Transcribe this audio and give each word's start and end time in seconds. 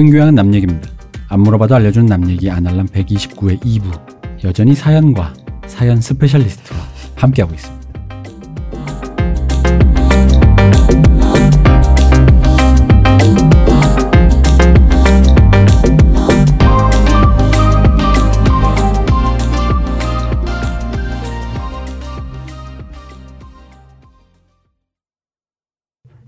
모든 0.00 0.12
교양은 0.12 0.34
남 0.34 0.54
얘기입니다. 0.54 0.88
안 1.28 1.40
물어봐도 1.40 1.74
알려주는 1.74 2.06
남 2.06 2.26
얘기 2.30 2.50
안알남 2.50 2.86
129회 2.86 3.60
2부 3.60 4.44
여전히 4.44 4.74
사연과 4.74 5.34
사연 5.66 6.00
스페셜리스트와 6.00 6.80
함께하고 7.16 7.52
있습니다. 7.52 7.80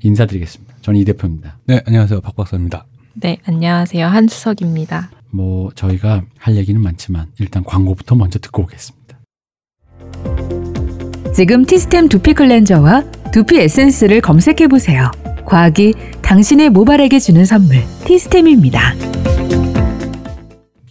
인사드리겠습니다. 0.03 0.75
저는 0.83 1.01
이 1.01 1.05
대표입니다. 1.07 1.59
네, 1.65 1.81
안녕하세요. 1.87 2.21
박 2.21 2.37
박사입니다. 2.37 2.85
네, 3.15 3.39
안녕하세요. 3.47 4.07
한수석입니다. 4.07 5.11
뭐 5.31 5.71
저희가 5.75 6.23
할 6.39 6.57
얘기는 6.57 6.81
많지만 6.81 7.27
일단 7.39 7.65
광고부터 7.65 8.15
먼저 8.15 8.39
듣고 8.39 8.63
오겠습니다. 8.63 9.19
지금 11.35 11.65
티스템 11.65 12.09
두피 12.09 12.35
클렌저와 12.35 13.05
두피 13.33 13.59
에센스를 13.59 14.21
검색해 14.21 14.69
보세요. 14.69 15.11
과학이 15.47 15.95
당신의 16.23 16.71
모발에게 16.71 17.19
주는 17.19 17.45
선물 17.45 17.83
티스템입니다. 18.05 18.95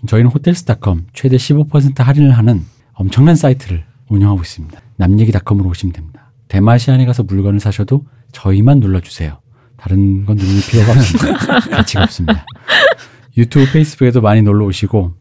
저희는 0.08 0.31
호텔스닷컴 0.31 1.06
최대 1.13 1.38
15% 1.38 2.03
할인을 2.03 2.31
하는 2.31 2.61
엄청난 2.94 3.35
사이트를 3.35 3.83
운영하고 4.09 4.41
있습니다. 4.41 4.80
남얘기닷컴으로 4.97 5.69
오시면 5.69 5.94
됩니다. 5.94 6.31
대마시안에 6.47 7.06
가서 7.06 7.23
물건을 7.23 7.59
사셔도 7.59 8.03
저희만 8.31 8.80
눌러주세요. 8.80 9.41
다른 9.82 10.26
건 10.26 10.36
누를 10.38 10.62
필요가 10.70 10.92
없습니다. 10.92 11.60
가치가 11.76 12.04
없습니다. 12.04 12.46
유튜브, 13.36 13.66
페이스북에도 13.72 14.22
많이 14.22 14.44
놀러 14.44 14.66
오시고 14.66 15.14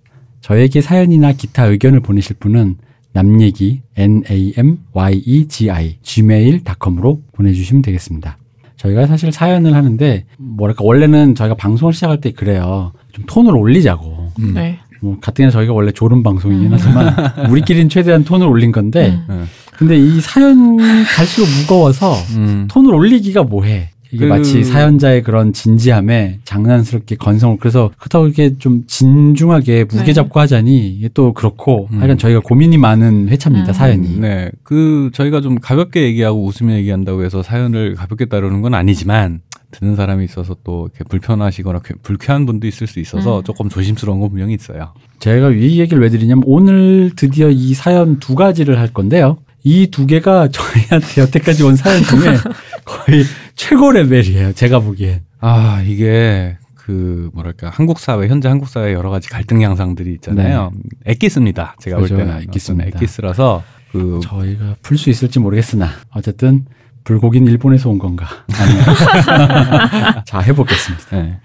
저에게 0.42 0.83
사연이나 0.83 1.33
기타 1.33 1.64
의견을 1.64 2.00
보내실 2.00 2.36
분은 2.39 2.77
남얘기 3.12 3.83
n 3.97 4.22
a 4.31 4.53
m 4.56 4.78
y 4.92 5.14
e 5.14 5.48
g 5.48 5.70
i 5.70 5.97
gmail.com으로 6.03 7.22
보내주시면 7.33 7.83
되겠습니다. 7.83 8.36
저희가 8.77 9.06
사실 9.06 9.33
사연을 9.33 9.75
하는데 9.75 10.27
뭐랄까 10.38 10.84
원래는 10.84 11.34
저희가 11.34 11.55
방송을 11.55 11.94
시작할 11.94 12.20
때 12.20 12.31
그래요. 12.33 12.92
좀 13.12 13.25
톤을 13.27 13.56
올리자고. 13.56 14.33
음. 14.41 14.55
네. 14.55 14.78
뭐 15.00 15.19
같은 15.20 15.50
저희가 15.50 15.72
원래 15.72 15.91
졸음 15.91 16.22
방송이긴 16.22 16.66
음. 16.66 16.72
하지만 16.72 17.14
우리끼리는 17.48 17.88
최대한 17.88 18.25
톤을 18.25 18.47
올린 18.47 18.70
건데 18.70 19.19
음. 19.31 19.47
근데 19.72 19.97
이 19.97 20.20
사연 20.20 20.77
갈수록 21.16 21.47
무거워서 21.62 22.14
음. 22.36 22.69
톤을 22.70 22.92
올리기가 22.92 23.44
뭐해. 23.44 23.88
이게 24.12 24.25
그- 24.27 24.30
마치 24.30 24.64
사연자의 24.64 25.22
그런 25.22 25.53
진지함에 25.53 26.41
장난스럽게 26.44 27.16
건성을 27.16 27.58
그래서 27.61 27.91
그렇다고 27.98 28.27
이렇게 28.27 28.56
좀 28.58 28.84
진중하게 28.86 29.84
무게 29.84 30.05
네. 30.06 30.12
잡고 30.12 30.41
하자니 30.41 30.89
이게 30.89 31.08
또 31.14 31.33
그렇고 31.33 31.89
음. 31.92 31.98
하여간 32.00 32.19
저희가 32.19 32.41
고민이 32.41 32.76
많은 32.78 33.28
회차입니다 33.28 33.70
음. 33.70 33.72
사연이 33.72 34.19
네, 34.19 34.50
그 34.65 35.10
저희가 35.15 35.41
좀 35.41 35.59
가볍게 35.60 36.03
얘기하고 36.03 36.44
웃으며 36.44 36.75
얘기한다고 36.75 37.25
해서 37.25 37.43
사연을 37.43 37.94
가볍게 37.94 38.25
따르는 38.26 38.62
건 38.62 38.75
아니지만 38.75 39.41
듣는 39.70 39.94
사람이 39.94 40.25
있어서 40.25 40.56
또 40.65 40.88
이렇게 40.93 41.04
불편하시거나 41.09 41.78
쾌- 41.84 41.94
불쾌한 42.03 42.44
분도 42.47 42.66
있을 42.66 42.88
수 42.88 42.99
있어서 42.99 43.38
음. 43.38 43.44
조금 43.44 43.69
조심스러운 43.69 44.19
건 44.19 44.31
분명히 44.31 44.54
있어요. 44.54 44.93
제가 45.20 45.50
이 45.53 45.78
얘기를 45.78 46.03
왜 46.03 46.09
드리냐면 46.09 46.43
오늘 46.47 47.12
드디어 47.15 47.49
이 47.50 47.75
사연 47.75 48.19
두 48.19 48.34
가지를 48.34 48.78
할 48.81 48.88
건데요 48.93 49.38
이 49.62 49.87
두 49.91 50.06
개가 50.06 50.49
저희한테 50.49 51.20
여태까지 51.20 51.62
온 51.62 51.76
사연 51.76 52.03
중에 52.03 52.34
거의 52.84 53.22
최고 53.60 53.93
레벨이에요 53.93 54.54
제가 54.54 54.81
보기엔 54.81 55.21
아 55.38 55.82
이게 55.84 56.56
그 56.75 57.28
뭐랄까 57.34 57.69
한국 57.69 57.98
사회 57.98 58.26
현재 58.26 58.48
한국 58.48 58.69
사회 58.71 58.94
여러 58.94 59.10
가지 59.10 59.28
갈등 59.28 59.62
양상들이 59.62 60.15
있잖아요. 60.15 60.72
엑기스입니다. 61.04 61.76
제가 61.78 61.99
네. 61.99 62.03
그죠, 62.03 62.15
볼 62.16 62.25
때는 62.25 62.43
엑기스입니다. 62.44 62.88
어떤 62.88 62.97
엑기스라서 62.97 63.62
그 63.93 64.20
저희가 64.22 64.76
풀 64.82 64.97
수 64.97 65.10
있을지 65.10 65.38
모르겠으나 65.41 65.91
어쨌든 66.15 66.65
불고기는 67.04 67.47
일본에서 67.53 67.91
온 67.91 67.99
건가 67.99 68.26
자 70.25 70.41
해보겠습니다 70.41 71.16
네. 71.16 71.38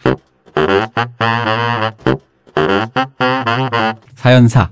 사연사 4.16 4.72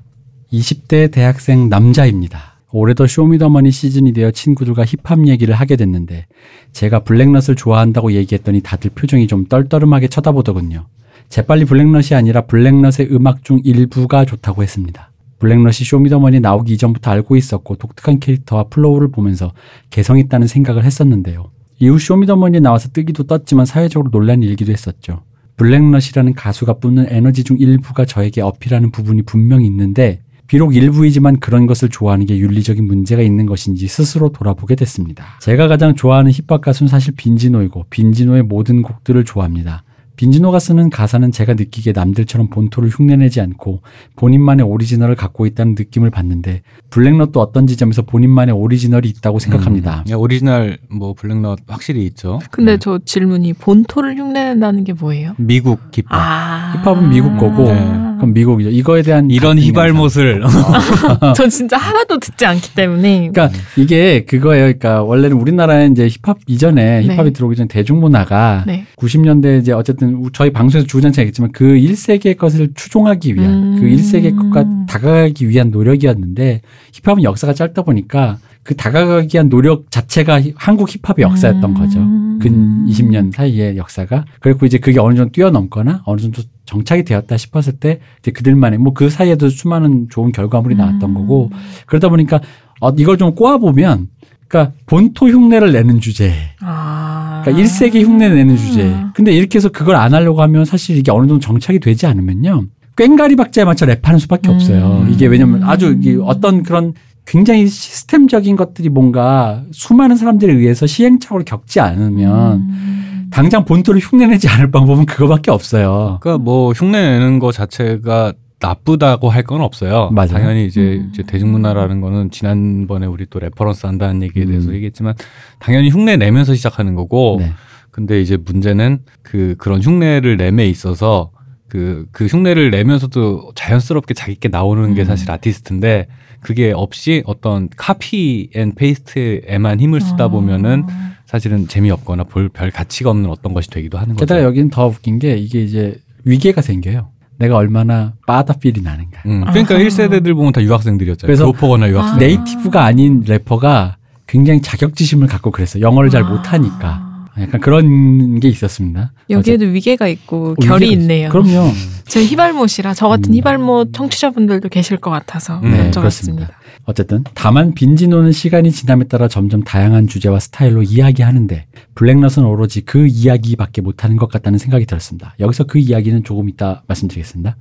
20대 0.54 1.12
대학생 1.12 1.68
남자입니다. 1.68 2.53
올해도 2.74 3.06
쇼미더머니 3.06 3.70
시즌이 3.70 4.14
되어 4.14 4.32
친구들과 4.32 4.84
힙합 4.84 5.28
얘기를 5.28 5.54
하게 5.54 5.76
됐는데 5.76 6.26
제가 6.72 7.04
블랙넛을 7.04 7.56
좋아한다고 7.56 8.14
얘기했더니 8.14 8.62
다들 8.62 8.90
표정이 8.96 9.28
좀 9.28 9.46
떨떠름하게 9.46 10.08
쳐다보더군요. 10.08 10.88
재빨리 11.30 11.66
블랙넛이 11.66 12.16
아니라 12.16 12.42
블랙넛의 12.42 13.10
음악 13.12 13.44
중 13.44 13.62
일부가 13.64 14.26
좋다고 14.26 14.64
했습니다. 14.64 15.12
블랙넛이 15.38 15.86
쇼미더머니 15.86 16.40
나오기 16.40 16.74
이전부터 16.74 17.12
알고 17.12 17.36
있었고 17.36 17.76
독특한 17.76 18.20
캐릭터와 18.20 18.64
flow를 18.66 19.12
보면서 19.12 19.52
개성 19.92 20.18
있다는 20.18 20.48
생각을 20.48 20.84
했었는데요. 20.84 21.52
이후 21.78 22.00
쇼미더머니에 22.00 22.60
나와서 22.60 22.90
뜨기도 22.90 23.24
떴지만 23.24 23.68
사회적으로 23.68 24.10
논란이 24.12 24.48
일기도 24.48 24.72
했었죠. 24.72 25.22
블랙넛이라는 25.58 26.34
가수가 26.34 26.80
뿜는 26.80 27.06
에너지 27.10 27.44
중 27.44 27.58
일부가 27.60 28.06
저에게 28.06 28.42
어필하는 28.42 28.90
부분이 28.90 29.22
분명히 29.24 29.68
있는데 29.68 30.22
비록 30.54 30.76
일부이지만 30.76 31.40
그런 31.40 31.66
것을 31.66 31.90
좋아하는 31.90 32.28
게 32.28 32.38
윤리적인 32.38 32.86
문제가 32.86 33.24
있는 33.24 33.48
것인지 33.48 33.88
스스로 33.88 34.30
돌아보게 34.30 34.76
됐습니다. 34.76 35.26
제가 35.42 35.68
가장 35.68 35.96
좋아하는 35.96 36.32
힙합 36.32 36.62
가수는 36.62 36.90
사실 36.90 37.16
빈지노이고 37.18 37.86
빈지노의 37.90 38.44
모든 38.44 38.84
곡들을 38.84 39.26
좋아합니다. 39.26 39.82
빈지노가 40.24 40.60
쓰는 40.60 40.90
가사는 40.90 41.34
제가 41.34 41.56
느끼기에 41.56 41.92
남들처럼 41.92 42.48
본토를 42.48 42.88
흉내내지 42.88 43.42
않고 43.42 43.82
본인만의 44.16 44.66
오리지널을 44.66 45.16
갖고 45.16 45.46
있다는 45.46 45.76
느낌을 45.78 46.12
받는데 46.12 46.62
블랙넛도 46.92 47.42
어떤 47.42 47.68
지점에서 47.68 48.04
본인만의 48.04 48.56
오리지널이 48.56 49.10
있다고 49.10 49.40
생각합니다. 49.40 50.06
음, 50.10 50.16
오리지널 50.16 50.78
뭐 50.90 51.14
블랙넛 51.14 51.60
확실히 51.68 52.06
있죠. 52.06 52.40
근데 52.52 52.74
네. 52.74 52.78
저 52.80 53.00
질문이 53.04 53.52
본토를 53.52 54.16
흉내낸다는 54.18 54.86
게 54.86 54.94
뭐예요? 54.94 55.34
미국 55.38 55.82
힙합 55.92 56.14
아. 56.14 56.74
힙합은 56.78 57.10
미국 57.10 57.36
거고 57.38 57.66
네. 57.66 58.14
그럼 58.24 58.34
미국이죠. 58.34 58.70
이거에 58.70 59.02
대한 59.02 59.30
이런 59.30 59.60
희발못을 59.60 60.42
전 61.36 61.50
진짜 61.50 61.76
하나도 61.78 62.20
듣지 62.20 62.46
않기 62.46 62.74
때문에. 62.74 63.32
그러니까 63.34 63.50
이게 63.76 64.24
그거예요. 64.24 64.64
그러니까 64.64 65.04
원래는 65.04 65.36
우리나라에 65.36 65.88
이제 65.88 66.08
힙합 66.08 66.38
이전에 66.48 67.02
네. 67.02 67.08
힙합이 67.08 67.34
들어오기 67.34 67.58
전 67.58 67.68
대중문화가 67.68 68.64
네. 68.66 68.86
90년대 68.96 69.60
이제 69.60 69.74
어쨌든 69.74 70.13
저희 70.34 70.52
방송에서 70.52 70.88
주구장창 70.88 71.24
얘기했지만 71.24 71.52
그 71.52 71.66
1세기의 71.66 72.38
것을 72.38 72.72
추종하기 72.76 73.36
위한 73.36 73.54
음. 73.54 73.76
그 73.80 73.88
1세기의 73.88 74.36
것과 74.38 74.86
다가가기 74.88 75.48
위한 75.50 75.72
노력이었는데 75.72 76.62
힙합은 76.94 77.24
역사가 77.24 77.54
짧다 77.54 77.82
보니까 77.84 78.38
그 78.64 78.76
다가가기 78.76 79.36
위한 79.36 79.50
노력 79.50 79.92
자체가 79.92 80.40
히- 80.42 80.54
한국 80.56 80.90
힙합의 80.90 81.24
역사였던 81.24 81.64
음. 81.72 81.74
거죠. 81.74 82.00
근 82.40 82.86
20년 82.88 83.34
사이의 83.34 83.78
역사가. 83.78 84.26
그리고 84.40 84.66
이제 84.66 84.78
그게 84.78 85.00
어느 85.00 85.16
정도 85.16 85.32
뛰어넘거나 85.32 86.02
어느 86.06 86.20
정도 86.22 86.42
정착이 86.66 87.04
되었다 87.04 87.36
싶었을 87.38 87.74
때 87.74 88.00
이제 88.20 88.32
그들만의 88.32 88.80
뭐 88.80 88.94
그 88.94 89.10
사이에도 89.10 89.50
수많은 89.50 90.08
좋은 90.10 90.32
결과물이 90.32 90.76
나왔던 90.76 91.10
음. 91.10 91.14
거고 91.14 91.52
그러다 91.88 92.10
보니까 92.10 92.40
어, 92.80 92.90
이걸 92.98 93.18
좀 93.18 93.36
꼬아보면 93.36 94.08
그러니까 94.48 94.74
본토 94.86 95.28
흉내를 95.28 95.72
내는 95.72 96.00
주제. 96.00 96.34
아. 96.62 97.03
그러니까 97.44 97.64
1세기 97.64 98.04
흉내 98.04 98.30
내는 98.30 98.58
주제. 98.58 98.84
음. 98.84 99.12
근데 99.14 99.32
이렇게 99.32 99.58
해서 99.58 99.70
그걸 99.70 99.96
안 99.96 100.14
하려고 100.14 100.42
하면 100.42 100.66
사실 100.66 100.98
이게 100.98 101.12
어느 101.12 101.28
정도 101.28 101.40
정착이 101.40 101.80
되지 101.80 102.06
않으면요. 102.06 102.66
꽹가리 102.96 103.36
박자에 103.36 103.66
맞춰 103.66 103.86
랩하는 103.86 104.20
수밖에 104.20 104.50
음. 104.50 104.56
없어요. 104.56 105.08
이게 105.10 105.28
왜냐면 105.28 105.64
아주 105.64 105.96
이게 106.00 106.18
어떤 106.22 106.64
그런 106.64 106.94
굉장히 107.26 107.68
시스템적인 107.68 108.56
것들이 108.56 108.90
뭔가 108.90 109.64
수많은 109.72 110.16
사람들에 110.16 110.54
의해서 110.54 110.86
시행착오를 110.86 111.46
겪지 111.46 111.80
않으면 111.80 112.56
음. 112.58 113.30
당장 113.32 113.66
본토를 113.66 114.00
흉내내지 114.00 114.48
않을 114.48 114.70
방법은 114.72 115.06
그거밖에 115.06 115.50
없어요. 115.50 116.20
그러니까 116.22 116.44
뭐 116.44 116.72
흉내내는 116.72 117.40
거 117.40 117.52
자체가 117.52 118.34
나쁘다고 118.64 119.30
할 119.30 119.44
건 119.44 119.60
없어요. 119.62 120.10
맞아요. 120.12 120.30
당연히 120.30 120.66
이제, 120.66 121.00
음. 121.02 121.10
이제 121.14 121.22
대중문화라는 121.24 122.00
거는 122.02 122.32
지난번에 122.32 123.06
우리 123.06 123.26
또 123.30 123.40
reference 123.40 123.86
한다는 123.86 124.24
얘기에 124.24 124.46
대해서 124.46 124.70
음. 124.70 124.74
얘기했지만 124.76 125.14
당연히 125.60 125.90
흉내 125.90 126.16
내면서 126.16 126.56
시작하는 126.56 126.96
거고 126.96 127.38
네. 127.40 127.52
근데 127.92 128.22
이제 128.22 128.38
문제는 128.38 129.00
그 129.22 129.56
그런 129.58 129.82
흉내를 129.82 130.38
내에 130.38 130.68
있어서 130.68 131.32
그, 131.68 132.06
그 132.12 132.26
흉내를 132.26 132.72
내면서도 132.72 133.52
자연스럽게 133.56 134.14
자기 134.14 134.36
게 134.36 134.48
나오는 134.50 134.94
게 134.94 135.02
음. 135.02 135.06
사실 135.06 135.30
아티스트인데 135.30 136.08
그게 136.40 136.72
없이 136.72 137.22
어떤 137.26 137.68
copy 137.76 138.50
and 138.56 138.74
paste에만 138.76 139.80
힘을 139.80 140.00
쓰다 140.02 140.28
보면은 140.30 140.84
아. 140.90 141.14
사실은 141.26 141.68
재미없거나 141.68 142.26
볼 142.26 142.50
별 142.50 142.70
가치가 142.72 143.10
없는 143.10 143.30
어떤 143.30 143.54
것이 143.54 143.70
되기도 143.70 143.98
하는 143.98 144.16
거죠. 144.16 144.26
게다가 144.26 144.44
여기는 144.44 144.70
더 144.70 144.88
웃긴 144.88 145.20
게 145.20 145.36
이게 145.36 145.64
이제 145.64 145.96
위계가 146.26 146.62
생겨요. 146.62 147.10
내가 147.44 147.58
얼마나 147.58 148.14
빠다 148.26 148.54
feel이 148.54 148.82
나는가. 148.82 149.22
음, 149.26 149.44
그러니까 149.50 149.76
아하. 149.76 149.84
1세대들 149.84 150.34
보면 150.34 150.54
다 150.54 150.64
유학생들이었잖아요. 150.64 151.28
그래서 151.28 151.46
교포거나 151.46 151.90
유학생. 151.90 152.16
아. 152.16 152.18
native가 152.18 152.86
아닌 152.86 153.22
래퍼가 153.28 153.98
굉장히 154.28 154.62
자격지심을 154.62 155.28
갖고 155.28 155.52
그랬어. 155.52 155.82
영어를 155.82 156.10
잘 156.10 156.24
아. 156.24 156.30
못하니까. 156.30 157.10
약간 157.40 157.60
그런 157.62 158.40
게 158.40 158.48
있었습니다. 158.48 159.12
여기에도 159.30 159.66
위계가 159.66 160.08
있고 160.08 160.52
어, 160.52 160.54
결이 160.64 160.86
위계가 160.86 161.02
있네요. 161.02 161.30
그럼요. 161.30 161.72
제 162.06 162.24
힙알못이라 162.24 162.94
저 162.94 163.08
같은 163.08 163.32
음. 163.32 163.34
힙알못 163.34 163.92
청취자분들도 163.92 164.70
계실 164.70 164.98
것 164.98 165.10
같아서 165.10 165.60
네, 165.62 165.90
여쭤봤습니다. 165.90 166.50
어쨌든 166.86 167.24
다만 167.34 167.74
빈지노는 167.74 168.32
시간이 168.32 168.72
지남에 168.72 169.06
따라 169.06 169.28
점점 169.28 169.64
다양한 169.64 170.08
주제와 170.08 170.40
스타일로 170.40 170.84
이야기하는데 170.84 171.66
블랙넛은 171.96 172.44
오로지 172.44 172.82
그 172.82 173.08
이야기밖에 173.08 173.82
못하는 173.82 174.18
것 174.18 174.30
같다는 174.30 174.60
생각이 174.60 174.86
들었습니다. 174.86 175.36
여기서 175.40 175.64
그 175.64 175.80
이야기는 175.80 176.24
조금 176.24 176.50
이따 176.50 176.84
말씀드리겠습니다. 176.88 177.56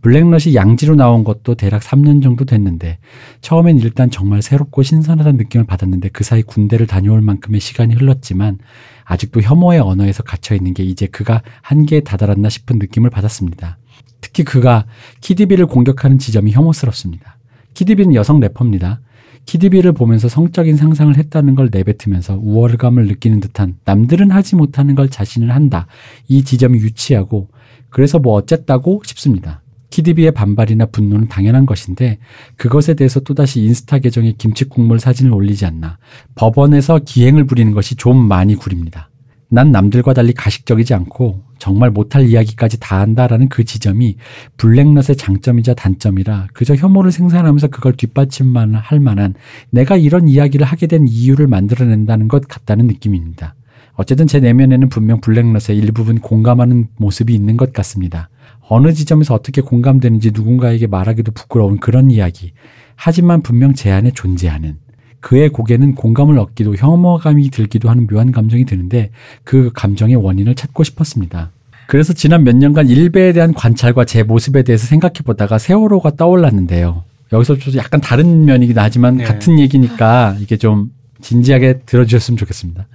블랙넛이 0.00 0.54
양지로 0.54 0.94
나온 0.94 1.24
것도 1.24 1.56
대략 1.56 1.82
3년 1.82 2.22
정도 2.22 2.44
됐는데 2.44 2.98
처음엔 3.40 3.78
일단 3.78 4.10
정말 4.10 4.42
새롭고 4.42 4.82
신선하다는 4.82 5.38
느낌을 5.38 5.66
받았는데 5.66 6.10
그 6.10 6.22
사이 6.22 6.42
군대를 6.42 6.86
다녀올 6.86 7.20
만큼의 7.20 7.60
시간이 7.60 7.94
흘렀지만 7.94 8.58
아직도 9.04 9.40
혐오의 9.40 9.80
언어에서 9.80 10.22
갇혀 10.22 10.54
있는 10.54 10.74
게 10.74 10.84
이제 10.84 11.06
그가 11.06 11.42
한계에 11.62 12.00
다다랐나 12.00 12.48
싶은 12.48 12.78
느낌을 12.78 13.10
받았습니다. 13.10 13.78
특히 14.20 14.44
그가 14.44 14.86
키디비를 15.20 15.66
공격하는 15.66 16.18
지점이 16.18 16.52
혐오스럽습니다. 16.52 17.37
키디비는 17.78 18.16
여성 18.16 18.40
래퍼입니다. 18.40 19.00
키디비를 19.44 19.92
보면서 19.92 20.28
성적인 20.28 20.76
상상을 20.76 21.16
했다는 21.16 21.54
걸 21.54 21.68
내뱉으면서 21.70 22.36
우월감을 22.42 23.06
느끼는 23.06 23.38
듯한 23.38 23.76
남들은 23.84 24.32
하지 24.32 24.56
못하는 24.56 24.96
걸 24.96 25.08
자신은 25.08 25.52
한다. 25.52 25.86
이 26.26 26.42
지점이 26.42 26.80
유치하고 26.80 27.46
그래서 27.88 28.18
뭐 28.18 28.32
어쨌다고 28.32 29.02
싶습니다. 29.04 29.62
키디비의 29.90 30.32
반발이나 30.32 30.86
분노는 30.86 31.28
당연한 31.28 31.66
것인데 31.66 32.18
그것에 32.56 32.94
대해서 32.94 33.20
또다시 33.20 33.60
인스타 33.60 34.00
계정에 34.00 34.34
김치 34.36 34.64
국물 34.64 34.98
사진을 34.98 35.32
올리지 35.32 35.64
않나 35.64 35.98
법원에서 36.34 36.98
기행을 37.04 37.44
부리는 37.44 37.72
것이 37.74 37.94
좀 37.94 38.16
많이 38.16 38.56
구립니다. 38.56 39.08
난 39.50 39.72
남들과 39.72 40.12
달리 40.12 40.34
가식적이지 40.34 40.92
않고 40.92 41.42
정말 41.58 41.90
못할 41.90 42.28
이야기까지 42.28 42.78
다 42.80 43.00
한다라는 43.00 43.48
그 43.48 43.64
지점이 43.64 44.16
블랙넛의 44.58 45.16
장점이자 45.16 45.74
단점이라 45.74 46.48
그저 46.52 46.74
혐오를 46.74 47.10
생산하면서 47.10 47.68
그걸 47.68 47.94
뒷받침만 47.94 48.74
할 48.74 49.00
만한 49.00 49.34
내가 49.70 49.96
이런 49.96 50.28
이야기를 50.28 50.66
하게 50.66 50.86
된 50.86 51.06
이유를 51.08 51.46
만들어낸다는 51.46 52.28
것 52.28 52.46
같다는 52.46 52.86
느낌입니다. 52.86 53.54
어쨌든 53.94 54.26
제 54.26 54.38
내면에는 54.38 54.90
분명 54.90 55.20
블랙넛의 55.20 55.76
일부분 55.76 56.20
공감하는 56.20 56.88
모습이 56.98 57.34
있는 57.34 57.56
것 57.56 57.72
같습니다. 57.72 58.28
어느 58.68 58.92
지점에서 58.92 59.34
어떻게 59.34 59.60
공감되는지 59.62 60.32
누군가에게 60.32 60.86
말하기도 60.86 61.32
부끄러운 61.32 61.78
그런 61.80 62.10
이야기. 62.10 62.52
하지만 62.94 63.42
분명 63.42 63.74
제 63.74 63.90
안에 63.90 64.12
존재하는 64.12 64.76
그의 65.20 65.48
곡에는 65.48 65.94
공감을 65.94 66.38
얻기도 66.38 66.76
혐오감이 66.76 67.50
들기도 67.50 67.88
하는 67.88 68.06
묘한 68.06 68.32
감정이 68.32 68.64
드는데 68.64 69.10
그 69.44 69.70
감정의 69.74 70.16
원인을 70.16 70.54
찾고 70.54 70.84
싶었습니다. 70.84 71.50
그래서 71.86 72.12
지난 72.12 72.44
몇 72.44 72.54
년간 72.54 72.88
일베에 72.88 73.32
대한 73.32 73.54
관찰과 73.54 74.04
제 74.04 74.22
모습에 74.22 74.62
대해서 74.62 74.86
생각해 74.86 75.14
보다가 75.24 75.58
세월호가 75.58 76.16
떠올랐는데요. 76.16 77.04
여기서 77.32 77.56
좀 77.56 77.74
약간 77.76 78.00
다른 78.00 78.44
면이긴 78.44 78.78
하지만 78.78 79.16
네. 79.16 79.24
같은 79.24 79.58
얘기니까 79.58 80.36
이게 80.40 80.56
좀 80.56 80.90
진지하게 81.20 81.80
들어주셨으면 81.86 82.36
좋겠습니다. 82.36 82.86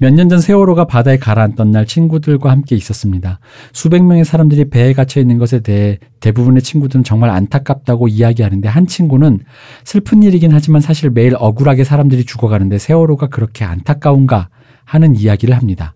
몇 0.00 0.14
년 0.14 0.28
전 0.28 0.40
세월호가 0.40 0.86
바다에 0.86 1.18
가라앉던 1.18 1.70
날 1.70 1.86
친구들과 1.86 2.50
함께 2.50 2.76
있었습니다. 2.76 3.38
수백 3.72 4.04
명의 4.04 4.24
사람들이 4.24 4.70
배에 4.70 4.92
갇혀 4.92 5.20
있는 5.20 5.38
것에 5.38 5.60
대해 5.60 5.98
대부분의 6.20 6.62
친구들은 6.62 7.04
정말 7.04 7.30
안타깝다고 7.30 8.08
이야기하는데 8.08 8.68
한 8.68 8.86
친구는 8.86 9.40
슬픈 9.84 10.22
일이긴 10.22 10.52
하지만 10.52 10.80
사실 10.80 11.10
매일 11.10 11.34
억울하게 11.38 11.84
사람들이 11.84 12.24
죽어가는데 12.24 12.78
세월호가 12.78 13.28
그렇게 13.28 13.64
안타까운가 13.64 14.48
하는 14.84 15.16
이야기를 15.16 15.56
합니다. 15.56 15.94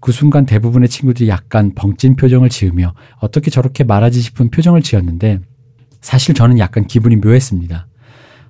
그 0.00 0.12
순간 0.12 0.44
대부분의 0.44 0.90
친구들이 0.90 1.28
약간 1.30 1.72
벙찐 1.74 2.16
표정을 2.16 2.50
지으며 2.50 2.92
어떻게 3.18 3.50
저렇게 3.50 3.84
말하지 3.84 4.20
싶은 4.20 4.50
표정을 4.50 4.82
지었는데 4.82 5.40
사실 6.02 6.34
저는 6.34 6.58
약간 6.58 6.86
기분이 6.86 7.16
묘했습니다. 7.16 7.86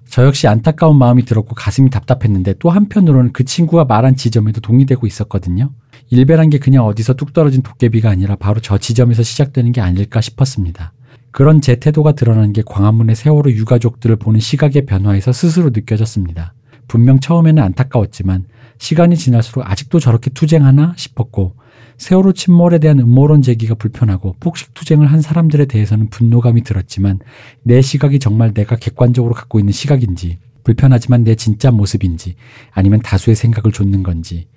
저 0.09 0.25
역시 0.25 0.47
안타까운 0.47 0.97
마음이 0.97 1.25
들었고 1.25 1.55
가슴이 1.55 1.91
답답했는데 1.91 2.55
또 2.59 2.71
한편으로는 2.71 3.33
그 3.33 3.45
친구가 3.45 3.85
말한 3.85 4.17
지점에도 4.17 4.61
동의되고 4.61 5.07
있었거든요. 5.07 5.71
일배란 6.11 6.51
게 6.51 6.59
그냥 6.59 6.85
어디서 6.87 7.15
뚝 7.15 7.33
떨어진 7.33 7.63
도깨비가 7.63 8.11
아니라 8.11 8.37
바로 8.37 8.61
저 8.61 8.79
지점에서 8.79 9.23
시작되는 9.23 9.73
게 9.73 9.81
아닐까 9.81 10.21
싶었습니다. 10.21 10.93
그런 11.31 11.61
제 11.61 11.77
태도가 11.77 12.13
드러나는 12.13 12.53
게 12.53 12.63
광화문의 12.65 13.17
세월호 13.17 13.51
유가족들을 13.51 14.17
보는 14.17 14.39
시각의 14.39 14.87
변화에서 14.87 15.33
스스로 15.33 15.71
느껴졌습니다. 15.71 16.55
분명 16.87 17.19
처음에는 17.19 17.61
안타까웠지만 17.63 18.45
시간이 18.79 19.17
지날수록 19.17 19.69
아직도 19.69 19.99
저렇게 19.99 20.31
투쟁하나 20.31 20.93
싶었고 20.97 21.57
세월호 21.99 22.33
침몰에 22.33 22.79
대한 22.79 22.99
음모론 22.99 23.43
제기가 23.43 23.75
불편하고 23.75 24.37
폭식 24.41 24.75
투쟁을 24.75 25.07
한 25.07 25.21
사람들에 25.21 25.67
대해서는 25.67 26.11
분노감이 26.11 26.63
들었지만 26.63 27.21
내 27.63 27.81
시각이 27.83 28.19
정말 28.19 28.53
내가 28.53 28.77
객관적으로 28.77 29.35
갖고 29.35 29.59
있는 29.59 29.73
시각인지 29.73 30.39
불편하지만 30.65 31.25
내 31.25 31.35
진짜 31.35 31.71
모습인지 31.71 32.37
아니면 32.73 33.01
다수의 33.01 33.37
생각을 33.37 33.71
좇는 33.73 34.03
건지 34.03 34.49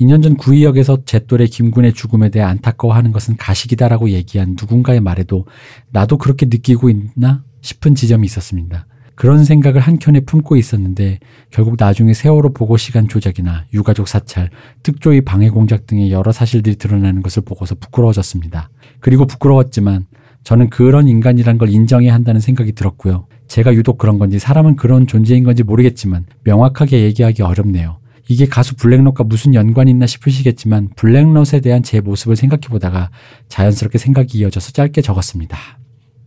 2년 0.00 0.22
전 0.22 0.36
구의역에서 0.36 1.04
제 1.04 1.26
또래 1.26 1.46
김군의 1.46 1.94
죽음에 1.94 2.28
대해 2.28 2.44
안타까워하는 2.44 3.12
것은 3.12 3.36
가식이다라고 3.36 4.10
얘기한 4.10 4.56
누군가의 4.58 5.00
말에도 5.00 5.46
나도 5.90 6.18
그렇게 6.18 6.46
느끼고 6.46 6.90
있나 6.90 7.44
싶은 7.62 7.94
지점이 7.94 8.26
있었습니다. 8.26 8.86
그런 9.16 9.44
생각을 9.44 9.80
한켠에 9.80 10.20
품고 10.20 10.56
있었는데 10.56 11.18
결국 11.50 11.76
나중에 11.78 12.12
세월호 12.12 12.52
보고 12.52 12.76
시간 12.76 13.08
조작이나 13.08 13.64
유가족 13.72 14.06
사찰, 14.06 14.50
특조위 14.82 15.22
방해 15.22 15.48
공작 15.48 15.86
등의 15.86 16.12
여러 16.12 16.32
사실들이 16.32 16.76
드러나는 16.76 17.22
것을 17.22 17.42
보고서 17.42 17.74
부끄러워졌습니다. 17.74 18.68
그리고 19.00 19.26
부끄러웠지만 19.26 20.06
저는 20.44 20.70
그런 20.70 21.08
인간이란 21.08 21.58
걸 21.58 21.70
인정해야 21.70 22.14
한다는 22.14 22.40
생각이 22.40 22.72
들었고요. 22.72 23.26
제가 23.48 23.74
유독 23.74 23.98
그런 23.98 24.18
건지 24.18 24.38
사람은 24.38 24.76
그런 24.76 25.06
존재인 25.06 25.44
건지 25.44 25.62
모르겠지만 25.62 26.26
명확하게 26.44 27.02
얘기하기 27.02 27.42
어렵네요. 27.42 27.98
이게 28.28 28.46
가수 28.46 28.76
블랙넛과 28.76 29.24
무슨 29.24 29.54
연관이 29.54 29.90
있나 29.92 30.06
싶으시겠지만 30.06 30.90
블랙넛에 30.96 31.60
대한 31.62 31.82
제 31.82 32.00
모습을 32.00 32.36
생각해 32.36 32.62
보다가 32.68 33.10
자연스럽게 33.48 33.98
생각이 33.98 34.38
이어져서 34.38 34.72
짧게 34.72 35.00
적었습니다. 35.00 35.56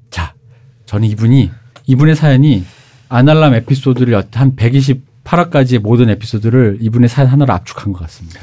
자, 0.10 0.34
저는 0.86 1.08
이분이 1.10 1.52
이분의 1.88 2.16
사연이 2.16 2.64
아날람 3.10 3.54
에피소드를 3.56 4.24
한 4.34 4.56
128화까지의 4.56 5.80
모든 5.80 6.10
에피소드를 6.10 6.78
이분의 6.80 7.10
사연 7.10 7.30
하나로 7.30 7.54
압축한 7.54 7.92
것 7.92 8.00
같습니다. 8.04 8.40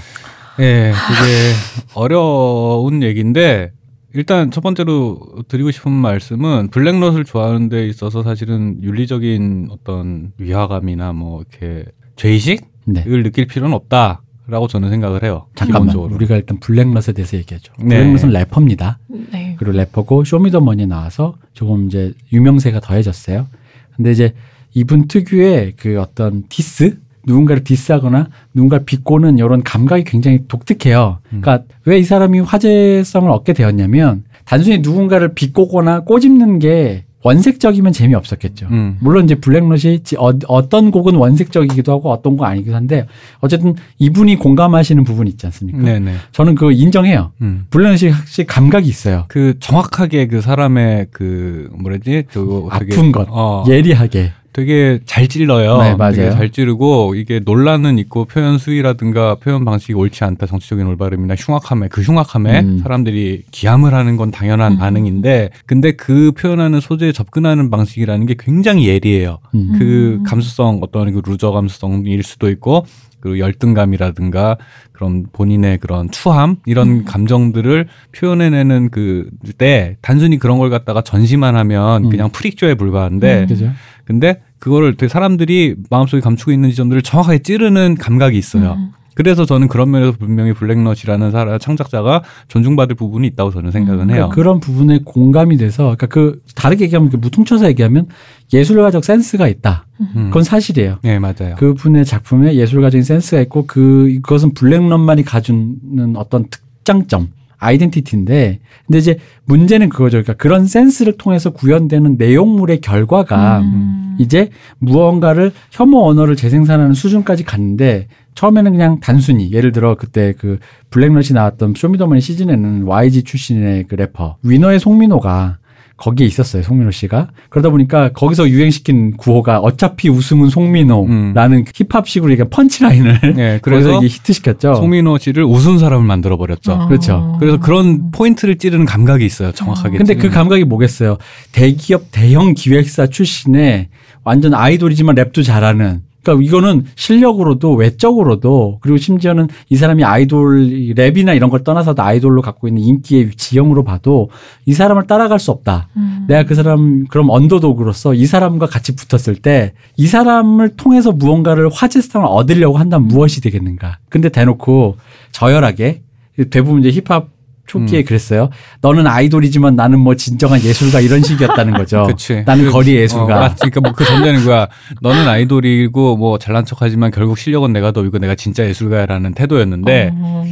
예, 0.58 0.92
그게 0.92 1.52
어려운 1.94 3.02
얘기인데 3.02 3.72
일단 4.14 4.50
첫 4.50 4.62
번째로 4.62 5.20
드리고 5.48 5.70
싶은 5.70 5.92
말씀은 5.92 6.68
블랙넛을 6.68 7.24
좋아하는 7.24 7.68
데 7.68 7.86
있어서 7.86 8.22
사실은 8.22 8.82
윤리적인 8.82 9.68
어떤 9.70 10.32
위화감이나 10.38 11.12
뭐 11.12 11.42
이렇게 11.42 11.84
죄의식을 12.16 12.64
네. 12.86 13.04
느낄 13.04 13.46
필요는 13.46 13.74
없다 13.74 14.22
라고 14.48 14.68
저는 14.68 14.90
생각을 14.90 15.22
해요. 15.22 15.46
잠깐만. 15.54 15.88
기본적으로. 15.88 16.14
우리가 16.14 16.36
일단 16.36 16.58
블랙넛에 16.60 17.12
대해서 17.14 17.36
얘기하죠. 17.36 17.72
네. 17.78 17.98
블랙넛은 17.98 18.30
래퍼입니다. 18.30 18.98
네. 19.32 19.56
그리고 19.58 19.76
래퍼고 19.76 20.24
쇼미더머니에 20.24 20.86
나와서 20.86 21.36
조금 21.52 21.88
이제 21.88 22.14
유명세가 22.32 22.80
더해졌어요. 22.80 23.48
근데 23.96 24.12
이제 24.12 24.34
이분 24.76 25.08
특유의 25.08 25.72
그 25.78 25.98
어떤 25.98 26.44
디스 26.50 26.98
누군가를 27.26 27.64
디스하거나 27.64 28.28
누군가를 28.54 28.84
비꼬는 28.84 29.38
이런 29.38 29.62
감각이 29.64 30.04
굉장히 30.04 30.40
독특해요. 30.46 31.18
그러니까 31.28 31.60
왜 31.86 31.98
이 31.98 32.02
사람이 32.04 32.40
화제성을 32.40 33.28
얻게 33.30 33.52
되었냐면 33.54 34.24
단순히 34.44 34.78
누군가를 34.78 35.34
비꼬거나 35.34 36.00
꼬집는 36.00 36.58
게 36.60 37.04
원색적이면 37.24 37.92
재미없었겠죠. 37.92 38.68
음. 38.70 38.98
물론 39.00 39.24
이제 39.24 39.34
블랙넛이 39.34 40.04
지- 40.04 40.14
어, 40.16 40.32
어떤 40.46 40.92
곡은 40.92 41.16
원색적이기도 41.16 41.90
하고 41.90 42.12
어떤 42.12 42.36
거 42.36 42.44
아니기도 42.44 42.76
한데 42.76 43.06
어쨌든 43.40 43.74
이분이 43.98 44.36
공감하시는 44.36 45.02
부분이 45.02 45.30
있지 45.30 45.46
않습니까? 45.46 45.78
네네. 45.82 46.12
저는 46.30 46.54
그거 46.54 46.70
인정해요. 46.70 47.32
음. 47.40 47.64
블랙넛이 47.70 48.10
확실히 48.12 48.46
감각이 48.46 48.86
있어요. 48.88 49.24
그 49.26 49.54
정확하게 49.58 50.28
그 50.28 50.40
사람의 50.40 51.06
그 51.10 51.68
뭐라지 51.76 52.24
그 52.30 52.68
아픈 52.70 53.10
것, 53.10 53.26
어, 53.30 53.64
예리하게. 53.66 54.30
되게 54.56 55.00
잘 55.04 55.28
찔러요. 55.28 55.76
네, 55.82 55.94
맞아요. 55.96 56.12
되게 56.12 56.30
잘 56.30 56.48
찌르고 56.48 57.14
이게 57.14 57.40
논란은 57.44 57.98
있고 57.98 58.24
표현 58.24 58.56
수위라든가 58.56 59.34
표현 59.34 59.66
방식이 59.66 59.92
옳지 59.92 60.24
않다 60.24 60.46
정치적인 60.46 60.86
올바름이나 60.86 61.34
흉악함에 61.34 61.88
그 61.88 62.00
흉악함에 62.00 62.60
음. 62.60 62.78
사람들이 62.78 63.42
기함을 63.50 63.92
하는 63.92 64.16
건 64.16 64.30
당연한 64.30 64.72
음. 64.72 64.78
반응인데 64.78 65.50
근데 65.66 65.92
그 65.92 66.32
표현하는 66.32 66.80
소재에 66.80 67.12
접근하는 67.12 67.68
방식이라는 67.68 68.24
게 68.24 68.34
굉장히 68.38 68.88
예리해요. 68.88 69.40
음. 69.54 69.74
그 69.78 70.18
음. 70.20 70.22
감수성 70.22 70.78
어떤 70.80 71.12
그 71.12 71.20
loser 71.22 71.50
감수성일 71.50 72.22
수도 72.22 72.48
있고 72.48 72.86
그리고 73.20 73.38
열등감이라든가 73.38 74.56
그런 74.92 75.26
본인의 75.32 75.78
그런 75.78 76.10
추함 76.10 76.56
이런 76.64 76.88
음. 76.88 77.04
감정들을 77.04 77.88
표현해내는 78.12 78.88
그 78.88 79.28
때 79.58 79.96
단순히 80.00 80.38
그런 80.38 80.58
걸 80.58 80.70
갖다가 80.70 81.02
전시만 81.02 81.56
하면 81.56 82.06
음. 82.06 82.10
그냥 82.10 82.30
프릭조에 82.30 82.74
불과한데 82.74 83.42
음. 83.42 83.46
그죠? 83.46 83.70
근데 84.04 84.40
그거를 84.58 84.96
되게 84.96 85.08
사람들이 85.08 85.76
마음속에 85.90 86.20
감추고 86.20 86.52
있는 86.52 86.70
지점들을 86.70 87.02
정확하게 87.02 87.40
찌르는 87.40 87.96
감각이 87.96 88.36
있어요. 88.36 88.76
음. 88.78 88.92
그래서 89.16 89.46
저는 89.46 89.68
그런 89.68 89.90
면에서 89.90 90.12
분명히 90.12 90.52
블랙넛이라는 90.52 91.30
사람 91.30 91.58
창작자가 91.58 92.22
존중받을 92.48 92.96
부분이 92.96 93.26
있다고 93.28 93.50
저는 93.50 93.70
생각은 93.70 94.10
해요. 94.10 94.28
그러니까 94.28 94.34
그런 94.34 94.60
부분에 94.60 95.00
공감이 95.06 95.56
돼서 95.56 95.84
그러니까 95.84 96.06
그 96.06 96.42
다르게 96.54 96.84
얘기하면 96.84 97.08
그 97.08 97.16
무퉁쳐서 97.16 97.66
얘기하면 97.68 98.08
예술가적 98.52 99.02
센스가 99.02 99.48
있다. 99.48 99.86
음. 100.00 100.26
그건 100.26 100.42
사실이에요. 100.42 100.98
네 101.02 101.18
맞아요. 101.18 101.54
그분의 101.56 102.04
작품에 102.04 102.56
예술가적인 102.56 103.02
센스가 103.04 103.40
있고 103.42 103.64
그 103.66 104.18
그것은 104.22 104.52
블랙넛만이 104.52 105.24
가지는 105.24 106.14
어떤 106.16 106.44
특장점 106.50 107.28
아이덴티티인데 107.58 108.60
근데 108.86 108.98
이제 108.98 109.18
문제는 109.44 109.88
그거죠. 109.88 110.22
그러니까 110.22 110.34
그런 110.34 110.66
센스를 110.66 111.16
통해서 111.16 111.50
구현되는 111.50 112.16
내용물의 112.18 112.80
결과가 112.80 113.60
음. 113.60 114.16
이제 114.18 114.50
무언가를 114.78 115.52
혐오 115.70 116.08
언어를 116.08 116.36
재생산하는 116.36 116.94
수준까지 116.94 117.44
갔는데 117.44 118.08
처음에는 118.34 118.72
그냥 118.72 119.00
단순히 119.00 119.50
예를 119.52 119.72
들어 119.72 119.96
그때 119.96 120.34
그 120.38 120.58
블랙넛이 120.90 121.28
나왔던 121.32 121.74
쇼미더머니 121.76 122.20
시즌에는 122.20 122.84
YG 122.84 123.24
출신의 123.24 123.84
그 123.84 123.94
래퍼 123.94 124.36
위너의 124.42 124.78
송민호가 124.78 125.58
거기에 125.96 126.26
있었어요 126.26 126.62
송민호 126.62 126.90
씨가 126.90 127.28
그러다 127.48 127.70
보니까 127.70 128.10
거기서 128.12 128.48
유행시킨 128.48 129.16
구호가 129.16 129.60
어차피 129.60 130.08
우승은 130.10 130.50
송민호라는 130.50 131.64
힙합식으로 131.74 132.30
얘기한 132.32 132.50
punchline을 132.50 133.34
네, 133.34 133.58
그래서 133.62 133.96
이게 133.98 134.06
히트시켰죠. 134.06 134.74
송민호 134.74 135.18
씨를 135.18 135.44
우스운 135.44 135.78
사람을 135.78 136.04
만들어 136.06 136.36
버렸죠. 136.36 136.72
어. 136.72 136.88
그렇죠. 136.88 137.36
그래서 137.40 137.58
그런 137.58 138.10
포인트를 138.10 138.58
찌르는 138.58 138.84
감각이 138.84 139.24
있어요. 139.24 139.52
정확하게. 139.52 139.98
근데 139.98 140.14
그 140.14 140.20
찌르는. 140.22 140.34
감각이 140.34 140.64
뭐겠어요? 140.64 141.16
대기업 141.52 142.08
대형 142.12 142.54
기획사 142.54 143.06
출신의 143.06 143.88
완전 144.24 144.54
아이돌이지만 144.54 145.14
랩도 145.14 145.44
잘하는. 145.44 146.02
그러니까 146.26 146.44
이거는 146.44 146.84
실력으로도 146.94 147.74
외적으로도 147.74 148.78
그리고 148.80 148.96
심지어는 148.98 149.48
이 149.70 149.76
사람이 149.76 150.04
아이돌 150.04 150.62
이 150.62 150.94
랩이나 150.94 151.36
이런 151.36 151.50
걸 151.50 151.62
떠나서도 151.62 152.02
아이돌로 152.02 152.42
갖고 152.42 152.68
있는 152.68 152.82
인기의 152.82 153.30
지형으로 153.36 153.84
봐도 153.84 154.30
이 154.64 154.72
사람을 154.72 155.06
따라갈 155.06 155.38
수 155.38 155.50
없다. 155.50 155.88
음. 155.96 156.26
내가 156.28 156.44
그 156.44 156.54
사람 156.54 157.06
그럼 157.06 157.30
언더독으로서 157.30 158.14
이 158.14 158.26
사람과 158.26 158.66
같이 158.66 158.94
붙었을 158.96 159.36
때 159.36 159.72
이 159.96 160.06
사람을 160.06 160.76
통해서 160.76 161.12
무언가를 161.12 161.70
화제성을 161.72 162.26
얻으려고 162.26 162.78
한다면 162.78 163.08
무엇이 163.08 163.40
되겠는가? 163.40 163.98
근데 164.08 164.28
대놓고 164.28 164.96
저열하게 165.32 166.02
대부분 166.50 166.84
이제 166.84 167.00
힙합 167.00 167.28
초기에 167.66 168.00
음. 168.00 168.04
그랬어요. 168.04 168.50
너는 168.80 169.06
아이돌이지만 169.06 169.76
나는 169.76 169.98
뭐 169.98 170.14
진정한 170.14 170.60
예술가 170.62 171.00
이런 171.00 171.22
식이었다는 171.22 171.74
거죠. 171.74 172.04
그치. 172.08 172.42
나는 172.46 172.66
그- 172.66 172.70
거리 172.72 172.96
어, 172.96 173.00
예술가. 173.00 173.38
맞지. 173.40 173.70
그러니까 173.70 173.80
뭐 173.80 173.92
그 173.92 174.04
전제는 174.04 174.44
거야. 174.44 174.68
너는 175.00 175.26
아이돌이고 175.28 176.16
뭐 176.16 176.38
잘난 176.38 176.64
척하지만 176.64 177.10
결국 177.10 177.38
실력은 177.38 177.72
내가 177.72 177.92
더 177.92 178.04
이고 178.04 178.18
내가 178.18 178.34
진짜 178.34 178.64
예술가야라는 178.68 179.34
태도였는데 179.34 180.12
어. 180.14 180.44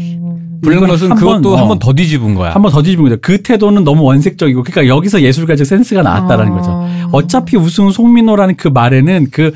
블랙넛은 0.63 1.15
그것도 1.17 1.53
어. 1.55 1.57
한번 1.59 1.79
더 1.79 1.93
뒤집은 1.93 2.35
거야. 2.35 2.53
한 2.55 2.63
번 2.63 2.73
더 2.73 2.83
뒤집은 2.83 3.05
거죠. 3.05 3.19
그 3.21 3.43
태도는 3.43 3.85
너무 3.85 4.03
원색적이고, 4.05 4.63
그러니까 4.63 4.87
여기서 4.95 5.21
예술가적 5.21 5.67
센스가 5.67 6.01
나왔다라는 6.03 6.53
어. 6.53 6.57
거죠. 6.57 6.89
어차피 7.13 7.57
우승은 7.59 7.91
송민호라는 7.91 8.57
그 8.57 8.69
말에는 8.69 9.29
그 9.31 9.53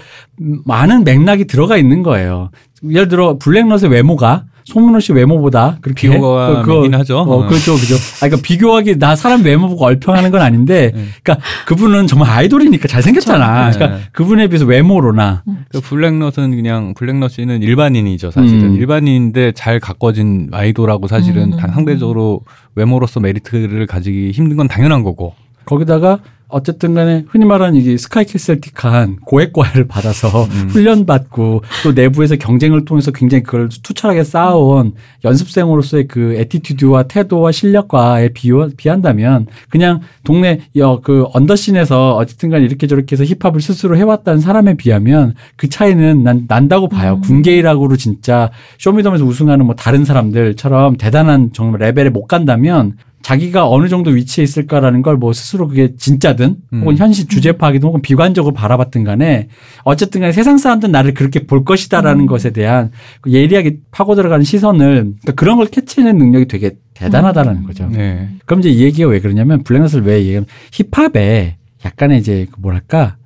많은 0.67 1.05
맥락이 1.05 1.47
들어가 1.47 1.77
있는 1.79 2.03
거예요. 2.03 2.51
예를 2.89 3.09
들어 3.09 3.39
블랙넛의 3.39 3.91
외모가 3.91 4.45
송민호 4.69 5.01
씨 5.01 5.13
외모보다 5.13 5.79
그렇게 5.81 6.09
비호감이긴 6.11 6.63
그거- 6.63 6.99
하죠. 6.99 7.19
어, 7.19 7.23
어. 7.23 7.47
그렇죠, 7.47 7.73
그죠. 7.75 7.95
아, 7.95 8.27
그러니까 8.29 8.43
비교하기 8.43 8.99
나 8.99 9.17
사람 9.17 9.43
외모 9.43 9.69
보고 9.69 9.85
얼평하는 9.87 10.31
건 10.31 10.43
아닌데, 10.43 10.93
네. 10.95 11.05
그러니까 11.23 11.47
그분은 11.67 12.07
정말 12.07 12.29
아이돌이니까 12.31 12.87
잘생겼잖아. 12.87 13.67
그쵸. 13.69 13.79
그러니까 13.79 13.99
네. 13.99 14.05
그분에 14.13 14.49
비해서 14.49 14.67
외모로나 14.67 15.43
그 15.71 15.81
블랙넛은 15.81 16.51
그냥 16.55 16.93
블랙넛이는 16.95 17.63
일반인이죠 17.63 18.31
사실은 18.31 18.73
음. 18.73 18.77
일반인인데 18.77 19.53
잘 19.53 19.81
가꿔진 19.81 20.49
아이돌하고 20.53 21.07
사실은 21.07 21.53
음. 21.55 21.57
다 21.59 21.69
상대적으로 21.69 22.43
외모로서 22.75 23.21
메리트를 23.21 23.87
가지기 23.87 24.33
힘든 24.33 24.57
건 24.59 24.69
당연한 24.69 25.03
거고 25.03 25.35
거기다가 25.65 26.19
어쨌든 26.49 26.95
간에 26.95 27.25
흔히 27.29 27.45
말하는 27.45 27.79
이게 27.79 27.97
스카이캐슬틱한 27.99 29.17
고액과외를 29.27 29.87
받아서 29.87 30.45
음. 30.45 30.69
훈련받고 30.73 31.63
또 31.83 31.93
내부에서 31.93 32.37
경쟁을 32.37 32.87
통해서 32.87 33.11
굉장히 33.11 33.43
그걸 33.43 33.69
투철하게 33.69 34.25
쌓아온 34.25 34.93
연습생으로서의 35.25 36.09
그 36.09 36.35
attitude와 36.35 37.03
태도와 37.05 37.53
실력과에 37.53 38.31
비유, 38.31 38.71
비한다면 38.77 39.47
그냥 39.69 40.01
동네 40.25 40.61
여, 40.77 41.01
그 41.03 41.27
underscene에서 41.35 42.17
어쨌든 42.17 42.49
간에 42.49 42.65
이렇게 42.65 42.87
저렇게 42.87 43.15
해서 43.15 43.25
힙합을 43.25 43.61
스스로 43.61 43.97
해왔다는 43.99 44.41
사람에 44.41 44.75
비하면 44.75 45.35
그 45.57 45.69
차이는 45.69 46.23
난, 46.23 46.47
난다고 46.49 46.89
봐요. 46.89 47.15
음. 47.17 47.21
군계일학으로 47.21 47.97
진짜 47.97 48.51
쇼미더머니에서 48.79 49.27
우승하는 49.27 49.67
뭐 49.67 49.75
다른 49.75 50.07
사람들처럼 50.07 50.97
대단한 50.97 51.51
정말 51.53 51.81
레벨에 51.81 52.09
못 52.09 52.27
간다면 52.27 52.97
자기가 53.29 53.69
어느 53.69 53.89
정도 53.89 54.11
위치에 54.11 54.43
있을까라는 54.43 55.03
걸 55.03 55.19
뭐 55.19 55.33
스스로 55.33 55.69
그게 55.69 55.95
진짜든 55.97 56.57
음. 56.73 56.81
혹은 56.81 56.97
현실 56.97 57.27
주제 57.29 57.53
파악이든 57.53 57.87
혹은 57.87 58.01
비관적으로 58.01 58.55
바라봤든 58.55 59.05
간에 59.05 59.49
어쨌든 59.83 60.21
간에 60.21 60.33
세상 60.33 60.59
사람들은 60.59 60.93
나를 60.93 61.13
그렇게 61.13 61.45
볼 61.47 61.65
것이다라는 61.65 62.23
음. 62.23 62.27
것에 62.27 62.51
대한 62.51 62.91
그 63.21 63.33
예리하게 63.33 63.79
파고 63.91 64.15
들어가는 64.15 64.45
시선을 64.45 64.95
그러니까 65.03 65.33
그런 65.33 65.57
걸 65.59 65.67
캐치해낸 65.67 66.17
능력이 66.17 66.47
되게 66.47 66.77
대단하다라는 66.95 67.65
거죠. 67.65 67.89
네. 67.89 68.29
그럼 68.47 68.61
이제 68.61 68.71
이 68.71 68.83
얘기가 68.83 69.09
왜 69.09 69.21
그러냐면 69.21 69.63
블랙넛을 69.65 70.03
왜 70.03 70.21
얘기하면 70.21 70.47
힙합에 70.73 71.57
약간의 71.85 72.19
이제 72.21 72.47
그 72.51 72.61
뭐랄까 72.61 73.17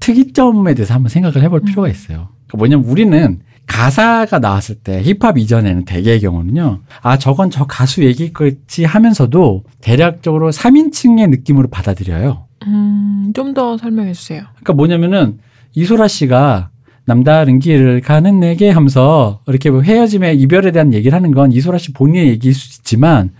특이점에 0.00 0.74
대해서 0.74 0.94
한번 0.94 1.08
생각을 1.08 1.42
해볼 1.42 1.60
필요가 1.60 1.88
있어요. 1.88 2.28
그러니까 2.46 2.58
뭐냐면 2.58 2.84
우리는 2.86 3.38
가사가 3.66 4.38
나왔을 4.38 4.76
때 4.76 5.02
힙합 5.02 5.38
이전에는 5.38 5.84
대개의 5.84 6.20
경우는요. 6.20 6.80
아 7.02 7.18
저건 7.18 7.50
저 7.50 7.66
가수 7.66 8.04
얘기겠지 8.04 8.84
하면서도 8.84 9.64
대략적으로 9.80 10.50
3인칭의 10.50 11.30
느낌으로 11.30 11.68
받아들여요. 11.68 12.46
음, 12.66 13.32
좀 13.34 13.54
더 13.54 13.76
설명해 13.78 14.12
주세요. 14.12 14.42
그러니까 14.54 14.72
뭐냐면은 14.74 15.38
이소라 15.74 16.08
씨가 16.08 16.70
남다른 17.06 17.60
길을 17.60 18.00
가는 18.00 18.40
내게 18.40 18.68
하면서 18.70 19.40
이렇게 19.46 19.70
뭐 19.70 19.80
헤어짐에 19.82 20.34
이별에 20.34 20.72
대한 20.72 20.92
얘기를 20.92 21.14
하는 21.16 21.30
건 21.32 21.52
이소라 21.52 21.78
씨 21.78 21.92
본인의 21.92 22.28
얘기일 22.30 22.52
수 22.52 22.80
있지만 22.80 23.30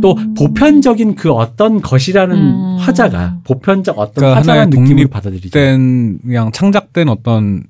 또 0.00 0.16
보편적인 0.36 1.16
그 1.16 1.30
어떤 1.30 1.82
것이라는 1.82 2.34
음. 2.36 2.76
화자가 2.78 3.40
보편적 3.44 3.98
어떤 3.98 4.14
그러니까 4.14 4.38
화자라는 4.38 4.72
하나의 4.72 4.88
느낌으로 4.88 5.08
받아들이죠. 5.08 5.50
된 5.50 6.18
그냥 6.22 6.50
창작된 6.50 7.10
어떤 7.10 7.64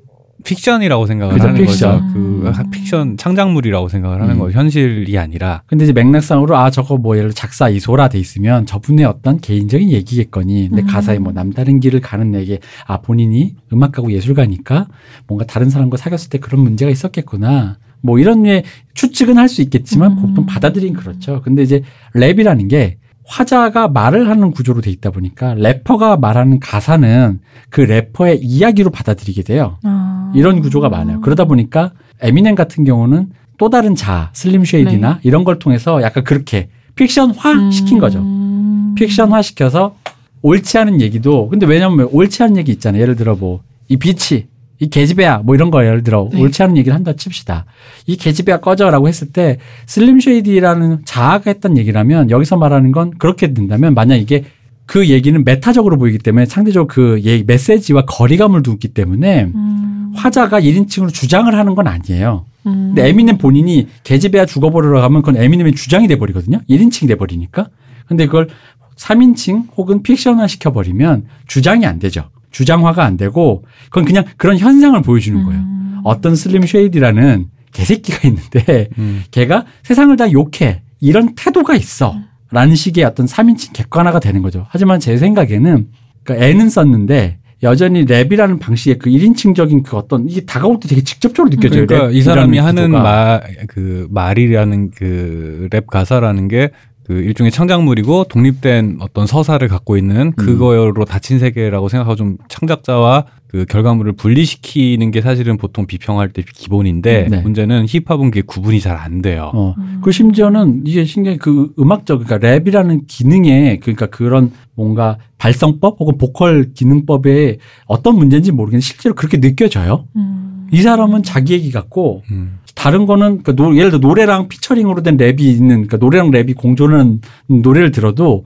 픽션이라고 0.44 1.06
생각을 1.06 1.35
그죠, 1.35 1.49
하는 1.49 1.61
픽션. 1.61 1.92
거죠. 2.00 2.12
그 2.12 2.18
음. 2.18 2.70
픽션 2.70 3.16
창작물이라고 3.16 3.88
생각을 3.88 4.20
하는 4.23 4.35
음. 4.35 4.38
거죠. 4.40 4.59
현실이 4.59 5.16
아니라. 5.18 5.62
근데 5.66 5.85
이제 5.85 5.92
맥락상으로 5.92 6.56
아 6.56 6.70
저거 6.70 6.97
뭐 6.97 7.16
예를 7.16 7.30
들어 7.30 7.35
작사 7.35 7.68
이소라 7.68 8.09
돼 8.09 8.18
있으면 8.18 8.66
저분의 8.66 9.04
어떤 9.04 9.40
개인적인 9.40 9.90
얘기겠거니. 9.90 10.68
근데 10.68 10.82
음. 10.82 10.87
가사에 10.87 11.18
뭐 11.18 11.32
남다른 11.32 11.80
길을 11.80 12.00
가는 12.00 12.30
내게 12.30 12.59
아 12.87 13.00
본인이 13.00 13.54
음악가고 13.73 14.12
예술가니까 14.12 14.87
뭔가 15.26 15.44
다른 15.47 15.70
사람과 15.70 15.97
사귀었을 15.97 16.30
때 16.30 16.38
그런 16.38 16.62
문제가 16.62 16.90
있었겠구나. 16.90 17.78
뭐 18.02 18.18
이런 18.18 18.42
류의 18.44 18.64
추측은 18.94 19.37
할 19.37 19.49
수 19.49 19.61
있겠지만 19.62 20.12
음. 20.12 20.16
보통 20.23 20.47
받아들인 20.47 20.94
그렇죠. 20.94 21.42
근데 21.42 21.62
이제 21.62 21.82
랩이라는 22.14 22.70
게 22.70 22.97
화자가 23.30 23.88
말을 23.88 24.28
하는 24.28 24.50
구조로 24.50 24.80
돼 24.80 24.90
있다 24.90 25.10
보니까 25.10 25.54
래퍼가 25.54 26.16
말하는 26.16 26.58
가사는 26.58 27.40
그 27.70 27.80
래퍼의 27.80 28.40
이야기로 28.42 28.90
받아들이게 28.90 29.42
돼요. 29.42 29.78
아. 29.84 30.32
이런 30.34 30.60
구조가 30.60 30.88
많아요. 30.88 31.20
그러다 31.20 31.44
보니까 31.44 31.92
에미넴 32.20 32.54
같은 32.56 32.84
경우는 32.84 33.30
또 33.56 33.70
다른 33.70 33.94
자, 33.94 34.30
슬림 34.32 34.64
쉐이디나 34.64 35.20
이런 35.22 35.44
걸 35.44 35.58
통해서 35.58 36.02
약간 36.02 36.25
그렇게 36.25 36.70
픽션화 36.96 37.70
시킨 37.70 37.99
거죠. 37.99 38.18
음. 38.18 38.94
픽션화 38.96 39.42
시켜서 39.42 39.94
옳지 40.42 40.78
않은 40.78 41.00
얘기도 41.00 41.49
근데 41.49 41.66
왜냐면 41.66 42.08
옳지 42.10 42.42
않은 42.42 42.56
얘기 42.56 42.72
있잖아요. 42.72 43.00
예를 43.00 43.16
들어 43.16 43.37
뭐 43.37 43.60
이 43.90 43.96
빛이 43.96 44.46
이 44.80 44.88
계집애야 44.88 45.42
뭐 45.44 45.54
이런 45.54 45.70
거 45.70 45.84
예를 45.84 46.02
들어 46.02 46.28
네. 46.32 46.40
옳지 46.40 46.62
않은 46.62 46.76
얘기를 46.78 46.94
한다 46.94 47.12
칩시다. 47.12 47.66
이 48.06 48.16
계집애야 48.16 48.60
꺼져라고 48.60 49.08
했을 49.08 49.30
때 49.30 49.58
슬림 49.87 50.18
쉐이디라는 50.18 51.02
자아가 51.04 51.50
했던 51.50 51.76
얘기라면 51.76 52.30
여기서 52.30 52.56
말하는 52.56 52.90
건 52.90 53.12
그렇게 53.18 53.52
된다면 53.52 53.94
만약 53.94 54.16
이게 54.16 54.44
그 54.87 55.08
얘기는 55.08 55.44
meta적으로 55.44 55.99
보이기 55.99 56.18
때문에 56.18 56.46
상대적으로 56.46 56.88
그 56.88 57.20
얘기 57.22 57.44
메시지와 57.44 58.06
거리감을 58.06 58.62
두기 58.62 58.88
때문에 58.88 59.44
음. 59.54 60.12
화자가 60.16 60.60
1인칭으로 60.60 61.12
주장을 61.12 61.54
하는 61.54 61.75
건 61.75 61.87
아니에요. 61.87 62.46
음. 62.66 62.92
근데 62.94 63.08
에미넴 63.08 63.38
본인이 63.38 63.87
계집애야 64.02 64.46
죽어버려라 64.46 65.00
하면 65.00 65.22
그건 65.22 65.40
에미넴의 65.40 65.75
주장이 65.75 66.08
돼버리거든요. 66.08 66.60
1인칭이 66.68 67.06
돼버리니까. 67.06 67.68
근데 68.06 68.26
그걸 68.26 68.49
3인칭 68.96 69.68
혹은 69.76 70.02
픽션화 70.02 70.46
시켜버리면 70.49 71.26
주장이 71.46 71.87
안 71.87 71.99
되죠. 71.99 72.28
주장화가 72.50 73.04
안 73.04 73.16
되고 73.16 73.64
그건 73.87 74.04
그냥 74.04 74.25
그런 74.37 74.59
현상을 74.59 75.00
보여주는 75.02 75.42
거예요. 75.45 75.61
음. 75.61 76.00
어떤 76.04 76.35
슬림 76.35 76.66
쉐이디라는 76.66 77.47
개새끼가 77.73 78.28
있는데 78.28 78.88
음. 78.99 79.23
걔가 79.30 79.64
세상을 79.83 80.14
다 80.16 80.30
욕해. 80.33 80.83
이런 81.00 81.35
태도가 81.35 81.75
있어. 81.76 82.14
라는 82.50 82.75
식의 82.75 83.04
어떤 83.04 83.26
3인칭 83.26 83.73
객관화가 83.73 84.19
되는 84.19 84.42
거죠. 84.42 84.66
하지만 84.71 84.99
제 84.99 85.16
생각에는 85.16 85.87
그러니까 86.25 86.47
애는 86.47 86.69
썼는데 86.69 87.38
여전히 87.62 88.04
랩이라는 88.07 88.59
방식의 88.59 88.99
그 88.99 89.09
1인칭적인 89.11 89.85
그 89.85 89.97
어떤 89.97 90.28
이게 90.28 90.40
다가올 90.45 90.80
때 90.80 90.88
되게 90.88 91.02
직접적으로 91.04 91.50
느껴져요. 91.50 91.87
그러니까 91.87 92.11
이 92.11 92.23
사람이 92.23 92.59
하는. 92.59 92.90
말 92.90 93.42
그 93.69 94.09
말이라는 94.11 94.90
그 94.90 95.69
랩 95.73 95.87
가사라는 95.87 96.49
게 96.49 96.71
그 97.10 97.16
일종의 97.16 97.50
창작물이고 97.50 98.22
독립된 98.28 98.98
어떤 99.00 99.26
서사를 99.26 99.66
갖고 99.66 99.96
있는 99.96 100.30
그거로 100.34 101.04
닫힌 101.04 101.40
세계라고 101.40 101.88
생각하고 101.88 102.14
좀 102.14 102.36
창작자와 102.48 103.24
그 103.50 103.64
결과물을 103.64 104.12
분리시키는 104.12 105.11
게 105.11 105.21
사실은 105.23 105.57
보통 105.57 105.85
비평할 105.87 106.28
때 106.28 106.42
기본인데 106.54 107.26
네. 107.28 107.40
문제는 107.40 107.87
힙합은 107.88 108.30
그게 108.30 108.42
구분이 108.42 108.80
잘 108.80 108.97
안 109.00 109.23
돼요. 109.23 109.50
어. 109.54 109.75
음. 109.78 110.00
그 110.02 110.12
심지어는 110.12 110.83
이게 110.85 111.04
신기한 111.04 111.38
그 111.38 111.73
음악적 111.78 112.25
그러니까 112.25 112.47
랩이라는 112.47 113.04
기능에 113.09 113.78
그러니까 113.80 114.07
그런 114.07 114.52
뭔가 114.75 115.16
발성법 115.38 115.97
혹은 115.99 116.16
보컬 116.19 116.73
기능법에 116.75 117.59
어떤 117.87 118.16
문제인지 118.16 118.52
모르겠는데 118.52 118.85
실제로 118.85 119.14
그렇게 119.14 119.40
느껴져요. 119.40 120.04
음. 120.16 120.69
이 120.71 120.83
사람은 120.83 121.23
자기 121.25 121.54
얘기 121.54 121.71
같고 121.73 122.23
음. 122.30 122.59
다른 122.76 123.07
거는 123.07 123.42
그 123.42 123.57
노- 123.57 123.75
예를 123.76 123.90
들어 123.90 124.00
노래랑 124.00 124.49
featuring으로 124.49 125.02
된 125.02 125.16
랩이 125.16 125.40
있는 125.40 125.69
그러니까 125.87 125.97
노래랑 125.97 126.30
랩이 126.30 126.57
공존하는 126.57 127.21
노래를 127.49 127.90
들어도 127.90 128.45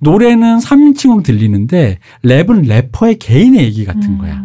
노래는 0.00 0.58
3인칭으로 0.58 1.22
들리는데 1.24 1.98
랩은 2.24 2.68
래퍼의 2.68 3.18
개인의 3.18 3.64
얘기 3.64 3.84
같은 3.84 4.18
거야. 4.18 4.42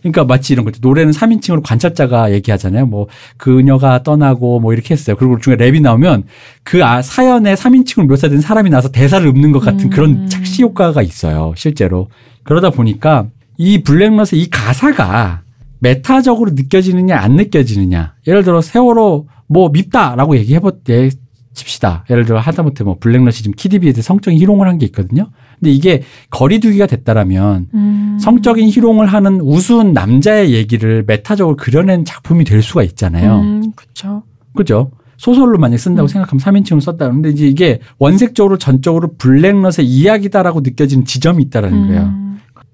그러니까 0.00 0.24
마치 0.24 0.54
이런 0.54 0.64
거죠. 0.64 0.78
노래는 0.80 1.12
3인칭으로 1.12 1.62
관찰자가 1.62 2.32
얘기하잖아요. 2.32 2.86
뭐 2.86 3.06
그녀가 3.36 4.02
떠나고 4.02 4.58
뭐 4.60 4.72
이렇게 4.72 4.94
했어요. 4.94 5.14
그리고 5.16 5.38
중에 5.38 5.56
랩이 5.56 5.82
나오면 5.82 6.24
그 6.62 6.82
아- 6.84 7.02
사연에 7.02 7.54
3인칭으로 7.54 8.06
묘사된 8.06 8.40
사람이 8.40 8.70
나와서 8.70 8.90
대사를 8.90 9.26
읊는 9.26 9.52
것 9.52 9.60
같은 9.60 9.86
음. 9.86 9.90
그런 9.90 10.26
착시 10.28 10.62
효과가 10.62 11.02
있어요. 11.02 11.52
실제로. 11.56 12.08
그러다 12.44 12.70
보니까 12.70 13.26
이 13.58 13.82
블랙넛의 13.82 14.40
이 14.40 14.48
가사가 14.48 15.42
메타적으로 15.80 16.52
느껴지느냐 16.54 17.18
안 17.18 17.36
느껴지느냐. 17.36 18.14
예를 18.26 18.42
들어 18.42 18.62
세월호 18.62 19.26
뭐 19.48 19.68
밉다라고 19.68 20.36
얘기해보 20.38 20.82
때 20.82 21.10
칩시다. 21.52 22.04
예를 22.10 22.24
들어 22.24 22.38
하다못해 22.38 22.84
뭐 22.84 22.96
블랙넛이 23.00 23.32
지금 23.32 23.52
키디비에 23.56 23.92
대해 23.92 24.02
성적인 24.02 24.38
희롱을 24.40 24.68
한 24.68 24.78
게 24.78 24.86
있거든요. 24.86 25.30
근데 25.58 25.72
이게 25.72 26.02
거리두기가 26.30 26.86
됐다라면 26.86 27.68
음. 27.74 28.18
성적인 28.20 28.68
희롱을 28.68 29.06
하는 29.06 29.40
우스운 29.40 29.92
남자의 29.92 30.52
얘기를 30.54 31.04
메타적으로 31.06 31.56
그려낸 31.56 32.04
작품이 32.04 32.44
될 32.44 32.62
수가 32.62 32.82
있잖아요. 32.84 33.40
음, 33.40 33.72
그렇죠. 33.76 34.22
그죠? 34.54 34.90
소설로 35.18 35.58
만약 35.58 35.76
쓴다고 35.76 36.06
음. 36.06 36.08
생각하면 36.08 36.40
3인칭으로 36.40 36.80
썼다. 36.80 37.08
그런데 37.08 37.28
이제 37.28 37.46
이게 37.46 37.80
원색적으로 37.98 38.56
전적으로 38.56 39.12
블랙넛의 39.18 39.84
이야기다라고 39.84 40.60
느껴지는 40.60 41.04
지점이 41.04 41.42
있다라는 41.44 41.88
거예요. 41.88 42.14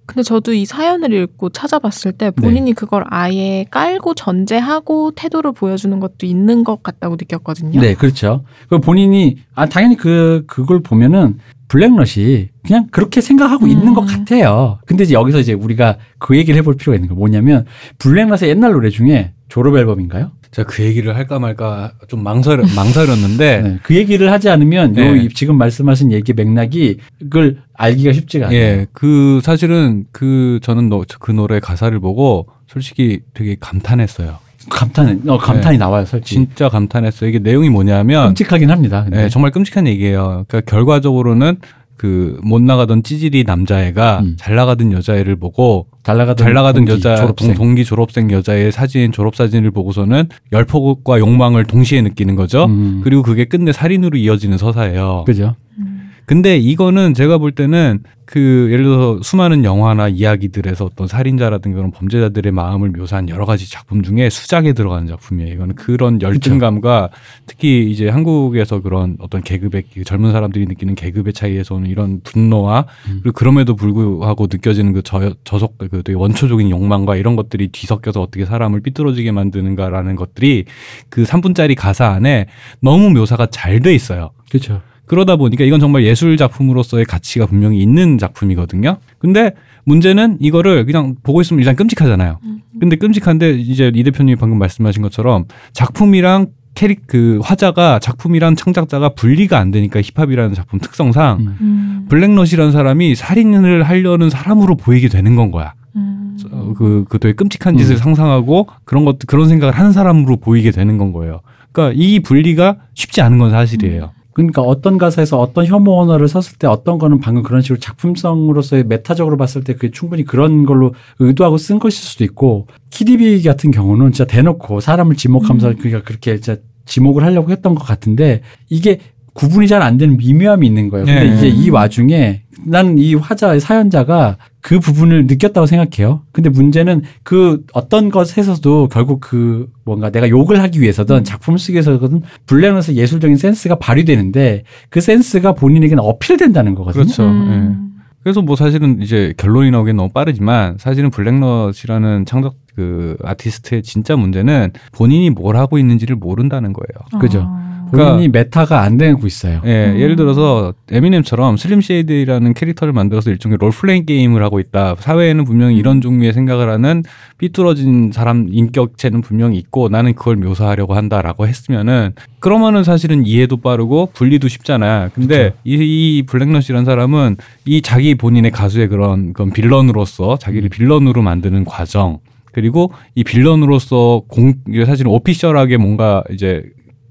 음. 0.06 0.12
근데 0.16 0.22
저도 0.22 0.52
이 0.52 0.64
사연을 0.64 1.12
읽고 1.12 1.50
찾아봤을 1.50 2.12
때 2.12 2.26
네. 2.26 2.30
본인이 2.30 2.72
그걸 2.72 3.04
아예 3.08 3.66
깔고 3.70 4.14
전제하고 4.14 5.12
태도를 5.12 5.52
보여주는 5.52 5.98
것도 5.98 6.26
있는 6.26 6.64
것 6.64 6.82
같다고 6.82 7.16
느꼈거든요. 7.16 7.80
네, 7.80 7.94
그렇죠. 7.94 8.44
그 8.68 8.78
본인이 8.78 9.38
아 9.56 9.66
당연히 9.66 9.96
그 9.96 10.44
그걸 10.46 10.80
보면은 10.80 11.38
블랙넛이 11.68 12.48
그냥 12.64 12.86
그렇게 12.92 13.20
생각하고 13.20 13.64
음. 13.64 13.71
있는 13.71 13.95
것 13.95 14.02
같아요. 14.04 14.78
근데 14.86 15.02
이제 15.02 15.14
여기서 15.14 15.40
이제 15.40 15.52
우리가 15.52 15.97
그 16.19 16.36
얘기를 16.36 16.56
해볼 16.58 16.76
필요가 16.76 16.95
있는 16.95 17.08
거 17.08 17.14
뭐냐면 17.16 17.64
블랙넛의 17.99 18.50
옛날 18.50 18.73
노래 18.73 18.90
중에 18.90 19.32
졸업 19.49 19.76
앨범인가요? 19.76 20.30
제가 20.52 20.69
그 20.71 20.84
얘기를 20.84 21.16
할까 21.16 21.38
말까 21.38 21.92
좀 22.08 22.23
망설 22.23 22.58
망설였는데 22.76 23.60
네. 23.62 23.78
그 23.82 23.95
얘기를 23.95 24.30
하지 24.30 24.49
않으면 24.49 24.97
요 24.97 25.12
네. 25.14 25.25
이- 25.25 25.28
지금 25.30 25.58
말씀하신 25.58 26.12
얘기 26.12 26.32
맥락이 26.32 26.99
그걸 27.19 27.58
알기가 27.75 28.12
쉽지가 28.12 28.47
않아요. 28.47 28.58
예, 28.58 28.86
그 28.92 29.40
사실은 29.42 30.04
그 30.12 30.60
저는 30.62 30.88
너, 30.88 31.02
그 31.19 31.32
노래 31.32 31.60
가사를 31.60 31.99
보고 32.00 32.47
솔직히 32.69 33.21
되게 33.34 33.56
감탄했어요. 33.58 34.38
감탄, 34.70 35.22
어, 35.26 35.38
감탄이 35.38 35.78
나와요, 35.78 36.04
솔직히. 36.04 36.34
진짜 36.36 36.68
감탄했어요. 36.68 37.28
이게 37.28 37.38
내용이 37.38 37.70
뭐냐면 37.70 38.28
끔찍하긴 38.28 38.70
합니다. 38.70 39.04
근데. 39.04 39.24
예, 39.24 39.28
정말 39.28 39.50
끔찍한 39.50 39.86
얘기예요. 39.86 40.44
그러니까 40.48 40.60
결과적으로는 40.70 41.58
그 41.96 42.38
못 42.42 42.60
나가던 42.60 43.02
찌질이 43.02 43.44
남자애가 43.44 44.20
음. 44.22 44.36
잘 44.38 44.54
나가던 44.54 44.92
여자애를 44.92 45.36
보고 45.36 45.86
잘 46.02 46.16
나가던, 46.18 46.44
잘 46.44 46.52
나가던 46.52 46.84
동기, 46.84 46.92
여자 46.92 47.16
졸업생. 47.16 47.48
동, 47.48 47.56
동기 47.56 47.84
졸업생 47.84 48.30
여자의 48.30 48.70
사진 48.70 49.12
졸업 49.12 49.34
사진을 49.34 49.70
보고서는 49.70 50.28
열폭과 50.52 51.18
욕망을 51.18 51.64
동시에 51.64 52.02
느끼는 52.02 52.36
거죠. 52.36 52.66
음. 52.66 53.00
그리고 53.02 53.22
그게 53.22 53.46
끝내 53.46 53.72
살인으로 53.72 54.18
이어지는 54.18 54.58
서사예요. 54.58 55.24
그죠. 55.26 55.54
음. 55.78 55.96
근데 56.26 56.56
이거는 56.58 57.15
제가 57.15 57.39
볼 57.39 57.52
때는 57.52 58.00
그 58.25 58.69
예를 58.73 58.84
들어서 58.84 59.21
수많은 59.23 59.62
영화나 59.62 60.08
이야기들에서 60.08 60.84
어떤 60.84 61.06
살인자라든가 61.06 61.76
그런 61.76 61.93
범죄자들의 61.93 62.50
마음을 62.50 62.91
묘사한 62.91 63.28
여러 63.28 63.47
가지 63.47 63.71
작품 63.71 64.02
중에 64.02 64.28
수작에 64.28 64.73
들어가는 64.73 65.06
작품이에요. 65.06 65.54
이거는 65.54 65.76
그런 65.76 66.21
열등감과 66.21 67.10
특히 67.47 67.89
이제 67.89 68.08
한국에서 68.08 68.80
그런 68.80 69.17
어떤 69.21 69.43
계급의 69.43 69.84
그 69.95 70.02
젊은 70.02 70.32
사람들이 70.32 70.67
느끼는 70.67 70.97
계급의 70.97 71.32
차이에서 71.32 71.76
오는 71.76 71.89
이런 71.89 72.21
분노와 72.25 72.86
음. 73.08 73.21
그리고 73.23 73.32
그럼에도 73.32 73.76
불구하고 73.76 74.49
느껴지는 74.50 74.93
그 74.93 75.02
저, 75.02 75.32
저속 75.45 75.78
그 75.78 76.02
되게 76.02 76.15
원초적인 76.15 76.69
욕망과 76.69 77.15
이런 77.15 77.36
것들이 77.36 77.69
뒤섞여서 77.69 78.21
어떻게 78.21 78.45
사람을 78.45 78.80
삐뚤어지게 78.80 79.30
만드는가라는 79.30 80.17
것들이 80.17 80.65
그 81.08 81.23
3분짜리 81.23 81.76
가사 81.76 82.08
안에 82.08 82.47
너무 82.80 83.10
묘사가 83.10 83.47
잘 83.47 83.76
돼 83.76 83.95
있어요. 83.95 84.30
그렇죠. 84.49 84.80
그러다 85.06 85.36
보니까 85.36 85.64
이건 85.64 85.80
정말 85.80 86.04
예술 86.04 86.36
작품으로서의 86.36 87.04
가치가 87.04 87.47
분명히 87.47 87.80
있는 87.80 88.19
작품이거든요. 88.19 88.99
근데 89.19 89.52
문제는 89.84 90.38
이거를 90.40 90.84
그냥 90.84 91.14
보고 91.23 91.40
있으면 91.40 91.60
일단 91.60 91.76
끔찍하잖아요. 91.76 92.38
음. 92.42 92.60
근데 92.78 92.97
끔찍한데 92.97 93.52
이제 93.52 93.90
이 93.95 94.02
대표님이 94.02 94.36
방금 94.36 94.58
말씀하신 94.58 95.02
것처럼 95.02 95.45
작품이랑 95.73 96.49
캐릭 96.75 97.06
그 97.06 97.40
화자가 97.42 98.00
작품이랑 98.00 98.54
창작자가 98.54 99.10
분리가 99.10 99.58
안 99.58 99.71
되니까 99.71 100.00
힙합이라는 100.02 100.54
작품 100.54 100.78
특성상 100.78 101.38
음. 101.40 101.56
음. 101.60 102.06
블랙넛이라는 102.08 102.71
사람이 102.71 103.14
살인을 103.14 103.84
하려는 103.84 104.28
사람으로 104.28 104.76
보이게 104.76 105.08
되는 105.08 105.36
건 105.36 105.50
거야. 105.50 105.73
음. 105.97 106.36
어, 106.50 106.75
그, 106.76 107.04
그 107.08 107.19
되게 107.19 107.32
끔찍한 107.32 107.78
짓을 107.78 107.95
음. 107.95 107.99
상상하고 107.99 108.69
그런 108.84 109.04
것, 109.04 109.19
그런 109.26 109.49
생각을 109.49 109.75
하는 109.75 109.92
사람으로 109.92 110.36
보이게 110.36 110.71
되는 110.71 110.99
건 110.99 111.12
거예요. 111.12 111.40
그러니까 111.73 111.99
이 111.99 112.21
분리가 112.21 112.76
쉽지 112.95 113.23
않은 113.23 113.38
건 113.38 113.50
사실이에요. 113.50 114.12
그러니까 114.36 114.60
어떤 114.60 114.99
가사에서 114.99 115.40
어떤 115.40 115.64
혐오 115.64 115.99
언어를 115.99 116.28
썼을 116.28 116.58
때 116.58 116.66
어떤 116.66 116.99
거는 116.99 117.20
방금 117.20 117.42
그런 117.42 117.62
식으로 117.62 117.80
작품성으로서의 117.80 118.84
메타적으로 118.84 119.38
봤을 119.38 119.64
때 119.64 119.72
그게 119.72 119.90
충분히 119.90 120.25
그런 120.25 120.66
걸로 120.66 120.92
의도하고 121.18 121.56
쓴 121.56 121.78
것일 121.78 121.92
수도 121.92 122.22
있고 122.22 122.66
키디비 122.90 123.42
같은 123.44 123.70
경우는 123.70 124.12
진짜 124.12 124.26
대놓고 124.26 124.80
사람을 124.80 125.16
지목하면서 125.16 125.68
음. 125.70 125.76
그러니까 125.78 126.02
그렇게 126.02 126.38
진짜 126.38 126.60
지목을 126.84 127.25
하려고 127.25 127.50
했던 127.50 127.75
것 127.75 127.82
같은데 127.82 128.42
이게 128.68 129.00
구분이 129.36 129.68
잘 129.68 129.82
안 129.82 129.99
되는 129.99 130.16
미묘함이 130.16 130.66
있는 130.66 130.88
거예요. 130.88 131.04
근데 131.04 131.25
네. 131.25 131.36
이제 131.36 131.49
이 131.49 131.68
와중에 131.70 132.42
나는 132.64 132.99
이 132.99 133.14
화자의 133.14 133.60
사연자가 133.60 134.38
그 134.60 134.80
부분을 134.80 135.26
느꼈다고 135.26 135.66
생각해요. 135.66 136.22
근데 136.32 136.49
문제는 136.49 137.02
그 137.22 137.62
어떤 137.72 138.08
것에서도 138.08 138.88
결국 138.88 139.20
그 139.20 139.68
뭔가 139.84 140.10
내가 140.10 140.28
욕을 140.28 140.60
하기 140.62 140.80
위해서든 140.80 141.22
작품을 141.22 141.58
쓰기 141.58 141.75
위해서든 141.75 142.22
블랙넛의 142.46 142.96
예술적인 142.96 143.36
센스가 143.36 143.76
발휘되는데 143.76 144.64
그 144.88 145.00
센스가 145.00 145.52
본인에게는 145.52 146.02
어필된다는 146.02 146.75
거거든요. 146.75 147.04
그렇죠. 147.04 147.25
음. 147.25 147.92
그래서 148.22 148.42
뭐 148.42 148.56
사실은 148.56 149.00
이제 149.02 149.32
결론이 149.36 149.70
나오기엔 149.70 149.96
너무 149.96 150.08
빠르지만 150.08 150.78
사실은 150.78 151.10
블랙넛이라는 151.10 152.25
창작 152.25 152.54
그 152.75 153.16
아티스트의 153.22 153.82
진짜 153.82 154.16
문제는 154.16 154.72
본인이 154.90 155.30
뭘 155.30 155.56
하고 155.56 155.78
있는지를 155.78 156.16
모른다는 156.16 156.72
거예요. 156.72 157.20
그죠. 157.20 157.44
아. 157.46 157.66
본인이 157.90 158.28
meta가 158.28 158.82
안 158.82 158.96
되고 158.96 159.26
있어요. 159.26 159.60
예, 159.64 159.92
음. 159.92 159.99
예를 159.99 160.16
들어서 160.16 160.75
에미넴처럼 160.90 161.56
슬림 161.56 161.80
쉐이디라는 161.80 162.54
캐릭터를 162.54 162.92
만들어서 162.92 163.30
일종의 163.30 163.58
롤플레잉 163.60 164.06
게임을 164.06 164.42
하고 164.42 164.60
있다. 164.60 164.96
사회에는 164.99 165.44
분명히 165.44 165.76
이런 165.76 166.00
종류의 166.00 166.32
생각을 166.32 166.68
하는 166.68 167.02
삐뚤어진 167.38 168.12
사람 168.12 168.49
인격체는 168.50 169.20
분명히 169.20 169.58
있고 169.58 169.88
나는 169.88 170.14
그걸 170.14 170.36
묘사하려고 170.36 170.94
한다라고 170.94 171.46
했으면은 171.46 172.12
그러면은 172.40 172.84
사실은 172.84 173.26
이해도 173.26 173.58
빠르고 173.58 174.10
분리도 174.12 174.49
쉽잖아. 174.49 175.10
근데 175.14 175.52
이, 175.64 175.75
이 175.75 176.22
블랙넛이라는 176.26 176.84
사람은 176.84 177.36
이 177.64 177.82
자기 177.82 178.14
본인의 178.14 178.50
가수의 178.50 178.88
그런 178.88 179.32
그런 179.32 179.50
빌런으로서 179.52 180.36
자기를 180.38 180.68
빌런으로 180.68 181.22
만드는 181.22 181.64
과정 181.64 182.18
그리고 182.52 182.90
이 183.14 183.22
빌런으로서 183.22 184.22
공 184.28 184.54
사실은 184.86 185.10
오피셜하게 185.10 185.76
뭔가 185.76 186.25
이제 186.32 186.62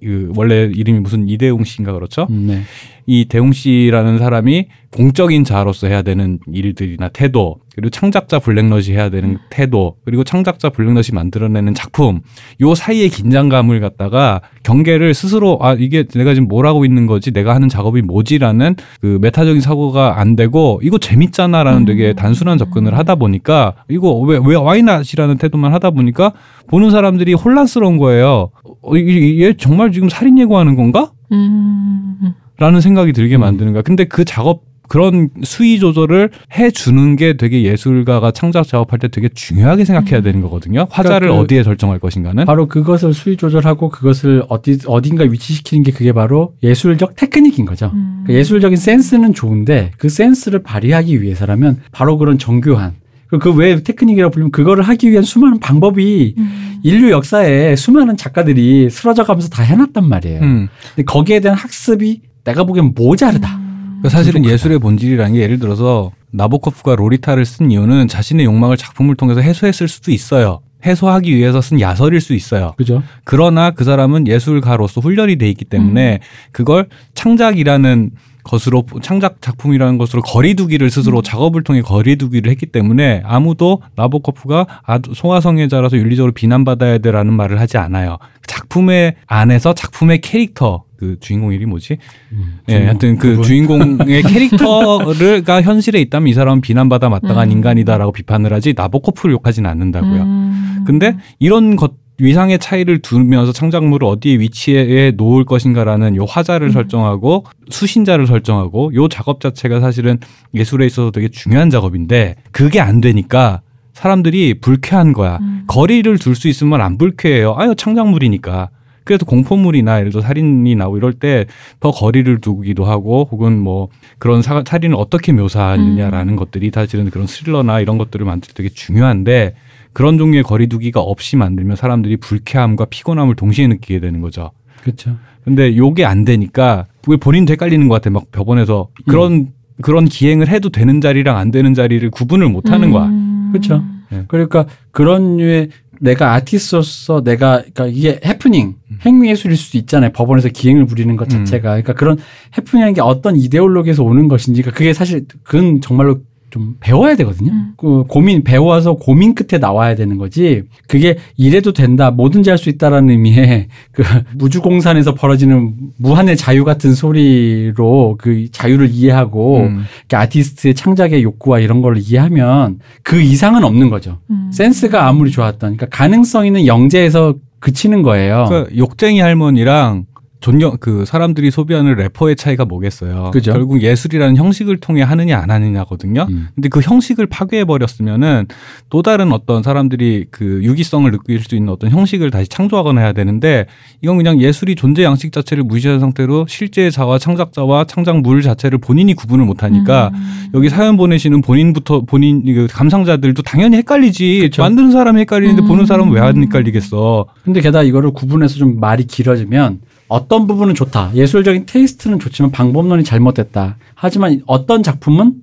그 0.05 0.31
원래 0.35 0.69
이름이 0.73 0.99
무슨 0.99 1.27
이대웅 1.27 1.63
씨인가 1.63 1.93
그렇죠? 1.93 2.27
음, 2.29 2.45
네. 2.47 2.61
이 3.07 3.25
대웅 3.25 3.51
씨라는 3.53 4.17
사람이 4.17 4.67
공적인 4.91 5.43
자로서 5.43 5.87
해야 5.87 6.01
되는 6.01 6.39
일들이나 6.51 7.09
태도 7.09 7.57
그리고 7.75 7.89
창작자 7.89 8.39
블랙넛이 8.39 8.91
해야 8.91 9.09
되는 9.09 9.37
태도 9.49 9.97
그리고 10.05 10.23
창작자 10.23 10.69
블랙넛이 10.69 11.07
만들어내는 11.13 11.73
작품 11.73 12.21
요 12.61 12.73
사이의 12.73 13.09
긴장감을 13.09 13.81
갖다가 13.81 14.41
경계를 14.63 15.13
스스로 15.13 15.59
아 15.61 15.73
이게 15.73 16.03
내가 16.05 16.33
지금 16.33 16.47
뭘 16.47 16.65
하고 16.65 16.85
있는 16.85 17.05
거지 17.07 17.31
내가 17.31 17.53
하는 17.53 17.67
작업이 17.69 18.01
뭐지라는 18.03 18.75
그 19.01 19.19
메타적인 19.21 19.59
사고가 19.61 20.19
안 20.19 20.35
되고 20.37 20.79
이거 20.81 20.97
재밌잖아라는 20.97 21.81
음. 21.81 21.85
되게 21.85 22.13
단순한 22.13 22.57
접근을 22.57 22.97
하다 22.97 23.15
보니까 23.15 23.73
이거 23.89 24.13
왜 24.19 24.35
왜 24.37 24.55
와이낫이라는 24.55 25.37
태도만 25.37 25.73
하다 25.73 25.91
보니까 25.91 26.31
보는 26.67 26.91
사람들이 26.91 27.33
혼란스러운 27.33 27.97
거예요. 27.97 28.51
어, 28.81 28.95
이- 28.97 29.41
얘 29.43 29.53
정말 29.53 29.91
지금 29.91 30.07
살인 30.09 30.37
예고하는 30.39 30.75
건가? 30.75 31.11
음. 31.31 32.33
라는 32.57 32.81
생각이 32.81 33.13
들게 33.13 33.37
만드는 33.37 33.73
거야. 33.73 33.81
근데 33.81 34.05
그 34.05 34.23
작업 34.25 34.63
그런 34.87 35.29
수위 35.43 35.79
조절을 35.79 36.29
해 36.53 36.69
주는 36.69 37.15
게 37.15 37.37
되게 37.37 37.63
예술가가 37.63 38.29
창작 38.29 38.67
작업할 38.67 38.99
때 38.99 39.07
되게 39.07 39.29
중요하게 39.29 39.83
생각해야 39.83 40.21
되는 40.21 40.41
거거든요. 40.41 40.85
화자를 40.91 41.29
그- 41.29 41.33
어디에 41.33 41.63
설정할 41.63 41.97
것인가는. 41.97 42.45
바로 42.45 42.67
그것을 42.67 43.13
수위 43.15 43.35
조절하고 43.35 43.89
그것을 43.89 44.43
어디 44.47 44.77
어딘가 44.85 45.23
위치시키는 45.23 45.83
게 45.83 45.91
그게 45.91 46.11
바로 46.13 46.53
예술적 46.61 47.15
테크닉인 47.15 47.65
거죠. 47.65 47.89
음. 47.95 48.21
그러니까 48.25 48.39
예술적인 48.39 48.77
센스는 48.77 49.33
좋은데 49.33 49.89
그 49.97 50.07
센스를 50.07 50.61
발휘하기 50.61 51.19
위해서라면 51.19 51.81
바로 51.91 52.19
그런 52.19 52.37
정교한 52.37 52.93
그왜 53.41 53.81
테크닉이라고 53.81 54.31
불리면 54.31 54.51
그거를 54.51 54.83
하기 54.83 55.09
위한 55.09 55.23
수많은 55.23 55.59
방법이 55.59 56.35
음. 56.37 56.79
인류 56.83 57.09
역사에 57.09 57.75
수많은 57.75 58.17
작가들이 58.17 58.91
쓰러져 58.91 59.23
가면서 59.23 59.49
다 59.49 59.63
해놨단 59.63 60.07
말이에요. 60.07 60.41
음. 60.41 60.67
근데 60.95 61.03
거기에 61.05 61.39
대한 61.39 61.57
학습이 61.57 62.21
내가 62.45 62.63
보기엔 62.63 62.93
모자르다. 62.95 63.57
그러니까 63.57 64.09
사실은 64.09 64.41
부족하다. 64.41 64.53
예술의 64.53 64.79
본질이라는 64.79 65.33
게 65.33 65.41
예를 65.41 65.59
들어서 65.59 66.11
나보코프가 66.31 66.95
로리타를 66.95 67.45
쓴 67.45 67.71
이유는 67.71 68.07
자신의 68.07 68.45
욕망을 68.45 68.77
작품을 68.77 69.15
통해서 69.15 69.41
해소했을 69.41 69.87
수도 69.87 70.11
있어요. 70.11 70.61
해소하기 70.85 71.35
위해서 71.35 71.61
쓴 71.61 71.81
야설일 71.81 72.21
수 72.21 72.33
있어요. 72.33 72.73
그죠? 72.77 73.01
그러나 73.23 73.71
그 73.71 73.83
사람은 73.83 74.27
예술가로서 74.27 75.01
훈련이 75.01 75.37
돼 75.37 75.49
있기 75.49 75.65
때문에 75.65 76.19
그걸 76.51 76.87
창작이라는 77.15 78.11
것으로 78.43 78.83
창작 79.01 79.41
작품이라는 79.41 79.97
것으로 79.97 80.21
거리두기를 80.21 80.91
스스로 80.91 81.23
작업을 81.23 81.63
통해 81.63 81.81
거리두기를 81.81 82.51
했기 82.51 82.67
때문에 82.67 83.23
아무도 83.25 83.81
나보코프가 83.95 84.67
소아성애자라서 85.13 85.97
윤리적으로 85.97 86.31
비난받아야 86.31 86.99
돼라는 86.99 87.33
말을 87.33 87.59
하지 87.59 87.77
않아요. 87.77 88.19
작품의 88.45 89.15
안에서 89.25 89.73
작품의 89.73 90.21
캐릭터 90.21 90.83
그 90.97 91.17
주인공 91.19 91.51
이름이 91.53 91.65
뭐지? 91.67 91.97
음, 92.31 92.59
예, 92.69 92.85
하여튼 92.85 93.17
그 93.17 93.29
그분. 93.29 93.43
주인공의 93.43 94.23
캐릭터가 94.23 95.61
현실에 95.61 95.99
있다면 96.01 96.27
이 96.27 96.33
사람은 96.33 96.61
비난받아 96.61 97.09
마땅한 97.09 97.49
음. 97.49 97.51
인간이다라고 97.51 98.11
비판을 98.11 98.53
하지 98.53 98.73
나보코프를 98.75 99.33
욕하지는 99.33 99.69
않는다고요. 99.69 100.21
음. 100.23 100.83
근데 100.85 101.17
이런 101.39 101.75
것 101.75 101.93
위상의 102.17 102.59
차이를 102.59 102.99
두면서 102.99 103.51
창작물을 103.51 104.07
어디에 104.07 104.39
위치해 104.39 105.11
놓을 105.11 105.43
것인가라는 105.43 106.15
요 106.15 106.23
화자를 106.23 106.69
음. 106.69 106.71
설정하고 106.71 107.45
수신자를 107.69 108.25
설정하고 108.25 108.93
요 108.95 109.09
작업 109.09 109.41
자체가 109.41 109.81
사실은 109.81 110.19
예술에 110.53 110.85
있어서 110.85 111.11
되게 111.11 111.27
중요한 111.27 111.69
작업인데 111.69 112.35
그게 112.51 112.79
안 112.79 113.01
되니까 113.01 113.61
사람들이 113.93 114.59
불쾌한 114.61 115.11
거야. 115.13 115.39
음. 115.41 115.63
거리를 115.67 116.17
둘 116.19 116.35
수 116.35 116.47
있으면 116.47 116.79
안 116.81 116.97
불쾌해요. 116.97 117.55
아유 117.57 117.75
창작물이니까. 117.75 118.69
그래서 119.05 119.23
공포물이나 119.25 119.99
예를 119.99 120.11
들어 120.11 120.21
살인이 120.21 120.75
나오고 120.75 120.97
이럴 120.97 121.13
때 121.13 121.45
더 121.79 121.91
거리를 121.91 122.39
두기도 122.41 122.85
하고 122.85 123.27
혹은 123.31 123.59
뭐 123.59 123.89
그런 124.17 124.41
사, 124.41 124.63
살인을 124.65 124.95
어떻게 124.97 125.31
묘사하느냐라는 125.31 126.33
음. 126.33 126.35
것들이 126.35 126.71
사실은 126.73 127.09
그런 127.09 127.27
스릴러나 127.27 127.79
이런 127.79 127.97
것들을 127.97 128.25
만들 128.25 128.49
때 128.49 128.53
되게 128.55 128.69
중요한데 128.69 129.55
그런 129.93 130.17
종류의 130.17 130.43
거리두기가 130.43 130.99
없이 130.99 131.35
만들면 131.35 131.75
사람들이 131.75 132.17
불쾌함과 132.17 132.85
피곤함을 132.85 133.35
동시에 133.35 133.67
느끼게 133.67 133.99
되는 133.99 134.21
거죠. 134.21 134.51
그렇죠. 134.81 135.17
근데 135.43 135.77
요게 135.77 136.05
안 136.05 136.25
되니까 136.25 136.85
왜 137.07 137.17
본인도 137.17 137.51
헷갈리는 137.53 137.87
것 137.87 137.95
같아. 137.95 138.09
막 138.09 138.31
법원에서 138.31 138.87
그런 139.07 139.53
그런 139.81 140.05
기행을 140.05 140.47
해도 140.47 140.69
되는 140.69 141.01
자리랑 141.01 141.37
안 141.37 141.51
되는 141.51 141.73
자리를 141.73 142.09
구분을 142.09 142.49
못 142.49 142.71
하는 142.71 142.91
거야. 142.91 143.05
음. 143.05 143.49
그렇죠. 143.51 143.83
그러니까 144.27 144.65
그런 144.91 145.37
류의 145.37 145.69
내가 145.99 146.33
아티스트로서 146.33 147.23
내가 147.23 147.57
그러니까 147.59 147.87
이게 147.87 148.19
해프닝 148.25 148.75
행위예술일 149.05 149.57
수도 149.57 149.77
있잖아요. 149.79 150.11
법원에서 150.11 150.49
기행을 150.49 150.85
부리는 150.85 151.15
것 151.15 151.31
음. 151.33 151.45
자체가 151.45 151.69
그러니까 151.69 151.93
그런 151.93 152.17
해프닝이라는 152.57 152.93
게 152.93 153.01
어떤 153.01 153.35
이데올로기에서 153.35 154.03
오는 154.03 154.27
것인지 154.27 154.61
그러니까 154.61 154.77
그게 154.77 154.93
사실 154.93 155.25
그건 155.43 155.81
정말로 155.81 156.19
좀 156.51 156.75
배워야 156.79 157.15
되거든요. 157.17 157.51
음. 157.51 157.73
그 157.77 158.03
고민 158.07 158.43
배워서 158.43 158.93
고민 158.93 159.35
끝에 159.35 159.59
나와야 159.59 159.95
되는 159.95 160.17
거지. 160.17 160.63
그게 160.87 161.17
이래도 161.37 161.73
된다, 161.73 162.11
뭐든지 162.11 162.49
할 162.49 162.57
수 162.57 162.69
있다라는 162.69 163.09
의미의 163.09 163.67
그 163.91 164.03
우주공산에서 164.39 165.13
벌어지는 165.13 165.73
무한의 165.97 166.37
자유 166.37 166.63
같은 166.63 166.93
소리로 166.95 168.15
그 168.17 168.49
자유를 168.51 168.89
이해하고 168.91 169.59
음. 169.63 169.83
아티스트의 170.11 170.73
창작의 170.75 171.23
욕구와 171.23 171.59
이런 171.59 171.81
걸 171.81 171.97
이해하면 171.97 172.79
그 173.03 173.21
이상은 173.21 173.63
없는 173.63 173.89
거죠. 173.89 174.19
음. 174.29 174.49
센스가 174.53 175.07
아무리 175.07 175.31
좋았던, 175.31 175.75
그러니까 175.75 175.87
가능성 175.87 176.45
있는 176.47 176.65
영재에서 176.65 177.35
그치는 177.59 178.01
거예요. 178.01 178.45
그 178.47 178.69
욕쟁이 178.77 179.19
할머니랑 179.19 180.05
존경 180.45 180.77
그 180.79 181.05
사람들이 181.05 181.49
소비하는 181.49 181.95
래퍼의 181.95 182.35
차이가 182.35 182.65
뭐겠어요. 182.65 183.31
그죠. 183.33 183.51
결국 183.51 183.81
예술이라는 183.81 184.37
형식을 184.37 184.77
통해 184.77 185.01
하느냐 185.01 185.39
안 185.39 185.49
하느냐거든요. 185.49 186.27
음. 186.29 186.49
근데 186.53 186.69
그 186.69 186.81
형식을 186.81 187.25
파괴해 187.25 187.65
버렸으면은 187.65 188.45
또 188.91 189.01
다른 189.01 189.31
어떤 189.31 189.63
사람들이 189.63 190.25
그 190.29 190.59
유기성을 190.63 191.09
느낄 191.09 191.41
수 191.41 191.55
있는 191.55 191.73
어떤 191.73 191.89
형식을 191.89 192.29
다시 192.29 192.47
창조하거나 192.47 193.01
해야 193.01 193.11
되는데 193.13 193.65
이건 194.03 194.17
그냥 194.17 194.39
예술이 194.39 194.75
존재 194.75 195.03
양식 195.03 195.31
자체를 195.31 195.63
무시한 195.63 195.99
상태로 195.99 196.45
실제자와 196.47 197.17
창작자와 197.17 197.85
창작물 197.85 198.43
자체를 198.43 198.77
본인이 198.77 199.15
구분을 199.15 199.45
못 199.45 199.63
하니까 199.63 200.11
음. 200.13 200.51
여기 200.53 200.69
사연 200.69 200.95
보내시는 200.95 201.41
본인부터 201.41 202.01
본인 202.01 202.45
그 202.45 202.67
감상자들도 202.69 203.41
당연히 203.41 203.77
헷갈리지. 203.77 204.41
그쵸. 204.41 204.61
만드는 204.61 204.91
사람이 204.91 205.21
헷갈리는데 205.21 205.63
음. 205.63 205.67
보는 205.67 205.87
사람은 205.87 206.13
왜 206.13 206.25
안 206.25 206.41
헷갈리겠어. 206.41 207.27
근데 207.43 207.61
게다가 207.61 207.83
이거를 207.83 208.11
구분해서 208.11 208.55
좀 208.55 208.79
말이 208.79 209.05
길어지면 209.05 209.79
어떤 210.15 210.47
부분은 210.47 210.75
좋다. 210.75 211.11
예술적인 211.13 211.65
테이스트는 211.65 212.19
좋지만 212.19 212.51
방법론이 212.51 213.03
잘못됐다. 213.03 213.77
하지만 213.95 214.41
어떤 214.45 214.81
작품은 214.81 215.33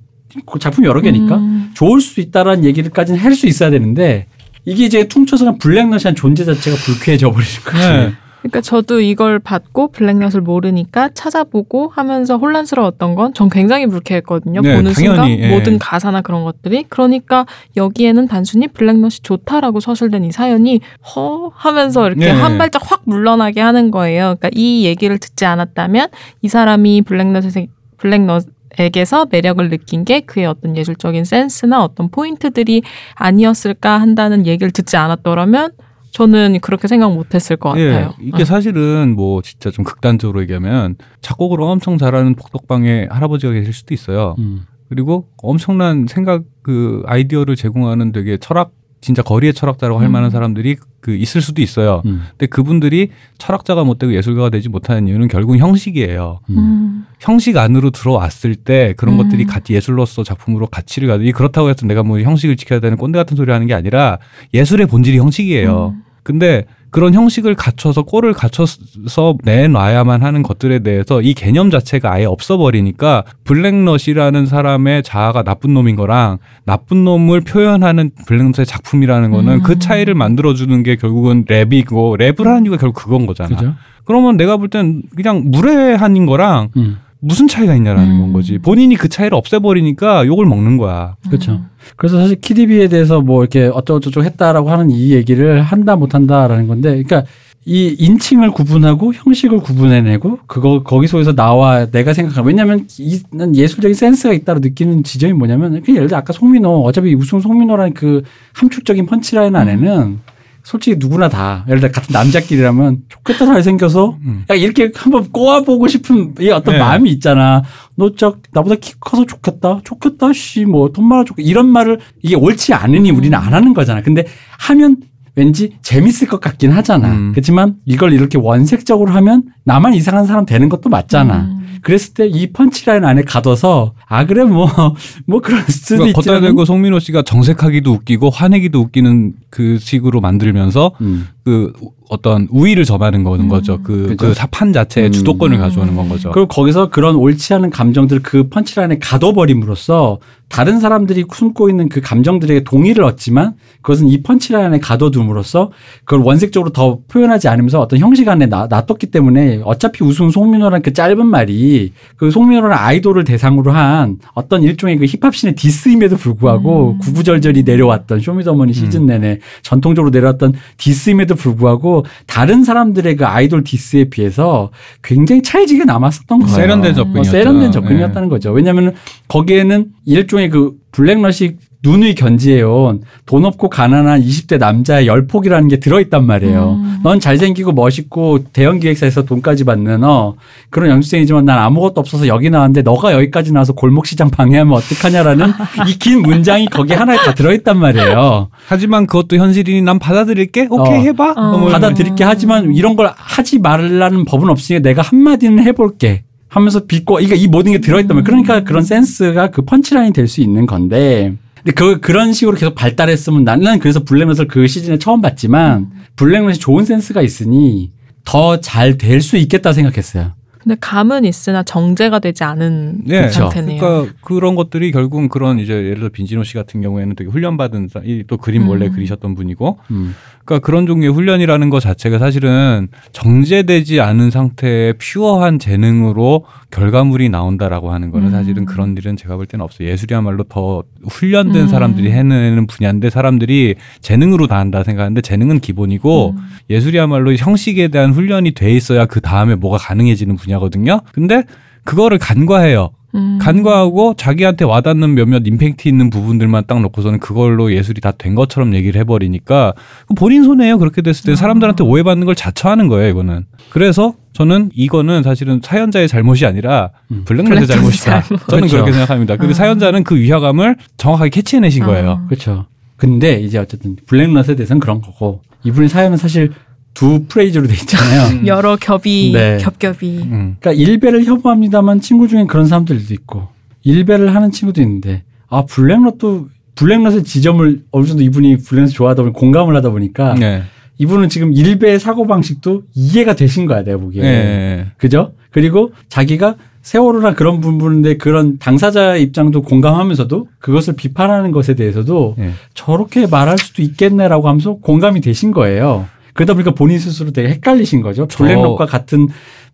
그 0.46 0.58
작품 0.58 0.86
여러 0.86 1.02
개니까 1.02 1.36
음. 1.36 1.70
좋을 1.74 2.00
수 2.00 2.20
있다라는 2.20 2.64
얘기를까지는 2.64 3.20
할 3.20 3.34
수 3.34 3.46
있어야 3.46 3.68
되는데 3.70 4.26
이게 4.64 4.86
이제 4.86 5.08
퉁쳐서 5.08 5.44
그냥 5.44 5.58
블랙넛이한 5.58 6.14
존재 6.14 6.44
자체가 6.44 6.76
불쾌해져 6.78 7.30
버리는 7.32 7.52
거지. 7.64 7.78
네. 7.78 8.12
그러니까 8.42 8.60
저도 8.60 9.00
이걸 9.00 9.38
받고 9.38 9.92
블랙넛을 9.92 10.40
모르니까 10.40 11.10
찾아보고 11.14 11.88
하면서 11.88 12.36
혼란스러웠던 12.36 13.14
건 13.14 13.32
전 13.34 13.48
굉장히 13.48 13.86
불쾌했거든요. 13.86 14.60
네, 14.60 14.76
보는 14.76 14.92
순간 14.92 15.16
당연히, 15.16 15.42
예. 15.42 15.48
모든 15.48 15.78
가사나 15.78 16.20
그런 16.20 16.44
것들이 16.44 16.84
그러니까 16.88 17.46
여기에는 17.76 18.28
단순히 18.28 18.66
블랙넛이 18.68 19.20
좋다라고 19.22 19.80
서술된 19.80 20.24
이 20.24 20.32
사연이 20.32 20.80
허 21.14 21.50
하면서 21.54 22.06
이렇게 22.06 22.26
네. 22.26 22.30
한 22.30 22.58
발짝 22.58 22.82
확 22.90 23.02
물러나게 23.04 23.60
하는 23.60 23.90
거예요. 23.90 24.36
그러니까 24.38 24.50
이 24.52 24.84
얘기를 24.84 25.18
듣지 25.18 25.44
않았다면 25.44 26.08
이 26.42 26.48
사람이 26.48 27.02
블랙넛에서 27.02 27.60
블랙넛 27.96 28.46
에게서 28.78 29.26
매력을 29.30 29.68
느낀 29.68 30.04
게 30.04 30.20
그의 30.20 30.46
어떤 30.46 30.76
예술적인 30.76 31.24
센스나 31.24 31.84
어떤 31.84 32.10
포인트들이 32.10 32.82
아니었을까 33.14 34.00
한다는 34.00 34.46
얘기를 34.46 34.70
듣지 34.70 34.96
않았더라면 34.96 35.72
저는 36.12 36.60
그렇게 36.60 36.88
생각 36.88 37.12
못했을 37.12 37.56
것 37.56 37.70
같아요. 37.70 38.14
예, 38.20 38.24
이게 38.24 38.44
사실은 38.44 39.14
뭐 39.16 39.40
진짜 39.42 39.70
좀 39.70 39.84
극단적으로 39.84 40.42
얘기하면 40.42 40.96
작곡을 41.22 41.60
엄청 41.62 41.98
잘하는 41.98 42.34
복덕방에 42.34 43.08
할아버지가 43.10 43.52
계실 43.52 43.72
수도 43.72 43.94
있어요. 43.94 44.36
음. 44.38 44.66
그리고 44.88 45.28
엄청난 45.38 46.06
생각 46.06 46.42
그 46.62 47.02
아이디어를 47.06 47.56
제공하는 47.56 48.12
되게 48.12 48.36
철학 48.36 48.72
진짜 49.02 49.20
거리의 49.20 49.52
철학자라고 49.52 49.98
할 49.98 50.06
음. 50.06 50.12
만한 50.12 50.30
사람들이 50.30 50.76
그 51.00 51.14
있을 51.14 51.42
수도 51.42 51.60
있어요. 51.60 52.02
음. 52.06 52.22
근데 52.30 52.46
그분들이 52.46 53.10
철학자가 53.36 53.82
못 53.82 53.98
되고 53.98 54.14
예술가가 54.14 54.48
되지 54.48 54.68
못하는 54.68 55.08
이유는 55.08 55.26
결국 55.26 55.58
형식이에요. 55.58 56.38
음. 56.50 56.58
음. 56.58 57.06
형식 57.18 57.56
안으로 57.56 57.90
들어왔을 57.90 58.54
때 58.54 58.94
그런 58.96 59.16
음. 59.16 59.18
것들이 59.18 59.44
같이 59.44 59.74
예술로서 59.74 60.22
작품으로 60.22 60.68
가치를 60.68 61.08
가지고 61.08 61.36
그렇다고 61.36 61.68
해서 61.68 61.84
내가 61.84 62.04
뭐 62.04 62.20
형식을 62.20 62.56
지켜야 62.56 62.78
되는 62.78 62.96
꼰대 62.96 63.18
같은 63.18 63.36
소리 63.36 63.50
하는 63.50 63.66
게 63.66 63.74
아니라 63.74 64.18
예술의 64.54 64.86
본질이 64.86 65.18
형식이에요. 65.18 65.96
음. 66.22 66.24
근데 66.24 66.64
그런 66.90 67.14
형식을 67.14 67.54
갖춰서 67.54 68.02
꼴을 68.02 68.34
갖춰서 68.34 69.36
내놔야만 69.42 70.22
하는 70.22 70.42
것들에 70.42 70.80
대해서 70.80 71.22
이 71.22 71.32
개념 71.32 71.70
자체가 71.70 72.12
아예 72.12 72.26
없어버리니까 72.26 73.24
블랙넛이라는 73.44 74.44
사람의 74.44 75.02
자아가 75.02 75.42
나쁜 75.42 75.72
놈인 75.72 75.96
거랑 75.96 76.36
나쁜 76.64 77.04
놈을 77.04 77.40
표현하는 77.40 78.10
블랙넛의 78.26 78.66
작품이라는 78.66 79.30
거는 79.30 79.54
음. 79.54 79.62
그 79.62 79.78
차이를 79.78 80.14
만들어주는 80.14 80.82
게 80.82 80.96
결국은 80.96 81.46
랩이고 81.46 82.18
랩을 82.18 82.44
하는 82.44 82.64
이유가 82.64 82.76
결국 82.76 83.02
그건 83.02 83.24
거잖아. 83.26 83.56
그죠? 83.56 83.74
그러면 84.04 84.36
내가 84.36 84.58
볼 84.58 84.68
땐 84.68 85.02
그냥 85.16 85.44
무례한인 85.46 86.26
거랑 86.26 86.68
음. 86.76 86.98
무슨 87.24 87.46
차이가 87.46 87.74
있냐라는 87.76 88.16
음. 88.16 88.20
건 88.20 88.32
거지. 88.32 88.58
본인이 88.58 88.96
그 88.96 89.08
차이를 89.08 89.36
없애버리니까 89.36 90.26
욕을 90.26 90.44
먹는 90.44 90.76
거야. 90.76 91.14
그렇죠. 91.28 91.60
그래서 91.96 92.18
사실 92.18 92.40
키디비에 92.40 92.88
대해서 92.88 93.20
뭐 93.20 93.42
이렇게 93.42 93.66
어쩌고저쩌고 93.66 94.24
했다라고 94.24 94.70
하는 94.70 94.90
이 94.90 95.12
얘기를 95.12 95.62
한다 95.62 95.94
못한다라는 95.94 96.66
건데, 96.66 96.90
그러니까 96.90 97.22
이 97.64 97.94
인칭을 97.96 98.50
구분하고 98.50 99.14
형식을 99.14 99.58
구분해내고 99.58 100.40
그거 100.48 100.82
거기서에서 100.82 101.36
나와 101.36 101.86
내가 101.86 102.12
생각한 102.12 102.44
왜냐하면 102.44 102.88
이난 102.98 103.54
예술적인 103.54 103.94
센스가 103.94 104.34
있다고 104.34 104.58
느끼는 104.58 105.04
지점이 105.04 105.32
뭐냐면 105.32 105.80
그 105.82 105.94
예를 105.94 106.08
들어 106.08 106.18
아까 106.18 106.32
송민호 106.32 106.82
어차피 106.82 107.14
우승 107.14 107.38
송민호라는 107.38 107.94
그 107.94 108.22
함축적인 108.54 109.06
펀치라인 109.06 109.54
안에는 109.54 110.18
솔직히 110.64 110.96
누구나 110.98 111.28
다 111.28 111.64
예를 111.68 111.80
들어 111.80 111.90
같은 111.92 112.12
남자끼리라면 112.12 113.02
좋겠다 113.08 113.46
잘 113.46 113.62
생겨서 113.62 114.16
음. 114.22 114.44
야 114.50 114.54
이렇게 114.54 114.92
한번 114.94 115.30
꼬아보고 115.32 115.88
싶은 115.88 116.34
이 116.40 116.50
어떤 116.50 116.74
네. 116.74 116.78
마음이 116.80 117.10
있잖아. 117.10 117.62
너 117.96 118.10
저 118.16 118.36
나보다 118.52 118.76
키 118.76 118.94
커서 119.00 119.26
좋겠다. 119.26 119.80
좋겠다. 119.84 120.32
씨뭐돈 120.32 121.04
많아 121.06 121.24
좋겠다. 121.24 121.48
이런 121.48 121.66
말을 121.68 121.98
이게 122.22 122.36
옳지 122.36 122.74
않으니 122.74 123.10
우리는 123.10 123.36
안 123.36 123.52
하는 123.54 123.74
거잖아. 123.74 124.02
근데 124.02 124.24
하면 124.60 124.96
왠지 125.34 125.76
재밌을 125.82 126.28
것 126.28 126.40
같긴 126.40 126.72
하잖아. 126.72 127.10
음. 127.10 127.30
그렇지만 127.32 127.76
이걸 127.86 128.12
이렇게 128.12 128.38
원색적으로 128.38 129.12
하면 129.12 129.44
나만 129.64 129.94
이상한 129.94 130.26
사람 130.26 130.44
되는 130.46 130.68
것도 130.68 130.90
맞잖아. 130.90 131.48
음. 131.82 131.84
그랬을 131.84 132.14
때 132.14 132.32
이 132.32 132.46
펀치라인 132.52 133.04
안에 133.04 133.22
가둬서 133.22 133.94
아 134.06 134.26
그래 134.26 134.44
뭐 134.44 134.68
뭐 135.26 135.40
그럴 135.40 135.60
수도 135.62 135.96
그러니까 135.98 136.16
걷다 136.16 136.32
있지만 136.32 136.42
대고 136.42 136.64
송민호 136.64 136.98
씨가 136.98 137.22
정색하기도 137.22 137.92
웃기고 137.92 138.30
화내기도 138.30 138.80
웃기는 138.80 139.34
그 139.50 139.78
식으로 139.78 140.20
만들면서 140.20 140.92
음. 141.00 141.28
그 141.44 141.72
어떤 142.08 142.46
우위를 142.50 142.84
점하는 142.84 143.24
거는 143.24 143.48
거죠. 143.48 143.80
그, 143.82 144.08
그죠. 144.08 144.16
그 144.16 144.34
사판 144.34 144.72
자체의 144.72 145.08
음. 145.08 145.12
주도권을 145.12 145.56
가져오는 145.58 145.96
건 145.96 146.08
거죠. 146.10 146.30
그리고 146.30 146.46
거기서 146.46 146.90
그런 146.90 147.16
옳지 147.16 147.54
않은 147.54 147.70
감정들 147.70 148.20
그 148.22 148.48
punchline에 148.48 148.98
가둬버림으로써 148.98 150.18
다른 150.52 150.80
사람들이 150.80 151.24
숨고 151.32 151.70
있는 151.70 151.88
그 151.88 152.02
감정들에게 152.02 152.64
동의를 152.64 153.04
얻지만 153.04 153.54
그것은 153.80 154.08
이 154.08 154.22
punchline에 154.22 154.80
가둬둠으로써 154.80 155.70
그걸 156.04 156.20
원색적으로 156.20 156.72
더 156.72 156.98
표현하지 157.08 157.48
않으면서 157.48 157.80
어떤 157.80 157.98
형식 157.98 158.28
안에 158.28 158.44
놔, 158.44 158.66
놔뒀기 158.66 159.06
때문에 159.06 159.62
어차피 159.64 160.04
우승 160.04 160.28
송민호라는 160.28 160.82
그 160.82 160.92
짧은 160.92 161.26
말이 161.26 161.94
그 162.16 162.30
송민호라는 162.30 162.76
아이돌을 162.76 163.24
대상으로 163.24 163.72
한 163.72 164.18
어떤 164.34 164.62
일종의 164.62 164.98
그 164.98 165.06
힙합 165.06 165.28
scene의 165.28 165.54
diss임에도 165.54 166.18
불구하고 166.18 166.90
음. 166.90 166.98
구구절절이 166.98 167.62
내려왔던 167.62 168.20
쇼미더머니 168.20 168.74
시즌 168.74 169.06
내내 169.06 169.38
전통적으로 169.62 170.10
내려왔던 170.10 170.52
diss임에도 170.76 171.31
불구하고 171.34 172.04
다른 172.26 172.64
사람들의 172.64 173.16
그 173.16 173.26
아이돌 173.26 173.64
diss에 173.64 174.04
비해서 174.04 174.70
굉장히 175.02 175.42
찰지게 175.42 175.84
남았었던 175.84 176.40
거예요. 176.40 176.54
세련된 176.54 176.92
어, 176.92 176.94
접근이었죠. 176.94 177.30
세련된 177.30 177.68
예. 177.68 177.70
접근이었다는 177.70 178.28
거죠. 178.28 178.52
왜냐하면 178.52 178.94
거기에는 179.28 179.86
일종의 180.06 180.50
그 180.50 180.72
블랙넛이 180.92 181.56
누누이 181.84 182.14
견지해온 182.14 183.02
돈 183.26 183.44
없고 183.44 183.68
가난한 183.68 184.22
20대 184.22 184.58
남자의 184.58 185.06
열폭이라는 185.08 185.66
게 185.68 185.80
들어있단 185.80 186.24
말이에요. 186.24 186.78
음. 186.80 186.98
넌 187.02 187.18
잘생기고 187.18 187.72
멋있고 187.72 188.44
대형 188.52 188.78
기획사에서 188.78 189.24
돈까지 189.24 189.64
받는 189.64 190.04
어 190.04 190.34
그런 190.70 190.90
연습생이지만 190.90 191.44
난 191.44 191.58
아무것도 191.58 191.94
없어서 192.00 192.28
여기 192.28 192.50
나왔는데 192.50 192.82
너가 192.82 193.12
여기까지 193.12 193.52
나와서 193.52 193.72
골목시장 193.72 194.30
방해하면 194.30 194.74
어떡하냐라는 194.74 195.46
이 195.88 195.98
긴 195.98 196.22
문장이 196.22 196.66
거기 196.66 196.92
하나에 196.94 197.16
다 197.16 197.34
들어있단 197.34 197.78
말이에요. 197.78 198.48
하지만 198.66 199.06
그것도 199.06 199.36
현실이니 199.36 199.82
난 199.82 199.98
받아들일게. 199.98 200.68
오케이 200.70 200.98
어. 200.98 201.00
해봐. 201.02 201.34
어. 201.36 201.58
뭐 201.58 201.68
받아들일게 201.68 202.22
하지만 202.24 202.74
이런 202.74 202.94
걸 202.96 203.10
하지 203.14 203.58
말라는 203.58 204.24
법은 204.24 204.48
없으니까 204.48 204.82
내가 204.82 205.02
한마디는 205.02 205.64
해볼게 205.64 206.22
하면서 206.48 206.84
비꼬 206.86 207.14
그러니까 207.14 207.34
이 207.36 207.46
모든 207.48 207.72
게 207.72 207.80
들어있단 207.80 208.16
말이에요. 208.16 208.24
그러니까 208.24 208.60
그런 208.64 208.82
센스가 208.84 209.50
그 209.50 209.62
punchline이 209.62 210.12
될 210.12 210.28
수 210.28 210.40
있는 210.40 210.66
건데 210.66 211.34
근데 211.64 211.72
그 211.72 212.00
그런 212.00 212.32
식으로 212.32 212.56
계속 212.56 212.74
발달했으면 212.74 213.44
나는 213.44 213.78
그래서 213.78 214.02
블랙넛을 214.04 214.48
그 214.48 214.66
시즌에 214.66 214.98
처음 214.98 215.20
봤지만 215.20 215.90
블랙넛이 216.16 216.54
좋은 216.58 216.84
센스가 216.84 217.22
있으니 217.22 217.92
더 218.24 218.60
잘 218.60 218.96
될 218.98 219.20
수 219.20 219.36
있겠다 219.36 219.72
생각했어요. 219.72 220.32
근데 220.62 220.76
감은 220.80 221.24
있으나 221.24 221.62
정제가 221.62 222.18
되지 222.20 222.44
않은 222.44 223.02
네. 223.04 223.22
그쵸. 223.22 223.40
상태네요. 223.50 223.80
그러니까 223.80 224.12
그런 224.20 224.54
것들이 224.54 224.92
결국은 224.92 225.28
그런 225.28 225.58
이제 225.58 225.72
예를 225.74 225.94
들어 225.96 226.08
빈지노 226.10 226.44
씨 226.44 226.54
같은 226.54 226.80
경우에는 226.82 227.16
되게 227.16 227.30
훈련받은 227.30 227.88
사- 227.88 228.00
이또 228.04 228.36
그림 228.36 228.68
원래 228.68 228.86
음. 228.86 228.92
그리셨던 228.92 229.34
분이고 229.34 229.78
음. 229.90 230.14
그러니까 230.44 230.64
그런 230.66 230.86
종류의 230.86 231.12
훈련이라는 231.12 231.70
것 231.70 231.80
자체가 231.80 232.18
사실은 232.18 232.88
정제되지 233.12 234.00
않은 234.00 234.30
상태의 234.30 234.94
pure한 234.98 235.58
재능으로 235.58 236.44
결과물이 236.70 237.28
나온다라고 237.28 237.92
하는 237.92 238.10
거는 238.10 238.28
음. 238.28 238.32
사실은 238.32 238.64
그런 238.64 238.96
일은 238.96 239.16
제가 239.16 239.36
볼 239.36 239.46
때는 239.46 239.62
없어요. 239.64 239.88
예술이야말로 239.88 240.44
더 240.44 240.82
훈련된 241.08 241.62
음. 241.62 241.68
사람들이 241.68 242.10
해내는 242.10 242.66
분야인데 242.66 243.10
사람들이 243.10 243.76
재능으로 244.00 244.46
다 244.48 244.58
한다 244.58 244.82
생각하는데 244.82 245.20
재능은 245.20 245.60
기본이고 245.60 246.30
음. 246.30 246.38
예술이야말로 246.70 247.34
형식에 247.34 247.88
대한 247.88 248.12
훈련이 248.12 248.52
돼 248.52 248.72
있어야 248.72 249.06
그 249.06 249.20
다음에 249.20 249.54
뭐가 249.54 249.76
가능해지는 249.78 250.36
분야 250.36 250.51
거든요. 250.58 251.00
근데 251.12 251.44
그거를 251.84 252.18
간과해요. 252.18 252.90
음. 253.14 253.38
간과하고 253.42 254.14
자기한테 254.16 254.64
와닿는 254.64 255.14
몇몇 255.14 255.42
임팩트 255.46 255.86
있는 255.86 256.08
부분들만 256.08 256.64
딱 256.66 256.80
놓고서는 256.80 257.18
그걸로 257.20 257.70
예술이 257.70 258.00
다 258.00 258.12
된 258.12 258.34
것처럼 258.34 258.74
얘기를 258.74 258.98
해버리니까 259.00 259.74
본인 260.16 260.44
손해예요. 260.44 260.78
그렇게 260.78 261.02
됐을 261.02 261.24
때 261.26 261.32
아. 261.32 261.36
사람들한테 261.36 261.84
오해받는 261.84 262.24
걸 262.24 262.34
자처하는 262.34 262.88
거예요. 262.88 263.10
이거는. 263.10 263.44
그래서 263.70 264.14
저는 264.32 264.70
이거는 264.74 265.22
사실은 265.24 265.60
사연자의 265.62 266.08
잘못이 266.08 266.46
아니라 266.46 266.90
음. 267.10 267.22
블랙넛의 267.26 267.66
블랙넛의 267.66 267.66
잘못이다. 267.66 268.22
잘못. 268.22 268.40
저는 268.48 268.60
그렇죠. 268.60 268.76
그렇게 268.76 268.92
생각합니다. 268.92 269.36
그리고 269.36 269.50
아. 269.50 269.54
사연자는 269.54 270.04
그 270.04 270.16
위화감을 270.16 270.76
정확하게 270.96 271.28
캐치해내신 271.30 271.84
거예요. 271.84 272.22
아. 272.24 272.26
그렇죠. 272.28 272.64
근데 272.96 273.40
이제 273.40 273.58
어쨌든 273.58 273.96
블랙넛에 274.06 274.54
대해서는 274.56 274.80
그런 274.80 275.02
거고 275.02 275.42
이분의 275.64 275.90
사연은 275.90 276.16
사실 276.16 276.52
두 276.94 277.24
프레이즈로 277.26 277.66
돼 277.66 277.74
있잖아요. 277.74 278.40
음. 278.40 278.46
여러 278.46 278.76
겹이 278.76 279.32
네. 279.32 279.58
겹겹이 279.60 280.18
음. 280.22 280.56
그러니까 280.60 280.72
일배를 280.72 281.24
협오합니다만 281.24 282.00
친구 282.00 282.28
중에 282.28 282.44
그런 282.46 282.66
사람들도 282.66 283.14
있고 283.14 283.48
일배를 283.84 284.34
하는 284.34 284.50
친구도 284.50 284.82
있는데 284.82 285.22
아 285.48 285.64
블랙넛도 285.64 286.48
블랙넛의 286.74 287.24
지점을 287.24 287.82
어느 287.90 288.06
정도 288.06 288.22
이분이 288.22 288.58
블랙넛을 288.58 288.94
좋아하다 288.94 289.22
보니 289.22 289.32
공감을 289.34 289.74
하다 289.76 289.90
보니까 289.90 290.34
네. 290.34 290.62
이분은 290.98 291.28
지금 291.28 291.52
일배의 291.52 291.98
사고 291.98 292.26
방식도 292.26 292.82
이해가 292.94 293.34
되신 293.34 293.66
거야 293.66 293.82
내가 293.82 293.98
보기에 293.98 294.22
네. 294.22 294.86
그죠? 294.98 295.32
그리고 295.50 295.92
자기가 296.08 296.56
세월호나 296.82 297.34
그런 297.34 297.60
부분인데 297.60 298.16
그런 298.16 298.58
당사자의 298.58 299.22
입장도 299.22 299.62
공감하면서도 299.62 300.48
그것을 300.58 300.96
비판하는 300.96 301.52
것에 301.52 301.74
대해서도 301.74 302.34
네. 302.36 302.52
저렇게 302.74 303.26
말할 303.26 303.56
수도 303.58 303.82
있겠네라고 303.82 304.48
하면서 304.48 304.74
공감이 304.74 305.20
되신 305.20 305.52
거예요. 305.52 306.06
그러다 306.34 306.54
보니까 306.54 306.72
본인 306.72 306.98
스스로 306.98 307.30
되게 307.30 307.48
헷갈리신 307.50 308.00
거죠. 308.02 308.26
저- 308.28 308.38
블랙넛과 308.44 308.86
같은 308.86 309.28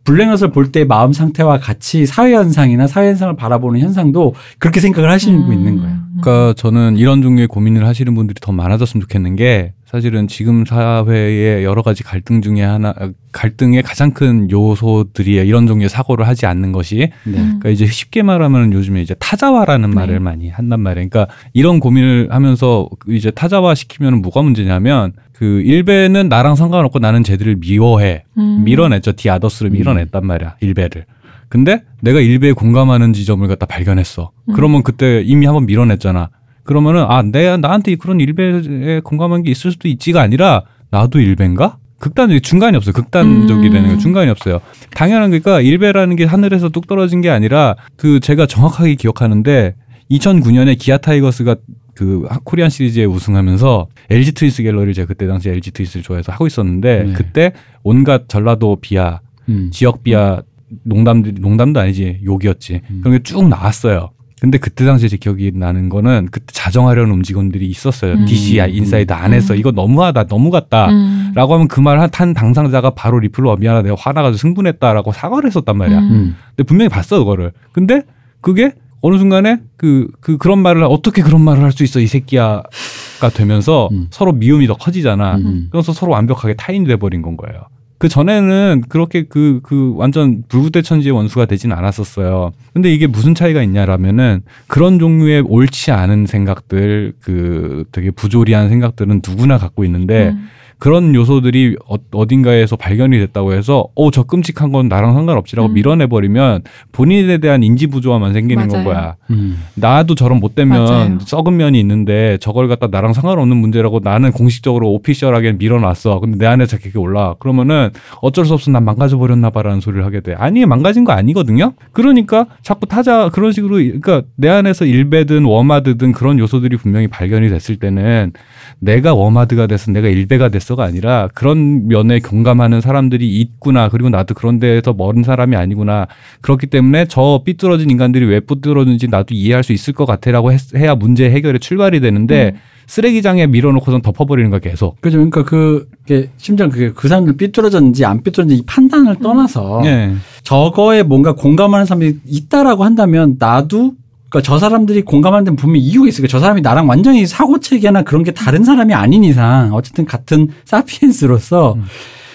블랙넛을 0.05 0.51
볼 0.53 0.73
때 0.73 0.85
마음 0.85 1.13
상태와 1.13 1.59
같이 1.59 2.07
사회 2.07 2.33
현상이나 2.35 2.87
사회 2.87 3.09
현상을 3.09 3.35
바라보는 3.37 3.81
현상도 3.81 4.35
그렇게 4.59 4.81
생각을 4.81 5.11
하시고 5.11 5.33
음. 5.37 5.53
있는 5.53 5.77
거예요. 5.81 5.97
그러니까 6.21 6.55
저는 6.55 6.97
이런 6.97 7.21
종류의 7.23 7.47
고민을 7.49 7.87
하시는 7.87 8.13
분들이 8.15 8.37
더 8.41 8.53
많아졌으면 8.53 9.03
좋겠는 9.03 9.37
게 9.37 9.73
사실은 9.85 10.27
지금 10.29 10.65
사회의 10.65 11.65
여러 11.65 11.83
가지 11.83 12.03
갈등 12.03 12.43
중에 12.43 12.63
하나 12.63 12.95
갈등의 13.33 13.83
가장 13.83 14.13
큰 14.13 14.51
요소들이 14.51 15.35
이런 15.47 15.67
종류의 15.67 15.89
사고를 15.89 16.27
하지 16.27 16.47
않는 16.47 16.73
것이 16.73 17.11
네. 17.25 17.33
그러니까 17.33 17.69
이제 17.71 17.87
쉽게 17.87 18.23
말하면 18.23 18.73
요즘에 18.73 19.01
이제 19.03 19.15
타자화라는 19.19 19.91
네. 19.91 19.95
말을 19.95 20.21
많이 20.21 20.49
한단 20.49 20.81
말이에요. 20.81 21.09
그러니까 21.09 21.33
이런 21.53 21.81
고민을 21.81 22.29
하면서 22.31 22.89
이제 23.09 23.31
타자화 23.31 23.75
시키면 23.75 24.21
뭐가 24.23 24.43
문제냐면 24.43 25.13
그 25.39 25.61
일베는 25.61 26.29
나랑 26.29 26.57
상관없고 26.57 26.99
나는 26.99 27.23
쟤들을 27.23 27.57
미워해. 27.61 28.25
음. 28.39 28.65
밀어냈죠. 28.65 29.13
디아더스를 29.13 29.71
음. 29.71 29.73
밀어냈단 29.75 30.27
말이야. 30.27 30.57
일베를. 30.61 31.05
근데 31.49 31.85
내가 32.01 32.19
일베에 32.19 32.53
공감하는 32.53 33.13
지점을 33.13 33.47
갖다 33.47 33.65
발견했어. 33.65 34.33
음. 34.49 34.55
그러면 34.55 34.83
그때 34.83 35.23
이미 35.25 35.47
한번 35.47 35.67
밀어냈잖아. 35.67 36.31
그러면은 36.65 37.05
아 37.09 37.23
내가 37.23 37.57
나한테 37.57 37.95
그런 37.95 38.19
일베에 38.19 39.01
공감한 39.05 39.45
게 39.45 39.53
있을 39.53 39.71
수도 39.71 39.87
있지가 39.87 40.21
아니라 40.21 40.65
나도 40.91 41.21
일베인가? 41.21 41.77
극단적이 42.01 42.41
중간이 42.41 42.77
없어요. 42.77 42.93
극단적이 42.93 43.69
음. 43.69 43.73
되는 43.73 43.89
거 43.91 43.99
중간이 43.99 44.29
없어요. 44.33 44.61
당연한 44.97 45.31
거니까 45.31 45.61
일베라는 45.61 46.17
게 46.17 46.25
하늘에서 46.25 46.69
뚝 46.71 46.89
떨어진 46.89 47.21
게 47.21 47.31
아니라 47.31 47.77
그 47.97 48.19
제가 48.19 48.47
정확하게 48.47 48.97
기억하는데 48.97 49.77
2009년에 50.11 50.77
기아 50.77 50.99
타이거스가 50.99 51.55
그 51.99 52.29
코리안 52.45 52.71
시리즈에 52.71 53.05
우승하면서 53.07 53.89
LG 54.11 54.33
트윈스 54.35 54.63
갤러리를 54.63 54.95
제가 54.95 55.07
그때 55.09 55.27
당시 55.27 55.49
LG 55.49 55.73
트윈스를 55.73 56.05
좋아해서 56.05 56.31
하고 56.31 56.47
있었는데 56.47 57.03
네. 57.03 57.13
그때 57.13 57.53
온갖 57.83 58.29
전라도 58.29 58.77
비하, 58.81 59.19
음. 59.49 59.71
지역 59.73 60.05
비하 60.05 60.41
농담들이 60.85 61.41
농담도 61.41 61.81
아니지 61.81 62.21
욕이었지 62.25 62.83
음. 62.89 63.01
그런 63.03 63.17
게 63.19 63.23
쭉 63.25 63.49
나왔어요. 63.49 64.11
근데 64.41 64.59
그때 64.59 64.85
당시에 64.85 65.09
제 65.09 65.17
기억이 65.17 65.51
나는 65.57 65.89
거는 65.89 66.29
그때 66.31 66.47
자정하려는 66.53 67.13
움직임들이 67.15 67.67
있었어요. 67.67 68.13
음. 68.15 68.27
DC 68.27 68.77
인사이드 68.77 69.13
안에서 69.13 69.55
음. 69.55 69.59
이거 69.59 69.73
너무하다, 69.73 70.25
너무 70.29 70.53
같다. 70.53 70.91
음. 70.91 71.33
라고 71.35 71.55
하면 71.55 71.67
그 71.67 71.81
말 71.81 71.99
한 71.99 72.33
당사자가 72.33 72.91
바로 72.91 73.19
리플로 73.19 73.51
어, 73.51 73.57
미안하다 73.57 73.83
내가 73.89 73.97
화나가지고 73.99 74.39
흥분했다라고 74.39 75.11
사과를 75.11 75.49
했었단 75.49 75.77
말이야. 75.77 75.99
음. 75.99 76.05
음. 76.13 76.37
근데 76.55 76.63
분명히 76.63 76.89
봤어 76.91 77.19
그거를. 77.19 77.51
근데 77.73 78.03
그게 78.41 78.71
어느 79.01 79.17
순간에 79.19 79.61
그, 79.77 80.09
그 80.21 80.37
그런 80.39 80.59
말을 80.61 80.83
어떻게 80.85 81.23
그런 81.23 81.41
말을 81.43 81.63
할 81.63 81.73
수 81.73 81.85
있어 81.85 82.01
이 82.01 82.07
새끼야가 82.07 83.31
되면서 83.35 83.89
음. 83.93 84.09
서로 84.11 84.33
미움이 84.33 84.67
더 84.67 84.75
커지잖아. 84.75 85.37
음. 85.37 85.69
그래서 85.71 85.93
서로 85.93 86.13
완벽하게 86.13 86.55
타인이 86.55 86.87
돼버린 86.87 87.23
건 87.23 87.37
거예요. 87.37 87.63
그 87.99 88.09
전에는 88.09 88.85
그렇게 88.89 89.25
그, 89.25 89.59
그 89.65 89.93
완전 89.97 90.45
불구대천지의 90.49 91.13
원수가 91.13 91.47
되진 91.47 91.73
않았었어요. 91.73 92.53
근데 92.73 92.93
이게 92.93 93.09
무슨 93.09 93.35
차이가 93.35 93.61
있냐라면은 93.63 94.43
그런 94.69 95.01
종류의 95.01 95.43
옳지 95.47 95.91
않은 95.91 96.27
생각들, 96.27 97.15
그 97.21 97.85
되게 97.91 98.13
부조리한 98.13 98.69
생각들은 98.69 99.21
누구나 99.27 99.59
갖고 99.59 99.85
있는데 99.85 100.29
음. 100.29 100.49
그런 100.79 101.15
요소들이 101.15 101.77
어, 101.87 102.27
딘가에서 102.27 102.77
발견이 102.77 103.19
됐다고 103.19 103.53
해서 103.53 103.87
어 103.95 104.09
저 104.11 104.23
끔찍한 104.23 104.73
건 104.73 104.89
나랑 104.89 105.13
상관없지라고 105.15 105.69
음. 105.69 105.75
밀어내버리면 105.75 106.63
본인에 106.93 107.39
대한 107.39 107.63
인지 107.63 107.87
부조화만 107.87 108.33
생기는 108.33 108.67
건 108.69 108.85
맞아요. 108.85 108.85
거야. 108.85 109.17
음. 109.31 109.59
나도 109.75 110.15
저런 110.15 110.41
못된 110.41 110.69
면 110.69 110.85
맞아요. 110.85 111.19
썩은 111.21 111.57
면이 111.57 111.79
있는데 111.81 112.39
저걸 112.41 112.69
갖다 112.69 112.87
나랑 112.91 113.13
상관없는 113.13 113.57
문제라고 113.57 114.01
나는 114.03 114.33
공식적으로 114.33 114.91
오피셜하게 114.95 115.53
밀어놨어. 115.53 116.21
근데 116.21 116.39
내 116.39 116.47
안에 116.47 116.67
자꾸 116.67 116.85
그게 116.85 116.99
올라. 116.99 117.35
그러면은 117.39 117.91
어쩔 118.23 118.47
수 118.47 118.55
없어 118.55 118.71
난 118.71 118.85
망가져 118.85 119.19
버렸나 119.19 119.51
봐라는 119.51 119.81
소리를 119.81 120.05
하게 120.05 120.21
돼. 120.21 120.35
아니 120.39 120.65
망가진 120.65 121.05
거 121.05 121.13
아니거든요. 121.13 121.73
그러니까 121.93 122.47
자꾸 122.63 122.87
타자 122.87 123.29
그런 123.29 123.53
식으로 123.53 123.75
그러니까 123.77 124.23
내 124.37 124.49
안에서 124.49 124.85
일배든 124.87 125.45
워마드든 125.45 126.13
그런 126.13 126.39
요소들이 126.39 126.77
분명히 126.77 127.09
발견이 127.09 127.49
됐을 127.51 127.77
때는 127.77 128.33
내가 128.81 129.13
워마드가 129.15 129.67
돼서 129.67 129.91
내가 129.91 130.09
일배가 130.09 130.51
됐어가 130.51 130.85
아니라 130.85 131.29
그런 131.35 131.89
면에 131.89 132.21
공감하는 132.21 132.81
사람들이 132.81 133.29
있구나. 133.41 133.89
그리고 133.89 134.09
나도 134.09 134.35
그런 134.35 134.61
데에서 134.61 134.93
멀은 134.93 135.25
사람이 135.25 135.57
아니구나. 135.57 136.07
그렇기 136.43 136.69
때문에 136.69 137.07
저 137.09 137.43
삐뚤어진 137.45 137.91
인간들이 137.91 138.25
왜 138.27 138.41
삐뚤어진지 138.41 139.09
나도 139.09 139.35
이해할 139.35 139.65
수 139.65 139.73
있을 139.73 139.95
것 139.95 140.07
같아라고 140.07 140.53
했- 140.53 140.75
해야 140.77 140.95
문제 140.95 141.29
해결의 141.31 141.59
출발이 141.61 142.01
되는데 142.01 142.53
음. 142.55 142.61
쓰레기장에 142.87 143.47
밀어놓고선 143.49 144.01
덮어버리는 144.01 144.49
거야 144.49 144.61
계속. 144.61 144.99
그죠. 145.01 145.19
그러니까 145.19 145.43
그게 145.45 146.31
심지어 146.39 146.69
그게 146.69 146.91
그 146.95 147.09
사람들 147.09 147.37
삐뚤어졌는지 147.37 148.05
안 148.05 148.23
삐뚤어졌는지 148.23 148.63
이 148.63 148.65
판단을 148.65 149.17
떠나서 149.17 149.83
예. 149.85 150.13
저거에 150.43 151.03
뭔가 151.03 151.35
공감하는 151.35 151.85
사람이 151.85 152.15
있다라고 152.27 152.85
한다면 152.85 153.37
나도 153.39 153.93
그러니까 154.31 154.47
저 154.47 154.59
사람들이 154.59 155.03
공감하는 155.03 155.45
데는 155.45 155.57
분명히 155.57 155.81
이유가 155.81 156.09
있어요. 156.09 156.23
그러니까 156.23 156.33
저 156.33 156.41
사람이 156.41 156.61
나랑 156.61 156.89
완전히 156.89 157.27
사고 157.27 157.61
체계나 157.61 158.03
그런 158.03 158.25
게 158.25 158.33
다른 158.33 158.65
사람이 158.65 158.93
아닌 158.95 159.25
이상 159.25 159.73
어쨌든 159.73 160.05
같은 160.05 160.49
사피엔스로서 160.65 161.75
음. 161.75 161.85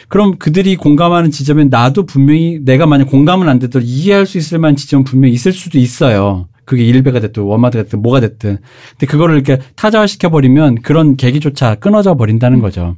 그럼 0.08 0.38
그들이 0.38 0.76
공감하는 0.76 1.32
지점에 1.32 1.66
나도 1.66 2.06
분명히 2.06 2.60
내가 2.64 2.86
만약 2.86 3.06
공감은 3.06 3.50
안 3.50 3.60
되더라도 3.60 3.88
이해할 3.88 4.26
수 4.26 4.38
있을 4.38 4.60
만한 4.60 4.76
지점은 4.76 5.04
분명히 5.04 5.34
있을 5.34 5.52
수도 5.52 5.80
있어요. 5.80 6.48
그게 6.66 6.84
일배가 6.84 7.20
됐든 7.20 7.44
워마드가 7.44 7.84
됐든 7.84 8.02
뭐가 8.02 8.20
됐든. 8.20 8.58
근데 8.92 9.06
그거를 9.08 9.36
이렇게 9.36 9.60
타자화 9.76 10.08
시켜 10.08 10.30
버리면 10.30 10.82
그런 10.82 11.18
계기조차 11.18 11.76
끊어져 11.76 12.16
버린다는 12.16 12.60
거죠. 12.60 12.96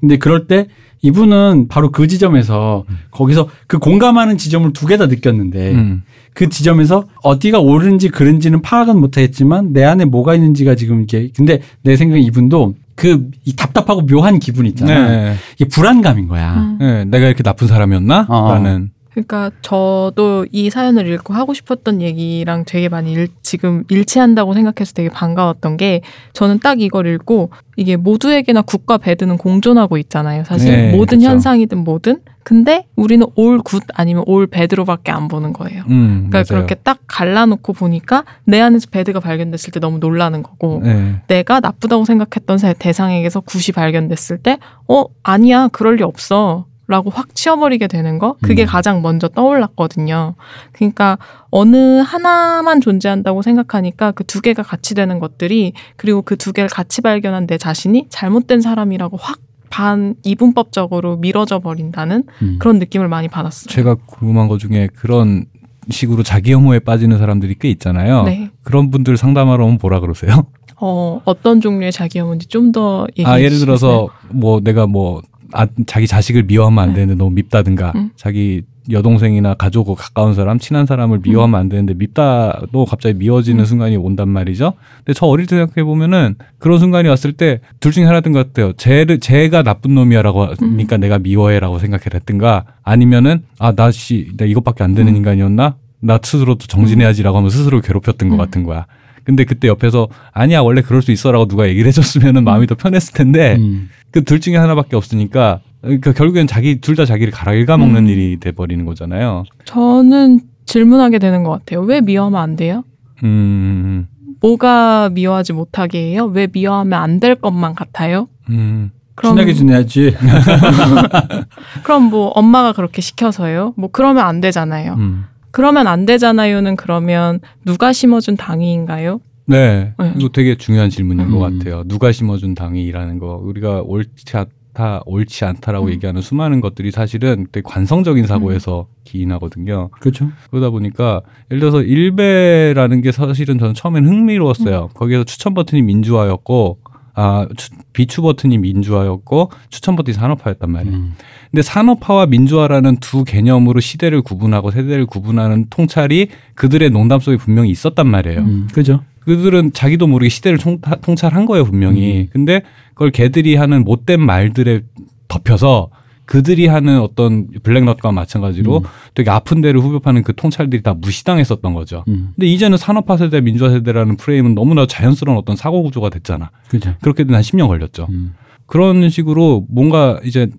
근데 0.00 0.16
그럴 0.16 0.46
때 0.46 0.68
이분은 1.02 1.68
바로 1.68 1.90
그 1.90 2.06
지점에서 2.08 2.84
거기서 3.10 3.48
그 3.66 3.78
공감하는 3.78 4.36
지점을 4.38 4.72
두 4.72 4.86
개 4.86 4.96
다 4.96 5.06
느꼈는데 5.06 5.72
음. 5.72 6.02
그 6.34 6.48
지점에서 6.48 7.04
어디가 7.22 7.60
옳은지 7.60 8.08
그른지는 8.08 8.62
파악은 8.62 8.98
못하겠지만 9.00 9.72
내 9.72 9.84
안에 9.84 10.04
뭐가 10.04 10.34
있는지가 10.34 10.74
지금 10.76 11.02
이게 11.02 11.30
근데 11.36 11.60
내 11.82 11.96
생각에 11.96 12.20
이분도 12.20 12.74
그 12.94 13.30
이 13.44 13.54
답답하고 13.54 14.06
묘한 14.06 14.38
기분 14.40 14.66
있잖아. 14.66 15.08
네. 15.08 15.34
이게 15.54 15.66
불안감인 15.66 16.26
거야. 16.28 16.54
음. 16.54 16.78
네. 16.80 17.04
내가 17.04 17.26
이렇게 17.26 17.42
나쁜 17.44 17.66
사람이었나? 17.68 18.26
어. 18.28 18.52
라는. 18.54 18.90
그러니까 19.26 19.50
저도 19.62 20.46
이 20.52 20.70
사연을 20.70 21.06
읽고 21.12 21.34
하고 21.34 21.52
싶었던 21.54 22.00
얘기랑 22.02 22.64
되게 22.66 22.88
많이 22.88 23.12
일, 23.12 23.28
지금 23.42 23.84
일치한다고 23.88 24.54
생각해서 24.54 24.92
되게 24.92 25.08
반가웠던 25.08 25.76
게 25.76 26.02
저는 26.32 26.60
딱 26.60 26.80
이걸 26.80 27.06
읽고 27.06 27.50
이게 27.76 27.96
모두에게나 27.96 28.62
good과 28.62 28.98
bad는 28.98 29.36
공존하고 29.38 29.98
있잖아요. 29.98 30.44
사실 30.44 30.70
네, 30.72 30.96
모든 30.96 31.18
그쵸. 31.18 31.30
현상이든 31.30 31.78
뭐든. 31.78 32.20
근데 32.44 32.86
우리는 32.96 33.26
all 33.34 33.58
good 33.62 33.82
아니면 33.94 34.22
all 34.26 34.46
bad로밖에 34.46 35.12
안 35.12 35.28
보는 35.28 35.52
거예요. 35.52 35.82
음, 35.90 36.28
그러니까 36.30 36.38
맞아요. 36.38 36.46
그렇게 36.66 36.74
딱 36.76 36.98
갈라놓고 37.06 37.74
보니까 37.74 38.24
내 38.44 38.58
안에서 38.60 38.86
bad가 38.90 39.20
발견됐을 39.20 39.70
때 39.72 39.80
너무 39.80 39.98
놀라는 39.98 40.42
거고 40.42 40.80
네. 40.82 41.16
내가 41.26 41.60
나쁘다고 41.60 42.06
생각했던 42.06 42.56
사- 42.56 42.72
대상에게서 42.72 43.40
굿이 43.40 43.72
발견됐을 43.74 44.38
때, 44.38 44.58
어, 44.88 45.04
아니야, 45.22 45.68
그럴 45.72 45.96
리 45.96 46.02
없어. 46.02 46.64
라고 46.88 47.10
확 47.10 47.34
치워버리게 47.34 47.86
되는 47.86 48.18
거? 48.18 48.36
그게 48.42 48.64
음. 48.64 48.66
가장 48.66 49.02
먼저 49.02 49.28
떠올랐거든요. 49.28 50.34
그러니까 50.72 51.18
어느 51.50 52.00
하나만 52.00 52.80
존재한다고 52.80 53.42
생각하니까 53.42 54.12
그 54.12 54.24
두 54.24 54.40
개가 54.40 54.62
같이 54.62 54.94
되는 54.94 55.18
것들이 55.20 55.74
그리고 55.96 56.22
그 56.22 56.36
두 56.36 56.52
개를 56.52 56.68
같이 56.68 57.02
발견한 57.02 57.46
내 57.46 57.58
자신이 57.58 58.06
잘못된 58.08 58.60
사람이라고 58.62 59.16
확 59.18 59.38
반 59.70 60.14
이분법적으로 60.24 61.18
미뤄져 61.18 61.58
버린다는 61.58 62.24
음. 62.40 62.56
그런 62.58 62.78
느낌을 62.78 63.06
많이 63.06 63.28
받았어요. 63.28 63.68
제가 63.68 63.96
궁금한 64.06 64.48
것 64.48 64.58
중에 64.58 64.88
그런 64.96 65.44
식으로 65.90 66.22
자기 66.22 66.54
혐오에 66.54 66.78
빠지는 66.78 67.18
사람들이 67.18 67.56
꽤 67.60 67.68
있잖아요. 67.72 68.22
네. 68.24 68.50
그런 68.62 68.90
분들 68.90 69.18
상담하러 69.18 69.66
오면 69.66 69.78
뭐라 69.82 70.00
그러세요? 70.00 70.46
어, 70.80 71.20
어떤 71.26 71.60
종류의 71.60 71.92
자기 71.92 72.18
혐오인지 72.18 72.46
좀 72.48 72.72
더 72.72 73.06
얘기해 73.18 73.26
아, 73.26 73.38
예를? 73.42 73.58
들어서 73.58 74.08
뭐 74.30 74.60
내가 74.60 74.86
뭐 74.86 75.20
아, 75.52 75.66
자기 75.86 76.06
자식을 76.06 76.44
미워하면 76.44 76.82
안 76.82 76.88
네. 76.90 76.94
되는데 76.96 77.14
너무 77.16 77.30
밉다든가 77.30 77.92
음. 77.96 78.10
자기 78.16 78.62
여동생이나 78.90 79.52
가족 79.54 79.94
가까운 79.94 80.34
사람 80.34 80.58
친한 80.58 80.86
사람을 80.86 81.20
미워하면 81.22 81.60
안 81.60 81.68
되는데 81.68 81.92
밉다도 81.94 82.86
갑자기 82.86 83.18
미워지는 83.18 83.60
음. 83.60 83.64
순간이 83.66 83.96
온단 83.96 84.28
말이죠. 84.30 84.72
근데 85.04 85.12
저 85.12 85.26
어릴 85.26 85.46
때 85.46 85.56
생각해 85.56 85.84
보면은 85.84 86.36
그런 86.58 86.78
순간이 86.78 87.06
왔을 87.08 87.32
때 87.32 87.60
둘 87.80 87.92
중에 87.92 88.04
하나든 88.04 88.32
것 88.32 88.46
같아요. 88.46 88.72
쟤를 88.72 89.20
쟤가 89.20 89.62
나쁜 89.62 89.94
놈이야라고 89.94 90.46
하니까 90.58 90.96
음. 90.96 91.00
내가 91.00 91.18
미워해라고 91.18 91.78
생각했든가 91.78 92.64
아니면은 92.82 93.42
아나 93.58 93.90
씨 93.90 94.32
나 94.38 94.46
이것밖에 94.46 94.84
안 94.84 94.94
되는 94.94 95.12
음. 95.12 95.16
인간이었나? 95.18 95.76
나 96.00 96.18
스스로도 96.22 96.66
정진해야지라고 96.66 97.36
하면 97.38 97.50
스스로 97.50 97.80
괴롭혔던 97.80 98.28
것 98.30 98.36
음. 98.36 98.38
같은 98.38 98.62
거야. 98.64 98.86
근데 99.24 99.44
그때 99.44 99.68
옆에서 99.68 100.08
아니야 100.32 100.60
원래 100.60 100.80
그럴 100.80 101.02
수 101.02 101.12
있어라고 101.12 101.46
누가 101.46 101.68
얘기를 101.68 101.86
해줬으면은 101.88 102.44
마음이 102.44 102.66
더 102.66 102.74
편했을 102.74 103.12
텐데 103.12 103.56
음. 103.58 103.90
그 104.10 104.24
둘 104.24 104.40
중에 104.40 104.56
하나밖에 104.56 104.96
없으니까 104.96 105.60
그러니까 105.82 106.12
결국엔 106.12 106.46
자기 106.46 106.80
둘 106.80 106.96
다 106.96 107.04
자기를 107.04 107.32
갈아일가먹는 107.32 108.04
음. 108.04 108.08
일이 108.08 108.38
돼 108.40 108.52
버리는 108.52 108.84
거잖아요. 108.84 109.44
저는 109.64 110.40
질문하게 110.66 111.18
되는 111.18 111.44
것 111.44 111.50
같아요. 111.50 111.80
왜 111.82 112.00
미워하면 112.00 112.40
안 112.40 112.56
돼요? 112.56 112.84
음, 113.22 114.06
뭐가 114.40 115.10
미워하지 115.10 115.52
못하게 115.52 116.10
해요? 116.10 116.26
왜 116.26 116.46
미워하면 116.52 117.00
안 117.00 117.20
될 117.20 117.34
것만 117.36 117.74
같아요? 117.74 118.28
음, 118.50 118.90
그럼 119.14 119.34
친하게 119.34 119.52
지내야지. 119.54 120.14
그럼 121.82 122.04
뭐 122.04 122.28
엄마가 122.28 122.72
그렇게 122.72 123.00
시켜서요? 123.00 123.74
뭐 123.76 123.90
그러면 123.92 124.24
안 124.24 124.40
되잖아요. 124.40 124.94
음. 124.94 125.24
그러면 125.50 125.86
안 125.86 126.06
되잖아요는 126.06 126.76
그러면 126.76 127.40
누가 127.64 127.92
심어준 127.92 128.36
당위인가요? 128.36 129.20
네, 129.48 129.94
네. 129.98 130.12
이거 130.18 130.28
되게 130.28 130.56
중요한 130.56 130.90
질문인 130.90 131.30
것 131.30 131.46
음. 131.46 131.58
같아요. 131.58 131.82
누가 131.86 132.12
심어준 132.12 132.54
당이라는 132.54 133.18
거 133.18 133.40
우리가 133.42 133.80
옳지 133.82 134.36
않다, 134.36 135.02
옳지 135.06 135.44
않다라고 135.46 135.86
음. 135.86 135.90
얘기하는 135.92 136.20
수많은 136.20 136.60
것들이 136.60 136.90
사실은 136.90 137.46
되게 137.50 137.62
관성적인 137.66 138.26
사고에서 138.26 138.88
기인하거든요. 139.04 139.88
그렇죠. 140.00 140.28
그러다 140.50 140.70
보니까 140.70 141.22
예를 141.50 141.60
들어서 141.60 141.82
일베라는 141.82 143.00
게 143.00 143.10
사실은 143.10 143.58
저는 143.58 143.74
처음엔 143.74 144.06
흥미로웠어요. 144.06 144.90
거기에서 144.94 145.24
추천 145.24 145.54
버튼이 145.54 145.80
민주화였고 145.82 146.78
아 147.14 147.48
추- 147.56 147.70
비추 147.92 148.22
버튼이 148.22 148.58
민주화였고 148.58 149.50
추천 149.70 149.96
버튼이 149.96 150.14
산업화였단 150.14 150.70
말이에요. 150.70 150.96
음. 150.96 151.14
근데 151.50 151.62
산업화와 151.62 152.26
민주화라는 152.26 152.98
두 152.98 153.24
개념으로 153.24 153.80
시대를 153.80 154.22
구분하고 154.22 154.70
세대를 154.70 155.06
구분하는 155.06 155.66
통찰이 155.70 156.28
그들의 156.54 156.90
농담 156.90 157.18
속에 157.18 157.38
분명히 157.38 157.70
있었단 157.70 158.06
말이에요. 158.06 158.40
음. 158.40 158.68
그죠. 158.72 159.02
그들은 159.28 159.72
자기도 159.72 160.06
모르게 160.06 160.28
시대를 160.28 160.58
통찰한 161.02 161.46
거예요 161.46 161.64
분명히. 161.64 162.20
음. 162.22 162.26
근데 162.32 162.62
그걸 162.94 163.10
걔들이 163.10 163.56
하는 163.56 163.84
못된 163.84 164.20
말들에 164.20 164.82
덮여서 165.28 165.90
그들이 166.24 166.66
하는 166.66 167.00
어떤 167.00 167.48
블랙넛과 167.62 168.12
마찬가지로 168.12 168.78
음. 168.78 168.82
되게 169.14 169.30
아픈 169.30 169.60
데를 169.60 169.80
후벼파는 169.80 170.22
그 170.22 170.34
통찰들이 170.34 170.82
다 170.82 170.94
무시당했었던 170.94 171.72
거죠. 171.74 172.04
음. 172.08 172.32
근데 172.36 172.46
이제는 172.46 172.76
산업화 172.76 173.16
세대, 173.16 173.40
민주화 173.40 173.70
세대라는 173.70 174.16
프레임은 174.16 174.54
너무나 174.54 174.86
자연스러운 174.86 175.38
어떤 175.38 175.56
사고 175.56 175.82
구조가 175.82 176.10
됐잖아. 176.10 176.50
그죠. 176.68 176.94
그렇게 177.00 177.24
된한 177.24 177.42
10년 177.42 177.68
걸렸죠. 177.68 178.08
음. 178.10 178.34
그런 178.66 179.08
식으로 179.08 179.64
뭔가 179.70 180.20
이제 180.24 180.50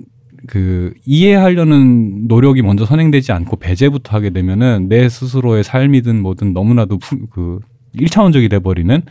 그 0.47 0.93
이해하려는 1.05 2.27
노력이 2.27 2.61
먼저 2.63 2.85
선행되지 2.85 3.31
않고 3.31 3.57
배제부터 3.57 4.15
하게 4.15 4.31
되면은 4.31 4.87
내 4.89 5.09
스스로의 5.09 5.63
삶이든 5.63 6.21
뭐든 6.21 6.53
너무나도 6.53 6.97
푸, 6.97 7.27
그 7.29 7.59
일차원적이 7.93 8.49
돼버리는 8.49 9.01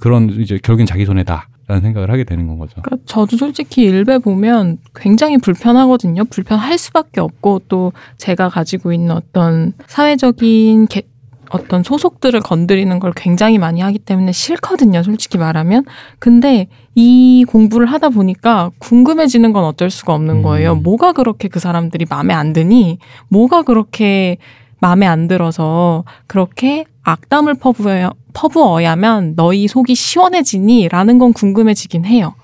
그런 0.00 0.30
이제 0.30 0.58
결국엔 0.62 0.86
자기 0.86 1.04
손해다. 1.04 1.48
라는 1.68 1.82
생각을 1.82 2.10
하게 2.10 2.24
되는 2.24 2.46
건 2.46 2.58
거죠. 2.58 2.80
그러니까 2.80 3.04
저도 3.04 3.36
솔직히 3.36 3.82
일베 3.82 4.18
보면 4.20 4.78
굉장히 4.94 5.36
불편하거든요. 5.36 6.24
불편할 6.24 6.78
수밖에 6.78 7.20
없고 7.20 7.60
또 7.68 7.92
제가 8.16 8.48
가지고 8.48 8.94
있는 8.94 9.10
어떤 9.10 9.74
사회적인 9.86 10.86
개, 10.86 11.02
어떤 11.50 11.82
소속들을 11.82 12.40
건드리는 12.40 12.98
걸 12.98 13.12
굉장히 13.14 13.58
많이 13.58 13.82
하기 13.82 13.98
때문에 13.98 14.32
싫거든요. 14.32 15.02
솔직히 15.02 15.36
말하면. 15.36 15.84
근데 16.18 16.68
이 16.94 17.44
공부를 17.46 17.86
하다 17.86 18.10
보니까 18.10 18.70
궁금해지는 18.78 19.52
건 19.52 19.64
어쩔 19.64 19.90
수가 19.90 20.14
없는 20.14 20.40
거예요. 20.40 20.72
음. 20.72 20.82
뭐가 20.82 21.12
그렇게 21.12 21.48
그 21.48 21.60
사람들이 21.60 22.06
마음에 22.08 22.32
안 22.32 22.54
드니? 22.54 22.98
뭐가 23.28 23.62
그렇게 23.62 24.38
마음에 24.80 25.06
안 25.06 25.28
들어서 25.28 26.04
그렇게 26.26 26.84
악담을 27.02 27.54
퍼부어야, 27.54 28.12
퍼부어야면 28.34 29.34
너희 29.36 29.66
속이 29.66 29.94
시원해지니? 29.94 30.88
라는 30.88 31.18
건 31.18 31.32
궁금해지긴 31.32 32.04
해요. 32.04 32.34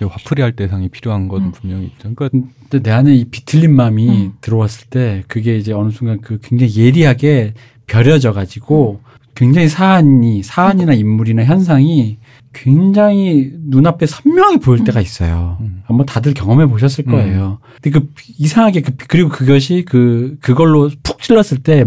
화풀이 0.00 0.42
할 0.42 0.52
대상이 0.52 0.88
필요한 0.88 1.28
건 1.28 1.42
음. 1.42 1.52
분명히 1.52 1.86
있죠. 1.86 2.10
그러니까 2.14 2.28
근데 2.28 2.82
내 2.82 2.90
안에 2.90 3.14
이 3.14 3.24
비틀린 3.24 3.74
마음이 3.74 4.08
음. 4.08 4.32
들어왔을 4.40 4.88
때 4.88 5.24
그게 5.26 5.56
이제 5.56 5.72
어느 5.72 5.90
순간 5.90 6.20
그 6.20 6.38
굉장히 6.42 6.76
예리하게 6.76 7.54
벼려져 7.86 8.32
가지고 8.32 9.00
굉장히 9.34 9.68
사안이 9.68 10.42
사안이나 10.42 10.94
인물이나 10.94 11.44
현상이 11.44 12.18
굉장히 12.52 13.52
눈앞에 13.54 14.06
선명히 14.06 14.58
보일 14.58 14.84
때가 14.84 15.00
있어요. 15.00 15.58
음. 15.60 15.82
아마 15.86 16.04
다들 16.04 16.34
경험해 16.34 16.66
보셨을 16.66 17.04
거예요. 17.04 17.60
근데 17.80 17.98
그 17.98 18.08
이상하게 18.38 18.80
그 18.82 18.92
그리고 19.06 19.28
그것이 19.28 19.84
그 19.86 20.36
그걸로 20.40 20.90
푹 21.02 21.20
찔렀을 21.22 21.58
때 21.58 21.84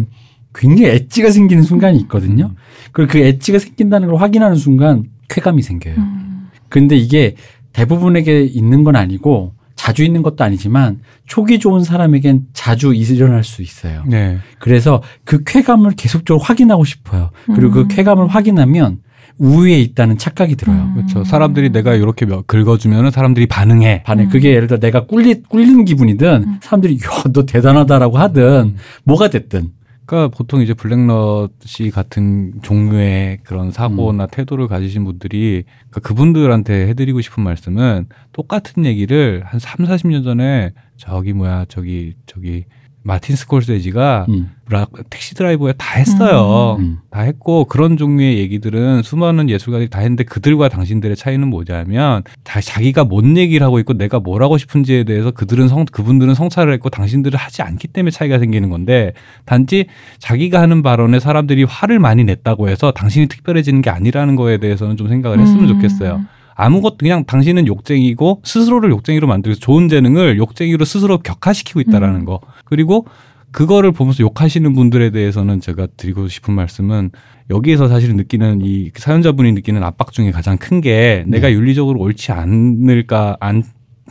굉장히 0.54 0.92
엣지가 0.92 1.32
생기는 1.32 1.64
순간이 1.64 1.98
있거든요. 2.02 2.54
그리고 2.92 3.14
그 3.14 3.20
엣지가 3.20 3.60
생긴다는 3.60 4.10
걸 4.10 4.22
확인하는 4.22 4.56
순간 4.56 5.06
쾌감이 5.30 5.62
생겨요. 5.62 5.96
음. 5.96 6.50
근데 6.70 6.96
이게 6.96 7.36
대부분에게 7.74 8.44
있는 8.44 8.84
건 8.84 8.96
아니고 8.96 9.54
자주 9.76 10.04
있는 10.04 10.22
것도 10.22 10.44
아니지만 10.44 11.00
촉이 11.26 11.58
좋은 11.60 11.84
사람에겐 11.84 12.48
자주 12.54 12.94
일어날 12.94 13.44
수 13.44 13.62
있어요. 13.64 14.04
네. 14.06 14.38
그래서 14.60 15.02
그 15.24 15.44
쾌감을 15.44 15.94
계속적으로 15.98 16.44
확인하고 16.44 16.86
싶어요. 16.86 17.32
그리고 17.48 17.68
음. 17.68 17.72
그 17.72 17.88
쾌감을 17.88 18.28
확인하면 18.28 19.00
우위에 19.38 19.80
있다는 19.80 20.18
착각이 20.18 20.56
들어요. 20.56 20.78
음. 20.78 20.94
그렇죠. 20.96 21.24
사람들이 21.24 21.70
내가 21.72 21.94
이렇게 21.96 22.26
몇- 22.26 22.46
긁어주면은 22.48 23.12
사람들이 23.12 23.48
반응해. 23.48 24.04
반에 24.04 24.24
음. 24.24 24.30
그게 24.30 24.54
예를 24.54 24.68
들어 24.68 24.80
내가 24.80 25.06
꿀리 25.06 25.44
꿀리는 25.44 25.86
기분이든 25.86 26.44
음. 26.44 26.58
사람들이 26.62 27.00
야너 27.04 27.46
대단하다라고 27.46 28.18
하든 28.18 28.76
뭐가 29.04 29.30
됐든 29.30 29.72
그러니까 30.06 30.36
보통 30.36 30.62
이제 30.62 30.74
블랙넛이 30.74 31.90
같은 31.94 32.54
종류의 32.62 33.40
그런 33.44 33.72
사고나 33.72 34.28
태도를 34.28 34.68
가지신 34.68 35.06
분들이 35.06 35.64
그러니까 35.90 36.00
그분들한테 36.02 36.88
해드리고 36.90 37.22
싶은 37.22 37.44
말씀은 37.44 38.08
똑같은 38.34 38.86
얘기를 38.86 39.42
한 39.46 39.60
3, 39.60 39.86
40년 39.86 40.24
전에 40.26 40.72
저기 40.98 41.32
뭐야 41.34 41.66
저기 41.70 42.16
저기 42.26 42.66
마틴 43.04 43.36
스콜세지가 43.36 44.28
음, 44.30 44.52
락- 44.70 44.92
택시 45.10 45.34
드라이버에 45.34 45.74
다 45.78 45.98
했어요. 45.98 46.78
음. 46.80 47.00
다 47.10 47.22
했고 47.22 47.66
그런 47.66 47.98
종류의 47.98 48.38
얘기들은 48.38 49.02
수많은 49.02 49.50
예술가들이 49.50 49.90
다 49.90 50.00
했는데 50.00 50.24
그들과 50.24 50.70
당신들의 50.70 51.16
차이는 51.16 51.48
뭐냐면 51.48 52.22
다 52.44 52.62
자기가 52.62 53.04
뭔 53.06 53.38
얘기를 53.38 53.66
하고 53.66 53.80
있고 53.80 53.94
내가 53.94 54.20
뭘 54.20 54.44
하고 54.44 54.58
싶은지에 54.58 55.04
대해서 55.04 55.32
그들은 55.32 55.68
성 55.68 55.86
그분들은 55.86 56.36
성찰을 56.36 56.72
했고 56.74 56.90
당신들은 56.90 57.38
하지 57.40 57.64
않기 57.64 57.88
때문에 57.88 58.12
차이가 58.12 58.38
생기는 58.38 58.70
건데 58.70 59.14
단지 59.46 59.88
자기가 60.20 60.62
하는 60.62 60.84
발언에 60.84 61.20
사람들이 61.20 61.64
화를 61.64 61.98
많이 62.00 62.24
냈다고 62.24 62.70
해서 62.70 62.92
당신이 62.92 63.28
특별해지는 63.28 63.82
게 63.82 63.90
아니라는 63.90 64.36
거에 64.36 64.58
대해서는 64.58 64.96
좀 64.96 65.08
생각을 65.08 65.40
했으면 65.40 65.64
음. 65.64 65.68
좋겠어요. 65.70 66.22
아무것도 66.62 66.98
그냥 67.00 67.26
당신은 67.26 67.66
욕쟁이고 67.66 68.42
스스로를 68.44 68.92
욕쟁이로 68.92 69.26
만들고 69.26 69.58
좋은 69.58 69.90
재능을 69.90 70.38
욕쟁이로 70.38 70.86
스스로 70.86 71.18
격화시키고 71.18 71.82
있다라는 71.82 72.22
음. 72.22 72.26
거. 72.26 72.40
그리고 72.66 73.08
그거를 73.52 73.92
보면서 73.92 74.24
욕하시는 74.24 74.72
분들에 74.74 75.10
대해서는 75.10 75.60
제가 75.60 75.88
드리고 75.98 76.28
싶은 76.28 76.54
말씀은 76.54 77.10
여기에서 77.50 77.88
사실 77.88 78.16
느끼는 78.16 78.62
이 78.62 78.92
사연자분이 78.96 79.54
느끼는 79.54 79.84
압박 79.84 80.14
중에 80.14 80.30
가장 80.30 80.58
큰게 80.58 81.24
네. 81.26 81.40
내가 81.40 81.52
윤리적으로 81.52 82.00
옳지 82.00 82.32
않을까 82.32 83.38
안 83.40 83.64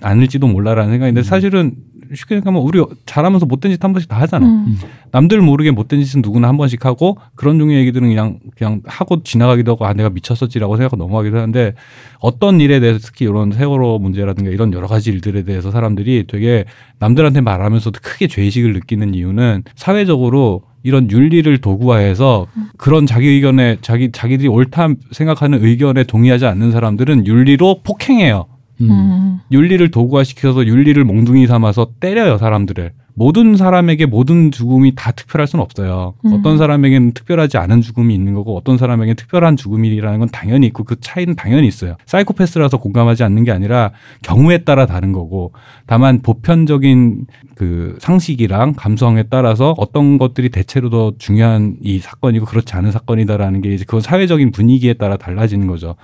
않을지도 0.02 0.48
몰라라는 0.48 0.92
생각인데 0.92 1.20
음. 1.20 1.22
사실은 1.22 1.74
쉽게 2.14 2.36
생각하면 2.36 2.62
우리 2.62 2.82
잘하면서 3.06 3.46
못된 3.46 3.72
짓 3.72 3.82
한 3.84 3.92
번씩 3.92 4.08
다 4.08 4.20
하잖아. 4.20 4.46
음. 4.46 4.76
남들 5.10 5.40
모르게 5.40 5.70
못된 5.70 6.02
짓은 6.02 6.22
누구나 6.22 6.48
한 6.48 6.56
번씩 6.56 6.84
하고 6.84 7.16
그런 7.34 7.58
종류의 7.58 7.80
얘기들은 7.80 8.08
그냥 8.08 8.38
그냥 8.56 8.82
하고 8.84 9.22
지나가기도 9.22 9.72
하고 9.72 9.86
아 9.86 9.92
내가 9.92 10.10
미쳤었지라고 10.10 10.76
생각하고 10.76 11.02
넘어가기도 11.02 11.36
하는데 11.36 11.74
어떤 12.20 12.60
일에 12.60 12.80
대해서 12.80 12.98
특히 13.02 13.24
이런 13.24 13.52
세월호 13.52 13.98
문제라든가 13.98 14.50
이런 14.50 14.72
여러 14.72 14.86
가지 14.86 15.10
일들에 15.10 15.42
대해서 15.44 15.70
사람들이 15.70 16.24
되게 16.28 16.64
남들한테 16.98 17.40
말하면서도 17.40 18.00
크게 18.02 18.26
죄의식을 18.28 18.72
느끼는 18.74 19.14
이유는 19.14 19.64
사회적으로 19.76 20.62
이런 20.82 21.10
윤리를 21.10 21.58
도구화해서 21.58 22.46
그런 22.78 23.04
자기 23.06 23.28
의견에 23.28 23.76
자기 23.82 24.10
자기들이 24.12 24.48
옳다 24.48 24.88
생각하는 25.12 25.62
의견에 25.62 26.04
동의하지 26.04 26.46
않는 26.46 26.70
사람들은 26.72 27.26
윤리로 27.26 27.80
폭행해요. 27.82 28.46
음. 28.80 28.90
음. 28.90 29.40
윤리를 29.50 29.90
도구화시켜서 29.90 30.66
윤리를 30.66 31.02
몽둥이 31.04 31.46
삼아서 31.46 31.92
때려요 32.00 32.38
사람들을. 32.38 32.92
모든 33.20 33.54
사람에게 33.54 34.06
모든 34.06 34.50
죽음이 34.50 34.94
다 34.94 35.12
특별할 35.12 35.46
수는 35.46 35.62
없어요. 35.62 36.14
음. 36.24 36.32
어떤 36.32 36.56
사람에게는 36.56 37.12
특별하지 37.12 37.58
않은 37.58 37.82
죽음이 37.82 38.14
있는 38.14 38.32
거고 38.32 38.56
어떤 38.56 38.78
사람에게는 38.78 39.14
특별한 39.16 39.58
죽음이라는 39.58 40.18
건 40.20 40.28
당연히 40.32 40.66
있고 40.68 40.84
그 40.84 40.96
차이는 40.98 41.36
당연히 41.36 41.68
있어요. 41.68 41.96
사이코패스라서 42.06 42.78
공감하지 42.78 43.22
않는 43.24 43.44
게 43.44 43.52
아니라 43.52 43.92
경우에 44.22 44.64
따라 44.64 44.86
다른 44.86 45.12
거고 45.12 45.52
다만 45.84 46.22
보편적인 46.22 47.26
그 47.56 47.98
상식이랑 48.00 48.72
감성에 48.72 49.24
따라서 49.24 49.74
어떤 49.76 50.16
것들이 50.16 50.48
대체로 50.48 50.88
더 50.88 51.12
중요한 51.18 51.76
이 51.82 51.98
사건이고 51.98 52.46
그렇지 52.46 52.72
않은 52.74 52.90
사건이다라는 52.90 53.60
게 53.60 53.74
이제 53.74 53.84
그건 53.84 54.00
사회적인 54.00 54.50
분위기에 54.50 54.94
따라 54.94 55.18
달라지는 55.18 55.66
거죠. 55.66 55.94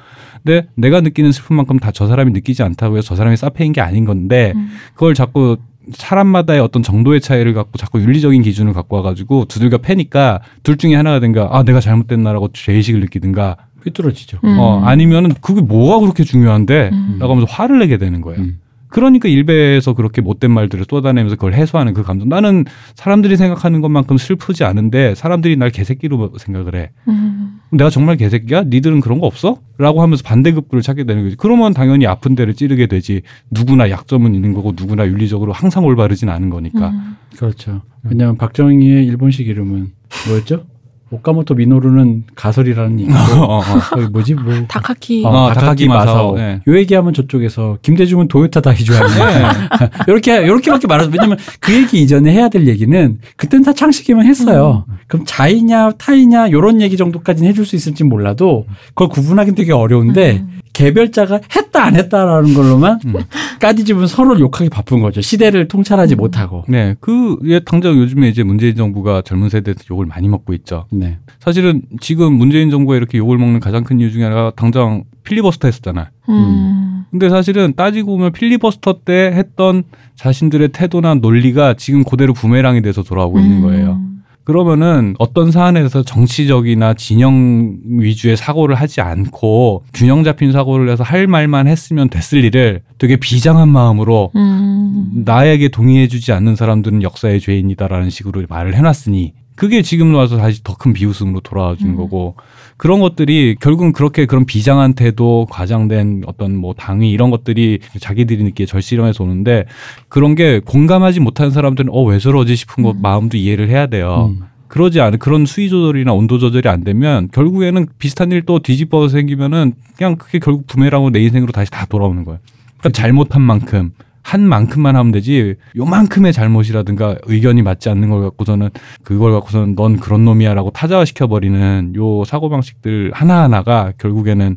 근데 0.45 0.69
내가 0.75 1.01
느끼는 1.01 1.33
슬픔만큼 1.33 1.79
다 1.79 1.93
저 1.97 2.07
사람이 2.07 2.33
느끼지 2.33 2.62
않다고 2.62 2.99
해서 2.99 3.09
저 3.09 3.17
사람이 3.17 3.39
사페인 3.39 3.73
게 3.73 3.81
아닌 3.81 4.05
건데 4.05 4.53
음. 4.55 4.69
그걸 4.93 5.14
자꾸 5.14 5.57
사람마다의 5.93 6.61
어떤 6.61 6.82
정도의 6.82 7.20
차이를 7.20 7.55
갖고 7.55 7.78
자꾸 7.78 8.01
윤리적인 8.01 8.43
기준을 8.43 8.72
갖고 8.72 8.97
와가지고 8.97 9.47
두들겨 9.47 9.78
패니까 9.78 10.41
둘 10.62 10.76
중에 10.76 10.95
하나가 10.95 11.20
된가 11.20 11.49
아 11.53 11.62
내가 11.62 11.80
잘못됐나라고 11.80 12.49
죄의식을 12.53 13.01
느끼든가 13.01 13.57
삐뚤어지죠. 13.84 14.39
음. 14.45 14.59
어 14.59 14.82
아니면은 14.84 15.32
그게 15.41 15.61
뭐가 15.61 16.01
그렇게 16.01 16.24
중요한데 16.24 16.91
음. 16.93 17.16
라고 17.20 17.34
하면서 17.34 17.51
화를 17.53 17.78
내게 17.78 17.99
되는 17.99 18.20
거예요. 18.20 18.41
음. 18.41 18.59
그러니까 18.97 19.28
일베에서 19.28 19.92
그렇게 19.92 20.22
못된 20.22 20.51
말들을 20.51 20.86
쏟아내면서 20.88 21.36
그걸 21.36 21.53
해소하는 21.53 21.92
그 21.92 22.03
감정. 22.03 22.30
나는 22.30 22.64
사람들이 22.94 23.36
생각하는 23.36 23.82
것만큼 23.82 24.16
슬프지 24.16 24.64
않은데 24.64 25.14
사람들이 25.14 25.59
날 25.59 25.68
개새끼로 25.68 26.32
생각을 26.38 26.76
해. 26.76 26.90
음. 27.07 27.61
내가 27.72 27.90
정말 27.90 28.16
개새끼야? 28.16 28.62
니들은 28.62 29.01
그런 29.01 29.20
거 29.20 29.26
없어? 29.26 29.59
라고 29.76 30.01
하면서 30.01 30.22
반대급부를 30.22 30.80
찾게 30.80 31.05
되는 31.05 31.24
거지. 31.24 31.36
그러면 31.36 31.74
당연히 31.74 32.07
아픈 32.07 32.34
데를 32.34 32.55
찌르게 32.55 32.86
되지. 32.86 33.20
누구나 33.51 33.90
약점은 33.90 34.34
있는 34.34 34.55
거고 34.55 34.72
누구나 34.74 35.07
윤리적으로 35.07 35.53
항상 35.53 35.84
올바르진 35.84 36.30
않은 36.30 36.49
거니까. 36.49 36.88
음. 36.88 37.16
그렇죠. 37.36 37.82
왜냐하면 38.03 38.38
박정희의 38.38 39.05
일본식 39.05 39.47
이름은 39.47 39.92
뭐였죠? 40.26 40.64
오카모토 41.11 41.54
미노루는 41.54 42.24
가설이라는 42.34 43.00
얘기고 43.00 43.16
어, 43.44 43.59
어. 43.59 43.62
거기 43.90 44.07
뭐지 44.07 44.34
뭐 44.34 44.52
다카키 44.66 45.24
어, 45.24 45.28
어, 45.28 45.52
다카키 45.52 45.86
마사오. 45.86 46.36
네. 46.36 46.61
요 46.66 46.76
얘기하면 46.76 47.12
저쪽에서 47.14 47.78
김대중은 47.82 48.28
도요타 48.28 48.61
다이조하는 48.61 49.09
네. 49.09 49.48
이렇게 50.09 50.42
이렇게밖에 50.42 50.86
말하죠. 50.86 51.11
왜냐면 51.12 51.38
그 51.61 51.72
얘기 51.72 52.02
이전에 52.02 52.32
해야 52.32 52.48
될 52.48 52.66
얘기는 52.66 53.18
그땐 53.36 53.62
다 53.62 53.72
창식이만 53.72 54.26
했어요. 54.26 54.84
그럼 55.07 55.24
자이냐 55.26 55.92
타이냐 55.92 56.50
요런 56.50 56.80
얘기 56.80 56.96
정도까지는 56.96 57.48
해줄 57.48 57.64
수 57.64 57.76
있을지 57.76 58.02
몰라도 58.02 58.66
그걸 58.88 59.09
구분하기는 59.09 59.54
되게 59.54 59.72
어려운데 59.72 60.38
음. 60.38 60.61
개별자가 60.77 61.41
했다 61.57 61.85
안 61.85 61.97
했다라는 61.97 62.53
걸로만 62.53 63.01
음. 63.07 63.14
까디집은 63.61 64.07
서로를 64.07 64.41
욕하기 64.41 64.68
바쁜 64.68 65.01
거죠. 65.01 65.22
시대를 65.22 65.68
통찰하지 65.68 66.16
음. 66.16 66.18
못하고. 66.18 66.64
네. 66.68 66.95
그, 67.01 67.39
예, 67.45 67.61
당장 67.61 67.97
요즘에 67.97 68.29
이제 68.29 68.43
문재인 68.43 68.77
정부가 68.77 69.22
젊은 69.22 69.49
세대한테 69.49 69.85
욕을 69.91 70.05
많이 70.05 70.29
먹고 70.29 70.53
있죠. 70.53 70.85
네. 70.91 71.18
사실은 71.41 71.81
지금 72.01 72.35
문재인 72.35 72.70
정부가 72.70 72.97
이렇게 72.97 73.16
욕을 73.16 73.39
먹는 73.39 73.61
가장 73.61 73.85
큰 73.85 74.01
이유 74.01 74.12
중에 74.12 74.24
하나가 74.24 74.53
당장 74.55 75.05
필리버스터 75.24 75.66
했었잖아요. 75.68 76.07
음. 76.29 77.05
근데 77.11 77.31
사실은 77.31 77.72
따지고 77.74 78.16
보면 78.16 78.33
필리버스터 78.33 79.01
때 79.05 79.33
했던 79.35 79.85
자신들의 80.16 80.68
태도나 80.68 81.14
논리가 81.14 81.74
지금 81.74 82.05
그대로 82.05 82.35
부메랑이 82.35 82.83
돼서 82.83 83.03
돌아오고 83.03 83.39
있는 83.41 83.62
거예요. 83.62 83.99
음. 84.47 84.53
그러면은 84.53 85.14
어떤 85.18 85.51
사안에서 85.51 86.03
정치적이나 86.03 86.94
진영 86.94 87.76
위주의 87.84 88.36
사고를 88.36 88.76
하지 88.76 89.01
않고 89.01 89.84
균형 89.92 90.22
잡힌 90.24 90.53
사고를 90.53 90.88
해서 90.88 91.03
할 91.03 91.26
말만 91.26 91.66
했으면 91.66 92.09
됐을 92.09 92.44
일을 92.44 92.82
되게 92.99 93.16
비장한 93.16 93.68
마음으로 93.68 94.30
음. 94.36 95.11
나에게 95.24 95.68
동의해주지 95.68 96.32
않는 96.32 96.57
사람들은 96.57 97.03
역사의 97.03 97.40
죄인이다라는 97.40 98.11
식으로 98.11 98.44
말을 98.49 98.74
해놨으니 98.76 99.34
그게 99.57 99.82
지금 99.82 100.14
와서 100.14 100.36
다시 100.36 100.62
더 100.62 100.76
큰 100.76 100.92
비웃음으로 100.92 101.40
돌아와 101.40 101.74
주는 101.74 101.94
음. 101.94 101.97
거고 101.97 102.36
그런 102.77 103.01
것들이 103.01 103.57
결국은 103.61 103.93
그렇게 103.93 104.27
그런 104.27 104.45
비장한 104.45 104.93
태도, 104.95 105.47
과장된 105.51 106.24
어떤 106.27 106.55
뭐 106.57 106.74
당위 106.74 107.11
이런 107.11 107.31
것들이 107.31 107.79
자기들이 108.01 108.43
느끼기에 108.45 108.66
절실함에서 108.66 109.24
오는데 109.24 109.64
그런 110.09 110.35
게 110.35 110.61
공감하지 110.61 111.20
못하는 111.20 111.51
사람들은 111.51 111.91
어 111.93 112.03
왜 112.05 112.18
저러지 112.18 112.55
싶은 112.55 112.85
거 112.85 112.91
음. 112.93 113.03
마음도 113.03 113.37
이해를 113.37 113.68
해야 113.68 113.87
돼요. 113.87 114.33
음. 114.39 114.45
그러지 114.68 115.01
않은 115.01 115.18
그런 115.18 115.47
수위 115.47 115.68
조절이나 115.68 116.12
온도 116.12 116.39
조절이 116.39 116.68
안 116.68 116.85
되면 116.85 117.29
결국에는 117.33 117.87
비슷한 117.99 118.31
일 118.33 118.43
또 118.45 118.59
뒤집어 118.59 119.09
생기면은 119.09 119.72
그냥 119.97 120.16
그게 120.16 120.39
결국 120.39 120.66
부메랑으로 120.66 121.11
내 121.11 121.20
인생으로 121.20 121.53
다시 121.53 121.70
다 121.70 121.87
돌아오는 121.87 122.24
거예요. 122.24 122.39
그러니까 122.79 122.91
잘못한 123.01 123.43
만큼 123.43 123.93
한 124.27 124.43
만큼만 124.43 124.97
하면 124.97 125.12
되지 125.12 125.55
요만큼의 125.77 126.33
잘못이라든가 126.33 127.14
의견이 127.27 127.62
맞지 127.62 127.89
않는 127.91 128.11
걸 128.11 128.22
갖고서는 128.22 128.70
그걸 129.05 129.31
갖고서는 129.31 129.77
넌 129.77 129.99
그런 129.99 130.24
놈이야라고 130.24 130.70
타자화시켜 130.70 131.29
버리는 131.29 131.93
요 131.95 132.24
사고 132.24 132.49
방식들 132.49 133.12
하나하나가 133.14 133.93
결국에는 133.99 134.57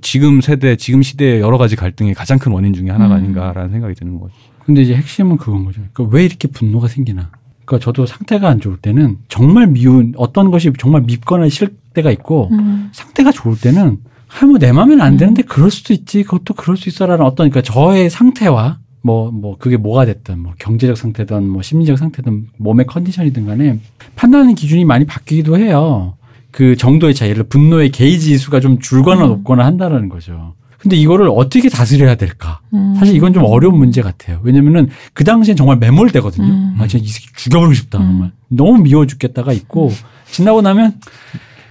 지금 0.00 0.40
세대 0.40 0.74
지금 0.76 1.02
시대의 1.02 1.42
여러 1.42 1.58
가지 1.58 1.76
갈등의 1.76 2.14
가장 2.14 2.38
큰 2.38 2.52
원인 2.52 2.72
중에 2.72 2.88
하나가 2.88 3.16
음. 3.16 3.18
아닌가라는 3.18 3.70
생각이 3.72 3.94
드는 3.94 4.18
거죠. 4.18 4.32
근데 4.64 4.80
이제 4.80 4.94
핵심은 4.94 5.36
그건 5.36 5.66
거죠. 5.66 5.82
그러니까 5.92 6.16
왜 6.16 6.24
이렇게 6.24 6.48
분노가 6.48 6.88
생기나? 6.88 7.28
그러니까 7.66 7.84
저도 7.84 8.06
상태가 8.06 8.48
안 8.48 8.58
좋을 8.58 8.78
때는 8.78 9.18
정말 9.28 9.66
미운 9.66 10.14
어떤 10.16 10.50
것이 10.50 10.72
정말 10.78 11.02
밉거나 11.02 11.50
싫을 11.50 11.74
때가 11.92 12.10
있고 12.10 12.48
음. 12.52 12.88
상태가 12.92 13.32
좋을 13.32 13.60
때는 13.60 13.98
아뭐 14.40 14.56
내 14.56 14.72
마음에는 14.72 15.04
안 15.04 15.18
되는데 15.18 15.42
그럴 15.42 15.70
수도 15.70 15.92
있지. 15.92 16.22
그것도 16.22 16.54
그럴 16.54 16.78
수 16.78 16.88
있어라는 16.88 17.22
어떤 17.22 17.50
그러니까 17.50 17.70
저의 17.70 18.08
상태와 18.08 18.79
뭐 19.02 19.30
뭐 19.30 19.56
그게 19.58 19.76
뭐가 19.76 20.04
됐든 20.06 20.38
뭐 20.40 20.54
경제적 20.58 20.96
상태든 20.96 21.48
뭐 21.48 21.62
심리적 21.62 21.98
상태든 21.98 22.48
몸의 22.58 22.86
컨디션이든 22.86 23.46
간에 23.46 23.78
판단하는 24.16 24.54
기준이 24.54 24.84
많이 24.84 25.04
바뀌기도 25.06 25.58
해요. 25.58 26.14
그 26.50 26.76
정도의 26.76 27.14
차이. 27.14 27.30
예를 27.30 27.44
분노의 27.44 27.90
게이지 27.90 28.36
수가 28.38 28.60
좀 28.60 28.78
줄거나 28.80 29.24
음. 29.24 29.28
높거나 29.28 29.64
한다라는 29.64 30.08
거죠. 30.08 30.54
근데 30.78 30.96
이거를 30.96 31.28
어떻게 31.28 31.68
다스려야 31.68 32.14
될까? 32.14 32.60
음. 32.72 32.94
사실 32.98 33.14
이건 33.14 33.34
좀 33.34 33.44
어려운 33.44 33.76
문제 33.76 34.00
같아요. 34.02 34.40
왜냐면은 34.42 34.88
그 35.12 35.24
당시엔 35.24 35.56
정말 35.56 35.76
매몰되거든요. 35.76 36.46
음. 36.46 36.76
아, 36.78 36.86
진짜 36.86 37.04
이 37.04 37.08
새끼 37.08 37.26
죽여버리고 37.36 37.74
싶다. 37.74 37.98
음. 37.98 38.04
정말. 38.04 38.32
너무 38.48 38.82
미워 38.82 39.06
죽겠다가 39.06 39.52
있고, 39.52 39.92
지나고 40.30 40.62
나면, 40.62 40.94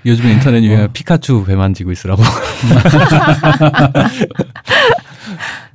요즘에 0.05 0.33
인터넷 0.33 0.63
유행 0.63 0.87
피카츄 0.93 1.43
배 1.43 1.55
만지고 1.55 1.91
있으라고. 1.91 2.21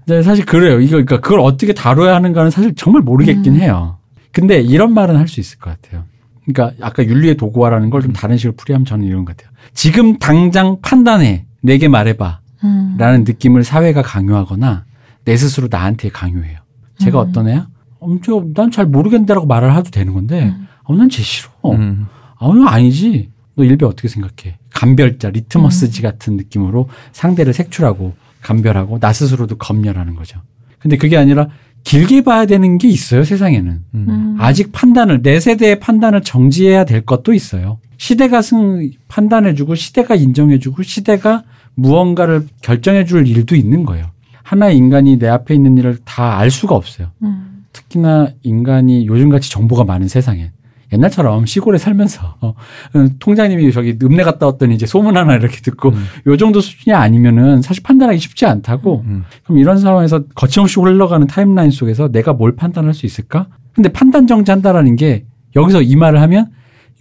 네, 0.07 0.22
사실 0.22 0.44
그래요. 0.44 0.80
이거, 0.80 0.92
그러니까 0.92 1.20
그걸 1.20 1.40
어떻게 1.40 1.72
다뤄야 1.72 2.14
하는가는 2.14 2.50
사실 2.50 2.74
정말 2.74 3.02
모르겠긴 3.02 3.55
음. 3.55 3.61
해요. 3.61 3.98
근데 4.32 4.61
이런 4.61 4.92
말은 4.94 5.16
할 5.16 5.28
수 5.28 5.40
있을 5.40 5.59
것 5.59 5.70
같아요. 5.80 6.05
그러니까 6.46 6.76
아까 6.86 7.05
윤리의 7.05 7.36
도구화라는 7.36 7.88
걸 7.90 8.02
좀 8.02 8.12
다른 8.12 8.36
식으로 8.36 8.55
풀이하면 8.57 8.84
저는 8.84 9.07
이런 9.07 9.24
것 9.24 9.36
같아요. 9.36 9.52
지금 9.72 10.18
당장 10.18 10.78
판단해. 10.82 11.46
내게 11.62 11.88
말해봐. 11.88 12.40
음. 12.64 12.96
라는 12.98 13.24
느낌을 13.24 13.64
사회가 13.64 14.02
강요하거나 14.02 14.84
내 15.24 15.36
스스로 15.36 15.68
나한테 15.70 16.11
강요해요. 16.11 16.59
제가 16.98 17.22
음. 17.22 17.28
어떤 17.28 17.48
애야? 17.48 17.68
엄청 18.00 18.52
난 18.55 18.70
잘 18.70 18.84
모르겠다라고 18.86 19.46
말을 19.46 19.74
해도 19.74 19.90
되는 19.90 20.12
건데, 20.12 20.55
음. 20.59 20.66
어, 20.82 20.94
난쟤 20.94 21.22
싫어. 21.22 21.50
음. 21.72 22.07
아, 22.38 22.46
너 22.48 22.66
아니지. 22.66 23.30
너 23.57 23.64
일배 23.64 23.86
어떻게 23.86 24.09
생각해? 24.09 24.59
감별자, 24.74 25.30
리트머스지 25.30 26.02
같은 26.02 26.36
느낌으로 26.36 26.88
상대를 27.12 27.55
색출하고 27.55 28.12
감별하고 28.45 29.01
나 29.01 29.12
스스로도 29.12 29.57
검열하는 29.57 30.14
거죠. 30.14 30.40
근데 30.78 30.97
그게 30.97 31.16
아니라 31.16 31.49
길게 31.82 32.22
봐야 32.22 32.47
되는 32.47 32.78
게 32.78 32.88
있어요, 32.88 33.24
세상에는. 33.24 33.72
음. 33.95 34.07
음. 34.09 34.36
아직 34.38 34.70
판단을, 34.72 35.22
내 35.22 35.40
세대의 35.40 35.80
판단을 35.80 36.22
정지해야 36.22 36.84
될 36.84 37.03
것도 37.03 37.34
있어요. 37.34 37.78
시대가 37.99 38.40
승, 38.42 38.90
판단해주고, 39.09 39.74
시대가 39.74 40.14
인정해주고, 40.14 40.82
시대가 40.82 41.42
무언가를 41.74 42.47
결정해줄 42.62 43.26
일도 43.26 43.57
있는 43.57 43.84
거예요. 43.84 44.07
하나의 44.42 44.76
인간이 44.76 45.18
내 45.18 45.26
앞에 45.28 45.55
있는 45.55 45.76
일을 45.78 45.99
다 46.05 46.38
알 46.38 46.51
수가 46.51 46.74
없어요. 46.74 47.09
음. 47.22 47.64
특히나 47.72 48.28
인간이 48.42 49.07
요즘같이 49.07 49.51
정보가 49.51 49.84
많은 49.84 50.07
세상에 50.09 50.53
옛날처럼 50.95 51.47
시골에 51.47 51.78
살면서 51.78 52.36
어, 52.40 52.55
음, 52.97 53.11
통장님이 53.18 53.72
저기 53.72 53.97
읍내 54.03 54.22
갔다 54.22 54.47
왔더니 54.47 54.74
이제 54.74 54.86
소문 54.86 55.16
하나 55.16 55.34
이렇게 55.34 55.61
듣고 55.61 55.90
음. 55.90 56.05
요 56.26 56.36
정도 56.36 56.61
수준이 56.61 56.95
아니면은 56.95 57.62
사실 57.62 57.82
판단하기 57.82 58.18
쉽지 58.18 58.47
않다고 58.47 59.05
음. 59.07 59.24
그럼 59.45 59.59
이런 59.59 59.78
상황에서 59.78 60.24
거침없이 60.34 60.80
흘러가는 60.80 61.26
타임라인 61.26 61.70
속에서 61.70 62.09
내가 62.09 62.32
뭘 62.32 62.57
판단할 62.57 62.95
수 62.95 63.07
있을까? 63.07 63.49
근데 63.74 63.90
판단 63.90 64.26
정지한다라는 64.26 64.97
게 64.97 65.24
여기서 65.57 65.82
이 65.82 65.97
말을 65.97 66.20
하면 66.22 66.47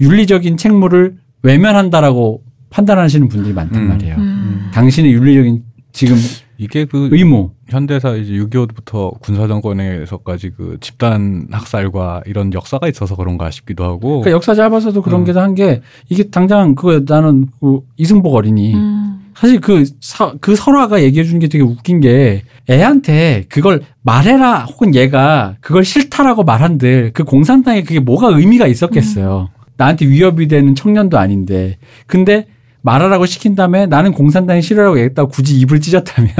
윤리적인 0.01 0.57
책무를 0.57 1.15
외면한다라고 1.43 2.43
판단하시는 2.69 3.27
분들이 3.27 3.53
많단 3.53 3.81
음. 3.81 3.87
말이에요. 3.89 4.15
음. 4.15 4.71
당신의 4.73 5.13
윤리적인 5.13 5.63
지금 5.91 6.17
이게 6.57 6.85
그 6.85 7.09
의무 7.11 7.51
현대사 7.67 8.15
이제 8.15 8.33
6.25부터 8.33 9.19
군사정권에서까지 9.19 10.51
그 10.51 10.77
집단 10.81 11.47
학살과 11.51 12.23
이런 12.25 12.53
역사가 12.53 12.87
있어서 12.87 13.15
그런가 13.15 13.49
싶기도 13.49 13.83
하고. 13.83 14.21
그러니까 14.21 14.31
역사 14.31 14.53
짧아서도 14.53 15.01
그런 15.01 15.21
음. 15.21 15.25
게한 15.25 15.55
게 15.55 15.81
이게 16.09 16.29
당장 16.29 16.75
그 16.75 17.05
나는 17.07 17.47
그 17.59 17.81
이승복 17.97 18.33
어린이 18.33 18.75
음. 18.75 19.19
사실 19.35 19.59
그, 19.59 19.83
서, 19.99 20.35
그 20.39 20.55
설화가 20.55 21.01
얘기해 21.01 21.25
주는 21.25 21.39
게 21.39 21.47
되게 21.47 21.63
웃긴 21.63 21.99
게 21.99 22.43
애한테 22.69 23.45
그걸 23.49 23.81
말해라 24.03 24.65
혹은 24.65 24.93
얘가 24.95 25.55
그걸 25.59 25.83
싫다라고 25.83 26.43
말한들 26.43 27.11
그 27.13 27.23
공산당에 27.23 27.83
그게 27.83 27.99
뭐가 27.99 28.27
의미가 28.27 28.67
있었겠어요. 28.67 29.49
나한테 29.75 30.05
위협이 30.05 30.47
되는 30.47 30.75
청년도 30.75 31.17
아닌데. 31.17 31.77
근데 32.05 32.45
말하라고 32.83 33.25
시킨 33.25 33.55
다음에 33.55 33.85
나는 33.85 34.11
공산당이 34.11 34.61
싫어라고 34.61 34.97
얘기했다고 34.97 35.29
굳이 35.29 35.57
입을 35.61 35.79
찢었다면 35.79 36.33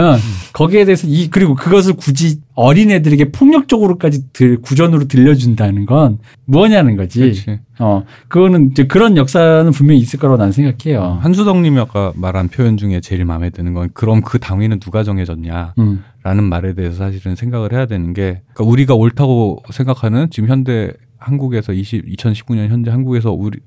거기에 0.52 0.84
대해서 0.84 1.08
이 1.08 1.30
그리고 1.30 1.56
그것을 1.56 1.94
굳이 1.94 2.42
어린애들에게 2.54 3.32
폭력적으로까지 3.32 4.34
들, 4.34 4.62
구전으로 4.62 5.06
들려준다는 5.08 5.86
건 5.86 6.20
무엇냐는 6.46 6.98
거지. 6.98 7.20
그렇지. 7.20 7.60
어, 7.80 8.04
그거는 8.28 8.72
이제 8.72 8.86
그런 8.86 9.16
역사는 9.16 9.72
분명히 9.72 10.02
있을 10.02 10.20
거라고 10.20 10.38
나는 10.38 10.52
생각해요. 10.52 11.20
한수덕님이 11.22 11.80
아까 11.80 12.12
말한 12.16 12.50
표현 12.50 12.76
중에 12.76 13.00
제일 13.00 13.24
마음에 13.24 13.50
드는 13.50 13.74
건 13.74 13.90
그럼 13.94 14.22
그 14.22 14.38
당위는 14.38 14.82
누가 14.82 15.04
정해졌냐? 15.04 15.76
음. 15.80 16.04
라는 16.24 16.44
말에 16.44 16.74
대해서 16.74 16.98
사실은 16.98 17.36
생각을 17.36 17.72
해야 17.74 17.86
되는 17.86 18.14
게 18.14 18.42
그러니까 18.54 18.64
우리가 18.66 18.96
옳다고 18.96 19.64
생각하는 19.72 20.28
지금 20.30 20.50
현대 20.50 20.92
한국에서 21.18 21.72
20, 21.72 22.06
2019년 22.06 22.68
현재 22.68 22.92
한국에서 22.92 23.32
우리 23.32 23.60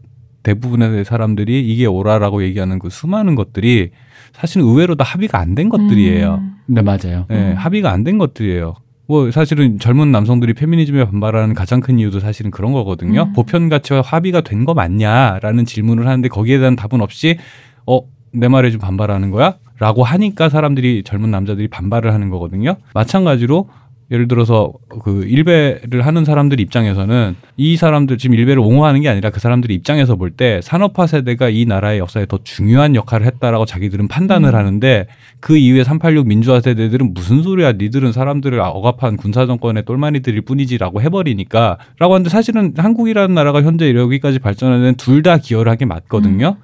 대부분의 0.47 1.05
사람들이 1.05 1.61
이게 1.69 1.87
옳아라고 1.87 2.43
얘기하는 2.45 2.79
그 2.79 2.89
수많은 2.89 3.35
것들이 3.35 3.91
사실은 4.33 4.67
의외로 4.67 4.95
다 4.95 5.03
합의가 5.05 5.39
안 5.41 5.55
된 5.57 5.69
것들이에요. 5.69 6.35
음. 6.41 6.57
네, 6.67 6.83
맞아요. 6.83 7.27
예, 7.31 7.35
음. 7.35 7.55
합의가 7.57 7.91
안 7.91 8.05
된 8.05 8.19
것들이에요. 8.19 8.75
뭐 9.09 9.31
사실은 9.31 9.79
젊은 9.79 10.11
남성들이 10.13 10.55
페미니즘에 10.55 11.05
반발하는 11.05 11.55
가장 11.55 11.81
큰 11.81 11.99
이유도 11.99 12.21
사실은 12.21 12.51
그런 12.51 12.73
거거든요. 12.73 13.23
음. 13.25 13.33
보편 13.33 13.69
가치와 13.69 14.03
합의가 14.03 14.41
된 14.43 14.65
거 14.65 14.75
맞냐라는 14.75 15.65
질문을 15.65 16.07
하는데 16.07 16.29
거기에 16.29 16.59
대한 16.59 16.77
답은 16.77 17.01
없이 17.01 17.39
어 17.87 18.01
내 18.33 18.49
말에 18.49 18.71
좀 18.71 18.81
반발하는 18.81 19.31
거야? 19.31 19.55
라고 19.79 20.05
하니까 20.05 20.51
사람들이 20.51 21.05
젊은 21.05 21.31
남자들이 21.31 21.69
반발을 21.69 22.13
하는 22.13 22.29
거거든요. 22.29 22.77
마찬가지로 22.93 23.71
예를 24.11 24.29
들어서 24.29 24.73
그 25.03 25.25
일배를 25.25 26.07
하는 26.07 26.25
사람들 26.25 26.61
입장에서는 26.61 27.35
이 27.57 27.77
사람들 27.77 28.19
지금 28.19 28.37
일배를 28.37 28.61
옹호하는 28.61 29.01
게 29.01 29.09
아니라 29.09 29.31
그 29.31 29.41
사람들 29.41 29.71
입장에서 29.73 30.15
볼 30.15 30.31
때 30.37 30.61
산업화 30.63 31.07
세대가 31.07 31.49
이 31.49 31.65
나라의 31.65 31.99
역사에 31.99 32.27
더 32.27 32.39
중요한 32.45 32.95
역할을 32.95 33.27
했다라고 33.27 33.65
자기들은 33.65 34.07
판단을 34.09 34.51
음. 34.51 34.55
하는데 34.55 35.07
그 35.41 35.57
이후에 35.57 35.83
386 35.83 36.27
민주화 36.29 36.61
세대들은 36.61 37.15
무슨 37.15 37.43
소리야 37.43 37.73
니들은 37.73 38.13
사람들을 38.13 38.61
억압한 38.61 39.17
군사 39.17 39.47
정권의 39.47 39.85
똘마니들일 39.85 40.43
뿐이지라고 40.43 41.01
해버리니까 41.03 41.79
라고 41.99 42.15
하는데 42.15 42.31
사실은 42.31 42.75
한국이라는 42.77 43.35
나라가 43.35 43.63
현재 43.63 43.93
여기까지 43.95 44.39
발전하는 44.39 44.95
둘 44.95 45.23
다 45.23 45.39
기여를 45.39 45.73
하게 45.73 45.87
맞거든요. 45.87 46.57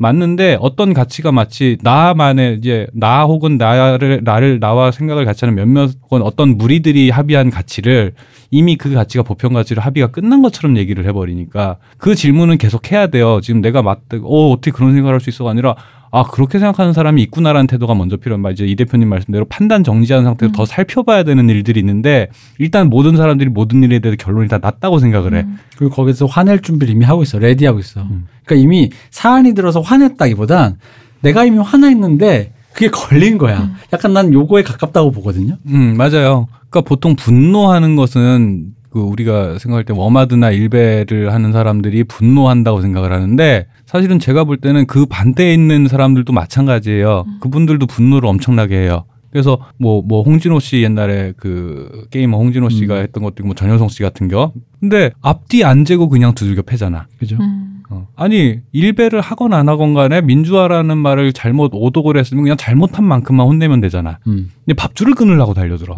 맞는데 0.00 0.56
어떤 0.60 0.94
가치가 0.94 1.30
마치 1.30 1.76
나만의 1.82 2.56
이제 2.56 2.86
나 2.94 3.24
혹은 3.24 3.58
나를 3.58 4.22
나를 4.24 4.58
나와 4.58 4.90
생각을 4.90 5.26
같이 5.26 5.44
하는 5.44 5.54
몇몇 5.54 5.90
혹은 6.04 6.22
어떤 6.22 6.56
무리들이 6.56 7.10
합의한 7.10 7.50
가치를 7.50 8.14
이미 8.50 8.76
그 8.76 8.90
가치가 8.94 9.22
보편 9.22 9.52
가치로 9.52 9.82
합의가 9.82 10.08
끝난 10.10 10.40
것처럼 10.40 10.78
얘기를 10.78 11.04
해버리니까 11.06 11.76
그 11.98 12.14
질문은 12.14 12.56
계속 12.56 12.90
해야 12.90 13.08
돼요. 13.08 13.40
지금 13.42 13.60
내가 13.60 13.82
맞대, 13.82 14.16
어 14.22 14.50
어떻게 14.50 14.70
그런 14.70 14.94
생각을 14.94 15.14
할 15.14 15.20
수 15.20 15.28
있어가 15.28 15.50
아니라 15.50 15.76
아 16.12 16.24
그렇게 16.24 16.58
생각하는 16.58 16.92
사람이 16.92 17.22
있구나라는 17.22 17.66
태도가 17.68 17.94
먼저 17.94 18.16
필요한 18.16 18.40
말 18.40 18.52
이제 18.52 18.66
이 18.66 18.74
대표님 18.74 19.08
말씀대로 19.08 19.44
판단 19.44 19.84
정지한 19.84 20.24
상태로 20.24 20.50
음. 20.50 20.52
더 20.52 20.64
살펴봐야 20.64 21.22
되는 21.22 21.48
일들이 21.48 21.78
있는데 21.80 22.28
일단 22.58 22.90
모든 22.90 23.16
사람들이 23.16 23.48
모든 23.50 23.82
일에 23.84 24.00
대해서 24.00 24.16
결론이 24.18 24.48
다 24.48 24.58
났다고 24.60 24.98
생각을 24.98 25.34
해. 25.34 25.40
음. 25.42 25.58
그리고 25.76 25.94
거기서 25.94 26.26
화낼 26.26 26.60
준비를 26.60 26.92
이미 26.92 27.04
하고 27.04 27.22
있어. 27.22 27.38
레디하고 27.38 27.78
있어. 27.78 28.02
음. 28.02 28.26
그러니까 28.44 28.64
이미 28.64 28.90
사안이 29.10 29.54
들어서 29.54 29.80
화냈다기보단 29.80 30.78
내가 31.20 31.44
이미 31.44 31.58
화나 31.58 31.90
있는데 31.90 32.52
그게 32.72 32.88
걸린 32.88 33.38
거야. 33.38 33.60
음. 33.60 33.74
약간 33.92 34.12
난 34.12 34.32
요거에 34.32 34.62
가깝다고 34.62 35.12
보거든요. 35.12 35.58
음, 35.66 35.96
맞아요. 35.96 36.48
그러니까 36.70 36.88
보통 36.88 37.14
분노하는 37.14 37.94
것은 37.94 38.74
그 38.90 39.00
우리가 39.00 39.58
생각할 39.58 39.84
때 39.84 39.92
워마드나 39.94 40.50
일베를 40.50 41.32
하는 41.32 41.52
사람들이 41.52 42.04
분노한다고 42.04 42.82
생각을 42.82 43.12
하는데 43.12 43.66
사실은 43.86 44.18
제가 44.18 44.44
볼 44.44 44.56
때는 44.56 44.86
그 44.86 45.06
반대에 45.06 45.54
있는 45.54 45.88
사람들도 45.88 46.32
마찬가지예요. 46.32 47.24
그분들도 47.40 47.86
분노를 47.86 48.28
엄청나게 48.28 48.76
해요. 48.76 49.04
그래서 49.30 49.58
뭐뭐 49.78 50.22
홍진호 50.24 50.58
씨 50.58 50.82
옛날에 50.82 51.32
그 51.36 52.06
게이머 52.10 52.36
홍진호 52.36 52.68
씨가 52.68 52.96
음. 52.96 53.02
했던 53.02 53.22
것도 53.22 53.34
있고 53.38 53.46
뭐 53.46 53.54
전효성 53.54 53.88
씨 53.88 54.02
같은 54.02 54.26
겨. 54.28 54.52
근데 54.80 55.12
앞뒤 55.20 55.62
안 55.62 55.84
재고 55.84 56.08
그냥 56.08 56.34
두들겨 56.34 56.62
패잖아. 56.62 57.06
그죠? 57.18 57.36
음. 57.38 57.82
어. 57.90 58.08
아니 58.16 58.58
일배를 58.72 59.20
하건 59.20 59.52
안 59.52 59.68
하건 59.68 59.94
간에 59.94 60.20
민주화라는 60.20 60.98
말을 60.98 61.32
잘못 61.32 61.70
오독을 61.74 62.16
했으면 62.16 62.42
그냥 62.42 62.56
잘못한 62.56 63.04
만큼만 63.04 63.46
혼내면 63.46 63.80
되잖아. 63.80 64.18
음. 64.26 64.50
근데 64.64 64.74
밥줄을 64.74 65.14
끊으려고 65.14 65.54
달려들어. 65.54 65.94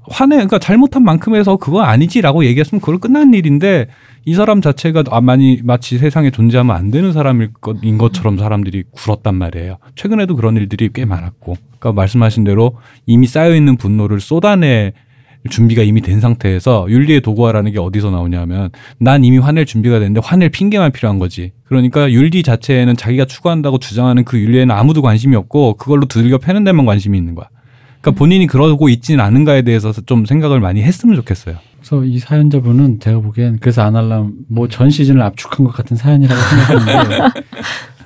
음. 0.00 0.10
화내 0.10 0.36
그러니까 0.36 0.58
잘못한 0.58 1.04
만큼에서 1.04 1.56
그거 1.56 1.82
아니지라고 1.82 2.44
얘기했으면 2.44 2.80
그걸 2.80 2.98
끝난 2.98 3.34
일인데 3.34 3.88
이 4.24 4.34
사람 4.34 4.60
자체가 4.60 5.04
아, 5.10 5.20
많이 5.20 5.60
마치 5.62 5.98
세상에 5.98 6.30
존재하면 6.30 6.76
안 6.76 6.90
되는 6.90 7.12
사람일 7.12 7.52
것인 7.60 7.98
것처럼 7.98 8.38
사람들이 8.38 8.84
굴었단 8.90 9.34
말이에요. 9.34 9.78
최근에도 9.94 10.36
그런 10.36 10.56
일들이 10.56 10.90
꽤 10.92 11.04
많았고. 11.04 11.56
그러니까 11.78 11.92
말씀하신 11.92 12.44
대로 12.44 12.76
이미 13.06 13.26
쌓여 13.26 13.54
있는 13.54 13.76
분노를 13.76 14.20
쏟아내 14.20 14.92
준비가 15.48 15.82
이미 15.82 16.02
된 16.02 16.20
상태에서 16.20 16.86
윤리의 16.90 17.22
도구화라는 17.22 17.72
게 17.72 17.78
어디서 17.78 18.10
나오냐면 18.10 18.70
난 18.98 19.24
이미 19.24 19.38
화낼 19.38 19.64
준비가 19.64 19.98
됐는데 19.98 20.20
화낼 20.22 20.50
핑계만 20.50 20.92
필요한 20.92 21.18
거지. 21.18 21.52
그러니까 21.64 22.12
윤리 22.12 22.42
자체에는 22.42 22.96
자기가 22.96 23.24
추구한다고 23.24 23.78
주장하는 23.78 24.24
그 24.24 24.38
윤리에는 24.38 24.74
아무도 24.74 25.00
관심이 25.00 25.34
없고 25.36 25.74
그걸로 25.74 26.04
두들겨 26.04 26.38
패는 26.38 26.64
데만 26.64 26.84
관심이 26.84 27.16
있는 27.16 27.34
거야. 27.34 27.48
그러니까 28.00 28.18
본인이 28.18 28.46
그러고 28.46 28.88
있지는 28.88 29.24
않은가에 29.24 29.62
대해서 29.62 29.92
좀 30.06 30.24
생각을 30.24 30.60
많이 30.60 30.82
했으면 30.82 31.16
좋겠어요. 31.16 31.56
그래서 31.78 32.04
이 32.04 32.18
사연자분은 32.18 33.00
제가 33.00 33.20
보기엔 33.20 33.58
그래서 33.60 33.82
안 33.82 33.96
하려면 33.96 34.34
뭐전 34.48 34.90
시즌을 34.90 35.22
압축한 35.22 35.64
것 35.66 35.72
같은 35.72 35.96
사연이라고 35.96 36.40
생각하는데 36.40 37.40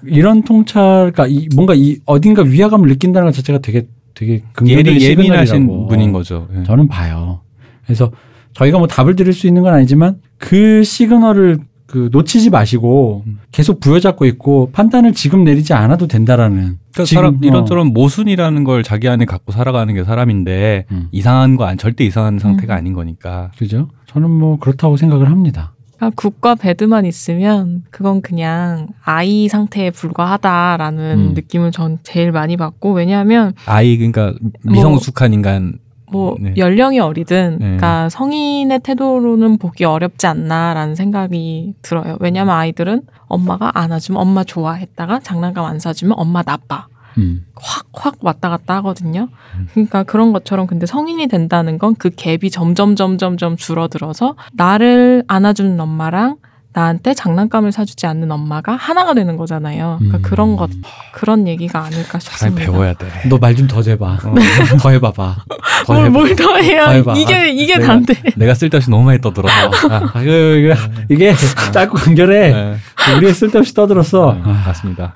이런 0.06 0.42
통찰, 0.42 1.12
그러니까 1.12 1.26
이 1.26 1.48
뭔가 1.54 1.74
이 1.74 1.98
어딘가 2.06 2.42
위화감을 2.42 2.88
느낀다는 2.88 3.26
것 3.26 3.34
자체가 3.34 3.60
되게 3.60 3.86
되게 4.14 4.42
긍정적인 4.52 4.86
예리, 4.86 5.04
예민하신 5.04 5.88
분인 5.88 6.12
거죠. 6.12 6.48
예. 6.56 6.62
저는 6.64 6.88
봐요. 6.88 7.40
그래서 7.84 8.12
저희가 8.52 8.78
뭐 8.78 8.86
답을 8.86 9.16
드릴 9.16 9.32
수 9.32 9.46
있는 9.46 9.62
건 9.62 9.74
아니지만 9.74 10.20
그 10.38 10.84
시그널을 10.84 11.58
그 11.94 12.08
놓치지 12.10 12.50
마시고 12.50 13.22
음. 13.24 13.38
계속 13.52 13.78
부여잡고 13.78 14.24
있고 14.26 14.70
판단을 14.72 15.12
지금 15.12 15.44
내리지 15.44 15.74
않아도 15.74 16.08
된다라는 16.08 16.78
그러니까 16.92 17.04
지금, 17.04 17.14
사람 17.14 17.34
어. 17.36 17.38
이런저런 17.40 17.92
모순이라는 17.92 18.64
걸 18.64 18.82
자기 18.82 19.08
안에 19.08 19.26
갖고 19.26 19.52
살아가는 19.52 19.94
게 19.94 20.02
사람인데 20.02 20.86
음. 20.90 21.06
이상한 21.12 21.54
거 21.54 21.64
안 21.64 21.78
절대 21.78 22.02
이상한 22.04 22.40
상태가 22.40 22.74
음. 22.74 22.78
아닌 22.78 22.92
거니까. 22.94 23.52
그죠? 23.56 23.88
저는 24.06 24.28
뭐 24.28 24.58
그렇다고 24.58 24.96
생각을 24.96 25.30
합니다. 25.30 25.72
그러니까 25.96 26.20
굿과 26.20 26.56
배드만 26.56 27.06
있으면 27.06 27.84
그건 27.92 28.22
그냥 28.22 28.88
아이 29.04 29.46
상태에 29.46 29.92
불과하다라는 29.92 31.18
음. 31.30 31.34
느낌을 31.34 31.70
전 31.70 31.98
제일 32.02 32.32
많이 32.32 32.56
받고 32.56 32.92
왜냐하면 32.92 33.52
아이 33.66 33.96
그러니까 33.96 34.34
미성숙한 34.64 35.32
인간 35.32 35.78
뭐 36.14 36.36
네. 36.38 36.54
연령이 36.56 37.00
어리든 37.00 37.56
네. 37.58 37.58
그러니까 37.58 38.08
성인의 38.08 38.80
태도로는 38.80 39.58
보기 39.58 39.84
어렵지 39.84 40.28
않나라는 40.28 40.94
생각이 40.94 41.74
들어요. 41.82 42.16
왜냐하면 42.20 42.54
아이들은 42.54 43.02
엄마가 43.26 43.72
안아주면 43.74 44.20
엄마 44.20 44.44
좋아했다가 44.44 45.20
장난감 45.20 45.64
안 45.64 45.80
사주면 45.80 46.14
엄마 46.16 46.42
나빠. 46.42 46.86
음. 47.18 47.44
확, 47.56 47.86
확 47.92 48.16
왔다 48.20 48.48
갔다 48.48 48.76
하거든요. 48.76 49.28
음. 49.56 49.66
그러니까 49.72 50.04
그런 50.04 50.32
것처럼 50.32 50.66
근데 50.68 50.86
성인이 50.86 51.26
된다는 51.26 51.78
건 51.78 51.94
그 51.98 52.10
갭이 52.10 52.52
점점, 52.52 52.94
점점, 52.96 53.36
점 53.36 53.56
줄어들어서 53.56 54.36
나를 54.52 55.24
안아주는 55.26 55.78
엄마랑 55.80 56.36
나한테 56.74 57.14
장난감을 57.14 57.70
사주지 57.70 58.04
않는 58.06 58.30
엄마가 58.32 58.74
하나가 58.74 59.14
되는 59.14 59.36
거잖아요. 59.36 59.96
그러니까 60.00 60.18
음. 60.18 60.22
그런 60.22 60.56
것, 60.56 60.70
그런 61.12 61.46
얘기가 61.46 61.84
아닐까 61.84 62.18
싶습니다. 62.18 62.60
배워야 62.64 62.92
돼. 62.94 63.06
너 63.28 63.38
말 63.38 63.54
좀 63.54 63.68
더 63.68 63.80
해봐. 63.80 64.18
더 64.82 64.90
해봐봐. 64.90 65.36
더 65.86 65.92
뭘, 65.92 66.06
해봐. 66.06 66.10
뭘더 66.18 66.56
해요? 66.56 66.84
더 66.86 66.90
해봐. 66.92 67.14
이게, 67.16 67.50
이게 67.52 67.74
내가- 67.76 67.86
단데. 67.86 68.14
내가 68.36 68.54
쓸데없이 68.54 68.90
너무 68.90 69.04
많이 69.04 69.20
떠들었어. 69.20 69.54
아, 69.88 70.10
아, 70.14 70.22
이거, 70.22 70.32
이거, 70.32 70.74
이게 71.08 71.32
짧고 71.72 71.94
간결해. 71.96 72.52
네. 72.52 72.76
우리 73.18 73.32
쓸데없이 73.32 73.72
떠들었어. 73.72 74.34
네, 74.44 74.52
맞습니다. 74.66 75.14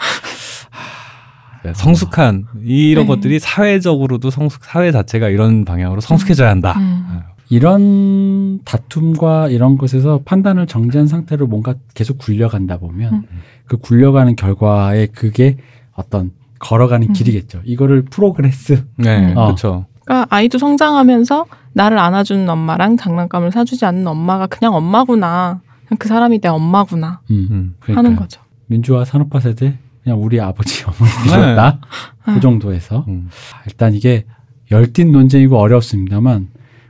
네, 1.64 1.72
성숙한 1.74 2.44
이런 2.64 3.04
네. 3.04 3.08
것들이 3.08 3.40
사회적으로도 3.40 4.30
성숙 4.30 4.64
사회 4.64 4.92
자체가 4.92 5.28
이런 5.28 5.64
방향으로 5.64 6.00
성숙해져야 6.00 6.50
한다. 6.50 6.74
음. 6.78 7.20
이런 7.50 8.60
다툼과 8.64 9.48
이런 9.48 9.78
것에서 9.78 10.20
판단을 10.24 10.66
정지한 10.66 11.06
상태로 11.06 11.46
뭔가 11.46 11.74
계속 11.94 12.18
굴려간다 12.18 12.78
보면 12.78 13.14
음. 13.14 13.22
그 13.66 13.78
굴려가는 13.78 14.36
결과에 14.36 15.06
그게 15.06 15.56
어떤 15.94 16.32
걸어가는 16.58 17.08
음. 17.08 17.12
길이겠죠. 17.12 17.62
이거를 17.64 18.02
progress. 18.04 18.84
네, 18.96 19.32
어. 19.34 19.46
그렇죠. 19.46 19.86
그러니까 20.04 20.26
아이도 20.34 20.58
성장하면서 20.58 21.46
나를 21.72 21.98
안아주는 21.98 22.48
엄마랑 22.48 22.96
장난감을 22.96 23.52
사주지 23.52 23.84
않는 23.84 24.06
엄마가 24.06 24.46
그냥 24.46 24.74
엄마구나. 24.74 25.60
그냥 25.86 25.98
그 25.98 26.08
사람이 26.08 26.40
내 26.40 26.48
엄마구나. 26.48 27.20
음. 27.30 27.74
음. 27.88 27.96
하는 27.96 28.16
거죠. 28.16 28.40
민주화 28.66 29.04
산업화 29.04 29.40
세대 29.40 29.78
그냥 30.02 30.22
우리 30.22 30.40
아버지 30.40 30.84
네. 30.84 30.90
어머니셨다. 30.90 31.78
그 32.24 32.30
음. 32.32 32.40
정도에서 32.40 33.04
음. 33.08 33.28
일단 33.66 33.94
이게 33.94 34.24
열띤 34.70 35.12
논쟁이고 35.12 35.56
어렵습니다만 35.58 36.48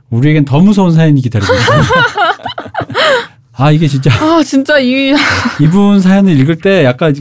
우리에겐 0.09 0.45
더 0.45 0.59
무서운 0.59 0.91
사연이 0.91 1.21
기다리고 1.21 1.53
있어요. 1.53 1.81
아 3.53 3.71
이게 3.71 3.87
진짜 3.87 4.09
아, 4.13 4.41
진짜 4.41 4.79
이, 4.79 5.13
이분 5.59 5.99
사연을 5.99 6.39
읽을 6.39 6.59
때 6.59 6.85
약간 6.85 7.13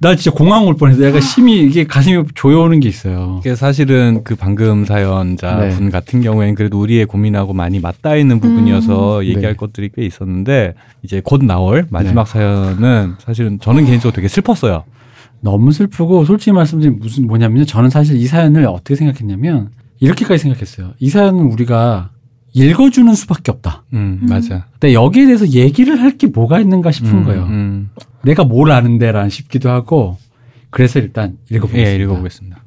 나 0.00 0.14
진짜 0.14 0.30
공황 0.36 0.66
올 0.66 0.76
뻔했어. 0.76 1.02
약간 1.04 1.20
심히 1.20 1.62
이게 1.62 1.86
가슴이 1.86 2.24
조여오는 2.34 2.78
게 2.80 2.88
있어요. 2.88 3.38
이게 3.40 3.56
사실은 3.56 4.22
그 4.22 4.36
방금 4.36 4.84
사연자 4.84 5.56
네. 5.56 5.70
분 5.70 5.90
같은 5.90 6.20
경우에는 6.20 6.54
그래도 6.54 6.78
우리의 6.78 7.06
고민하고 7.06 7.54
많이 7.54 7.80
맞닿아 7.80 8.16
있는 8.16 8.38
부분이어서 8.38 9.24
얘기할 9.24 9.54
네. 9.54 9.56
것들이 9.56 9.90
꽤 9.96 10.04
있었는데 10.04 10.74
이제 11.02 11.22
곧 11.24 11.42
나올 11.42 11.86
마지막 11.90 12.24
네. 12.26 12.32
사연은 12.32 13.14
사실은 13.18 13.58
저는 13.58 13.86
개인적으로 13.86 14.14
되게 14.14 14.28
슬펐어요. 14.28 14.84
너무 15.40 15.72
슬프고 15.72 16.24
솔직히 16.26 16.52
말씀드리면 16.52 17.00
무슨 17.00 17.26
뭐냐면요. 17.26 17.64
저는 17.64 17.90
사실 17.90 18.16
이 18.16 18.26
사연을 18.26 18.66
어떻게 18.66 18.94
생각했냐면 18.94 19.70
이렇게까지 20.00 20.42
생각했어요. 20.42 20.92
이 20.98 21.08
사연은 21.08 21.46
우리가 21.46 22.10
읽어주는 22.52 23.12
수밖에 23.14 23.50
없다. 23.52 23.84
음, 23.92 24.20
음. 24.22 24.26
맞아. 24.28 24.66
근데 24.72 24.94
여기에 24.94 25.26
대해서 25.26 25.48
얘기를 25.48 26.00
할 26.00 26.16
게 26.18 26.26
뭐가 26.26 26.58
있는가 26.60 26.90
싶은 26.90 27.10
음, 27.18 27.24
거예요. 27.24 27.44
음. 27.44 27.90
내가 28.22 28.44
뭘 28.44 28.72
아는데라는 28.72 29.30
싶기도 29.30 29.70
하고 29.70 30.16
그래서 30.70 30.98
일단 30.98 31.36
읽어보겠습니다. 31.50 31.90
예, 31.90 31.96
읽어보겠습니다. 32.02 32.62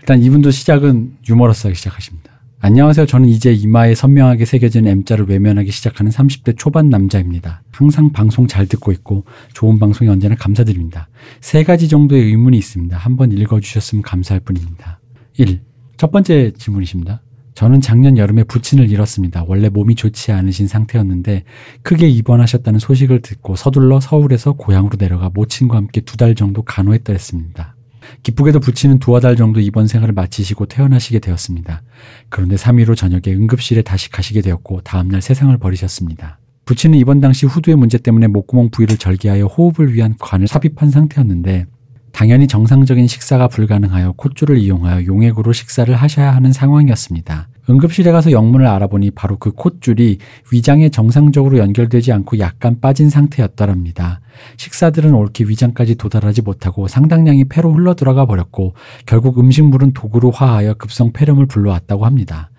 일단 0.00 0.22
이분도 0.22 0.50
시작은 0.50 1.16
유머러스하게 1.28 1.74
시작하십니다. 1.74 2.32
안녕하세요. 2.60 3.04
저는 3.06 3.28
이제 3.28 3.52
이마에 3.52 3.94
선명하게 3.94 4.44
새겨진 4.46 4.86
M자를 4.86 5.26
외면하기 5.28 5.70
시작하는 5.70 6.10
30대 6.10 6.56
초반 6.56 6.88
남자입니다. 6.88 7.62
항상 7.72 8.10
방송 8.12 8.46
잘 8.46 8.66
듣고 8.66 8.90
있고 8.92 9.24
좋은 9.52 9.78
방송에 9.78 10.08
언제나 10.10 10.34
감사드립니다. 10.34 11.08
세 11.40 11.62
가지 11.62 11.88
정도의 11.88 12.22
의문이 12.24 12.56
있습니다. 12.56 12.96
한번 12.96 13.32
읽어주셨으면 13.32 14.02
감사할 14.02 14.40
뿐입니다. 14.40 14.98
1. 15.36 15.60
첫 15.96 16.10
번째 16.10 16.52
질문이십니다. 16.52 17.22
저는 17.54 17.80
작년 17.80 18.18
여름에 18.18 18.42
부친을 18.44 18.90
잃었습니다. 18.90 19.44
원래 19.46 19.68
몸이 19.68 19.94
좋지 19.94 20.32
않으신 20.32 20.66
상태였는데 20.66 21.44
크게 21.82 22.08
입원하셨다는 22.08 22.80
소식을 22.80 23.22
듣고 23.22 23.54
서둘러 23.54 24.00
서울에서 24.00 24.54
고향으로 24.54 24.96
내려가 24.96 25.30
모친과 25.32 25.76
함께 25.76 26.00
두 26.00 26.16
달 26.16 26.34
정도 26.34 26.62
간호했더랬습니다. 26.62 27.76
기쁘게도 28.22 28.60
부친은 28.60 28.98
두어 28.98 29.20
달 29.20 29.34
정도 29.36 29.60
입원 29.60 29.86
생활을 29.86 30.14
마치시고 30.14 30.66
퇴원하시게 30.66 31.20
되었습니다. 31.20 31.82
그런데 32.28 32.56
3일 32.56 32.88
후 32.88 32.94
저녁에 32.96 33.22
응급실에 33.28 33.82
다시 33.82 34.10
가시게 34.10 34.40
되었고 34.42 34.82
다음날 34.82 35.22
세상을 35.22 35.56
버리셨습니다. 35.58 36.38
부친은 36.64 36.98
입원 36.98 37.20
당시 37.20 37.46
후두의 37.46 37.76
문제 37.76 37.98
때문에 37.98 38.26
목구멍 38.26 38.70
부위를 38.70 38.96
절개하여 38.98 39.46
호흡을 39.46 39.94
위한 39.94 40.16
관을 40.18 40.48
삽입한 40.48 40.90
상태였는데 40.90 41.66
당연히 42.14 42.46
정상적인 42.46 43.08
식사가 43.08 43.48
불가능하여 43.48 44.12
콧줄을 44.12 44.56
이용하여 44.56 45.04
용액으로 45.04 45.52
식사를 45.52 45.92
하셔야 45.92 46.32
하는 46.32 46.52
상황이었습니다. 46.52 47.48
응급실에 47.68 48.12
가서 48.12 48.30
영문을 48.30 48.68
알아보니 48.68 49.10
바로 49.10 49.36
그 49.36 49.50
콧줄이 49.50 50.18
위장에 50.52 50.90
정상적으로 50.90 51.58
연결되지 51.58 52.12
않고 52.12 52.38
약간 52.38 52.80
빠진 52.80 53.10
상태였더랍니다. 53.10 54.20
식사들은 54.58 55.12
옳게 55.12 55.44
위장까지 55.44 55.96
도달하지 55.96 56.42
못하고 56.42 56.86
상당량이 56.86 57.46
폐로 57.46 57.72
흘러 57.72 57.94
들어가 57.94 58.26
버렸고 58.26 58.74
결국 59.06 59.40
음식물은 59.40 59.92
독으로 59.92 60.30
화하여 60.30 60.74
급성 60.74 61.12
폐렴을 61.12 61.46
불러왔다고 61.46 62.06
합니다. 62.06 62.50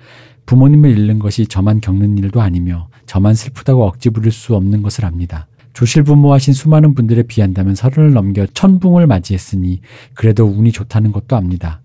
부모님을 0.48 0.90
잃는 0.92 1.18
것이 1.20 1.48
저만 1.48 1.80
겪는 1.80 2.18
일도 2.18 2.42
아니며 2.42 2.90
저만 3.06 3.36
슬프다고 3.36 3.86
억지 3.86 4.10
부릴 4.10 4.34
수 4.34 4.54
없는 4.54 4.82
것을 4.82 5.06
압니다. 5.06 5.48
조실부모하신 5.76 6.54
수많은 6.54 6.96
분들에 6.96 7.24
비한다면 7.24 7.76
서른을 7.76 8.14
넘겨 8.14 8.48
천붕을 8.48 9.06
맞이했으니 9.08 9.82
그래도 10.16 10.46
운이 10.46 10.72
좋다는 10.72 11.12
것도 11.12 11.36
압니다. 11.36 11.82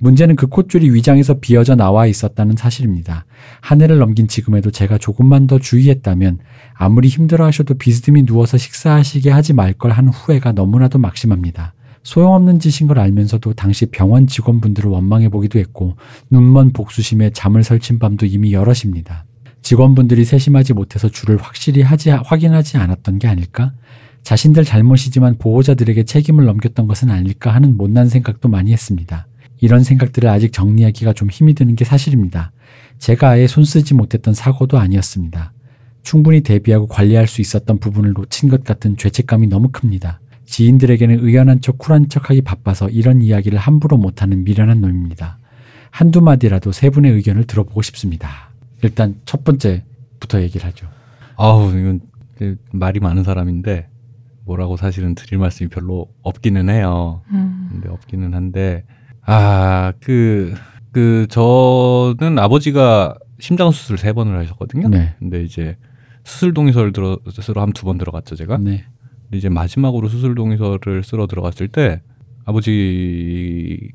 문제는 0.00 0.36
그 0.36 0.46
콧줄이 0.46 0.90
위장에서 0.92 1.40
비어져 1.40 1.74
나와 1.74 2.06
있었다는 2.06 2.56
사실입니다. 2.56 3.24
한 3.60 3.80
해를 3.80 3.98
넘긴 3.98 4.28
지금에도 4.28 4.70
제가 4.70 4.98
조금만 4.98 5.46
더 5.46 5.58
주의했다면 5.58 6.38
아무리 6.74 7.08
힘들어 7.08 7.44
하셔도 7.46 7.74
비스듬히 7.74 8.24
누워서 8.24 8.58
식사하시게 8.58 9.30
하지 9.30 9.54
말 9.54 9.72
걸 9.74 9.90
한 9.92 10.08
후회가 10.08 10.52
너무나도 10.52 10.98
막심합니다. 10.98 11.74
소용없는 12.04 12.60
짓인 12.60 12.86
걸 12.88 12.98
알면서도 13.00 13.54
당시 13.54 13.86
병원 13.86 14.26
직원분들을 14.26 14.88
원망해 14.88 15.28
보기도 15.28 15.58
했고 15.58 15.96
눈먼 16.30 16.72
복수심에 16.72 17.30
잠을 17.30 17.62
설친 17.64 17.98
밤도 17.98 18.26
이미 18.26 18.52
여럿입니다. 18.52 19.24
직원분들이 19.62 20.24
세심하지 20.24 20.72
못해서 20.72 21.08
줄을 21.08 21.36
확실히 21.36 21.82
하지 21.82 22.10
확인하지 22.10 22.78
않았던 22.78 23.18
게 23.18 23.28
아닐까? 23.28 23.72
자신들 24.22 24.64
잘못이지만 24.64 25.38
보호자들에게 25.38 26.04
책임을 26.04 26.44
넘겼던 26.44 26.86
것은 26.86 27.10
아닐까 27.10 27.54
하는 27.54 27.76
못난 27.76 28.08
생각도 28.08 28.48
많이 28.48 28.72
했습니다. 28.72 29.26
이런 29.60 29.82
생각들을 29.82 30.28
아직 30.28 30.52
정리하기가 30.52 31.12
좀 31.14 31.30
힘이 31.30 31.54
드는 31.54 31.76
게 31.76 31.84
사실입니다. 31.84 32.52
제가 32.98 33.30
아예 33.30 33.46
손쓰지 33.46 33.94
못했던 33.94 34.34
사고도 34.34 34.78
아니었습니다. 34.78 35.52
충분히 36.02 36.42
대비하고 36.42 36.86
관리할 36.86 37.26
수 37.26 37.40
있었던 37.40 37.78
부분을 37.78 38.12
놓친 38.12 38.48
것 38.48 38.64
같은 38.64 38.96
죄책감이 38.96 39.48
너무 39.48 39.68
큽니다. 39.70 40.20
지인들에게는 40.46 41.24
의연한 41.24 41.60
척 41.60 41.78
쿨한 41.78 42.08
척하기 42.08 42.42
바빠서 42.42 42.88
이런 42.88 43.20
이야기를 43.20 43.58
함부로 43.58 43.96
못하는 43.96 44.44
미련한 44.44 44.80
놈입니다. 44.80 45.38
한두 45.90 46.20
마디라도 46.20 46.72
세 46.72 46.90
분의 46.90 47.12
의견을 47.12 47.44
들어보고 47.44 47.82
싶습니다. 47.82 48.47
일단 48.82 49.20
첫 49.24 49.44
번째부터 49.44 50.42
얘기를 50.42 50.66
하죠. 50.66 50.86
아우 51.36 51.70
이건 51.70 52.00
말이 52.72 53.00
많은 53.00 53.24
사람인데 53.24 53.88
뭐라고 54.44 54.76
사실은 54.76 55.14
드릴 55.14 55.38
말씀이 55.38 55.68
별로 55.68 56.06
없기는 56.22 56.68
해요. 56.68 57.22
음. 57.30 57.68
근데 57.72 57.88
없기는 57.88 58.34
한데 58.34 58.84
아그그 59.22 60.56
저는 61.30 62.38
아버지가 62.38 63.16
심장 63.40 63.70
수술 63.70 63.98
세 63.98 64.12
번을 64.12 64.38
하셨거든요. 64.38 64.88
네. 64.88 65.14
근데 65.18 65.42
이제 65.42 65.76
수술 66.24 66.54
동의서를 66.54 66.92
들어 66.92 67.18
쓰러 67.30 67.62
한 67.62 67.72
두 67.72 67.84
번 67.84 67.98
들어갔죠 67.98 68.36
제가. 68.36 68.58
네. 68.58 68.84
근데 69.24 69.38
이제 69.38 69.48
마지막으로 69.48 70.08
수술 70.08 70.34
동의서를 70.34 71.02
쓰러 71.04 71.26
들어갔을 71.26 71.68
때 71.68 72.02
아버지에게 72.44 73.92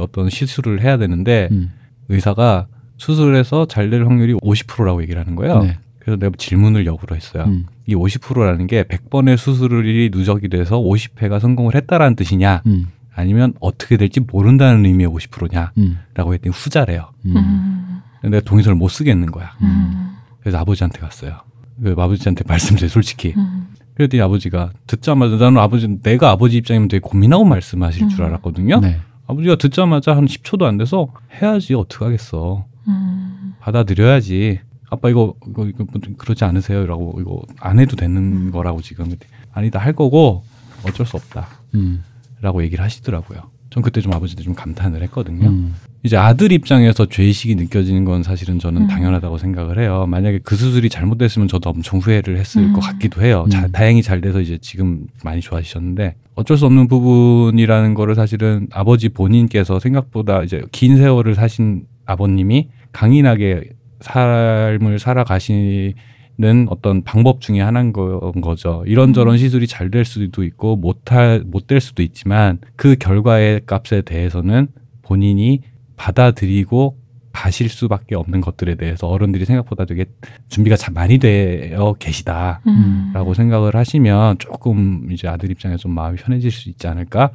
어떤 0.00 0.28
시술을 0.30 0.82
해야 0.82 0.96
되는데 0.98 1.48
음. 1.52 1.70
의사가 2.08 2.66
수술해서 3.02 3.66
잘 3.66 3.90
될 3.90 4.06
확률이 4.06 4.34
50%라고 4.34 5.02
얘기를 5.02 5.20
하는 5.20 5.34
거예요. 5.34 5.58
네. 5.58 5.76
그래서 5.98 6.18
내가 6.18 6.32
질문을 6.38 6.86
역으로 6.86 7.14
했어요. 7.16 7.44
음. 7.46 7.66
이 7.86 7.94
50%라는 7.94 8.66
게 8.68 8.84
100번의 8.84 9.36
수술이 9.36 10.10
누적이 10.12 10.48
돼서 10.48 10.78
50회가 10.78 11.40
성공을 11.40 11.74
했다라는 11.74 12.16
뜻이냐 12.16 12.62
음. 12.66 12.86
아니면 13.14 13.54
어떻게 13.60 13.96
될지 13.96 14.20
모른다는 14.20 14.86
의미의 14.86 15.10
50%냐라고 15.10 15.72
음. 15.78 15.98
했더니 16.16 16.52
후자래요. 16.54 17.10
음. 17.26 17.36
음. 17.36 18.00
근데 18.20 18.36
내가 18.36 18.48
동의서를 18.48 18.76
못 18.76 18.88
쓰겠는 18.88 19.30
거야. 19.32 19.52
음. 19.62 20.12
그래서 20.40 20.58
아버지한테 20.58 21.00
갔어요. 21.00 21.40
그 21.82 21.94
아버지한테 21.98 22.44
말씀드려 22.48 22.88
솔직히. 22.88 23.34
음. 23.36 23.66
그랬더니 23.94 24.22
아버지가 24.22 24.70
듣자마자 24.86 25.36
나는 25.36 25.58
아버지 25.58 25.88
내가 26.02 26.30
아버지 26.30 26.56
입장이면 26.56 26.88
되게 26.88 27.00
고민하고 27.00 27.44
말씀하실 27.44 28.08
줄 28.08 28.20
음. 28.20 28.26
알았거든요. 28.26 28.80
네. 28.80 29.00
아버지가 29.26 29.56
듣자마자 29.56 30.16
한 30.16 30.24
10초도 30.26 30.62
안 30.62 30.78
돼서 30.78 31.08
해야지 31.40 31.74
어떡하겠어. 31.74 32.71
음. 32.88 33.54
받아들여야지. 33.60 34.60
아빠 34.90 35.08
이거 35.08 35.34
이거 35.48 35.66
이거 35.66 35.84
뭐 35.90 36.00
그러지 36.18 36.44
않으세요?라고 36.44 37.16
이거 37.20 37.42
안 37.60 37.78
해도 37.78 37.96
되는 37.96 38.16
음. 38.16 38.50
거라고 38.50 38.82
지금 38.82 39.14
아니다 39.52 39.78
할 39.78 39.94
거고 39.94 40.44
어쩔 40.86 41.06
수 41.06 41.16
없다라고 41.16 41.48
음. 41.74 42.04
얘기를 42.62 42.84
하시더라고요. 42.84 43.50
전 43.70 43.82
그때 43.82 44.02
좀 44.02 44.12
아버지한테 44.12 44.42
좀 44.42 44.54
감탄을 44.54 45.02
했거든요. 45.04 45.48
음. 45.48 45.74
이제 46.02 46.16
아들 46.16 46.52
입장에서 46.52 47.06
죄의식이 47.06 47.54
느껴지는 47.54 48.04
건 48.04 48.22
사실은 48.22 48.58
저는 48.58 48.82
음. 48.82 48.86
당연하다고 48.88 49.38
생각을 49.38 49.78
해요. 49.78 50.04
만약에 50.08 50.40
그 50.42 50.56
수술이 50.56 50.90
잘못됐으면 50.90 51.48
저도 51.48 51.70
엄청 51.70 52.00
후회를 52.00 52.36
했을 52.36 52.62
음. 52.62 52.72
것 52.74 52.80
같기도 52.80 53.22
해요. 53.22 53.46
자, 53.50 53.64
음. 53.64 53.72
다행히 53.72 54.02
잘 54.02 54.20
돼서 54.20 54.40
이제 54.42 54.58
지금 54.60 55.06
많이 55.24 55.40
좋아지셨는데 55.40 56.16
어쩔 56.34 56.58
수 56.58 56.66
없는 56.66 56.88
부분이라는 56.88 57.94
거를 57.94 58.14
사실은 58.14 58.66
아버지 58.72 59.08
본인께서 59.08 59.78
생각보다 59.78 60.42
이제 60.42 60.62
긴 60.72 60.96
세월을 60.98 61.34
사신 61.34 61.86
아버님이 62.06 62.68
강인하게 62.92 63.70
삶을 64.00 64.98
살아가시는 64.98 66.66
어떤 66.68 67.02
방법 67.04 67.40
중에 67.40 67.60
하나인 67.60 67.92
거- 67.92 68.32
거죠. 68.42 68.82
이런저런 68.86 69.34
음. 69.34 69.38
시술이 69.38 69.66
잘 69.66 69.90
될 69.90 70.04
수도 70.04 70.42
있고 70.44 70.76
못할 70.76 71.42
못 71.46 71.66
될 71.66 71.80
수도 71.80 72.02
있지만 72.02 72.58
그 72.76 72.96
결과의 72.96 73.62
값에 73.66 74.02
대해서는 74.02 74.68
본인이 75.02 75.60
받아들이고 75.96 76.96
가실 77.32 77.68
수밖에 77.68 78.14
없는 78.14 78.40
것들에 78.42 78.74
대해서 78.74 79.06
어른들이 79.06 79.44
생각보다 79.44 79.84
되게 79.84 80.04
준비가 80.48 80.76
참 80.76 80.92
많이 80.94 81.18
되어 81.18 81.94
계시다라고 81.98 82.60
음. 82.66 83.34
생각을 83.34 83.74
하시면 83.74 84.36
조금 84.38 85.08
이제 85.10 85.28
아들 85.28 85.50
입장에서 85.50 85.78
좀 85.78 85.94
마음이 85.94 86.18
편해질 86.18 86.50
수 86.50 86.68
있지 86.68 86.86
않을까라는 86.86 87.30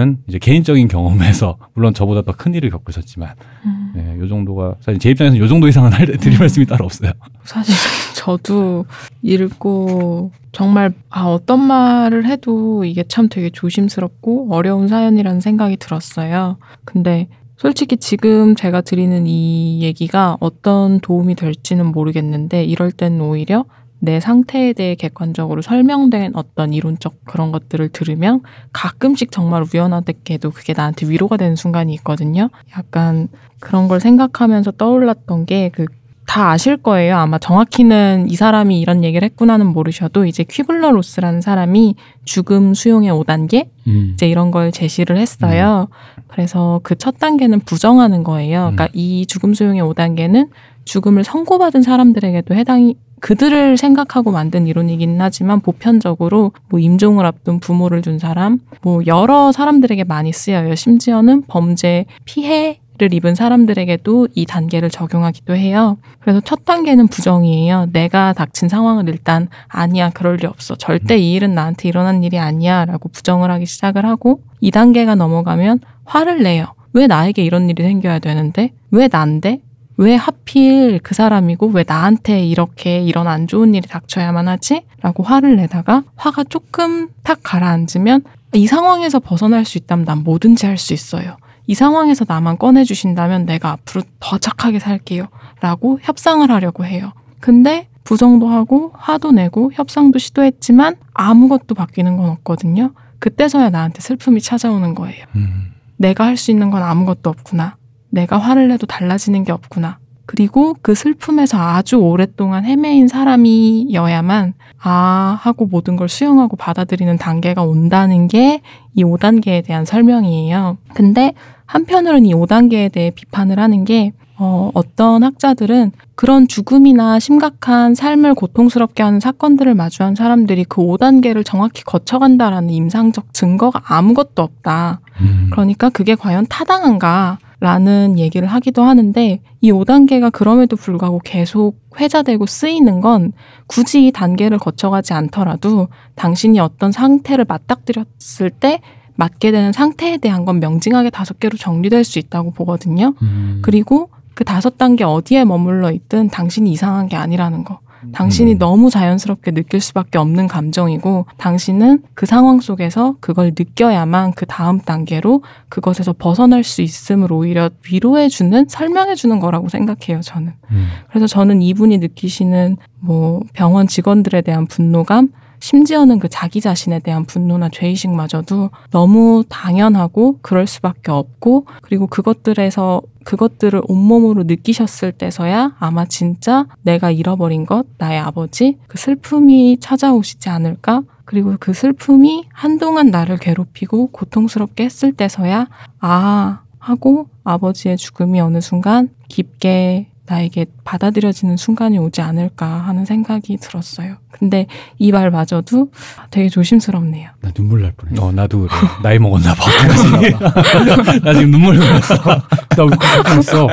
음. 0.00 0.22
이제 0.26 0.38
개인적인 0.38 0.88
경험에서 0.88 1.56
물론 1.74 1.94
저보다 1.94 2.22
더 2.22 2.32
큰 2.42 2.54
일을 2.54 2.70
겪으셨지만 2.70 3.34
음. 3.66 3.92
네, 3.94 4.18
요 4.18 4.26
정도가 4.26 4.74
사실 4.80 4.98
제 4.98 5.10
입장에서는 5.10 5.40
요 5.40 5.46
정도 5.46 5.68
이상은 5.68 5.92
할 5.92 6.06
드릴 6.06 6.38
말씀이 6.38 6.66
따로 6.66 6.84
없어요. 6.86 7.12
사실 7.44 7.72
저도 8.16 8.84
읽고 9.22 10.32
정말 10.50 10.92
아 11.08 11.26
어떤 11.26 11.60
말을 11.60 12.26
해도 12.26 12.84
이게 12.84 13.04
참 13.04 13.28
되게 13.28 13.50
조심스럽고 13.50 14.52
어려운 14.52 14.88
사연이라는 14.88 15.40
생각이 15.40 15.76
들었어요. 15.76 16.58
근데 16.84 17.28
솔직히 17.56 17.96
지금 17.96 18.54
제가 18.54 18.80
드리는 18.80 19.26
이 19.26 19.82
얘기가 19.82 20.36
어떤 20.40 21.00
도움이 21.00 21.34
될지는 21.36 21.86
모르겠는데 21.86 22.64
이럴 22.64 22.90
땐 22.90 23.20
오히려 23.20 23.64
내 24.00 24.18
상태에 24.18 24.72
대해 24.72 24.96
객관적으로 24.96 25.62
설명된 25.62 26.32
어떤 26.34 26.72
이론적 26.72 27.24
그런 27.24 27.52
것들을 27.52 27.88
들으면 27.90 28.40
가끔씩 28.72 29.30
정말 29.30 29.64
우연하게도 29.72 30.50
그게 30.50 30.72
나한테 30.72 31.08
위로가 31.08 31.36
되는 31.36 31.54
순간이 31.54 31.94
있거든요. 31.94 32.50
약간 32.76 33.28
그런 33.60 33.86
걸 33.86 34.00
생각하면서 34.00 34.72
떠올랐던 34.72 35.46
게 35.46 35.70
그 35.72 35.86
다 36.26 36.50
아실 36.50 36.76
거예요. 36.76 37.16
아마 37.16 37.38
정확히는 37.38 38.26
이 38.30 38.36
사람이 38.36 38.80
이런 38.80 39.04
얘기를 39.04 39.26
했구나는 39.26 39.66
모르셔도 39.66 40.24
이제 40.24 40.44
퀴블러 40.44 40.92
로스라는 40.92 41.40
사람이 41.40 41.96
죽음 42.24 42.74
수용의 42.74 43.10
5단계 43.10 43.68
음. 43.88 44.12
이제 44.14 44.28
이런 44.28 44.50
걸 44.50 44.72
제시를 44.72 45.16
했어요. 45.18 45.88
그래서 46.28 46.80
그 46.82 46.94
첫 46.94 47.18
단계는 47.18 47.60
부정하는 47.60 48.22
거예요. 48.22 48.60
그러니까 48.72 48.84
음. 48.84 48.88
이 48.94 49.26
죽음 49.26 49.52
수용의 49.54 49.82
5단계는 49.82 50.48
죽음을 50.84 51.24
선고받은 51.24 51.82
사람들에게도 51.82 52.54
해당이 52.54 52.94
그들을 53.20 53.76
생각하고 53.76 54.32
만든 54.32 54.66
이론이긴 54.66 55.20
하지만 55.20 55.60
보편적으로 55.60 56.52
뭐 56.68 56.80
임종을 56.80 57.24
앞둔 57.24 57.60
부모를 57.60 58.02
둔 58.02 58.18
사람, 58.18 58.58
뭐 58.82 59.00
여러 59.06 59.52
사람들에게 59.52 60.02
많이 60.04 60.32
쓰여요. 60.32 60.74
심지어는 60.74 61.42
범죄 61.46 62.04
피해 62.24 62.80
를 63.02 63.12
입은 63.14 63.34
사람들에게도 63.34 64.28
이 64.36 64.46
단계를 64.46 64.88
적용하기도 64.88 65.56
해요. 65.56 65.96
그래서 66.20 66.40
첫 66.40 66.64
단계는 66.64 67.08
부정이에요. 67.08 67.88
내가 67.92 68.32
닥친 68.32 68.68
상황을 68.68 69.08
일단 69.08 69.48
아니야, 69.66 70.10
그럴 70.10 70.36
리 70.36 70.46
없어. 70.46 70.76
절대 70.76 71.18
이 71.18 71.32
일은 71.32 71.52
나한테 71.52 71.88
일어난 71.88 72.22
일이 72.22 72.38
아니야. 72.38 72.84
라고 72.84 73.08
부정을 73.08 73.50
하기 73.50 73.66
시작을 73.66 74.06
하고 74.06 74.40
2단계가 74.62 75.16
넘어가면 75.16 75.80
화를 76.04 76.44
내요. 76.44 76.66
왜 76.92 77.08
나에게 77.08 77.42
이런 77.42 77.68
일이 77.68 77.82
생겨야 77.82 78.20
되는데? 78.20 78.70
왜 78.92 79.08
난데? 79.10 79.60
왜 79.96 80.14
하필 80.14 81.00
그 81.02 81.16
사람이고 81.16 81.66
왜 81.68 81.84
나한테 81.84 82.44
이렇게 82.44 83.00
이런 83.00 83.26
안 83.26 83.48
좋은 83.48 83.74
일이 83.74 83.88
닥쳐야만 83.88 84.46
하지? 84.46 84.82
라고 85.00 85.24
화를 85.24 85.56
내다가 85.56 86.04
화가 86.14 86.44
조금 86.44 87.08
탁 87.24 87.40
가라앉으면 87.42 88.22
이 88.54 88.68
상황에서 88.68 89.18
벗어날 89.18 89.64
수 89.64 89.76
있다면 89.78 90.04
난 90.04 90.22
뭐든지 90.22 90.66
할 90.66 90.76
수 90.78 90.94
있어요. 90.94 91.36
이 91.66 91.74
상황에서 91.74 92.24
나만 92.26 92.58
꺼내주신다면 92.58 93.46
내가 93.46 93.70
앞으로 93.72 94.02
더 94.20 94.38
착하게 94.38 94.78
살게요. 94.78 95.26
라고 95.60 95.98
협상을 96.02 96.48
하려고 96.50 96.84
해요. 96.84 97.12
근데 97.40 97.88
부정도 98.04 98.48
하고 98.48 98.92
화도 98.96 99.32
내고 99.32 99.70
협상도 99.72 100.18
시도했지만 100.18 100.96
아무것도 101.14 101.74
바뀌는 101.74 102.16
건 102.16 102.30
없거든요. 102.30 102.92
그때서야 103.20 103.70
나한테 103.70 104.00
슬픔이 104.00 104.40
찾아오는 104.40 104.94
거예요. 104.94 105.24
음. 105.36 105.72
내가 105.96 106.24
할 106.24 106.36
수 106.36 106.50
있는 106.50 106.70
건 106.70 106.82
아무것도 106.82 107.30
없구나. 107.30 107.76
내가 108.10 108.38
화를 108.38 108.66
내도 108.68 108.86
달라지는 108.86 109.44
게 109.44 109.52
없구나. 109.52 109.98
그리고 110.32 110.74
그 110.80 110.94
슬픔에서 110.94 111.58
아주 111.58 111.96
오랫동안 111.96 112.64
헤매인 112.64 113.06
사람이어야만 113.06 114.54
아 114.82 115.38
하고 115.42 115.66
모든 115.66 115.96
걸 115.96 116.08
수용하고 116.08 116.56
받아들이는 116.56 117.18
단계가 117.18 117.62
온다는 117.62 118.28
게 118.28 118.62
이 118.94 119.04
5단계에 119.04 119.64
대한 119.64 119.84
설명이에요. 119.84 120.76
근데 120.94 121.32
한편으로는 121.66 122.26
이 122.26 122.34
5단계에 122.34 122.92
대해 122.92 123.10
비판을 123.10 123.58
하는 123.58 123.84
게 123.84 124.12
어, 124.38 124.70
어떤 124.74 125.22
학자들은 125.22 125.92
그런 126.14 126.48
죽음이나 126.48 127.18
심각한 127.18 127.94
삶을 127.94 128.34
고통스럽게 128.34 129.02
하는 129.02 129.20
사건들을 129.20 129.74
마주한 129.74 130.14
사람들이 130.14 130.64
그 130.64 130.82
5단계를 130.82 131.44
정확히 131.44 131.84
거쳐간다라는 131.84 132.70
임상적 132.70 133.32
증거가 133.32 133.80
아무것도 133.84 134.42
없다. 134.42 135.00
음. 135.20 135.48
그러니까 135.50 135.90
그게 135.90 136.14
과연 136.14 136.46
타당한가? 136.48 137.38
라는 137.62 138.18
얘기를 138.18 138.48
하기도 138.48 138.82
하는데 138.82 139.40
이 139.60 139.70
5단계가 139.70 140.32
그럼에도 140.32 140.74
불구하고 140.74 141.20
계속 141.22 141.76
회자되고 141.96 142.44
쓰이는 142.44 143.00
건 143.00 143.30
굳이 143.68 144.08
이 144.08 144.10
단계를 144.10 144.58
거쳐가지 144.58 145.12
않더라도 145.12 145.86
당신이 146.16 146.58
어떤 146.58 146.90
상태를 146.90 147.44
맞닥뜨렸을 147.46 148.50
때 148.50 148.80
맞게 149.14 149.52
되는 149.52 149.70
상태에 149.70 150.16
대한 150.16 150.44
건 150.44 150.58
명징하게 150.58 151.10
다섯 151.10 151.38
개로 151.38 151.56
정리될 151.56 152.02
수 152.02 152.18
있다고 152.18 152.50
보거든요. 152.50 153.14
음. 153.22 153.60
그리고 153.62 154.10
그 154.34 154.42
다섯 154.42 154.76
단계 154.76 155.04
어디에 155.04 155.44
머물러 155.44 155.92
있든 155.92 156.30
당신이 156.30 156.68
이상한 156.72 157.06
게 157.06 157.14
아니라는 157.14 157.62
거. 157.62 157.78
당신이 158.12 158.54
음. 158.54 158.58
너무 158.58 158.90
자연스럽게 158.90 159.52
느낄 159.52 159.80
수밖에 159.80 160.18
없는 160.18 160.48
감정이고 160.48 161.26
당신은 161.36 162.02
그 162.14 162.26
상황 162.26 162.60
속에서 162.60 163.16
그걸 163.20 163.52
느껴야만 163.56 164.32
그 164.32 164.46
다음 164.46 164.80
단계로 164.80 165.42
그것에서 165.68 166.12
벗어날 166.12 166.64
수 166.64 166.82
있음을 166.82 167.32
오히려 167.32 167.70
위로해주는 167.88 168.66
설명해주는 168.68 169.38
거라고 169.40 169.68
생각해요 169.68 170.20
저는. 170.22 170.52
음. 170.70 170.88
그래서 171.10 171.26
저는 171.26 171.62
이분이 171.62 171.98
느끼시는 171.98 172.76
뭐 173.00 173.40
병원 173.52 173.86
직원들에 173.86 174.42
대한 174.42 174.66
분노감 174.66 175.30
심지어는 175.62 176.18
그 176.18 176.28
자기 176.28 176.60
자신에 176.60 176.98
대한 176.98 177.24
분노나 177.24 177.68
죄의식마저도 177.68 178.70
너무 178.90 179.44
당연하고 179.48 180.40
그럴 180.42 180.66
수밖에 180.66 181.12
없고 181.12 181.66
그리고 181.82 182.08
그것들에서 182.08 183.00
그것들을 183.22 183.80
온몸으로 183.86 184.42
느끼셨을 184.42 185.12
때서야 185.12 185.76
아마 185.78 186.04
진짜 186.04 186.66
내가 186.82 187.12
잃어버린 187.12 187.64
것, 187.64 187.86
나의 187.98 188.18
아버지, 188.18 188.76
그 188.88 188.98
슬픔이 188.98 189.78
찾아오시지 189.78 190.48
않을까? 190.48 191.04
그리고 191.24 191.54
그 191.60 191.72
슬픔이 191.72 192.48
한동안 192.52 193.12
나를 193.12 193.38
괴롭히고 193.38 194.08
고통스럽게 194.08 194.82
했을 194.82 195.12
때서야 195.12 195.68
아, 196.00 196.62
하고 196.80 197.28
아버지의 197.44 197.98
죽음이 197.98 198.40
어느 198.40 198.60
순간 198.60 199.10
깊게 199.28 200.11
나에게 200.26 200.66
받아들여지는 200.84 201.56
순간이 201.56 201.98
오지 201.98 202.20
않을까 202.20 202.66
하는 202.66 203.04
생각이 203.04 203.56
들었어요. 203.56 204.16
근데 204.30 204.66
이 204.98 205.10
말마저도 205.10 205.90
되게 206.30 206.48
조심스럽네요. 206.48 207.30
나 207.40 207.50
눈물 207.50 207.82
날 207.82 207.92
뻔했어. 207.92 208.24
어 208.24 208.32
나도 208.32 208.60
그래. 208.60 208.70
나이 209.02 209.18
먹었나 209.18 209.54
봐. 209.54 209.64
나 211.24 211.34
지금 211.34 211.50
눈물 211.50 211.76
흘렸어. 211.76 212.14
나 212.24 212.82
울컥 212.84 213.24
뻔했어. 213.24 213.68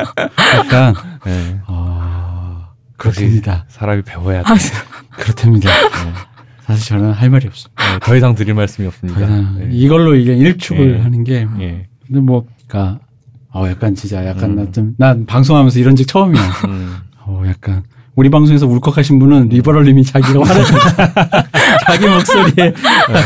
약간 0.58 0.96
네. 1.26 1.60
아 1.68 2.70
그렇답니다. 2.98 3.66
사람이 3.70 4.02
배워야 4.02 4.42
돼. 4.44 4.52
아, 4.52 4.56
그렇답니다. 5.12 5.70
네. 5.70 6.14
사실 6.62 6.86
저는 6.88 7.12
할 7.14 7.30
말이 7.30 7.48
없습니다. 7.48 7.84
네, 7.94 8.00
더 8.02 8.16
이상 8.16 8.36
드릴 8.36 8.54
말씀이 8.56 8.88
없습니다. 8.88 9.26
네. 9.28 9.70
이걸로 9.72 10.16
이게 10.16 10.36
일축을 10.36 10.98
예. 10.98 11.02
하는 11.02 11.24
게 11.24 11.48
예. 11.60 11.88
근데 12.08 12.22
뭐 12.22 12.46
그러니까 12.68 13.00
어 13.54 13.68
약간 13.68 13.96
진짜 13.96 14.26
약간 14.26 14.52
음. 14.52 14.56
나좀난 14.56 15.26
방송하면서 15.26 15.80
이런 15.80 15.96
적 15.96 16.08
처음이야. 16.08 16.42
음. 16.68 16.96
어 17.26 17.44
약간 17.48 17.84
우리 18.16 18.30
방송에서 18.30 18.68
울컥하신 18.68 19.18
분은 19.18 19.48
리버럴님이 19.50 20.04
자기가 20.04 20.44
화를 20.44 20.64
자기 21.88 22.06
목소리에 22.06 22.74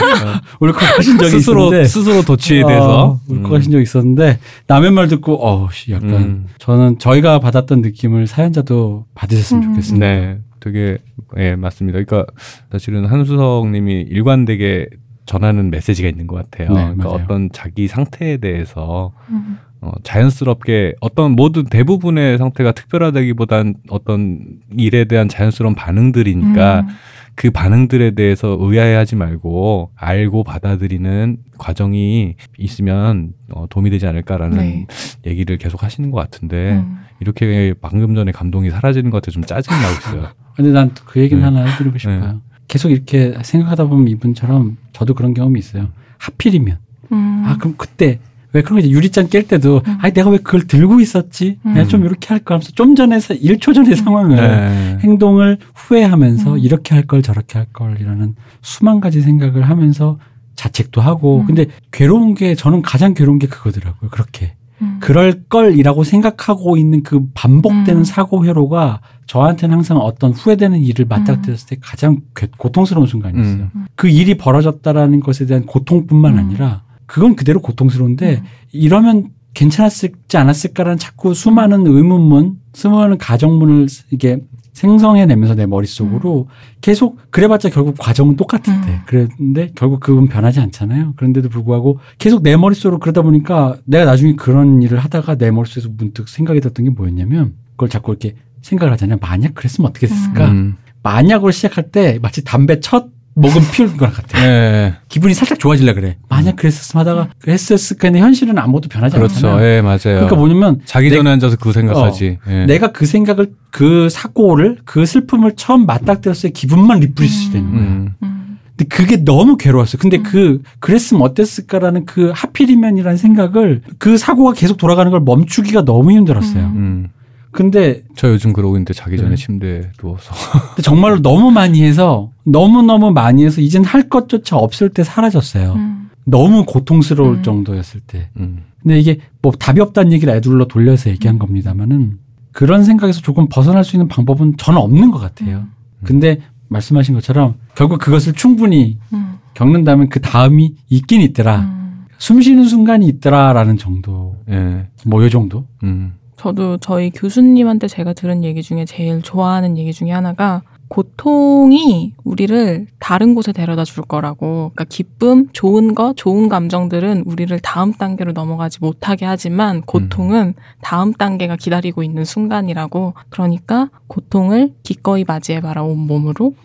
울컥하신 0.61 1.17
적이 1.17 1.30
스스로 1.32 1.61
있었는데 1.61 1.86
스스로 1.86 2.21
도취에 2.21 2.63
대해서 2.63 3.05
어, 3.05 3.19
울컥하신 3.28 3.71
적이 3.71 3.82
있었는데 3.82 4.39
남의 4.67 4.91
말 4.91 5.07
듣고 5.07 5.43
어씨 5.43 5.93
약간 5.93 6.09
음. 6.13 6.47
저는 6.59 6.99
저희가 6.99 7.39
받았던 7.39 7.82
느낌을 7.82 8.28
사연자도 8.28 9.05
받으셨으면 9.15 9.63
음. 9.63 9.69
좋겠습니다. 9.69 10.05
네, 10.05 10.38
되게 10.59 10.99
예 11.38 11.55
맞습니다. 11.55 11.99
그러니까 12.03 12.32
사실은 12.71 13.07
한수석님이 13.07 14.05
일관되게 14.09 14.89
전하는 15.26 15.71
메시지가 15.71 16.07
있는 16.07 16.28
것 16.28 16.36
같아요. 16.36 16.69
네, 16.69 16.84
그러니까 16.84 17.05
맞아요. 17.05 17.24
어떤 17.24 17.49
자기 17.51 17.88
상태에 17.88 18.38
대해서 18.38 19.11
음. 19.30 19.57
어, 19.84 19.91
자연스럽게 20.03 20.95
어떤 21.01 21.31
모든 21.34 21.65
대부분의 21.65 22.38
상태가 22.38 22.71
특별하다기보단 22.71 23.75
어떤 23.89 24.39
일에 24.77 25.03
대한 25.03 25.27
자연스러운 25.27 25.75
반응들이니까 25.75 26.79
음. 26.79 26.88
그 27.36 27.51
반응들에 27.51 28.11
대해서 28.11 28.55
의아해하지 28.59 29.15
말고 29.17 29.91
알고 29.95 30.43
받아들이는 30.45 31.38
과정이 31.57 32.36
있으면 32.57 33.34
어, 33.51 33.65
도움이 33.69 33.89
되지 33.89 34.07
않을까라는 34.07 34.57
네. 34.57 34.88
얘기를 35.25 35.57
계속 35.57 35.84
하시는 35.84 36.11
것 36.11 36.19
같은데 36.19 36.73
음. 36.73 36.99
이렇게 37.19 37.73
방금 37.81 38.15
전에 38.15 38.31
감동이 38.31 38.69
사라지는 38.69 39.09
것 39.09 39.21
같아 39.21 39.31
좀 39.31 39.43
짜증이 39.43 39.77
나고 39.77 39.93
있어요. 39.99 40.29
근데 40.55 40.71
난 40.71 40.91
그 41.05 41.19
얘기는 41.19 41.41
네. 41.41 41.45
하나 41.45 41.69
해드리고 41.69 41.97
싶어요. 41.97 42.41
계속 42.69 42.89
이렇게 42.91 43.34
생각하다 43.43 43.86
보면 43.86 44.07
이분처럼 44.07 44.77
저도 44.93 45.13
그런 45.13 45.34
경험이 45.34 45.59
있어요. 45.59 45.89
하필이면 46.19 46.77
음. 47.11 47.43
아 47.45 47.57
그럼 47.57 47.73
그때 47.77 48.19
왜 48.53 48.61
그런 48.61 48.79
거 48.79 48.85
이제 48.85 48.89
유리잔 48.89 49.27
깰 49.27 49.47
때도 49.47 49.81
음. 49.87 49.97
아니 49.99 50.13
내가 50.13 50.29
왜 50.29 50.37
그걸 50.37 50.61
들고 50.67 50.99
있었지? 51.01 51.57
내가 51.63 51.81
음. 51.81 51.87
좀 51.87 52.05
이렇게 52.05 52.27
할까 52.29 52.55
하면서 52.55 52.71
좀 52.71 52.95
전에서 52.95 53.33
1초 53.33 53.73
전의 53.73 53.95
상황을 53.95 54.35
네. 54.35 54.97
행동을 55.01 55.57
후회하면서 55.75 56.53
음. 56.53 56.59
이렇게 56.59 56.93
할 56.95 57.03
걸 57.07 57.21
저렇게 57.21 57.57
할 57.57 57.67
걸 57.73 57.99
이라는 57.99 58.35
수만 58.61 58.99
가지 59.01 59.21
생각을 59.21 59.67
하면서 59.69 60.17
자책도 60.55 61.01
하고 61.01 61.41
음. 61.41 61.45
근데 61.47 61.65
괴로운 61.91 62.35
게 62.35 62.53
저는 62.55 62.81
가장 62.83 63.13
괴로운 63.13 63.39
게 63.39 63.47
그거더라고요. 63.47 64.09
그렇게 64.11 64.53
음. 64.81 64.97
그럴 64.99 65.43
걸이라고 65.49 66.03
생각하고 66.03 66.77
있는 66.77 67.01
그 67.03 67.25
반복되는 67.33 68.01
음. 68.01 68.03
사고 68.03 68.45
회로가 68.45 69.01
저한테는 69.25 69.75
항상 69.77 69.97
어떤 69.97 70.31
후회되는 70.31 70.79
일을 70.79 71.05
맞닥뜨렸을 71.05 71.67
때 71.69 71.77
가장 71.81 72.19
괴- 72.35 72.47
고통스러운 72.57 73.07
순간이었어요. 73.07 73.69
음. 73.75 73.85
그 73.95 74.07
일이 74.09 74.35
벌어졌다라는 74.37 75.21
것에 75.21 75.45
대한 75.47 75.65
고통뿐만 75.65 76.33
음. 76.33 76.39
아니라 76.39 76.83
그건 77.14 77.36
그대로 77.36 77.61
고통스러운데 77.61 78.38
음. 78.38 78.43
이러면 78.72 79.30
괜찮았을지 79.53 80.36
않았을까라는 80.36 80.97
자꾸 80.97 81.36
수많은 81.36 81.86
의문문, 81.86 82.55
수많은 82.74 83.20
가정문을 83.20 83.86
이게 84.09 84.39
생성해내면서 84.74 85.53
내 85.53 85.68
머릿속으로 85.68 86.47
계속 86.82 87.20
그래봤자 87.30 87.70
결국 87.70 87.97
과정은 87.99 88.36
똑같을 88.36 88.74
때 88.82 88.89
음. 88.89 88.99
그랬는데 89.05 89.74
결국 89.76 89.99
그건 89.99 90.28
변하지 90.28 90.59
않잖아요. 90.59 91.14
그런데도 91.16 91.49
불구하고 91.49 91.99
계속 92.18 92.41
내 92.41 92.57
머릿속으로 92.57 92.97
그러다 92.97 93.22
보니까 93.22 93.78
내가 93.86 94.05
나중에 94.05 94.34
그런 94.34 94.82
일을 94.82 94.97
하다가 94.97 95.36
내 95.36 95.51
머릿속에서 95.51 95.89
문득 95.95 96.28
생각이 96.28 96.61
들었던 96.61 96.84
게 96.84 96.89
뭐였냐면 96.89 97.53
그걸 97.74 97.89
자꾸 97.89 98.14
이렇게 98.14 98.34
생각을 98.64 98.91
하잖아요. 98.93 99.20
만약 99.22 99.53
그랬으면 99.53 99.88
어떻게 99.88 100.07
됐을까? 100.07 100.49
음. 100.49 100.78
만약으로 101.03 101.51
시작할 101.51 101.91
때 101.91 102.18
마치 102.24 102.43
담배 102.43 102.80
첫 102.80 103.09
먹은 103.36 103.61
피우는 103.71 103.97
거랑 103.97 104.13
같아. 104.13 104.39
요 104.39 104.43
네. 104.47 104.93
기분이 105.09 105.34
살짝 105.34 105.57
좋아지려 105.59 105.93
그래. 105.95 106.17
만약 106.29 106.55
그랬었으면 106.55 107.01
하다가 107.07 107.29
했었을까 107.47 108.07
했는데 108.07 108.23
현실은 108.25 108.57
아무것도 108.59 108.89
변하지 108.89 109.15
그렇죠. 109.15 109.36
않잖아요. 109.47 109.65
예, 109.65 109.81
맞아요. 109.81 109.99
그러니까 110.03 110.36
뭐냐면 110.36 110.81
자기 110.86 111.09
내- 111.09 111.15
전에 111.15 111.31
앉아서 111.31 111.57
그 111.57 111.71
생각하지. 111.71 112.38
예. 112.47 112.65
내가 112.65 112.91
그 112.91 113.05
생각을 113.05 113.51
그 113.71 114.07
사고를 114.09 114.77
그 114.86 115.05
슬픔을 115.05 115.53
처음 115.55 115.86
맞닥뜨렸을 115.86 116.49
때 116.49 116.53
기분만 116.53 116.99
refresh 116.99 117.51
되는 117.51 117.71
거야. 117.71 117.81
음. 117.81 118.13
음. 118.21 118.57
근데 118.77 118.88
그게 118.95 119.17
너무 119.23 119.57
괴로웠어. 119.57 119.97
근데 119.97 120.17
음. 120.17 120.23
그 120.23 120.61
그랬으면 120.79 121.23
어땠을까라는 121.23 122.05
그 122.05 122.31
하필이면이라는 122.36 123.17
생각을 123.17 123.81
그 123.97 124.17
사고가 124.17 124.53
계속 124.53 124.77
돌아가는 124.77 125.11
걸 125.11 125.21
멈추기가 125.21 125.86
너무 125.86 126.11
힘들었어요. 126.11 126.63
음. 126.65 127.09
음. 127.53 127.55
근데 127.55 128.03
저 128.15 128.29
요즘 128.29 128.51
그러고 128.51 128.75
있는데 128.75 128.93
자기 128.93 129.17
전에 129.17 129.31
네. 129.31 129.35
침대에 129.35 129.91
누워서. 129.97 130.33
근데 130.75 130.81
정말로 130.81 131.21
너무 131.21 131.51
많이 131.51 131.83
해서 131.83 132.31
너무 132.43 132.81
너무 132.81 133.11
많이 133.11 133.45
해서 133.45 133.61
이젠 133.61 133.83
할 133.83 134.09
것조차 134.09 134.57
없을 134.57 134.89
때 134.89 135.03
사라졌어요. 135.03 135.73
음. 135.73 136.09
너무 136.25 136.65
고통스러울 136.65 137.37
음. 137.37 137.43
정도였을 137.43 138.01
때. 138.01 138.29
음. 138.37 138.63
근데 138.81 138.99
이게 138.99 139.19
뭐 139.41 139.51
답이 139.51 139.79
없다는 139.81 140.11
얘기를 140.11 140.33
애둘러 140.33 140.65
돌려서 140.65 141.09
얘기한 141.09 141.39
겁니다만은 141.39 142.19
그런 142.51 142.83
생각에서 142.83 143.21
조금 143.21 143.47
벗어날 143.49 143.83
수 143.83 143.95
있는 143.95 144.07
방법은 144.07 144.57
저는 144.57 144.79
없는 144.79 145.11
것 145.11 145.19
같아요. 145.19 145.65
근데 146.03 146.39
말씀하신 146.67 147.13
것처럼 147.13 147.55
결국 147.75 147.99
그것을 147.99 148.33
충분히 148.33 148.97
음. 149.13 149.37
겪는다면 149.53 150.09
그 150.09 150.19
다음이 150.19 150.75
있긴 150.89 151.21
있더라. 151.21 151.61
음. 151.61 152.05
숨 152.17 152.41
쉬는 152.41 152.65
순간이 152.65 153.07
있더라라는 153.07 153.77
정도. 153.77 154.37
예. 154.49 154.87
뭐요 155.05 155.29
정도? 155.29 155.65
음. 155.83 156.13
저도 156.43 156.77
저희 156.77 157.09
교수님한테 157.09 157.87
제가 157.87 158.11
들은 158.11 158.43
얘기 158.43 158.61
중에 158.61 158.83
제일 158.83 159.21
좋아하는 159.21 159.77
얘기 159.77 159.93
중에 159.93 160.11
하나가 160.11 160.61
고통이 160.89 162.13
우리를 162.25 162.87
다른 162.99 163.33
곳에 163.33 163.53
데려다 163.53 163.85
줄 163.85 164.03
거라고. 164.03 164.71
그러니까 164.75 164.83
기쁨, 164.83 165.47
좋은 165.53 165.95
거, 165.95 166.11
좋은 166.13 166.49
감정들은 166.49 167.23
우리를 167.25 167.57
다음 167.61 167.93
단계로 167.93 168.33
넘어가지 168.33 168.79
못하게 168.81 169.25
하지만 169.25 169.81
고통은 169.83 170.55
다음 170.81 171.13
단계가 171.13 171.55
기다리고 171.55 172.03
있는 172.03 172.25
순간이라고. 172.25 173.13
그러니까 173.29 173.89
고통을 174.07 174.73
기꺼이 174.83 175.23
맞이해봐라 175.23 175.83
온 175.83 175.97
몸으로. 175.97 176.55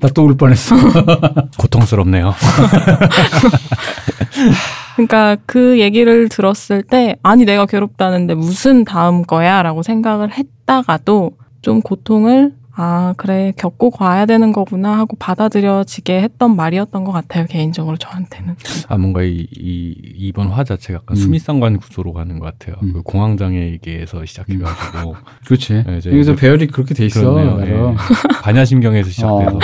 나 0.00 0.08
또 0.08 0.24
울 0.24 0.38
뻔했어. 0.38 0.74
고통스럽네요. 1.58 2.32
그러니까 5.06 5.36
그 5.46 5.80
얘기를 5.80 6.28
들었을 6.28 6.82
때 6.82 7.16
아니 7.22 7.44
내가 7.44 7.64
괴롭다는데 7.64 8.34
무슨 8.34 8.84
다음 8.84 9.22
거야라고 9.22 9.82
생각을 9.82 10.32
했다가도 10.32 11.32
좀 11.62 11.80
고통을 11.80 12.52
아 12.72 13.14
그래 13.16 13.52
겪고 13.56 13.90
가야 13.90 14.26
되는 14.26 14.52
거구나 14.52 14.96
하고 14.96 15.16
받아들여지게 15.18 16.20
했던 16.22 16.56
말이었던 16.56 17.04
것 17.04 17.12
같아요 17.12 17.46
개인적으로 17.46 17.96
저한테는 17.96 18.56
아 18.88 18.96
뭔가 18.96 19.22
이, 19.22 19.46
이 19.50 19.94
이번 20.16 20.48
화 20.48 20.64
자체가 20.64 21.00
약간 21.00 21.16
음. 21.16 21.20
수미상관 21.20 21.78
구조로 21.78 22.12
가는 22.12 22.38
것 22.38 22.46
같아요. 22.46 22.76
음. 22.82 22.92
그 22.92 23.02
공황장애에게서 23.02 24.24
시작해가지고 24.24 25.16
그렇지. 25.46 25.84
네, 25.86 26.00
여기서 26.06 26.36
배열이 26.36 26.68
그렇게 26.68 26.94
돼 26.94 27.06
있어. 27.06 27.20
그렇네요. 27.32 27.92
예. 27.92 27.96
반야심경에서 28.42 29.10
시작돼서 29.10 29.56
어. 29.56 29.60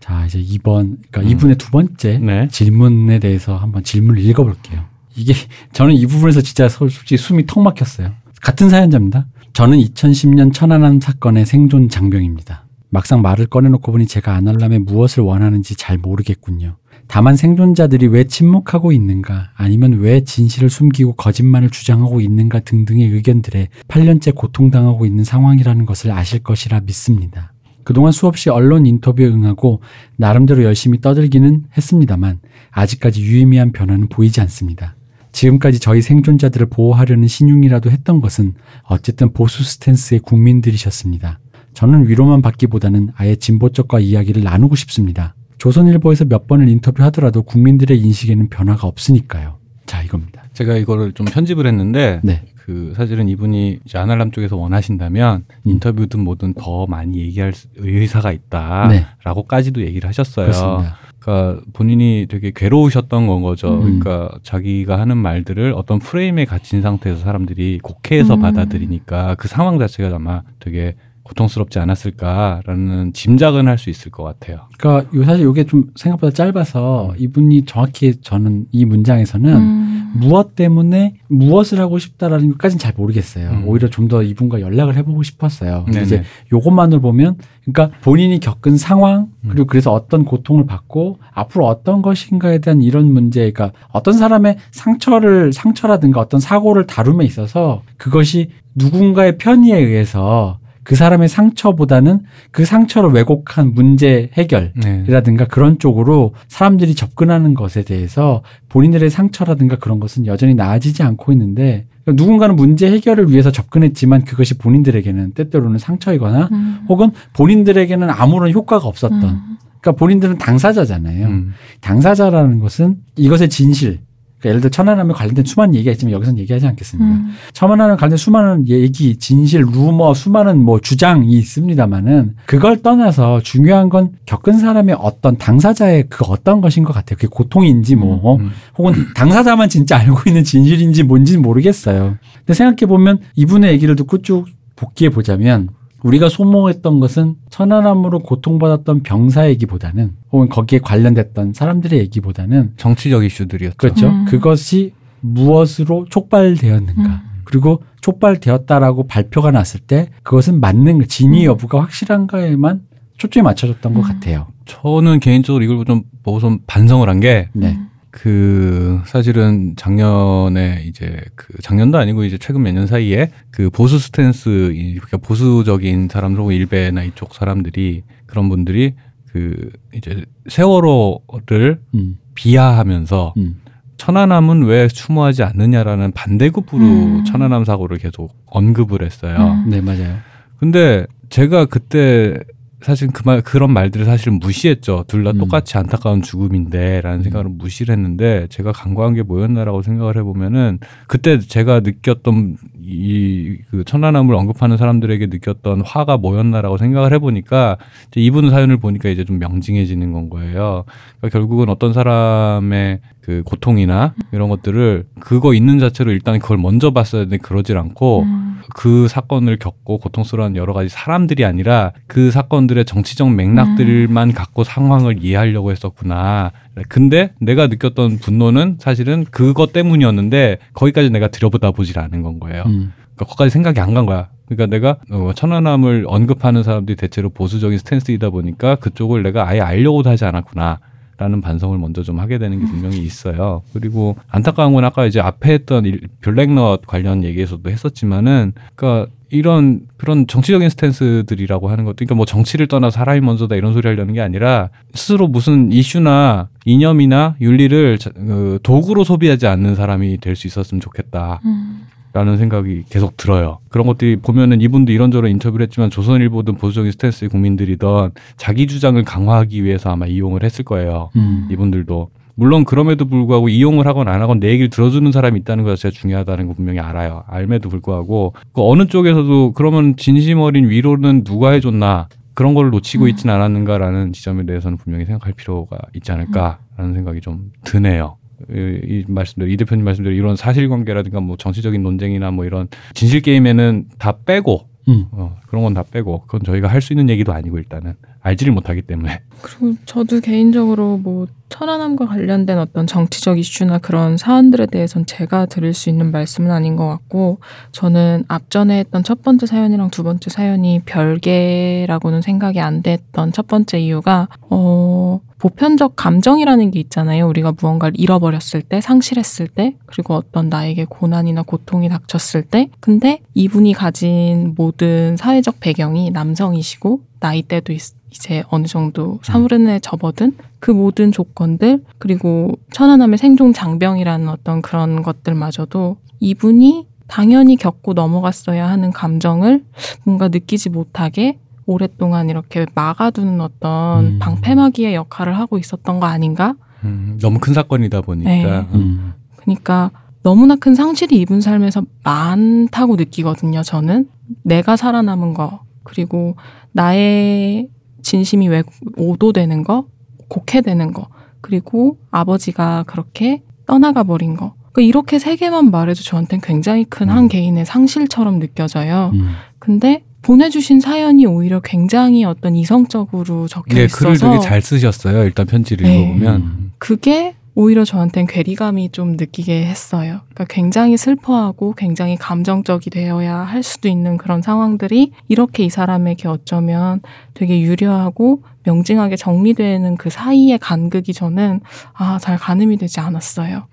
자 0.00 0.24
이제 0.26 0.40
2번, 0.40 0.96
그러니까 1.10 1.20
음. 1.22 1.28
이 1.28 1.34
2분의 1.36 1.58
두 1.58 1.70
번째 1.70 2.18
네. 2.18 2.48
질문에 2.48 3.18
대해서 3.18 3.56
한번 3.56 3.82
질문을 3.84 4.22
읽어볼게요. 4.22 4.84
이게 5.16 5.34
저는 5.72 5.94
이 5.94 6.06
부분에서 6.06 6.40
진짜 6.40 6.68
서- 6.68 6.88
솔직히 6.88 7.16
숨이 7.16 7.46
턱 7.46 7.60
막혔어요. 7.62 8.12
같은 8.40 8.68
사연자입니다. 8.70 9.26
저는 9.52 9.78
2010년 9.78 10.52
천안함 10.52 11.00
사건의 11.00 11.44
생존 11.46 11.88
장병입니다. 11.88 12.64
막상 12.90 13.20
말을 13.22 13.46
꺼내놓고 13.46 13.90
보니 13.92 14.06
제가 14.06 14.34
아날람에 14.34 14.78
무엇을 14.78 15.22
원하는지 15.24 15.74
잘 15.76 15.98
모르겠군요. 15.98 16.76
다만 17.08 17.36
생존자들이 17.36 18.06
왜 18.08 18.24
침묵하고 18.24 18.92
있는가, 18.92 19.50
아니면 19.56 19.94
왜 19.94 20.22
진실을 20.24 20.68
숨기고 20.70 21.14
거짓말을 21.14 21.70
주장하고 21.70 22.20
있는가 22.20 22.60
등등의 22.60 23.08
의견들에 23.08 23.68
8년째 23.88 24.34
고통당하고 24.34 25.06
있는 25.06 25.24
상황이라는 25.24 25.86
것을 25.86 26.12
아실 26.12 26.40
것이라 26.40 26.80
믿습니다. 26.80 27.52
그동안 27.88 28.12
수없이 28.12 28.50
언론 28.50 28.84
인터뷰에 28.84 29.26
응하고 29.28 29.80
나름대로 30.16 30.62
열심히 30.62 31.00
떠들기는 31.00 31.64
했습니다만 31.74 32.38
아직까지 32.70 33.22
유의미한 33.22 33.72
변화는 33.72 34.10
보이지 34.10 34.42
않습니다. 34.42 34.94
지금까지 35.32 35.78
저희 35.78 36.02
생존자들을 36.02 36.66
보호하려는 36.66 37.26
신용이라도 37.28 37.90
했던 37.90 38.20
것은 38.20 38.52
어쨌든 38.82 39.32
보수 39.32 39.64
스탠스의 39.64 40.20
국민들이셨습니다. 40.20 41.38
저는 41.72 42.08
위로만 42.08 42.42
받기보다는 42.42 43.12
아예 43.16 43.36
진보 43.36 43.70
쪽과 43.70 44.00
이야기를 44.00 44.42
나누고 44.42 44.76
싶습니다. 44.76 45.34
조선일보에서 45.56 46.26
몇 46.26 46.46
번을 46.46 46.68
인터뷰하더라도 46.68 47.42
국민들의 47.42 47.98
인식에는 47.98 48.50
변화가 48.50 48.86
없으니까요. 48.86 49.56
자, 49.86 50.02
이겁니다. 50.02 50.42
제가 50.52 50.76
이거를 50.76 51.12
좀 51.12 51.24
편집을 51.24 51.66
했는데 51.66 52.20
네. 52.22 52.42
그 52.68 52.92
사실은 52.94 53.30
이분이 53.30 53.78
이제 53.86 53.96
아날람 53.96 54.30
쪽에서 54.30 54.54
원하신다면 54.58 55.46
음. 55.48 55.70
인터뷰든 55.70 56.20
뭐든 56.20 56.52
더 56.52 56.86
많이 56.86 57.18
얘기할 57.18 57.54
수- 57.54 57.66
의사가 57.76 58.28
네. 58.28 58.34
있다라고까지도 58.36 59.80
얘기를 59.80 60.06
하셨어요. 60.06 60.44
그렇습니다. 60.48 60.96
그러니까 61.18 61.62
본인이 61.72 62.26
되게 62.28 62.52
괴로우셨던 62.54 63.26
건 63.26 63.40
거죠. 63.40 63.72
음. 63.72 64.00
그러니까 64.00 64.38
자기가 64.42 65.00
하는 65.00 65.16
말들을 65.16 65.72
어떤 65.74 65.98
프레임에 65.98 66.44
갇힌 66.44 66.82
상태에서 66.82 67.20
사람들이 67.20 67.80
곡해해서 67.82 68.34
음. 68.34 68.42
받아들이니까 68.42 69.36
그 69.36 69.48
상황 69.48 69.78
자체가 69.78 70.14
아마 70.14 70.42
되게 70.60 70.94
고통스럽지 71.28 71.78
않았을까라는 71.78 73.12
짐작은 73.12 73.66
할 73.66 73.78
수 73.78 73.90
있을 73.90 74.10
것 74.10 74.24
같아요. 74.24 74.62
그러니까 74.76 75.08
요 75.16 75.24
사실 75.24 75.48
이게 75.48 75.62
좀 75.64 75.84
생각보다 75.94 76.32
짧아서 76.32 77.14
이분이 77.16 77.64
정확히 77.64 78.20
저는 78.20 78.66
이 78.72 78.84
문장에서는 78.84 79.56
음. 79.56 80.12
무엇 80.16 80.56
때문에 80.56 81.14
무엇을 81.28 81.78
하고 81.78 81.98
싶다라는 82.00 82.50
것까지는 82.52 82.78
잘 82.80 82.92
모르겠어요. 82.96 83.50
음. 83.50 83.68
오히려 83.68 83.88
좀 83.88 84.08
더 84.08 84.22
이분과 84.22 84.62
연락을 84.62 84.96
해보고 84.96 85.22
싶었어요. 85.22 85.82
근데 85.84 86.00
네네. 86.00 86.04
이제 86.06 86.22
요것만을 86.50 87.00
보면, 87.00 87.36
그러니까 87.66 87.96
본인이 88.00 88.40
겪은 88.40 88.78
상황 88.78 89.28
음. 89.44 89.48
그리고 89.50 89.66
그래서 89.66 89.92
어떤 89.92 90.24
고통을 90.24 90.64
받고 90.64 91.18
앞으로 91.34 91.66
어떤 91.66 92.00
것인가에 92.00 92.58
대한 92.58 92.80
이런 92.80 93.12
문제, 93.12 93.40
그러니까 93.52 93.78
어떤 93.92 94.14
사람의 94.14 94.56
상처를 94.70 95.52
상처라든가 95.52 96.20
어떤 96.20 96.40
사고를 96.40 96.86
다룸에 96.86 97.22
있어서 97.26 97.82
그것이 97.98 98.48
누군가의 98.76 99.36
편의에 99.36 99.76
의해서 99.76 100.58
그 100.88 100.96
사람의 100.96 101.28
상처보다는 101.28 102.20
그 102.50 102.64
상처를 102.64 103.10
왜곡한 103.10 103.74
문제 103.74 104.30
해결 104.32 104.72
네. 104.74 105.04
이라든가 105.06 105.44
그런 105.44 105.78
쪽으로 105.78 106.32
사람들이 106.48 106.94
접근하는 106.94 107.52
것에 107.52 107.82
대해서 107.82 108.42
본인들의 108.70 109.10
상처라든가 109.10 109.76
그런 109.76 110.00
것은 110.00 110.24
여전히 110.24 110.54
나아지지 110.54 111.02
않고 111.02 111.32
있는데 111.32 111.84
그러니까 112.04 112.22
누군가는 112.22 112.56
문제 112.56 112.90
해결을 112.90 113.30
위해서 113.30 113.52
접근했지만 113.52 114.24
그것이 114.24 114.56
본인들에게는 114.56 115.32
때때로는 115.32 115.78
상처이거나 115.78 116.48
음. 116.52 116.78
혹은 116.88 117.10
본인들에게는 117.34 118.08
아무런 118.08 118.50
효과가 118.50 118.88
없었던 118.88 119.22
음. 119.22 119.58
그러니까 119.82 119.92
본인들은 119.92 120.38
당사자잖아요. 120.38 121.26
음. 121.26 121.52
당사자라는 121.82 122.60
것은 122.60 122.96
이것의 123.16 123.50
진실 123.50 124.00
그러니까 124.38 124.48
예를 124.48 124.60
들어 124.60 124.70
천안함에 124.70 125.12
관련된 125.14 125.44
수많은 125.44 125.74
얘기가 125.74 125.92
있지만 125.92 126.12
여기서는 126.12 126.38
얘기하지 126.40 126.66
않겠습니다. 126.68 127.10
음. 127.10 127.32
천안함에 127.52 127.96
관련된 127.96 128.16
수많은 128.16 128.68
얘기, 128.68 129.16
진실, 129.16 129.62
루머, 129.62 130.14
수많은 130.14 130.62
뭐 130.62 130.80
주장이 130.80 131.30
있습니다만은 131.30 132.36
그걸 132.46 132.80
떠나서 132.82 133.40
중요한 133.42 133.88
건 133.88 134.12
겪은 134.26 134.58
사람의 134.58 134.96
어떤 134.98 135.36
당사자의 135.36 136.04
그 136.08 136.24
어떤 136.24 136.60
것인 136.60 136.84
것 136.84 136.92
같아요. 136.92 137.16
그게 137.16 137.26
고통인지 137.28 137.96
뭐 137.96 138.20
어? 138.22 138.36
음. 138.36 138.50
혹은 138.76 138.94
당사자만 139.14 139.68
진짜 139.68 139.98
알고 139.98 140.22
있는 140.26 140.44
진실인지 140.44 141.02
뭔지는 141.02 141.42
모르겠어요. 141.42 142.16
근데 142.38 142.54
생각해 142.54 142.88
보면 142.88 143.18
이분의 143.34 143.72
얘기를 143.72 143.96
듣고 143.96 144.22
쭉 144.22 144.46
복기해 144.76 145.10
보자면 145.10 145.68
우리가 146.02 146.28
소모했던 146.28 147.00
것은 147.00 147.34
천안함으로 147.50 148.20
고통받았던 148.20 149.02
병사 149.02 149.48
얘기보다는 149.48 150.12
혹은 150.30 150.48
거기에 150.48 150.78
관련됐던 150.78 151.52
사람들의 151.54 151.98
얘기보다는 151.98 152.74
정치적 152.76 153.24
이슈들이었죠. 153.24 153.76
그렇죠. 153.76 154.08
음. 154.08 154.24
그것이 154.26 154.92
무엇으로 155.20 156.06
촉발되었는가. 156.08 157.02
음. 157.02 157.18
그리고 157.44 157.82
촉발되었다라고 158.00 159.06
발표가 159.06 159.50
났을 159.50 159.80
때 159.80 160.10
그것은 160.22 160.60
맞는 160.60 161.08
진위 161.08 161.46
여부가 161.46 161.80
확실한가에만 161.80 162.82
초점이 163.16 163.42
맞춰졌던 163.42 163.94
것 163.94 164.00
음. 164.00 164.02
같아요. 164.02 164.46
저는 164.66 165.18
개인적으로 165.18 165.64
이걸 165.64 165.84
좀 165.84 166.02
보고 166.22 166.38
좀 166.38 166.58
반성을 166.66 167.08
한게 167.08 167.48
네. 167.54 167.78
그 168.20 169.00
사실은 169.06 169.74
작년에 169.76 170.82
이제 170.86 171.20
그 171.36 171.56
작년도 171.62 171.98
아니고 171.98 172.24
이제 172.24 172.36
최근 172.38 172.62
몇 172.62 172.72
년 172.72 172.86
사이에 172.88 173.30
그 173.52 173.70
보수 173.70 173.98
스탠스 174.00 174.72
이- 174.74 174.94
그러니까 174.94 175.18
보수적인 175.18 176.08
사람들 176.10 176.40
혹은 176.40 176.54
일베나 176.54 177.04
이쪽 177.04 177.34
사람들이 177.34 178.02
그런 178.26 178.48
분들이 178.48 178.94
그 179.30 179.70
이제 179.94 180.24
세월호를 180.48 181.80
음, 181.94 182.18
비하하면서 182.34 183.34
음, 183.36 183.60
천안함은 183.98 184.64
왜 184.64 184.88
추모하지 184.88 185.44
않느냐라는 185.44 186.10
반대급부로 186.12 186.84
음. 186.84 187.24
천안함 187.24 187.64
사고를 187.64 187.98
계속 187.98 188.34
언급을 188.46 189.02
했어요. 189.04 189.62
음. 189.64 189.70
네 189.70 189.80
맞아요. 189.80 190.16
근데 190.58 191.06
제가 191.28 191.66
그때 191.66 192.34
사실 192.80 193.08
그 193.08 193.22
말, 193.24 193.42
그런 193.42 193.72
말들을 193.72 194.06
사실 194.06 194.30
무시했죠. 194.30 195.04
둘다 195.08 195.30
음. 195.32 195.38
똑같이 195.38 195.76
안타까운 195.76 196.22
죽음인데 196.22 197.00
라는 197.00 197.22
생각으로 197.22 197.50
무시를 197.50 197.92
했는데 197.92 198.46
제가 198.50 198.72
간과한 198.72 199.14
게 199.14 199.22
뭐였나라고 199.22 199.82
생각을 199.82 200.16
해보면은 200.16 200.78
그때 201.08 201.40
제가 201.40 201.80
느꼈던 201.80 202.56
이그 202.88 203.84
천안함을 203.84 204.34
언급하는 204.34 204.78
사람들에게 204.78 205.26
느꼈던 205.26 205.82
화가 205.82 206.16
뭐였나라고 206.16 206.78
생각을 206.78 207.12
해보니까 207.12 207.76
이제 208.08 208.20
이분 208.20 208.48
사연을 208.48 208.78
보니까 208.78 209.10
이제 209.10 209.24
좀 209.24 209.38
명징해지는 209.38 210.12
건 210.12 210.30
거예요. 210.30 210.84
그러니까 211.18 211.38
결국은 211.38 211.68
어떤 211.68 211.92
사람의 211.92 213.00
그 213.20 213.42
고통이나 213.44 214.14
이런 214.32 214.48
것들을 214.48 215.04
그거 215.20 215.52
있는 215.52 215.78
자체로 215.78 216.12
일단 216.12 216.38
그걸 216.38 216.56
먼저 216.56 216.92
봤어야 216.92 217.24
되는데 217.24 217.36
그러질 217.36 217.76
않고 217.76 218.22
음. 218.22 218.48
그 218.74 219.08
사건을 219.08 219.58
겪고 219.58 219.98
고통스러운 219.98 220.56
여러 220.56 220.72
가지 220.72 220.88
사람들이 220.88 221.44
아니라 221.44 221.92
그 222.06 222.30
사건들의 222.30 222.84
정치적 222.84 223.30
맥락들만 223.32 224.32
갖고 224.32 224.64
상황을 224.64 225.22
이해하려고 225.22 225.70
했었구나. 225.72 226.52
근데 226.88 227.32
내가 227.40 227.66
느꼈던 227.66 228.18
분노는 228.18 228.76
사실은 228.80 229.24
그것 229.30 229.72
때문이었는데 229.72 230.58
거기까지 230.74 231.10
내가 231.10 231.28
들여보다 231.28 231.70
보질 231.72 231.98
않은 231.98 232.22
건 232.22 232.38
거예요. 232.40 232.62
음, 232.66 232.92
그러니까 233.14 233.24
거기까지 233.26 233.50
생각이 233.50 233.80
안 233.80 233.94
간 233.94 234.06
거야. 234.06 234.28
그러니까 234.46 234.66
내가 234.66 234.96
어, 235.10 235.32
천안함을 235.34 236.04
언급하는 236.06 236.62
사람들이 236.62 236.96
대체로 236.96 237.28
보수적인 237.30 237.78
스탠스이다 237.78 238.30
보니까 238.30 238.76
그쪽을 238.76 239.22
내가 239.22 239.46
아예 239.48 239.60
알려고도 239.60 240.08
하지 240.10 240.24
않았구나. 240.24 240.78
라는 241.20 241.40
반성을 241.40 241.76
먼저 241.78 242.04
좀 242.04 242.20
하게 242.20 242.38
되는 242.38 242.60
게 242.60 242.64
분명히 242.66 242.98
있어요. 242.98 243.62
그리고 243.72 244.16
안타까운 244.28 244.72
건 244.72 244.84
아까 244.84 245.04
이제 245.04 245.18
앞에 245.18 245.52
했던 245.52 245.84
일- 245.84 246.06
블랙넛 246.20 246.86
관련 246.86 247.24
얘기에서도 247.24 247.68
했었지만은, 247.68 248.52
그러니까 248.76 249.10
이런 249.30 249.80
그런 249.96 250.26
정치적인 250.26 250.68
스탠스들이라고 250.70 251.68
하는 251.68 251.84
것도, 251.84 251.96
그러니까 251.96 252.14
뭐 252.14 252.24
정치를 252.24 252.66
떠나 252.66 252.90
사람이 252.90 253.20
먼저다 253.20 253.56
이런 253.56 253.72
소리 253.72 253.86
하려는 253.88 254.14
게 254.14 254.20
아니라 254.20 254.70
스스로 254.94 255.28
무슨 255.28 255.70
이슈나 255.72 256.48
이념이나 256.64 257.36
윤리를 257.40 257.98
자- 257.98 258.10
그 258.14 258.58
도구로 258.62 259.04
소비하지 259.04 259.46
않는 259.46 259.74
사람이 259.74 260.18
될 260.18 260.36
수 260.36 260.46
있었으면 260.46 260.80
좋겠다. 260.80 261.40
음. 261.44 261.82
라는 262.14 262.38
생각이 262.38 262.84
계속 262.88 263.16
들어요. 263.18 263.58
그런 263.68 263.86
것들이 263.86 264.16
보면은 264.16 264.60
이분도 264.62 264.92
이런저런 264.92 265.30
인터뷰를 265.30 265.64
했지만 265.64 265.90
조선일보든 265.90 266.54
보수적인 266.56 266.90
스탠스의 266.92 267.28
국민들이던 267.28 268.12
자기 268.36 268.66
주장을 268.66 269.00
강화하기 269.04 269.62
위해서 269.62 269.90
아마 269.90 270.06
이용을 270.06 270.42
했을 270.42 270.64
거예요. 270.64 271.10
음, 271.16 271.48
이분들도. 271.50 272.08
물론 272.38 272.64
그럼에도 272.64 273.04
불구하고 273.04 273.48
이용을 273.48 273.88
하건 273.88 274.06
안 274.06 274.22
하건 274.22 274.38
내 274.38 274.50
얘기를 274.50 274.70
들어주는 274.70 275.10
사람이 275.10 275.40
있다는 275.40 275.64
것 275.64 275.70
자체가 275.70 275.90
중요하다는 275.92 276.46
거 276.46 276.54
분명히 276.54 276.78
알아요. 276.78 277.24
알매도 277.26 277.68
불구하고 277.68 278.32
그 278.52 278.62
어느 278.62 278.86
쪽에서도 278.86 279.54
그러면 279.54 279.96
진심 279.96 280.38
어린 280.38 280.68
위로는 280.68 281.24
누가 281.24 281.50
해줬나 281.50 282.06
그런 282.34 282.54
걸 282.54 282.70
놓치고 282.70 283.06
음. 283.06 283.08
있지는 283.08 283.34
않았는가라는 283.34 284.12
지점에 284.12 284.46
대해서는 284.46 284.78
분명히 284.78 285.04
생각할 285.04 285.32
필요가 285.32 285.78
있지 285.94 286.12
않을까라는 286.12 286.94
생각이 286.94 287.20
좀 287.20 287.50
드네요. 287.64 288.18
이, 288.48 288.54
이 288.84 289.04
말씀대로 289.08 289.50
이 289.50 289.56
대표님 289.56 289.84
말씀대로 289.84 290.14
이런 290.14 290.36
사실관계라든가 290.36 291.18
뭐 291.18 291.36
정치적인 291.36 291.82
논쟁이나 291.82 292.30
뭐 292.30 292.44
이런 292.44 292.68
진실 292.94 293.20
게임에는 293.20 293.86
다 293.98 294.12
빼고 294.24 294.68
음. 294.88 295.06
어, 295.12 295.36
그런 295.46 295.62
건 295.64 295.74
다 295.74 295.82
빼고 295.82 296.22
그건 296.26 296.42
저희가 296.44 296.68
할 296.68 296.80
수 296.80 296.92
있는 296.92 297.08
얘기도 297.10 297.32
아니고 297.32 297.58
일단은 297.58 297.94
알지를 298.20 298.52
못하기 298.52 298.82
때문에 298.82 299.20
그리고 299.42 299.74
저도 299.84 300.20
개인적으로 300.20 300.98
뭐 300.98 301.26
천안함과 301.50 302.06
관련된 302.06 302.58
어떤 302.58 302.86
정치적 302.86 303.38
이슈나 303.38 303.78
그런 303.78 304.16
사안들에 304.16 304.66
대해서는 304.66 305.06
제가 305.06 305.46
드릴 305.46 305.72
수 305.74 305.88
있는 305.88 306.10
말씀은 306.10 306.50
아닌 306.50 306.76
것 306.76 306.86
같고 306.88 307.38
저는 307.72 308.24
앞전에 308.28 308.78
했던 308.78 309.02
첫 309.04 309.22
번째 309.22 309.46
사연이랑 309.46 309.90
두 309.90 310.02
번째 310.02 310.30
사연이 310.30 310.80
별개라고는 310.84 312.22
생각이 312.22 312.60
안 312.60 312.82
됐던 312.82 313.32
첫 313.32 313.46
번째 313.46 313.78
이유가 313.80 314.28
어 314.50 315.20
보편적 315.38 315.94
감정이라는 315.96 316.70
게 316.72 316.80
있잖아요. 316.80 317.28
우리가 317.28 317.52
무언가를 317.60 317.94
잃어버렸을 317.98 318.62
때, 318.62 318.80
상실했을 318.80 319.46
때, 319.48 319.76
그리고 319.86 320.14
어떤 320.14 320.48
나에게 320.48 320.84
고난이나 320.86 321.42
고통이 321.42 321.88
닥쳤을 321.88 322.42
때. 322.42 322.68
근데 322.80 323.20
이분이 323.34 323.72
가진 323.74 324.54
모든 324.56 325.16
사회적 325.16 325.60
배경이 325.60 326.10
남성이시고, 326.10 327.00
나이대도 327.20 327.72
있- 327.72 327.94
이제 328.10 328.42
어느 328.48 328.66
정도 328.66 329.20
사무른에 329.22 329.80
접어든 329.80 330.36
그 330.60 330.70
모든 330.70 331.12
조건들, 331.12 331.84
그리고 331.98 332.52
천안함의 332.72 333.18
생존 333.18 333.52
장병이라는 333.52 334.28
어떤 334.28 334.60
그런 334.62 335.02
것들마저도 335.02 335.98
이분이 336.20 336.86
당연히 337.06 337.56
겪고 337.56 337.92
넘어갔어야 337.94 338.68
하는 338.68 338.90
감정을 338.90 339.64
뭔가 340.04 340.28
느끼지 340.28 340.70
못하게 340.70 341.38
오랫동안 341.68 342.30
이렇게 342.30 342.64
막아두는 342.74 343.42
어떤 343.42 344.06
음. 344.06 344.18
방패막이의 344.20 344.94
역할을 344.94 345.38
하고 345.38 345.58
있었던 345.58 346.00
거 346.00 346.06
아닌가? 346.06 346.54
음, 346.82 347.18
너무 347.20 347.38
큰 347.40 347.52
사건이다 347.52 348.00
보니까 348.00 348.30
네. 348.30 348.66
음. 348.72 349.12
그러니까 349.36 349.90
너무나 350.22 350.56
큰 350.56 350.74
상실이 350.74 351.20
이분 351.20 351.42
삶에서 351.42 351.82
많다고 352.04 352.96
느끼거든요, 352.96 353.62
저는. 353.62 354.08
내가 354.44 354.76
살아남은 354.76 355.34
거, 355.34 355.60
그리고 355.84 356.36
나의 356.72 357.68
진심이 358.02 358.48
왜 358.48 358.62
오도되는 358.96 359.62
거, 359.62 359.86
곡해되는 360.28 360.92
거, 360.94 361.08
그리고 361.42 361.98
아버지가 362.10 362.84
그렇게 362.86 363.42
떠나가 363.66 364.04
버린 364.04 364.36
거. 364.36 364.54
그러니까 364.72 364.88
이렇게 364.88 365.18
세 365.18 365.36
개만 365.36 365.70
말해도 365.70 366.00
저한테는 366.02 366.40
굉장히 366.40 366.84
큰한 366.84 367.24
음. 367.24 367.28
개인의 367.28 367.66
상실처럼 367.66 368.38
느껴져요. 368.38 369.10
음. 369.12 369.32
근데 369.58 370.04
보내주신 370.22 370.80
사연이 370.80 371.26
오히려 371.26 371.60
굉장히 371.60 372.24
어떤 372.24 372.56
이성적으로 372.56 373.48
적혀 373.48 373.76
네, 373.76 373.84
있어서 373.84 374.04
글을 374.04 374.18
되게 374.18 374.38
잘 374.40 374.62
쓰셨어요. 374.62 375.24
일단 375.24 375.46
편지를 375.46 375.86
네. 375.86 376.02
읽어보면 376.02 376.36
음. 376.36 376.72
그게 376.78 377.34
오히려 377.60 377.84
저한테는 377.84 378.28
괴리감이 378.28 378.90
좀 378.92 379.16
느끼게 379.16 379.66
했어요. 379.66 380.20
그러니까 380.32 380.44
굉장히 380.48 380.96
슬퍼하고 380.96 381.74
굉장히 381.76 382.14
감정적이 382.14 382.90
되어야 382.90 383.34
할 383.36 383.64
수도 383.64 383.88
있는 383.88 384.16
그런 384.16 384.42
상황들이 384.42 385.10
이렇게 385.26 385.64
이 385.64 385.68
사람에게 385.68 386.28
어쩌면 386.28 387.00
되게 387.34 387.60
유려하고 387.60 388.44
명징하게 388.62 389.16
정리되는 389.16 389.96
그 389.96 390.08
사이의 390.08 390.58
간극이 390.60 391.12
저는 391.12 391.60
아, 391.94 392.18
잘 392.20 392.38
가늠이 392.38 392.76
되지 392.76 393.00
않았어요. 393.00 393.66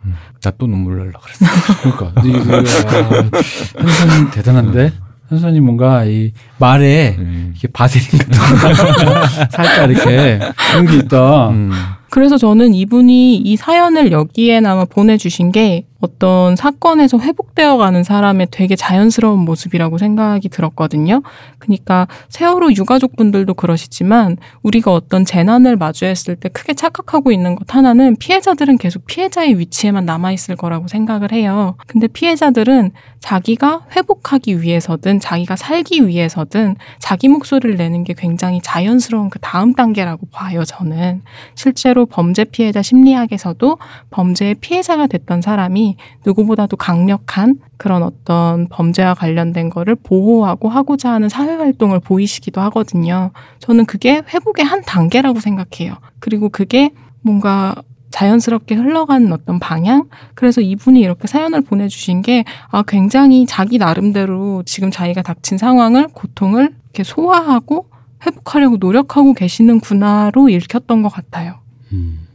나또 0.43 0.65
눈물 0.65 0.97
날라 0.97 1.19
그랬어. 1.19 1.45
그러니까 1.93 2.21
이거 2.23 2.55
아, 2.57 3.83
현선님 3.83 4.31
대단한데 4.31 4.93
현선님 5.29 5.63
뭔가 5.63 6.05
이 6.05 6.31
말에 6.59 7.15
음. 7.17 7.53
이게 7.55 7.67
바세린 7.67 8.19
같은 8.19 9.05
거 9.05 9.27
살짝 9.49 9.89
이렇게 9.89 10.39
그런 10.71 10.85
게 10.85 10.97
있다. 10.97 11.49
음. 11.49 11.71
그래서 12.09 12.37
저는 12.37 12.73
이분이 12.73 13.37
이 13.37 13.55
사연을 13.57 14.11
여기에 14.11 14.61
나마 14.61 14.85
보내주신 14.85 15.51
게 15.51 15.85
어떤 16.05 16.55
사건에서 16.55 17.19
회복되어 17.19 17.77
가는 17.77 18.03
사람의 18.03 18.47
되게 18.51 18.75
자연스러운 18.75 19.39
모습이라고 19.39 19.97
생각이 19.97 20.49
들었거든요. 20.49 21.23
그러니까 21.57 22.07
세월호 22.29 22.73
유가족분들도 22.73 23.55
그러시지만 23.55 24.37
우리가 24.61 24.93
어떤 24.93 25.25
재난을 25.25 25.75
마주했을 25.77 26.35
때 26.35 26.49
크게 26.49 26.73
착각하고 26.73 27.31
있는 27.31 27.55
것 27.55 27.73
하나는 27.73 28.15
피해자들은 28.17 28.77
계속 28.77 29.05
피해자의 29.07 29.57
위치에만 29.57 30.05
남아있을 30.05 30.55
거라고 30.55 30.87
생각을 30.87 31.31
해요. 31.31 31.75
근데 31.87 32.07
피해자들은 32.07 32.91
자기가 33.19 33.87
회복하기 33.95 34.61
위해서든 34.61 35.19
자기가 35.19 35.55
살기 35.55 36.07
위해서든 36.07 36.75
자기 36.99 37.27
목소리를 37.27 37.75
내는 37.75 38.03
게 38.03 38.13
굉장히 38.15 38.61
자연스러운 38.61 39.31
그 39.31 39.39
다음 39.39 39.73
단계라고 39.73 40.27
봐요, 40.31 40.63
저는. 40.63 41.23
실제로 41.55 42.05
범죄 42.05 42.43
피해자 42.43 42.83
심리학에서도 42.83 43.79
범죄의 44.11 44.55
피해자가 44.55 45.07
됐던 45.07 45.41
사람이 45.41 45.94
누구보다도 46.25 46.77
강력한 46.77 47.55
그런 47.77 48.03
어떤 48.03 48.67
범죄와 48.69 49.13
관련된 49.13 49.69
거를 49.69 49.95
보호하고 49.95 50.69
하고자 50.69 51.11
하는 51.11 51.29
사회활동을 51.29 51.99
보이시기도 51.99 52.61
하거든요. 52.61 53.31
저는 53.59 53.85
그게 53.85 54.21
회복의 54.27 54.65
한 54.65 54.81
단계라고 54.81 55.39
생각해요. 55.39 55.95
그리고 56.19 56.49
그게 56.49 56.91
뭔가 57.21 57.75
자연스럽게 58.11 58.75
흘러가는 58.75 59.31
어떤 59.33 59.59
방향? 59.59 60.07
그래서 60.35 60.61
이분이 60.61 61.01
이렇게 61.01 61.27
사연을 61.27 61.61
보내주신 61.61 62.21
게, 62.21 62.45
아, 62.69 62.81
굉장히 62.87 63.45
자기 63.45 63.77
나름대로 63.77 64.63
지금 64.65 64.89
자기가 64.89 65.21
닥친 65.21 65.57
상황을, 65.57 66.07
고통을 66.13 66.73
이렇게 66.85 67.03
소화하고 67.03 67.89
회복하려고 68.25 68.77
노력하고 68.77 69.33
계시는구나로 69.33 70.47
읽혔던 70.47 71.01
것 71.01 71.09
같아요. 71.09 71.59
음. 71.91 72.27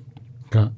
그러니까 0.50 0.74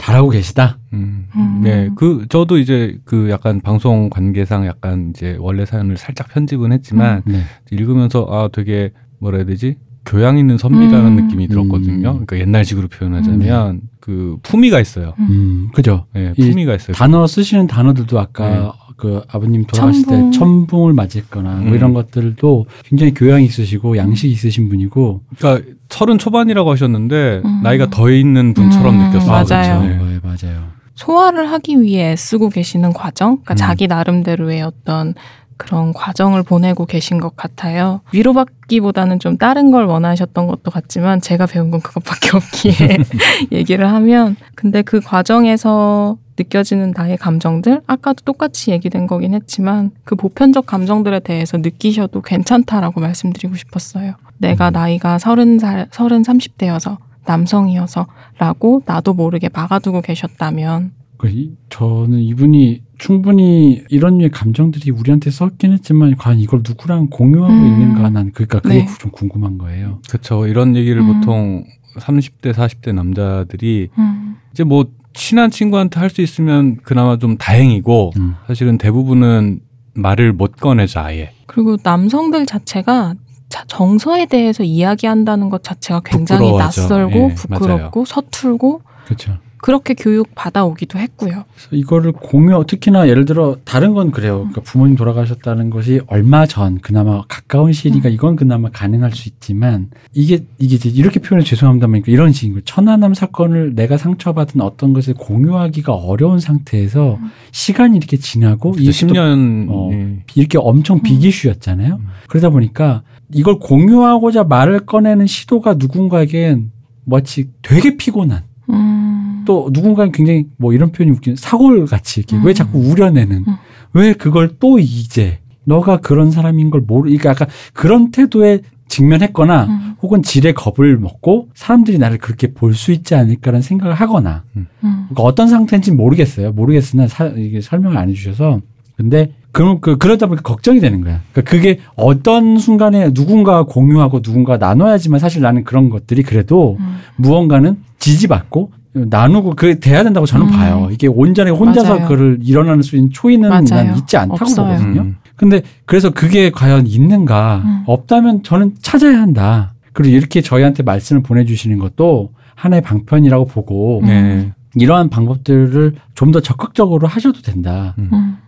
잘하고 0.00 0.30
계시다. 0.30 0.78
음. 0.94 1.26
음. 1.36 1.60
네, 1.62 1.90
그 1.94 2.26
저도 2.28 2.58
이제 2.58 2.98
그 3.04 3.28
약간 3.30 3.60
방송 3.60 4.08
관계상 4.08 4.66
약간 4.66 5.10
이제 5.10 5.36
원래 5.38 5.66
사연을 5.66 5.98
살짝 5.98 6.28
편집은 6.28 6.72
했지만 6.72 7.22
네. 7.26 7.42
읽으면서 7.70 8.26
아 8.30 8.48
되게 8.50 8.92
뭐라 9.18 9.38
해야 9.38 9.46
되지? 9.46 9.76
교양 10.06 10.38
있는 10.38 10.56
선비라는 10.56 11.18
음. 11.18 11.24
느낌이 11.24 11.48
들었거든요. 11.48 12.08
음. 12.12 12.24
그러니까 12.24 12.38
옛날식으로 12.38 12.88
표현하자면 12.88 13.82
그 14.00 14.38
품위가 14.42 14.80
있어요. 14.80 15.12
음, 15.18 15.68
그죠. 15.74 16.06
네, 16.14 16.32
이 16.36 16.50
품위가 16.50 16.74
있어요. 16.74 16.94
단어 16.94 17.26
쓰시는 17.26 17.66
단어들도 17.66 18.18
아까 18.18 18.72
그 19.00 19.22
아버님 19.28 19.64
돌아가실 19.64 20.04
천붕. 20.04 20.30
때 20.30 20.38
천붕을 20.38 20.92
맞았거나 20.92 21.50
뭐 21.56 21.68
음. 21.70 21.74
이런 21.74 21.94
것들도 21.94 22.66
굉장히 22.84 23.14
교양 23.14 23.42
있으시고 23.42 23.96
양식 23.96 24.30
있으신 24.30 24.68
분이고 24.68 25.22
그러니까 25.38 25.66
서른 25.88 26.18
초반이라고 26.18 26.70
하셨는데 26.70 27.40
음. 27.44 27.60
나이가 27.62 27.88
더 27.88 28.10
있는 28.10 28.54
분처럼 28.54 28.94
음, 29.00 29.06
느꼈어요. 29.06 29.30
맞아요. 29.30 29.82
네. 29.82 29.88
네, 29.96 30.20
맞아요. 30.22 30.68
소화를 30.94 31.50
하기 31.50 31.80
위해 31.80 32.12
애쓰고 32.12 32.50
계시는 32.50 32.92
과정, 32.92 33.38
그러니까 33.42 33.54
음. 33.54 33.56
자기 33.56 33.86
나름대로의 33.86 34.62
어떤 34.62 35.14
그런 35.56 35.92
과정을 35.92 36.42
보내고 36.42 36.86
계신 36.86 37.20
것 37.20 37.36
같아요. 37.36 38.00
위로받기보다는 38.12 39.18
좀 39.18 39.36
다른 39.36 39.70
걸 39.70 39.84
원하셨던 39.84 40.46
것도 40.46 40.70
같지만 40.70 41.20
제가 41.20 41.46
배운 41.46 41.70
건 41.70 41.80
그것밖에 41.80 42.36
없기에 42.36 42.98
얘기를 43.52 43.90
하면 43.90 44.36
근데 44.54 44.82
그 44.82 45.00
과정에서 45.00 46.16
느껴지는 46.50 46.92
나의 46.96 47.18
감정들 47.18 47.82
아까도 47.86 48.24
똑같이 48.24 48.70
얘기된 48.70 49.06
거긴 49.06 49.34
했지만 49.34 49.90
그 50.04 50.16
보편적 50.16 50.64
감정들에 50.64 51.20
대해서 51.20 51.58
느끼셔도 51.58 52.22
괜찮다라고 52.22 53.00
말씀드리고 53.00 53.54
싶었어요. 53.56 54.14
내가 54.38 54.68
음. 54.68 54.72
나이가 54.72 55.18
서른 55.18 55.58
살 55.58 55.86
서른 55.90 56.24
삼십 56.24 56.56
대여서 56.56 56.98
남성이어서라고 57.26 58.82
나도 58.86 59.12
모르게 59.14 59.50
막아두고 59.52 60.00
계셨다면 60.00 60.92
그 61.18 61.28
이- 61.28 61.52
저는 61.68 62.18
이분이 62.20 62.82
충분히 62.96 63.84
이런 63.90 64.16
류의 64.18 64.30
감정들이 64.30 64.90
우리한테 64.90 65.30
섞긴 65.30 65.72
했지만 65.72 66.16
과연 66.16 66.38
이걸 66.38 66.62
누구랑 66.66 67.08
공유하고 67.10 67.52
음. 67.52 67.66
있는가 67.66 68.08
난 68.10 68.32
그러니까 68.32 68.60
그게 68.60 68.84
네. 68.84 68.86
좀 68.98 69.10
궁금한 69.10 69.58
거예요. 69.58 69.98
그렇죠. 70.08 70.46
이런 70.46 70.74
얘기를 70.76 71.02
음. 71.02 71.20
보통 71.20 71.64
30대, 71.98 72.52
40대 72.54 72.94
남자들이 72.94 73.88
음. 73.98 74.36
이제 74.52 74.64
뭐 74.64 74.86
친한 75.14 75.50
친구한테 75.50 75.98
할 76.00 76.10
수 76.10 76.20
있으면 76.22 76.76
그나마 76.82 77.18
좀 77.18 77.36
다행이고 77.36 78.12
음. 78.16 78.34
사실은 78.46 78.78
대부분은 78.78 79.60
말을 79.94 80.32
못 80.32 80.56
꺼내죠 80.56 81.00
아예. 81.00 81.32
그리고 81.46 81.76
남성들 81.82 82.46
자체가 82.46 83.14
자- 83.48 83.64
정서에 83.66 84.26
대해서 84.26 84.62
이야기한다는 84.62 85.50
것 85.50 85.62
자체가 85.64 86.00
굉장히 86.04 86.42
부끄러워하죠. 86.46 86.80
낯설고 86.82 87.18
예, 87.30 87.34
부끄럽고 87.34 88.04
서툴고 88.04 88.82
그렇죠. 89.06 89.36
그렇게 89.60 89.94
교육 89.94 90.34
받아오기도 90.34 90.98
했고요. 90.98 91.44
그래서 91.54 91.68
이거를 91.72 92.12
공유 92.12 92.64
특히나 92.66 93.08
예를 93.08 93.24
들어 93.24 93.56
다른 93.64 93.94
건 93.94 94.10
그래요. 94.10 94.38
그러니까 94.38 94.62
부모님 94.62 94.96
돌아가셨다는 94.96 95.70
것이 95.70 96.00
얼마 96.06 96.46
전 96.46 96.78
그나마 96.80 97.22
가까운 97.28 97.72
시일이니까 97.72 98.08
음. 98.08 98.14
이건 98.14 98.36
그나마 98.36 98.70
가능할 98.70 99.12
수 99.12 99.28
있지만 99.28 99.90
이게 100.12 100.44
이게 100.58 100.76
이제 100.76 100.88
이렇게 100.88 101.20
표현해 101.20 101.44
죄송합니다만 101.44 102.02
그러니까 102.02 102.12
이런 102.12 102.32
식인 102.32 102.52
거예요. 102.52 102.64
천안함 102.64 103.14
사건을 103.14 103.74
내가 103.74 103.96
상처받은 103.96 104.60
어떤 104.60 104.92
것을 104.92 105.14
공유하기가 105.14 105.92
어려운 105.92 106.40
상태에서 106.40 107.18
음. 107.20 107.30
시간이 107.52 107.96
이렇게 107.96 108.16
지나고 108.16 108.74
이게 108.78 108.86
또 108.86 108.90
10년 108.90 109.66
어, 109.70 109.90
예. 109.92 110.24
이렇게 110.34 110.58
엄청 110.58 111.02
빅이슈였잖아요. 111.02 111.94
음. 111.96 112.06
그러다 112.28 112.50
보니까 112.50 113.02
이걸 113.32 113.58
공유하고자 113.58 114.44
말을 114.44 114.80
꺼내는 114.86 115.26
시도가 115.26 115.74
누군가에겐 115.74 116.72
마치 117.04 117.48
되게 117.62 117.96
피곤한 117.96 118.49
음. 118.72 119.42
또 119.46 119.70
누군가는 119.72 120.12
굉장히 120.12 120.46
뭐 120.58 120.72
이런 120.72 120.92
표현이 120.92 121.12
웃긴 121.12 121.36
사골 121.36 121.86
같이 121.86 122.20
이렇게 122.20 122.36
음. 122.36 122.44
왜 122.44 122.54
자꾸 122.54 122.78
우려내는 122.78 123.44
음. 123.46 123.54
왜 123.92 124.12
그걸 124.12 124.56
또 124.58 124.78
이제 124.78 125.38
너가 125.64 125.98
그런 125.98 126.30
사람인 126.30 126.70
걸 126.70 126.80
모르 126.82 127.04
그러니까 127.08 127.30
약간 127.30 127.48
그런 127.72 128.10
태도에 128.10 128.60
직면했거나 128.88 129.64
음. 129.66 129.94
혹은 130.02 130.22
지레 130.22 130.52
겁을 130.52 130.98
먹고 130.98 131.48
사람들이 131.54 131.98
나를 131.98 132.18
그렇게 132.18 132.52
볼 132.52 132.74
수 132.74 132.90
있지 132.92 133.14
않을까라는 133.14 133.62
생각을 133.62 133.94
하거나 133.94 134.44
음. 134.56 134.66
그러니까 134.82 135.22
어떤 135.22 135.48
상태인지 135.48 135.92
모르겠어요. 135.92 136.52
모르겠으나 136.52 137.06
사, 137.06 137.26
이게 137.26 137.60
설명을 137.60 137.96
안 137.96 138.08
해주셔서 138.08 138.60
근데 139.00 139.32
그럼 139.50 139.80
그 139.80 139.96
그러다 139.96 140.26
보니까 140.26 140.42
걱정이 140.42 140.78
되는 140.78 141.00
거야. 141.00 141.20
그러니까 141.32 141.50
그게 141.50 141.78
어떤 141.96 142.58
순간에 142.58 143.12
누군가 143.14 143.62
공유하고 143.62 144.20
누군가 144.20 144.58
나눠야지만 144.58 145.18
사실 145.18 145.40
나는 145.40 145.64
그런 145.64 145.88
것들이 145.88 146.22
그래도 146.22 146.76
음. 146.78 146.98
무언가는 147.16 147.78
지지받고 147.98 148.72
나누고 148.92 149.54
그 149.56 149.80
돼야 149.80 150.02
된다고 150.04 150.26
저는 150.26 150.48
음. 150.48 150.50
봐요. 150.52 150.88
이게 150.92 151.06
온전히 151.06 151.50
혼자서 151.50 151.94
맞아요. 151.94 152.08
그를 152.08 152.38
일어나는 152.42 152.82
수 152.82 152.94
있는 152.96 153.10
초이는 153.10 153.48
맞아요. 153.48 153.64
난 153.70 153.96
있지 153.96 154.18
않다고 154.18 154.44
없어요. 154.44 154.66
보거든요. 154.66 155.00
음. 155.00 155.16
근데 155.34 155.62
그래서 155.86 156.10
그게 156.10 156.50
과연 156.50 156.86
있는가 156.86 157.62
음. 157.64 157.82
없다면 157.86 158.42
저는 158.42 158.74
찾아야 158.82 159.18
한다. 159.18 159.72
그리고 159.94 160.14
이렇게 160.14 160.42
저희한테 160.42 160.82
말씀을 160.82 161.22
보내주시는 161.22 161.78
것도 161.78 162.32
하나의 162.54 162.82
방편이라고 162.82 163.46
보고 163.46 164.00
음. 164.00 164.06
네. 164.06 164.52
이러한 164.76 165.08
방법들을 165.10 165.94
좀 166.14 166.30
더 166.30 166.40
적극적으로 166.40 167.08
하셔도 167.08 167.42
된다라는 167.42 167.96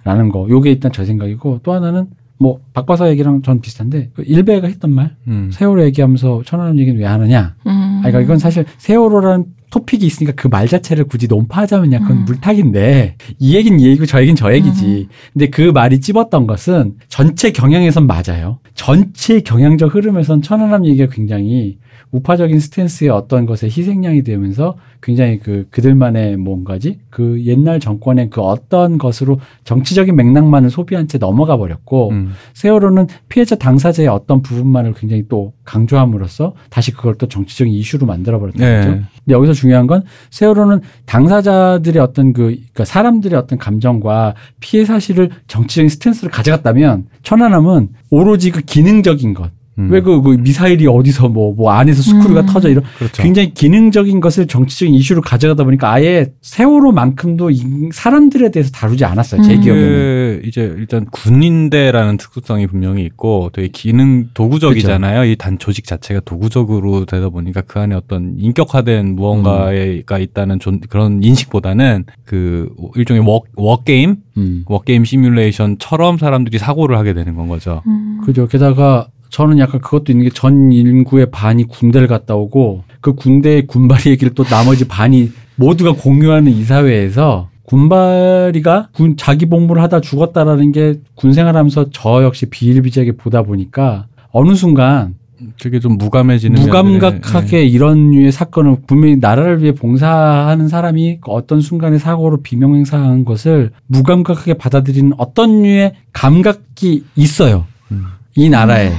음. 0.04 0.28
거. 0.30 0.46
요게 0.48 0.70
일단 0.70 0.92
제 0.92 1.04
생각이고 1.04 1.60
또 1.62 1.72
하나는 1.72 2.06
뭐 2.38 2.60
박박사 2.74 3.08
얘기랑 3.10 3.42
전 3.42 3.60
비슷한데 3.60 4.10
그 4.14 4.22
일베가 4.22 4.66
했던 4.68 4.92
말 4.92 5.16
음. 5.28 5.50
세월호 5.52 5.82
얘기하면서 5.84 6.42
천안함 6.44 6.78
얘기는 6.78 6.98
왜 6.98 7.06
하느냐. 7.06 7.54
음. 7.66 7.70
아, 7.70 8.00
그러니까 8.02 8.20
이건 8.20 8.38
사실 8.38 8.64
세월호라는 8.78 9.46
토픽이 9.72 10.06
있으니까 10.06 10.34
그 10.36 10.52
말 10.52 10.68
자체를 10.68 11.04
굳이 11.04 11.28
논파하자면 11.28 11.92
약간 11.94 12.10
음. 12.12 12.24
물타기인데 12.26 13.16
이 13.38 13.56
얘기는 13.56 13.80
이 13.80 13.86
얘기고 13.86 14.04
저 14.04 14.20
얘기는 14.20 14.36
저 14.36 14.52
얘기지. 14.52 15.08
근데 15.32 15.48
그 15.48 15.62
말이 15.62 15.98
찝었던 15.98 16.46
것은 16.46 16.96
전체 17.08 17.50
경향에선 17.52 18.06
맞아요. 18.06 18.58
전체 18.74 19.40
경향적 19.40 19.94
흐름에선 19.94 20.42
천안함 20.42 20.84
얘기가 20.86 21.10
굉장히 21.10 21.78
우파적인 22.10 22.60
스탠스의 22.60 23.10
어떤 23.10 23.46
것에 23.46 23.66
희생양이 23.66 24.22
되면서 24.22 24.76
굉장히 25.02 25.38
그 25.38 25.66
그들만의 25.70 26.36
뭔가지 26.36 26.98
그 27.08 27.42
옛날 27.46 27.80
정권의 27.80 28.28
그 28.28 28.42
어떤 28.42 28.98
것으로 28.98 29.40
정치적인 29.64 30.14
맥락만을 30.14 30.68
소비한 30.68 31.08
채 31.08 31.16
넘어가 31.16 31.56
버렸고 31.56 32.10
음. 32.10 32.32
세월호는 32.52 33.06
피해자 33.30 33.56
당사자의 33.56 34.08
어떤 34.08 34.42
부분만을 34.42 34.92
굉장히 34.92 35.24
또 35.28 35.54
강조함으로써 35.64 36.54
다시 36.68 36.92
그걸 36.92 37.14
또 37.14 37.26
정치적인 37.26 37.72
이슈로 37.72 38.06
만들어 38.06 38.38
버렸던 38.38 38.60
네. 38.60 38.76
거죠. 38.76 38.90
근데 38.90 39.34
여기서 39.34 39.54
중요한 39.62 39.86
건 39.86 40.02
세월호는 40.30 40.80
당사자들의 41.06 42.02
어떤 42.02 42.32
그 42.32 42.56
그러니까 42.56 42.84
사람들의 42.84 43.38
어떤 43.38 43.58
감정과 43.58 44.34
피해 44.58 44.84
사실을 44.84 45.30
정치적인 45.46 45.88
stance를 45.88 46.30
가져갔다면 46.30 47.06
천안함은 47.22 47.90
오로지 48.10 48.50
그 48.50 48.60
기능적인 48.60 49.34
것. 49.34 49.50
음. 49.78 49.90
왜그 49.90 50.36
미사일이 50.40 50.86
어디서 50.86 51.28
뭐, 51.28 51.54
뭐 51.54 51.70
안에서 51.72 52.02
스크류가 52.02 52.40
음. 52.42 52.46
터져 52.46 52.68
이런 52.68 52.84
그렇죠. 52.98 53.22
굉장히 53.22 53.54
기능적인 53.54 54.20
것을 54.20 54.46
정치적인 54.46 54.94
이슈로 54.94 55.22
가져가다 55.22 55.64
보니까 55.64 55.90
아예 55.90 56.32
세월호만큼도 56.42 57.50
이 57.50 57.88
사람들에 57.92 58.50
대해서 58.50 58.70
다루지 58.70 59.04
않았어요. 59.04 59.42
제 59.42 59.54
음. 59.54 59.60
기억에는. 59.60 60.40
이게 60.42 60.48
이제 60.48 60.74
일단 60.76 61.06
군대라는 61.10 62.16
특수성이 62.18 62.66
분명히 62.66 63.04
있고 63.04 63.50
되게 63.52 63.68
기능 63.68 64.28
도구적이잖아요. 64.34 65.24
이단 65.32 65.58
조직 65.58 65.86
자체가 65.86 66.20
도구적으로 66.24 67.04
되다 67.06 67.28
보니까 67.30 67.62
그 67.62 67.78
안에 67.80 67.94
어떤 67.94 68.34
인격화된 68.38 69.14
무언가가 69.16 70.18
있다는 70.18 70.58
존- 70.58 70.80
그런 70.88 71.22
인식보다는 71.22 72.04
그 72.24 72.68
일종의 72.96 73.22
워, 73.26 73.42
워게임, 73.56 74.16
음. 74.36 74.64
워게임 74.66 75.04
시뮬레이션처럼 75.04 76.18
사람들이 76.18 76.58
사고를 76.58 76.96
하게 76.98 77.14
되는 77.14 77.34
건 77.36 77.48
거죠. 77.48 77.82
음. 77.86 78.20
그죠. 78.24 78.46
게다가 78.46 79.08
저는 79.32 79.58
약간 79.58 79.80
그것도 79.80 80.12
있는 80.12 80.24
게 80.26 80.30
전 80.34 80.70
인구의 80.70 81.30
반이 81.30 81.64
군대를 81.64 82.06
갔다 82.06 82.34
오고 82.36 82.84
그 83.00 83.14
군대의 83.14 83.66
군발이 83.66 84.10
얘기를 84.10 84.34
또 84.34 84.44
나머지 84.44 84.86
반이 84.86 85.32
모두가 85.56 85.92
공유하는 85.92 86.52
이 86.52 86.62
사회에서 86.64 87.48
군발이가 87.64 88.88
군 88.92 89.16
자기 89.16 89.46
복무를 89.46 89.82
하다 89.82 90.00
죽었다라는 90.00 90.72
게 90.72 90.94
군 91.14 91.32
생활하면서 91.32 91.86
저 91.92 92.22
역시 92.22 92.46
비일비재하게 92.46 93.12
보다 93.12 93.42
보니까 93.42 94.06
어느 94.32 94.54
순간 94.54 95.14
되게 95.60 95.80
좀 95.80 95.96
무감해지는 95.98 96.60
무감각하게 96.60 97.62
면들이- 97.64 97.72
이런 97.72 98.10
류의 98.12 98.30
사건을 98.32 98.76
분명히 98.86 99.16
나라를 99.16 99.62
위해 99.62 99.72
봉사하는 99.72 100.68
사람이 100.68 101.18
어떤 101.26 101.60
순간에 101.60 101.98
사고로 101.98 102.42
비명횡사한 102.42 103.24
것을 103.24 103.70
무감각하게 103.86 104.54
받아들이는 104.54 105.12
어떤 105.16 105.62
류의 105.62 105.94
감각이 106.12 107.04
있어요. 107.16 107.64
예. 107.90 107.94
음. 107.94 108.04
이 108.36 108.48
나라에. 108.50 108.92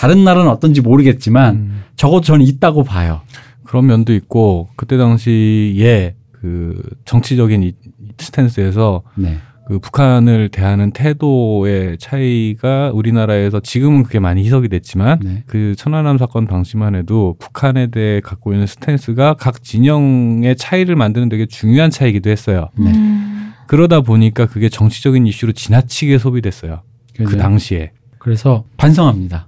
다른 0.00 0.24
나라는 0.24 0.50
어떤지 0.50 0.80
모르겠지만 0.80 1.54
음. 1.56 1.82
적어도 1.94 2.22
저는 2.22 2.46
있다고 2.46 2.84
봐요. 2.84 3.20
그런 3.64 3.84
면도 3.86 4.14
있고 4.14 4.70
그때 4.74 4.96
당시에 4.96 6.14
그 6.32 6.82
정치적인 7.04 7.62
이- 7.62 7.74
스탠스에서 8.16 9.02
네. 9.16 9.36
그 9.66 9.78
북한을 9.78 10.48
대하는 10.48 10.90
태도의 10.90 11.98
차이가 11.98 12.90
우리나라에서 12.94 13.60
지금은 13.60 14.02
그게 14.02 14.18
많이 14.18 14.42
희석이 14.44 14.68
됐지만 14.70 15.18
네. 15.22 15.44
그 15.46 15.74
천안함 15.76 16.16
사건 16.16 16.46
당시만 16.46 16.94
해도 16.94 17.36
북한에 17.38 17.88
대해 17.88 18.20
갖고 18.20 18.54
있는 18.54 18.66
스탠스가 18.66 19.34
각 19.34 19.62
진영의 19.62 20.56
차이를 20.56 20.96
만드는 20.96 21.28
되게 21.28 21.44
중요한 21.44 21.90
차이기도 21.90 22.30
했어요. 22.30 22.70
네. 22.78 22.90
음. 22.90 23.52
그러다 23.66 24.00
보니까 24.00 24.46
그게 24.46 24.70
정치적인 24.70 25.26
이슈로 25.26 25.52
지나치게 25.52 26.16
소비됐어요. 26.16 26.80
그 27.18 27.24
그죠? 27.24 27.36
당시에. 27.36 27.92
그래서 28.18 28.64
반성합니다. 28.78 29.46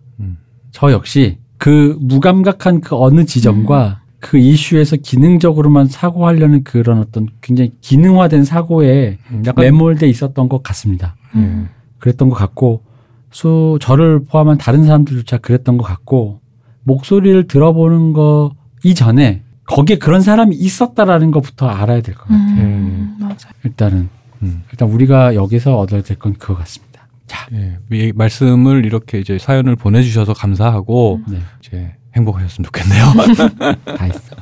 음. 0.73 0.75
저 0.75 0.93
역시 0.93 1.39
그 1.59 1.97
무감각한 2.01 2.81
그 2.81 2.97
어느 2.97 3.25
지점과 3.25 4.01
그 4.21 4.39
이슈에서 4.39 4.97
기능적으로만 4.97 5.87
사고하려는 5.87 6.65
그런 6.65 6.99
어떤 6.99 7.29
굉장히 7.41 7.73
기능화된 7.81 8.45
사고에 8.45 9.19
약간 9.47 9.65
매몰돼 9.65 10.09
있었던 10.09 10.49
것 10.49 10.63
같습니다. 10.63 11.17
음. 11.35 11.69
그랬던 11.99 12.29
것 12.29 12.37
같고 12.37 12.83
수 13.31 13.79
저를 13.81 14.25
포함한 14.25 14.59
다른 14.59 14.85
사람들조차 14.85 15.39
그랬던 15.39 15.77
것 15.79 15.85
같고 15.85 16.41
목소리를 16.85 17.47
들어보는 17.47 18.13
거 18.13 18.53
이전에 18.85 19.43
거기에 19.67 19.97
그런 19.99 20.21
사람이 20.21 20.55
있었다라는 20.57 21.31
것부터 21.31 21.67
알아야 21.69 22.01
될 22.03 22.15
것 22.15 22.25
같아요. 22.29 22.61
음. 22.63 23.17
맞아요. 23.21 23.37
일단은 23.65 24.09
음. 24.43 24.63
일단 24.71 24.89
우리가 24.91 25.35
여기서 25.35 25.79
얻어야 25.79 26.03
될 26.03 26.17
건 26.19 26.35
그거 26.35 26.55
같습니다. 26.57 26.92
자, 27.33 27.47
예, 27.55 27.79
이 27.91 28.13
말씀을 28.15 28.85
이렇게 28.85 29.19
이제 29.19 29.39
사연을 29.39 29.75
보내주셔서 29.75 30.35
감사하고 30.35 31.21
네, 31.27 31.39
이제 31.65 31.95
행복하셨으면 32.15 32.67
좋겠네요. 32.67 33.05
다 33.97 34.05
했어. 34.05 34.37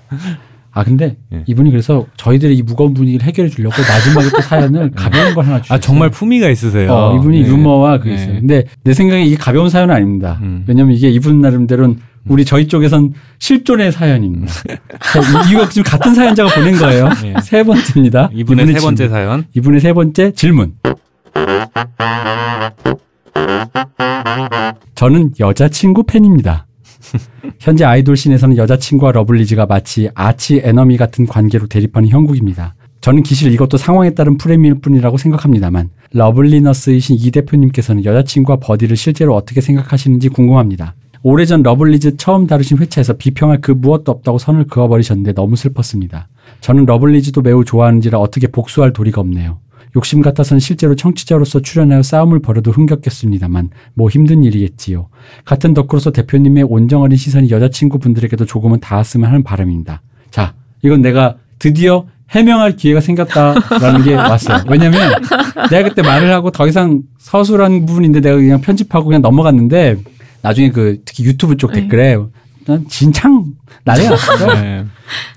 아 0.73 0.83
근데 0.83 1.17
예. 1.33 1.45
이분이 1.47 1.71
그래서 1.71 2.07
저희들의 2.17 2.57
이 2.57 2.63
무거운 2.63 2.93
분위기를 2.95 3.25
해결해 3.25 3.49
주려고 3.49 3.77
마지막에 3.81 4.29
또 4.31 4.41
사연을 4.41 4.91
가벼운 4.91 5.35
걸 5.35 5.45
하나 5.45 5.61
주셨어요. 5.63 5.77
아 5.77 5.81
정말 5.81 6.11
품위가 6.11 6.49
있으세요. 6.49 6.93
어, 6.93 7.17
이분이 7.17 7.43
예. 7.43 7.47
유머와 7.47 8.01
그 8.01 8.11
예. 8.11 8.15
있어요. 8.15 8.35
근데 8.41 8.65
내 8.83 8.93
생각에 8.93 9.23
이게 9.25 9.37
가벼운 9.37 9.71
사연은 9.71 9.95
아닙니다. 9.95 10.39
음. 10.43 10.65
왜냐면 10.67 10.95
이게 10.97 11.11
이분 11.11 11.41
나름대로는 11.41 11.99
우리 12.27 12.45
저희 12.45 12.67
쪽에선 12.67 13.15
실존의 13.39 13.93
사연입니다. 13.93 14.53
자, 14.53 15.21
이- 15.49 15.53
이거 15.53 15.69
지금 15.69 15.85
같은 15.85 16.13
사연자가 16.15 16.53
보낸 16.57 16.77
거예요. 16.77 17.09
예. 17.25 17.35
세 17.41 17.63
번째입니다. 17.63 18.31
이분의 18.35 18.67
세 18.67 18.73
번째 18.81 18.97
질문. 19.05 19.09
사연. 19.17 19.45
이분의 19.55 19.81
세 19.81 19.93
번째 19.93 20.33
질문. 20.33 20.75
저는 24.95 25.33
여자친구 25.41 26.05
팬입니다. 26.05 26.67
현재 27.59 27.85
아이돌 27.85 28.17
scene에서는 28.17 28.57
여자친구와 28.57 29.13
러블리즈가 29.13 29.67
마치 29.67 30.11
arch 30.15 30.61
enemy 30.63 30.97
같은 30.97 31.27
관계로 31.27 31.67
대립하는 31.67 32.09
형국입니다. 32.09 32.75
저는 33.01 33.23
기실 33.23 33.53
이것도 33.53 33.79
상황에 33.79 34.11
따른 34.11 34.37
프레임일 34.37 34.81
뿐이라고 34.81 35.17
생각합니다만 35.17 35.89
러블리너스이신 36.13 37.17
이 37.19 37.31
대표님께서는 37.31 38.05
여자친구와 38.05 38.59
버디를 38.61 38.97
실제로 38.97 39.35
어떻게 39.35 39.61
생각하시는지 39.61 40.29
궁금합니다. 40.29 40.95
오래전 41.23 41.63
러블리즈 41.63 42.17
처음 42.17 42.47
다루신 42.47 42.79
회차에서 42.79 43.15
비평할 43.15 43.61
그 43.61 43.73
무엇도 43.73 44.13
없다고 44.13 44.39
선을 44.39 44.67
그어버리셨는데 44.67 45.35
너무 45.35 45.57
슬펐습니다. 45.57 46.29
저는 46.61 46.87
러블리즈도 46.87 47.43
매우 47.43 47.65
좋아하는지라 47.65 48.19
어떻게 48.19 48.47
복수할 48.47 48.93
도리가 48.93 49.21
없네요. 49.21 49.59
욕심 49.97 50.23
같아선 50.23 50.59
실제로 50.59 50.95
청취자로서 50.95 51.61
출연하여 51.61 52.03
싸움을 52.03 52.41
벌여도 52.41 52.71
흥겹겠습니다만 52.71 53.71
뭐 53.95 54.09
힘든 54.09 54.45
일이겠지요. 54.45 55.09
같은 55.45 55.75
덕후로서 55.75 56.13
대표님의 56.13 56.65
온정어린 56.65 57.17
시선이 57.17 57.51
여자친구분들에게도 57.51 58.45
조금은 58.45 58.81
닿았으면 58.81 59.29
하는 59.29 59.43
바람입니다. 59.43 60.03
자, 60.31 60.55
이건 60.83 61.03
내가 61.03 61.37
드디어 61.59 62.07
해명할 62.31 62.77
기회가 62.77 63.01
생겼다라는 63.01 64.05
게 64.05 64.15
왔어요. 64.15 64.65
왜냐면 64.69 65.01
내가 65.71 65.89
그때 65.89 66.03
말을 66.03 66.33
하고 66.33 66.51
더 66.51 66.69
이상 66.69 67.03
서술한 67.19 67.87
부분인데 67.87 68.21
내가 68.21 68.37
그냥 68.37 68.61
편집하고 68.61 69.07
그냥 69.07 69.21
넘어갔는데 69.21 69.97
나중에 70.43 70.71
그 70.71 71.01
특히 71.05 71.25
유튜브 71.25 71.57
쪽 71.57 71.73
네. 71.73 71.81
댓글에 71.83 72.17
난 72.71 72.87
진창 72.89 73.47
났어요. 73.85 74.15
네. 74.55 74.85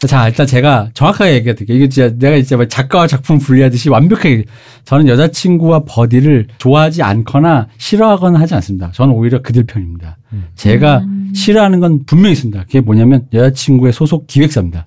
자, 0.07 0.27
일단 0.27 0.45
제가 0.45 0.89
정확하게 0.93 1.33
얘기해 1.33 1.55
드릴게요. 1.55 1.77
이게 1.77 1.89
진짜 1.89 2.13
내가 2.15 2.35
진짜 2.37 2.57
막 2.57 2.69
작가와 2.69 3.07
작품 3.07 3.39
분리하듯이 3.39 3.89
완벽하게 3.89 4.45
저는 4.85 5.07
여자친구와 5.07 5.83
버디를 5.87 6.47
좋아하지 6.59 7.01
않거나 7.01 7.69
싫어하거나 7.79 8.39
하지 8.39 8.53
않습니다. 8.53 8.91
저는 8.93 9.15
오히려 9.15 9.41
그들 9.41 9.63
편입니다. 9.63 10.17
제가 10.55 10.99
음. 10.99 11.31
싫어하는 11.33 11.79
건 11.79 12.03
분명히 12.05 12.33
있습니다. 12.33 12.65
그게 12.65 12.81
뭐냐면 12.81 13.25
여자친구의 13.33 13.93
소속 13.93 14.27
기획사입니다. 14.27 14.85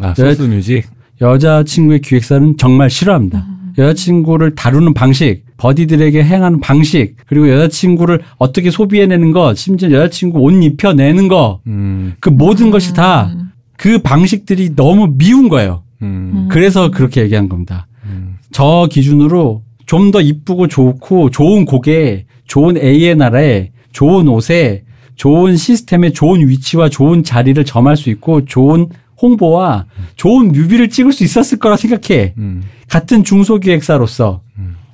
아, 0.00 0.14
소스 0.14 0.42
뮤직. 0.42 0.84
여자친구의 1.20 2.02
기획사는 2.02 2.56
정말 2.56 2.88
싫어합니다. 2.88 3.46
여자친구를 3.78 4.54
다루는 4.54 4.94
방식, 4.94 5.44
버디들에게 5.62 6.24
행하는 6.24 6.60
방식, 6.60 7.16
그리고 7.26 7.48
여자친구를 7.48 8.20
어떻게 8.38 8.70
소비해내는 8.70 9.30
것, 9.32 9.56
심지어 9.56 9.90
여자친구 9.92 10.40
옷 10.40 10.50
입혀내는 10.50 11.28
거, 11.28 11.60
음, 11.68 12.14
그 12.20 12.28
모든 12.28 12.70
것이 12.70 12.94
다 12.94 13.30
그 13.82 13.98
방식들이 13.98 14.76
너무 14.76 15.14
미운 15.16 15.48
거예요. 15.48 15.82
음, 16.02 16.46
그래서 16.48 16.92
그렇게 16.92 17.20
얘기한 17.22 17.48
겁니다. 17.48 17.88
음. 18.04 18.36
저 18.52 18.86
기준으로 18.88 19.62
좀 19.86 20.12
더 20.12 20.20
이쁘고 20.20 20.68
좋고 20.68 21.30
좋은 21.30 21.64
곡에 21.64 22.26
좋은 22.46 22.76
A&R에 22.78 23.72
좋은 23.90 24.28
옷에 24.28 24.84
좋은 25.16 25.56
시스템에 25.56 26.12
좋은 26.12 26.46
위치와 26.48 26.90
좋은 26.90 27.24
자리를 27.24 27.62
점할 27.64 27.96
수 27.96 28.08
있고 28.10 28.44
좋은 28.44 28.86
홍보와 29.20 29.86
좋은 30.14 30.52
뮤비를 30.52 30.88
찍을 30.88 31.12
수 31.12 31.24
있었을 31.24 31.58
거라 31.58 31.76
생각해. 31.76 32.34
음. 32.38 32.62
같은 32.88 33.24
중소기획사로서. 33.24 34.42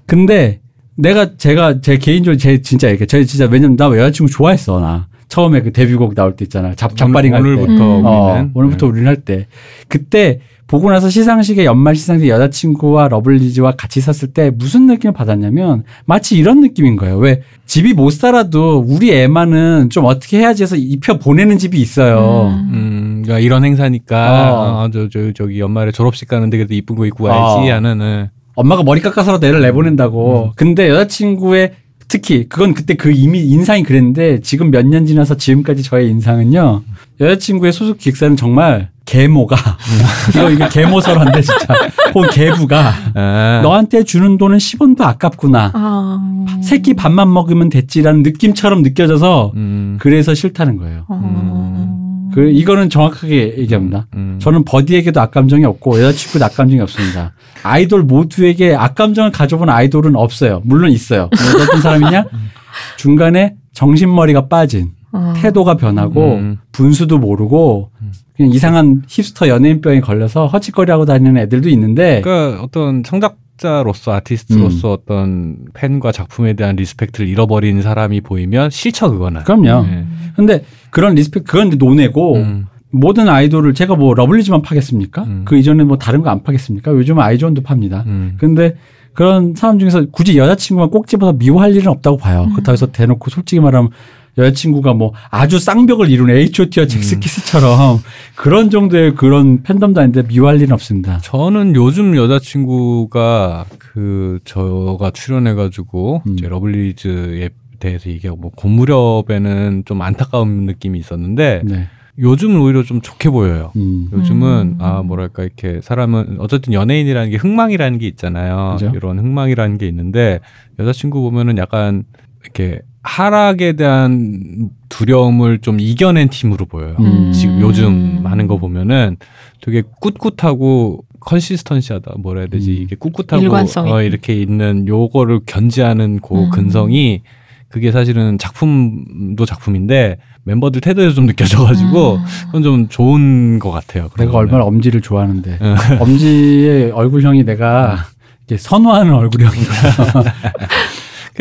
근데 0.08 0.60
내가 0.96 1.36
제가 1.36 1.80
제 1.80 1.98
개인적으로 1.98 2.36
제 2.36 2.60
진짜 2.60 2.88
이렇게 2.88 3.06
제 3.06 3.24
진짜 3.24 3.46
왜냐면 3.48 3.76
나 3.76 3.86
여자친구 3.86 4.32
좋아했어 4.32 4.80
나 4.80 5.06
처음에 5.28 5.60
그 5.62 5.70
데뷔곡 5.70 6.14
나올 6.14 6.34
때 6.34 6.44
있잖아 6.44 6.74
잡 6.74 6.96
잡바링 6.96 7.34
할 7.34 7.42
때. 7.42 7.48
오늘부터 7.48 7.98
음. 8.00 8.06
어, 8.06 8.32
우리는 8.32 8.50
오늘부터 8.54 8.86
네. 8.86 8.90
우리는 8.90 9.06
할 9.06 9.16
때. 9.16 9.46
그때 9.86 10.40
보고 10.66 10.90
나서 10.90 11.08
시상식에 11.08 11.64
연말 11.64 11.94
시상식 11.94 12.28
여자친구와 12.28 13.08
러블리즈와 13.08 13.72
같이 13.72 14.00
섰을 14.00 14.32
때 14.34 14.50
무슨 14.50 14.86
느낌을 14.86 15.14
받았냐면 15.14 15.84
마치 16.04 16.36
이런 16.36 16.60
느낌인 16.60 16.96
거예요. 16.96 17.16
왜 17.18 17.42
집이 17.66 17.94
못 17.94 18.10
살아도 18.10 18.84
우리 18.86 19.12
애만은 19.12 19.88
좀 19.90 20.04
어떻게 20.04 20.38
해야지 20.38 20.62
해서 20.62 20.76
입혀 20.76 21.18
보내는 21.18 21.58
집이 21.58 21.80
있어요. 21.80 22.48
음. 22.48 22.70
음, 22.72 23.22
그러니까 23.24 23.38
이런 23.40 23.64
행사니까 23.64 24.52
어. 24.52 24.84
아, 24.84 24.90
저, 24.92 25.08
저, 25.08 25.32
저기 25.32 25.60
연말에 25.60 25.90
졸업식 25.90 26.28
가는데 26.28 26.56
그래도 26.56 26.74
이쁜 26.74 26.96
거 26.96 27.06
입고 27.06 27.24
가야지 27.24 27.70
어. 27.70 27.74
하는 27.74 27.98
네. 27.98 28.30
엄마가 28.58 28.82
머리 28.82 29.00
깎아서라도 29.00 29.46
애를 29.46 29.60
음. 29.60 29.62
내보낸다고. 29.62 30.52
근데 30.56 30.88
여자친구의 30.88 31.72
특히 32.08 32.48
그건 32.48 32.74
그때 32.74 32.94
그 32.94 33.10
이미 33.12 33.40
인상이 33.46 33.82
그랬는데 33.84 34.40
지금 34.40 34.70
몇 34.70 34.84
년 34.84 35.06
지나서 35.06 35.36
지금까지 35.36 35.82
저의 35.84 36.08
인상은요. 36.10 36.82
여자친구의 37.20 37.72
소속 37.72 37.98
기획사는 37.98 38.36
정말 38.36 38.90
계모가 39.04 39.56
이거 40.34 40.50
이게 40.50 40.68
계모설한데 40.68 41.40
진짜 41.40 41.66
혹은 42.14 42.28
계부가 42.30 42.92
아, 43.14 43.60
너한테 43.62 44.02
주는 44.04 44.36
돈은 44.38 44.58
10원도 44.58 45.02
아깝구나. 45.02 45.70
아. 45.74 46.46
새끼 46.62 46.94
밥만 46.94 47.32
먹으면 47.32 47.68
됐지라는 47.68 48.22
느낌처럼 48.22 48.82
느껴져서 48.82 49.52
음, 49.56 49.98
그래서 50.00 50.34
싫다는 50.34 50.76
거예요. 50.78 51.04
어. 51.08 52.07
그 52.32 52.50
이거는 52.50 52.90
정확하게 52.90 53.56
얘기합니다. 53.58 54.06
음. 54.14 54.38
저는 54.40 54.64
버디에게도 54.64 55.20
악감정이 55.20 55.64
없고 55.64 56.02
여자친구도 56.02 56.44
악감정이 56.44 56.80
없습니다. 56.80 57.32
아이돌 57.62 58.02
모두에게 58.02 58.74
악감정을 58.74 59.32
가져본 59.32 59.68
아이돌은 59.68 60.16
없어요. 60.16 60.62
물론 60.64 60.90
있어요. 60.90 61.28
근데 61.30 61.62
어떤 61.62 61.80
사람이냐? 61.80 62.24
중간에 62.96 63.54
정신머리가 63.72 64.48
빠진 64.48 64.92
어. 65.12 65.32
태도가 65.36 65.76
변하고 65.76 66.34
음. 66.34 66.58
분수도 66.72 67.18
모르고 67.18 67.90
그냥 68.36 68.52
이상한 68.52 69.02
힙스터 69.08 69.48
연예인병에 69.48 70.00
걸려서 70.00 70.46
헛짓거리하고 70.46 71.04
다니는 71.06 71.36
애들도 71.38 71.68
있는데 71.70 72.20
그러니까 72.22 72.62
어떤 72.62 73.02
창작 73.02 73.36
자로서 73.58 74.12
아티스트로서 74.12 74.92
어떤 74.92 75.56
팬과 75.74 76.12
작품에 76.12 76.54
대한 76.54 76.76
respect를 76.76 77.28
잃어버린 77.28 77.82
사람이 77.82 78.20
보이면 78.22 78.70
싫죠 78.70 79.10
그거는. 79.10 79.44
그럼요. 79.44 79.86
네. 79.86 80.06
근데 80.36 80.64
그런 80.90 81.14
respect 81.14 81.44
그건 81.44 81.68
이제 81.68 81.76
논외고 81.76 82.36
음. 82.36 82.66
모든 82.90 83.28
아이돌을 83.28 83.74
제가 83.74 83.96
뭐 83.96 84.14
러블리즈만 84.14 84.62
파겠습니까? 84.62 85.24
음. 85.24 85.42
그 85.44 85.56
이전에 85.58 85.84
뭐 85.84 85.98
다른 85.98 86.22
거 86.22 86.30
안 86.30 86.42
파겠습니까? 86.42 86.92
요즘은 86.92 87.22
아이즈원도 87.22 87.62
팝니다. 87.62 88.04
음. 88.06 88.36
근데 88.38 88.76
그런 89.12 89.54
사람 89.56 89.78
중에서 89.78 90.06
굳이 90.12 90.38
여자친구만 90.38 90.90
꼭 90.90 91.06
집어서 91.08 91.32
미워할 91.32 91.74
일은 91.74 91.88
없다고 91.88 92.16
봐요. 92.18 92.44
음. 92.48 92.52
그렇다고 92.52 92.72
해서 92.72 92.86
대놓고 92.86 93.30
솔직히 93.30 93.60
말하면 93.60 93.90
여자친구가 94.38 94.94
뭐 94.94 95.12
아주 95.30 95.58
쌍벽을 95.58 96.10
이룬 96.10 96.30
H.O.T와 96.30 96.84
음. 96.84 96.88
잭스키스처럼 96.88 97.98
그런 98.36 98.70
정도의 98.70 99.14
그런 99.14 99.62
팬덤도 99.62 100.00
아닌데 100.00 100.22
미워할 100.22 100.60
일은 100.60 100.72
없습니다. 100.72 101.18
저는 101.18 101.74
요즘 101.74 102.16
여자친구가 102.16 103.66
그 103.78 104.38
저가 104.44 105.10
출연해가지고 105.10 106.22
음. 106.26 106.32
이제 106.32 106.48
러블리즈에 106.48 107.50
대해서 107.80 108.10
얘기하고 108.10 108.40
뭐 108.40 108.50
고무렵에는 108.54 109.82
좀 109.84 110.02
안타까운 110.02 110.66
느낌이 110.66 110.98
있었는데 110.98 111.62
네. 111.64 111.88
요즘은 112.18 112.60
오히려 112.60 112.82
좀 112.82 113.00
좋게 113.00 113.30
보여요. 113.30 113.70
음. 113.76 114.08
요즘은 114.12 114.76
음. 114.78 114.78
아 114.80 115.02
뭐랄까 115.02 115.44
이렇게 115.44 115.80
사람은 115.80 116.38
어쨌든 116.40 116.72
연예인이라는 116.72 117.30
게 117.30 117.36
흥망이라는 117.36 117.98
게 117.98 118.08
있잖아요. 118.08 118.76
그죠? 118.78 118.92
이런 118.94 119.18
흥망이라는 119.20 119.78
게 119.78 119.86
있는데 119.86 120.40
여자친구 120.80 121.20
보면은 121.20 121.58
약간 121.58 122.04
이렇게 122.42 122.80
하락에 123.02 123.72
대한 123.74 124.70
두려움을 124.88 125.58
좀 125.60 125.80
이겨낸 125.80 126.28
팀으로 126.28 126.66
보여요. 126.66 126.96
음. 127.00 127.32
지금 127.32 127.60
요즘 127.60 128.22
하는 128.24 128.46
거 128.46 128.58
보면은 128.58 129.16
되게 129.62 129.82
꿋꿋하고 130.00 131.04
컨시스턴시하다 131.20 132.14
뭐라 132.18 132.40
해야 132.40 132.48
되지 132.48 132.70
음. 132.70 132.76
이게 132.82 132.96
꿋꿋하고 132.96 133.42
일관성이. 133.42 133.90
어, 133.90 134.02
이렇게 134.02 134.34
있는 134.34 134.86
요거를 134.86 135.40
견지하는 135.46 136.20
그 136.20 136.34
음. 136.34 136.50
근성이 136.50 137.22
그게 137.68 137.92
사실은 137.92 138.38
작품도 138.38 139.44
작품인데 139.44 140.18
멤버들 140.44 140.80
태도에서 140.80 141.14
좀 141.14 141.26
느껴져가지고 141.26 142.14
음. 142.16 142.24
그건 142.46 142.62
좀 142.62 142.88
좋은 142.88 143.58
것 143.58 143.70
같아요. 143.70 144.08
그런 144.12 144.28
내가. 144.28 144.38
얼마나 144.38 144.64
엄지를 144.64 145.00
좋아하는데 145.02 145.58
응. 145.60 145.76
엄지의 146.00 146.90
얼굴형이 146.92 147.44
내가 147.44 148.06
이렇게 148.46 148.60
선호하는 148.62 149.12
얼굴형인 149.12 149.60
거야. 149.64 150.24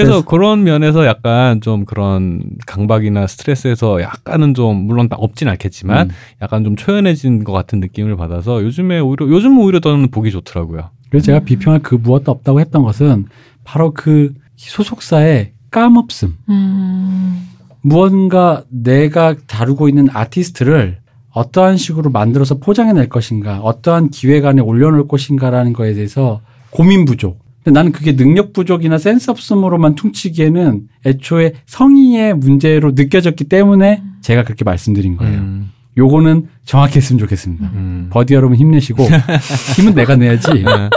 그래서 0.05 0.25
그런 0.25 0.63
면에서 0.63 1.05
약간 1.05 1.61
좀 1.61 1.85
그런 1.85 2.41
강박이나 2.65 3.27
스트레스에서 3.27 4.01
약간은 4.01 4.53
좀 4.53 4.75
물론 4.85 5.07
없진 5.11 5.47
않겠지만 5.47 6.09
음. 6.09 6.15
약간 6.41 6.63
좀 6.63 6.75
초연해진 6.75 7.43
것 7.43 7.51
같은 7.51 7.79
느낌을 7.79 8.15
받아서 8.15 8.63
요즘에 8.63 8.99
오히려 8.99 9.27
요즘 9.27 9.57
오히려 9.57 9.79
저는 9.79 10.09
보기 10.09 10.31
좋더라고요. 10.31 10.89
그래서 11.09 11.25
제가 11.25 11.39
비평할 11.39 11.81
그 11.81 11.95
무엇도 11.95 12.31
없다고 12.31 12.59
했던 12.59 12.83
것은 12.83 13.25
바로 13.63 13.91
그 13.91 14.33
소속사의 14.55 15.53
까먹음. 15.71 16.37
음. 16.49 17.47
무언가 17.81 18.63
내가 18.69 19.35
다루고 19.47 19.87
있는 19.89 20.09
아티스트를 20.11 20.99
어떠한 21.31 21.77
식으로 21.77 22.09
만들어서 22.09 22.55
포장해낼 22.55 23.09
것인가, 23.09 23.59
어떠한 23.59 24.09
기획안에 24.09 24.61
올려놓을 24.61 25.07
것인가라는 25.07 25.73
거에 25.73 25.93
대해서 25.93 26.41
고민 26.71 27.05
부족. 27.05 27.46
나는 27.71 27.91
그게 27.91 28.15
능력 28.15 28.53
부족이나 28.53 28.97
센스 28.97 29.29
없음으로만 29.31 29.95
퉁치기에는 29.95 30.81
애초에 31.05 31.53
성의의 31.65 32.35
문제로 32.35 32.91
느껴졌기 32.95 33.45
때문에 33.45 34.01
제가 34.21 34.43
그렇게 34.43 34.63
말씀드린 34.63 35.17
거예요. 35.17 35.37
음, 35.39 35.71
요거는 35.97 36.47
정확했으면 36.65 37.19
좋겠습니다. 37.19 37.71
음. 37.73 38.07
버디 38.11 38.33
여러분 38.33 38.55
힘내시고 38.57 39.07
힘은 39.77 39.95
내가 39.95 40.15
내야지. 40.15 40.47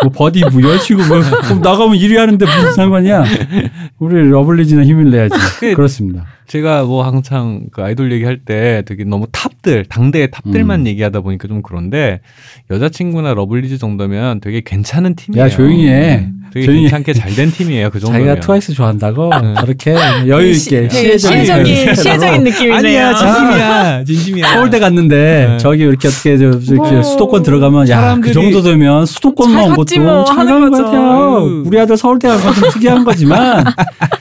뭐 0.02 0.12
버디 0.14 0.42
뭐 0.52 0.62
여자친구 0.62 1.06
뭐 1.06 1.20
그럼 1.42 1.60
나가면 1.62 1.97
1위 1.97 2.16
하는데 2.16 2.44
무슨 2.44 2.72
상관이야? 2.74 3.24
우리 3.98 4.28
러블리즈나 4.28 4.84
힘을 4.84 5.10
내야지. 5.10 5.34
그- 5.60 5.74
그렇습니다. 5.74 6.26
제가 6.51 6.82
뭐 6.82 7.05
항상 7.06 7.66
그 7.70 7.81
아이돌 7.81 8.10
얘기할 8.10 8.39
때 8.44 8.82
되게 8.85 9.05
너무 9.05 9.27
탑들, 9.31 9.85
당대의 9.85 10.32
탑들만 10.32 10.81
음. 10.81 10.86
얘기하다 10.89 11.20
보니까 11.20 11.47
좀 11.47 11.62
그런데 11.62 12.18
여자친구나 12.72 13.35
러블리즈 13.35 13.78
정도면 13.78 14.40
되게 14.40 14.60
괜찮은 14.60 15.14
팀이에요. 15.14 15.44
야 15.44 15.48
조용히 15.48 15.86
해. 15.89 16.27
되게 16.52 16.66
조용히 16.66 16.86
해. 16.86 16.90
괜찮게 16.90 17.12
잘 17.12 17.31
된 17.36 17.52
팀이에요. 17.52 17.90
그 17.90 18.01
정도면. 18.01 18.27
자기가 18.27 18.44
트와이스 18.44 18.72
좋아한다고 18.74 19.31
네. 19.40 19.55
저렇게 19.60 19.94
여유 20.27 20.51
있게 20.51 20.89
시혜적인 20.89 22.43
느낌이네요. 22.43 22.74
아니야, 22.77 23.14
진심이야. 23.14 24.05
진심이야. 24.05 24.52
서울대 24.55 24.81
갔는데 24.81 25.47
네. 25.51 25.59
저기 25.59 25.85
이렇게 25.85 26.09
어떻게 26.09 26.36
저, 26.36 26.51
저, 26.59 26.74
이렇게 26.74 26.90
뭐, 26.90 27.02
수도권 27.05 27.44
들어가면 27.44 27.89
야 27.90 28.18
그 28.20 28.32
정도 28.32 28.60
되면 28.60 29.06
수도권 29.06 29.47
잘 29.52 29.55
나온 29.55 29.77
갔지 29.77 29.98
것도 30.01 30.05
뭐 30.05 30.24
잘한 30.24 30.48
하는 30.48 30.70
거죠. 30.72 30.85
거야. 30.90 31.62
우리 31.64 31.78
아들 31.78 31.97
서울대 31.97 32.27
간 32.27 32.40
것도 32.40 32.70
특이한 32.70 33.05
거지만 33.05 33.64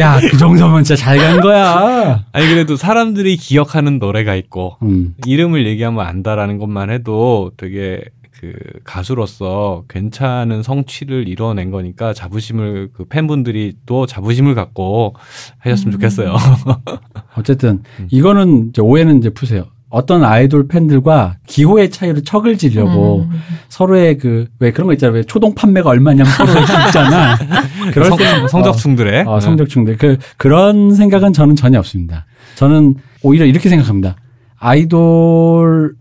야 0.00 0.18
그 0.20 0.36
정도면 0.36 0.84
진짜 0.84 1.00
잘 1.02 1.18
간 1.18 1.40
거야. 1.40 2.24
아니 2.32 2.46
그래도 2.48 2.76
사람들이 2.76 3.36
기억하는 3.36 3.98
노래가 3.98 4.34
있고 4.34 4.76
음. 4.82 5.14
이름을 5.26 5.66
얘기하면 5.66 6.04
안다라는 6.06 6.58
것만 6.58 6.90
해도 6.90 7.52
되게 7.56 8.02
그 8.40 8.52
가수로서 8.84 9.84
괜찮은 9.88 10.62
성취를 10.62 11.28
이뤄낸 11.28 11.70
거니까 11.70 12.12
자부심을 12.12 12.90
그 12.92 13.04
팬분들이 13.04 13.74
또 13.86 14.06
자부심을 14.06 14.54
갖고 14.54 15.14
하셨으면 15.60 15.88
음. 15.88 15.92
좋겠어요. 15.92 16.36
어쨌든 17.38 17.82
음. 18.00 18.08
이거는 18.10 18.68
이제 18.70 18.82
오해는 18.82 19.18
이제 19.18 19.30
푸세요. 19.30 19.66
어떤 19.94 20.24
아이돌 20.24 20.68
팬들과 20.68 21.36
기호의 21.46 21.90
차이로 21.90 22.22
척을 22.22 22.58
지려고 22.58 23.26
음. 23.30 23.40
서로의 23.68 24.18
그 24.18 24.44
왜 24.58 24.72
그런 24.72 24.86
거 24.86 24.92
있잖아. 24.94 25.12
왜 25.12 25.22
초동 25.22 25.54
판매가 25.54 25.90
얼마냐면 25.90 26.32
서로 26.32 26.50
있잖아. 26.86 27.36
그럴 27.92 28.06
성, 28.06 28.18
때 28.18 28.24
성적충들의 28.48 29.24
어, 29.26 29.40
성적충들 29.40 29.96
그 29.98 30.16
그런 30.36 30.94
생각은 30.94 31.32
저는 31.32 31.56
전혀 31.56 31.78
없습니다. 31.78 32.26
저는 32.54 32.94
오히려 33.22 33.44
이렇게 33.44 33.68
생각합니다. 33.68 34.16
아이돌을 34.58 35.92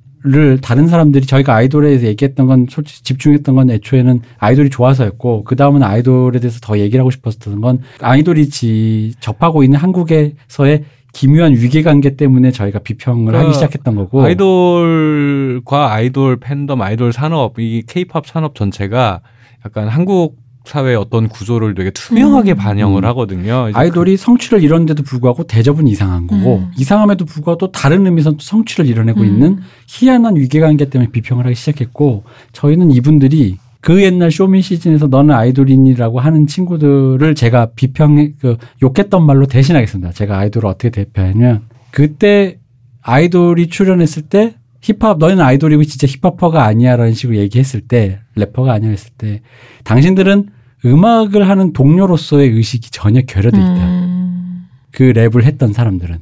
다른 0.61 0.87
사람들이 0.87 1.25
저희가 1.25 1.55
아이돌에 1.55 1.89
대해서 1.89 2.07
얘기했던 2.07 2.47
건 2.47 2.67
솔직히 2.69 3.03
집중했던 3.03 3.55
건 3.55 3.69
애초에는 3.69 4.21
아이돌이 4.37 4.69
좋아서였고 4.69 5.43
그 5.43 5.55
다음은 5.55 5.83
아이돌에 5.83 6.39
대해서 6.39 6.59
더 6.61 6.79
얘기를 6.79 7.01
하고 7.01 7.11
싶었던 7.11 7.59
건 7.59 7.79
아이돌이 7.99 8.49
지, 8.49 9.13
접하고 9.19 9.63
있는 9.63 9.79
한국에서의 9.79 10.83
기묘한 11.13 11.53
위계관계 11.53 12.15
때문에 12.15 12.51
저희가 12.51 12.79
비평을 12.79 13.27
하기 13.27 13.31
그러니까 13.31 13.53
시작했던 13.53 13.95
거고 13.95 14.23
아이돌과 14.23 15.93
아이돌 15.93 16.37
팬덤, 16.39 16.81
아이돌 16.81 17.13
산업, 17.13 17.59
이 17.59 17.83
케이팝 17.87 18.25
산업 18.27 18.55
전체가 18.55 19.21
약간 19.65 19.87
한국 19.87 20.43
사회의 20.65 20.95
어떤 20.95 21.27
구조를 21.27 21.75
되게 21.75 21.91
투명하게 21.91 22.53
음. 22.53 22.55
반영을 22.55 23.03
음. 23.03 23.07
하거든요. 23.09 23.69
아이돌이 23.73 24.17
성취를 24.17 24.63
이뤘는데도 24.63 25.03
불구하고 25.03 25.43
대접은 25.43 25.87
이상한 25.87 26.25
거고 26.25 26.59
음. 26.59 26.71
이상함에도 26.77 27.25
불구하고 27.25 27.57
또 27.57 27.71
다른 27.71 28.05
의미에서 28.05 28.31
또 28.31 28.37
성취를 28.39 28.87
이뤄내고 28.87 29.21
음. 29.21 29.25
있는 29.25 29.59
희한한 29.87 30.37
위계관계 30.37 30.89
때문에 30.89 31.11
비평을 31.11 31.45
하기 31.45 31.55
시작했고 31.55 32.23
저희는 32.53 32.91
이분들이 32.91 33.57
그 33.83 34.01
옛날 34.01 34.31
쇼미 34.31 34.61
시즌에서 34.61 35.07
너는 35.07 35.35
아이돌이니라고 35.35 36.21
하는 36.21 36.47
친구들을 36.47 37.35
제가 37.35 37.71
비평 37.75 38.35
그 38.39 38.55
욕했던 38.81 39.25
말로 39.25 39.45
대신하겠습니다. 39.45 40.13
제가 40.13 40.37
아이돌을 40.37 40.69
어떻게 40.69 40.89
대표하냐면 40.89 41.63
그때 41.91 42.59
아이돌이 43.01 43.67
출연했을 43.67 44.23
때 44.23 44.55
힙합 44.79 45.17
너희는 45.17 45.43
아이돌이고 45.43 45.83
진짜 45.83 46.07
힙합퍼가 46.07 46.63
아니야라는 46.63 47.13
식으로 47.13 47.37
얘기했을 47.39 47.81
때 47.81 48.19
래퍼가 48.35 48.71
아니야 48.71 48.89
했을 48.89 49.11
때 49.17 49.41
당신들은 49.83 50.47
음악을 50.85 51.49
하는 51.49 51.73
동료로서의 51.73 52.51
의식이 52.51 52.89
전혀 52.89 53.19
결여돼 53.21 53.57
있다. 53.57 53.85
음. 53.85 54.67
그 54.91 55.11
랩을 55.11 55.43
했던 55.43 55.73
사람들은 55.73 56.19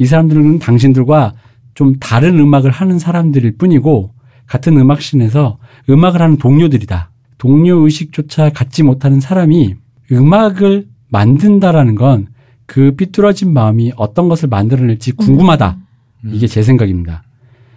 이 0.00 0.04
사람들은 0.04 0.58
당신들과 0.58 1.34
좀 1.74 1.94
다른 2.00 2.40
음악을 2.40 2.72
하는 2.72 2.98
사람들일 2.98 3.56
뿐이고 3.56 4.14
같은 4.46 4.76
음악씬에서 4.76 5.58
음악을 5.88 6.20
하는 6.20 6.36
동료들이다. 6.38 7.10
동료 7.38 7.78
의식조차 7.84 8.50
갖지 8.50 8.82
못하는 8.82 9.20
사람이 9.20 9.74
음악을 10.10 10.86
만든다라는 11.08 11.94
건 11.94 12.38
그 12.68 12.92
삐뚤어진 12.94 13.54
마음이 13.54 13.92
어떤 13.96 14.28
것을 14.28 14.48
만들어낼지 14.50 15.12
궁금하다. 15.12 15.78
음. 16.26 16.30
이게 16.34 16.46
제 16.46 16.62
생각입니다. 16.62 17.22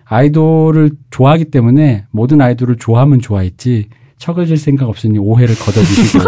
아이돌을 0.03 0.91
좋아하기 1.09 1.45
때문에 1.45 2.05
모든 2.11 2.41
아이돌을 2.41 2.75
좋아하면 2.75 3.21
좋아했지 3.21 3.87
척을 4.17 4.45
질 4.47 4.57
생각 4.57 4.89
없으니 4.89 5.17
오해를 5.17 5.55
걷어주시고 5.55 6.25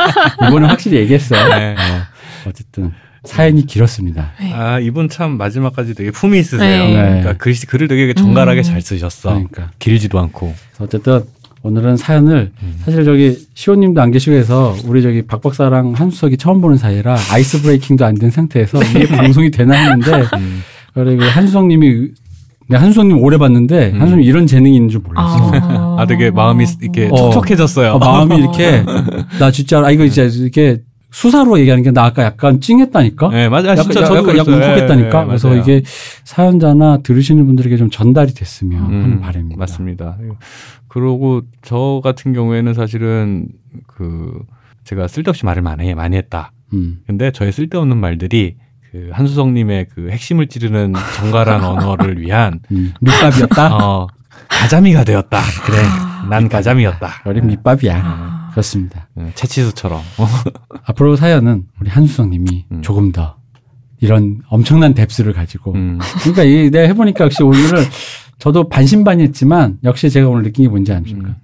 이거는 0.48 0.66
확실히 0.66 0.96
얘기했어요. 1.00 1.46
네. 1.56 1.72
어, 1.74 2.48
어쨌든 2.48 2.92
사연이 3.26 3.66
길었습니다. 3.66 4.32
네. 4.40 4.52
아 4.52 4.78
이분 4.80 5.08
참 5.08 5.36
마지막까지 5.38 5.94
되게 5.94 6.10
품이 6.10 6.38
있으세요. 6.38 6.84
네. 6.84 6.92
그러니까 6.94 7.32
글, 7.34 7.52
글을 7.66 7.88
되게 7.88 8.14
정갈하게 8.14 8.60
음. 8.60 8.62
잘 8.62 8.80
쓰셨어. 8.80 9.30
그러니까 9.30 9.70
길지도 9.78 10.18
않고. 10.18 10.54
어쨌든 10.78 11.22
오늘은 11.62 11.96
사연을 11.96 12.52
음. 12.62 12.78
사실 12.84 13.04
저기 13.04 13.36
시호님도 13.54 14.00
안 14.00 14.10
계시고 14.12 14.36
해서 14.36 14.76
우리 14.86 15.02
저기 15.02 15.22
박 15.22 15.42
박사랑 15.42 15.94
한수석이 15.94 16.36
처음 16.36 16.60
보는 16.60 16.76
사이라 16.76 17.16
아이스 17.32 17.60
브레이킹도 17.62 18.04
안 18.04 18.14
된 18.14 18.30
상태에서 18.30 18.80
이게 18.82 19.06
방송이 19.14 19.50
되나 19.50 19.74
했는데 19.74 20.12
음. 20.36 20.62
그리고 20.94 21.24
한수석님이 21.24 22.08
네, 22.68 22.76
한수석님 22.76 23.18
오래 23.22 23.36
봤는데 23.38 23.90
음. 23.94 24.00
한수석님 24.00 24.26
이런 24.28 24.46
재능이 24.46 24.74
있는 24.76 24.88
줄 24.90 25.00
몰랐어. 25.00 25.50
아, 25.54 25.96
아 26.00 26.06
되게 26.06 26.30
마음이 26.30 26.64
이렇게 26.82 27.08
어. 27.10 27.16
촉촉해졌어요. 27.16 27.92
어, 27.94 27.98
마음이 27.98 28.36
이렇게 28.38 28.84
나 29.40 29.50
진짜 29.50 29.80
아 29.84 29.90
이거 29.90 30.04
이제 30.04 30.24
이렇게 30.26 30.78
수사로 31.10 31.58
얘기하는 31.60 31.82
게 31.82 31.90
나 31.92 32.04
아까 32.04 32.22
약간 32.24 32.60
찡했다니까. 32.60 33.28
네 33.30 33.48
맞아. 33.48 33.70
약간, 33.70 33.84
진짜 33.84 34.00
약간, 34.02 34.16
저도 34.16 34.30
약간 34.38 34.44
그랬어요. 34.44 34.56
울컥했다니까. 34.72 35.20
네, 35.20 35.26
그래서 35.26 35.48
맞아요. 35.48 35.60
이게 35.62 35.82
사연자나 36.24 36.98
들으시는 37.02 37.46
분들에게 37.46 37.76
좀 37.76 37.90
전달이 37.90 38.34
됐으면 38.34 38.80
음, 38.92 39.02
하는 39.04 39.20
바람입니다. 39.20 39.58
맞습니다. 39.58 40.18
그러고 40.88 41.42
저 41.62 42.00
같은 42.04 42.32
경우에는 42.32 42.74
사실은 42.74 43.48
그 43.86 44.38
제가 44.84 45.08
쓸데없이 45.08 45.44
말을 45.44 45.62
많이 45.62 45.94
많이 45.94 46.16
했다. 46.16 46.52
음. 46.74 46.98
근데 47.06 47.30
저의 47.30 47.52
쓸데없는 47.52 47.96
말들이 47.96 48.56
그 48.92 49.10
한수성님의 49.12 49.86
그 49.94 50.08
핵심을 50.10 50.48
찌르는 50.48 50.94
정갈한 51.16 51.62
언어를 51.64 52.20
위한 52.20 52.60
음. 52.72 52.92
밑밥이었다. 53.00 53.74
어, 53.76 54.06
가자미가 54.48 55.04
되었다. 55.04 55.40
그래, 55.64 55.78
난 56.30 56.48
가자미였다. 56.48 57.22
어린 57.24 57.46
밑밥이야. 57.46 58.35
아. 58.56 58.60
그렇습니다. 58.60 59.08
음, 59.18 59.32
채치수처럼. 59.34 59.98
어, 59.98 60.26
앞으로 60.86 61.16
사연은 61.16 61.64
우리 61.80 61.90
한수성님이 61.90 62.64
음. 62.72 62.82
조금 62.82 63.12
더 63.12 63.36
이런 64.00 64.40
엄청난 64.48 64.94
뎁스를 64.94 65.32
가지고. 65.34 65.72
음, 65.74 65.98
그러니까 66.20 66.42
이 66.44 66.70
내가 66.70 66.86
해보니까 66.88 67.24
역시 67.26 67.42
오늘을 67.42 67.84
저도 68.38 68.68
반신반의했지만 68.68 69.78
역시 69.84 70.08
제가 70.10 70.28
오늘 70.28 70.42
느낀 70.44 70.64
게 70.64 70.68
뭔지 70.70 70.92
아십니까? 70.92 71.28
음. 71.28 71.36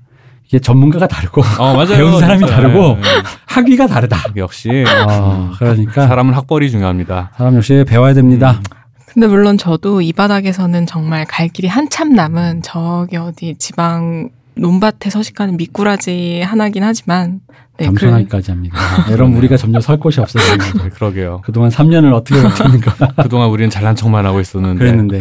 이게 0.46 0.58
전문가가 0.58 1.06
다르고 1.06 1.42
어 1.58 1.74
맞아요. 1.74 1.96
배운 1.96 2.18
사람이. 2.20 2.46
다르고 2.46 2.96
네, 2.96 3.02
학위가 3.46 3.86
다르다. 3.86 4.32
네. 4.34 4.40
역시 4.40 4.84
아, 4.86 5.52
그러니까 5.58 6.06
사람은 6.06 6.34
학벌이 6.34 6.70
중요합니다. 6.70 7.32
사람 7.36 7.56
역시 7.56 7.84
배워야 7.86 8.12
됩니다. 8.14 8.52
음. 8.58 8.62
근데 9.06 9.26
물론 9.26 9.58
저도 9.58 10.00
이 10.00 10.12
바닥에서는 10.14 10.86
정말 10.86 11.26
갈 11.26 11.48
길이 11.48 11.68
한참 11.68 12.14
남은 12.14 12.62
저기 12.62 13.16
어디 13.18 13.54
지방 13.58 14.30
논밭에 14.54 15.10
서식하는 15.10 15.56
미꾸라지 15.56 16.42
하나긴 16.42 16.84
하지만 16.84 17.40
네, 17.78 17.86
그, 17.86 17.92
겸손하기까지 17.94 18.50
합니다. 18.50 18.78
여러분 19.10 19.36
우리가 19.36 19.56
점점 19.56 19.80
설 19.80 19.98
곳이 19.98 20.20
없어지는 20.20 20.58
거죠. 20.58 20.84
네, 20.84 20.88
그러게요. 20.90 21.40
그동안 21.44 21.70
3년을 21.70 22.12
어떻게 22.12 22.40
버텼는가 22.40 23.12
그동안 23.22 23.48
우리는 23.48 23.70
잘난 23.70 23.96
척만 23.96 24.26
하고 24.26 24.40
있었는데 24.40 24.78
그랬는데 24.78 25.20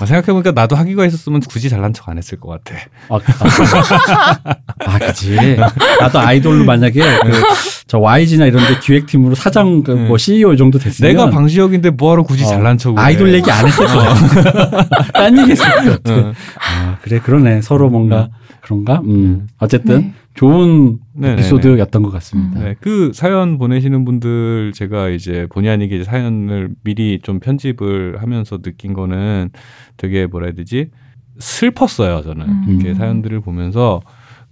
아, 0.00 0.06
생각해보니까 0.06 0.52
나도 0.52 0.76
학위가 0.76 1.04
있었으면 1.06 1.40
굳이 1.40 1.68
잘난 1.68 1.92
척 1.92 2.08
안 2.08 2.18
했을 2.18 2.40
것 2.40 2.48
같아. 2.48 2.74
아, 3.10 3.16
아, 3.16 4.54
아, 4.86 4.98
그지. 4.98 5.56
나도 6.00 6.18
아이돌로 6.18 6.64
만약에 6.64 7.00
그 7.00 7.74
저 7.94 7.98
YG나 7.98 8.46
이런 8.46 8.66
데 8.66 8.80
기획팀으로 8.80 9.34
사장 9.34 9.82
그뭐 9.84 10.12
음. 10.12 10.18
CEO 10.18 10.56
정도 10.56 10.78
됐으면 10.80 11.12
내가 11.12 11.30
방시혁인데 11.30 11.90
뭐하러 11.90 12.22
굳이 12.22 12.42
어, 12.44 12.48
잘난 12.48 12.76
척을 12.78 12.98
아이돌 12.98 13.28
해. 13.28 13.34
얘기 13.34 13.50
안 13.50 13.66
했을 13.66 13.86
거야. 13.86 14.14
딴 15.14 15.38
얘기 15.38 15.52
했을 15.52 15.64
것 15.64 16.02
같아. 16.02 16.12
응. 16.12 16.34
아, 16.58 16.96
그래 17.02 17.20
그러네. 17.20 17.62
서로 17.62 17.90
뭔가 17.90 18.30
그런가? 18.64 19.00
음. 19.04 19.46
어쨌든 19.58 20.00
네. 20.00 20.14
좋은 20.34 20.98
네네네. 21.12 21.42
에피소드였던 21.42 22.02
것 22.02 22.10
같습니다. 22.14 22.60
네, 22.60 22.74
그 22.80 23.12
사연 23.14 23.58
보내시는 23.58 24.04
분들 24.04 24.72
제가 24.74 25.10
이제 25.10 25.46
본의 25.52 25.70
아니게 25.70 25.96
이제 25.96 26.04
사연을 26.04 26.70
미리 26.82 27.20
좀 27.22 27.38
편집을 27.40 28.20
하면서 28.20 28.58
느낀 28.58 28.94
거는 28.94 29.50
되게 29.96 30.26
뭐라 30.26 30.46
해야 30.46 30.54
되지 30.54 30.90
슬펐어요 31.38 32.22
저는 32.22 32.46
음. 32.48 32.64
이렇게 32.68 32.94
사연들을 32.94 33.40
보면서 33.40 34.00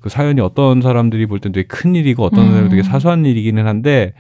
그 0.01 0.09
사연이 0.09 0.41
어떤 0.41 0.83
사람들이 0.83 1.27
볼 1.27 1.39
땐 1.41 1.53
되게 1.53 1.67
큰 1.67 1.95
일이고 1.95 2.23
어떤 2.25 2.47
음. 2.47 2.51
사람이 2.53 2.69
되게 2.71 2.83
사소한 2.83 3.25
일이기는 3.25 3.67
한데 3.67 4.13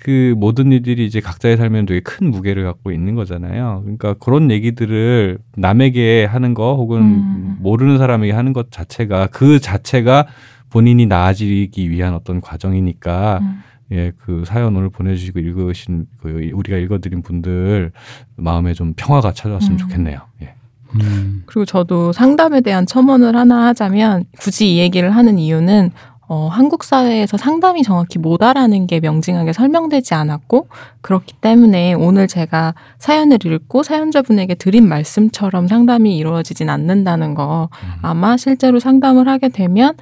그 0.00 0.34
모든 0.36 0.70
일들이 0.72 1.04
이제 1.06 1.20
각자의 1.20 1.56
삶에는 1.56 1.86
되게 1.86 2.00
큰 2.00 2.30
무게를 2.30 2.64
갖고 2.64 2.92
있는 2.92 3.14
거잖아요. 3.14 3.80
그러니까 3.82 4.14
그런 4.14 4.50
얘기들을 4.50 5.38
남에게 5.56 6.24
하는 6.24 6.54
거 6.54 6.74
혹은 6.74 7.00
음. 7.00 7.56
모르는 7.60 7.98
사람에게 7.98 8.32
하는 8.32 8.52
것 8.52 8.70
자체가 8.70 9.28
그 9.28 9.58
자체가 9.58 10.26
본인이 10.70 11.06
나아지기 11.06 11.90
위한 11.90 12.14
어떤 12.14 12.40
과정이니까 12.40 13.38
음. 13.42 13.62
예, 13.90 14.12
그 14.18 14.44
사연 14.46 14.76
오늘 14.76 14.90
보내주시고 14.90 15.38
읽으신 15.38 16.06
그 16.20 16.50
우리가 16.52 16.76
읽어드린 16.76 17.22
분들 17.22 17.92
마음에 18.36 18.74
좀 18.74 18.92
평화가 18.94 19.32
찾아왔으면 19.32 19.74
음. 19.74 19.78
좋겠네요. 19.78 20.20
예. 20.42 20.54
음. 21.00 21.42
그리고 21.46 21.64
저도 21.64 22.12
상담에 22.12 22.60
대한 22.60 22.86
첨언을 22.86 23.34
하나 23.34 23.66
하자면 23.66 24.24
굳이 24.38 24.74
이 24.74 24.78
얘기를 24.78 25.10
하는 25.10 25.38
이유는 25.38 25.90
어, 26.28 26.48
한국 26.48 26.84
사회에서 26.84 27.38
상담이 27.38 27.82
정확히 27.82 28.18
뭐다라는 28.18 28.86
게 28.86 29.00
명징하게 29.00 29.54
설명되지 29.54 30.12
않았고 30.12 30.68
그렇기 31.00 31.34
때문에 31.40 31.94
오늘 31.94 32.28
제가 32.28 32.74
사연을 32.98 33.38
읽고 33.44 33.82
사연자분에게 33.82 34.54
드린 34.56 34.86
말씀처럼 34.88 35.68
상담이 35.68 36.16
이루어지진 36.16 36.68
않는다는 36.68 37.34
거 37.34 37.70
아마 38.02 38.36
실제로 38.36 38.78
상담을 38.78 39.26
하게 39.26 39.48
되면 39.48 39.94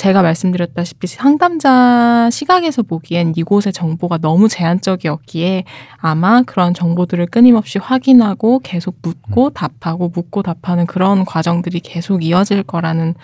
제가 0.00 0.22
말씀드렸다시피 0.22 1.06
상담자 1.06 2.30
시각에서 2.32 2.82
보기엔 2.82 3.34
이곳의 3.36 3.74
정보가 3.74 4.16
너무 4.16 4.48
제한적이었기에 4.48 5.64
아마 5.98 6.40
그런 6.40 6.72
정보들을 6.72 7.26
끊임없이 7.26 7.78
확인하고 7.78 8.60
계속 8.60 8.96
묻고 9.02 9.50
답하고 9.50 10.08
묻고 10.08 10.40
답하는 10.40 10.86
그런 10.86 11.26
과정들이 11.26 11.80
계속 11.80 12.24
이어질 12.24 12.62
거라는 12.62 13.14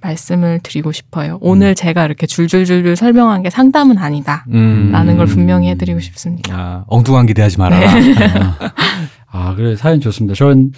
말씀을 0.00 0.60
드리고 0.62 0.92
싶어요. 0.92 1.38
오늘 1.40 1.74
제가 1.74 2.04
이렇게 2.04 2.26
줄줄줄줄 2.26 2.96
설명한 2.96 3.42
게 3.42 3.50
상담은 3.50 3.98
아니다. 3.98 4.44
음. 4.52 4.90
라는 4.92 5.16
걸 5.16 5.26
분명히 5.26 5.68
해드리고 5.70 6.00
싶습니다. 6.00 6.54
아, 6.54 6.84
엉뚱한 6.86 7.26
기대하지 7.26 7.58
말아라. 7.58 7.90
아, 9.30 9.54
그래 9.54 9.76
사연 9.76 10.00
좋습니다. 10.00 10.34
전 10.34 10.72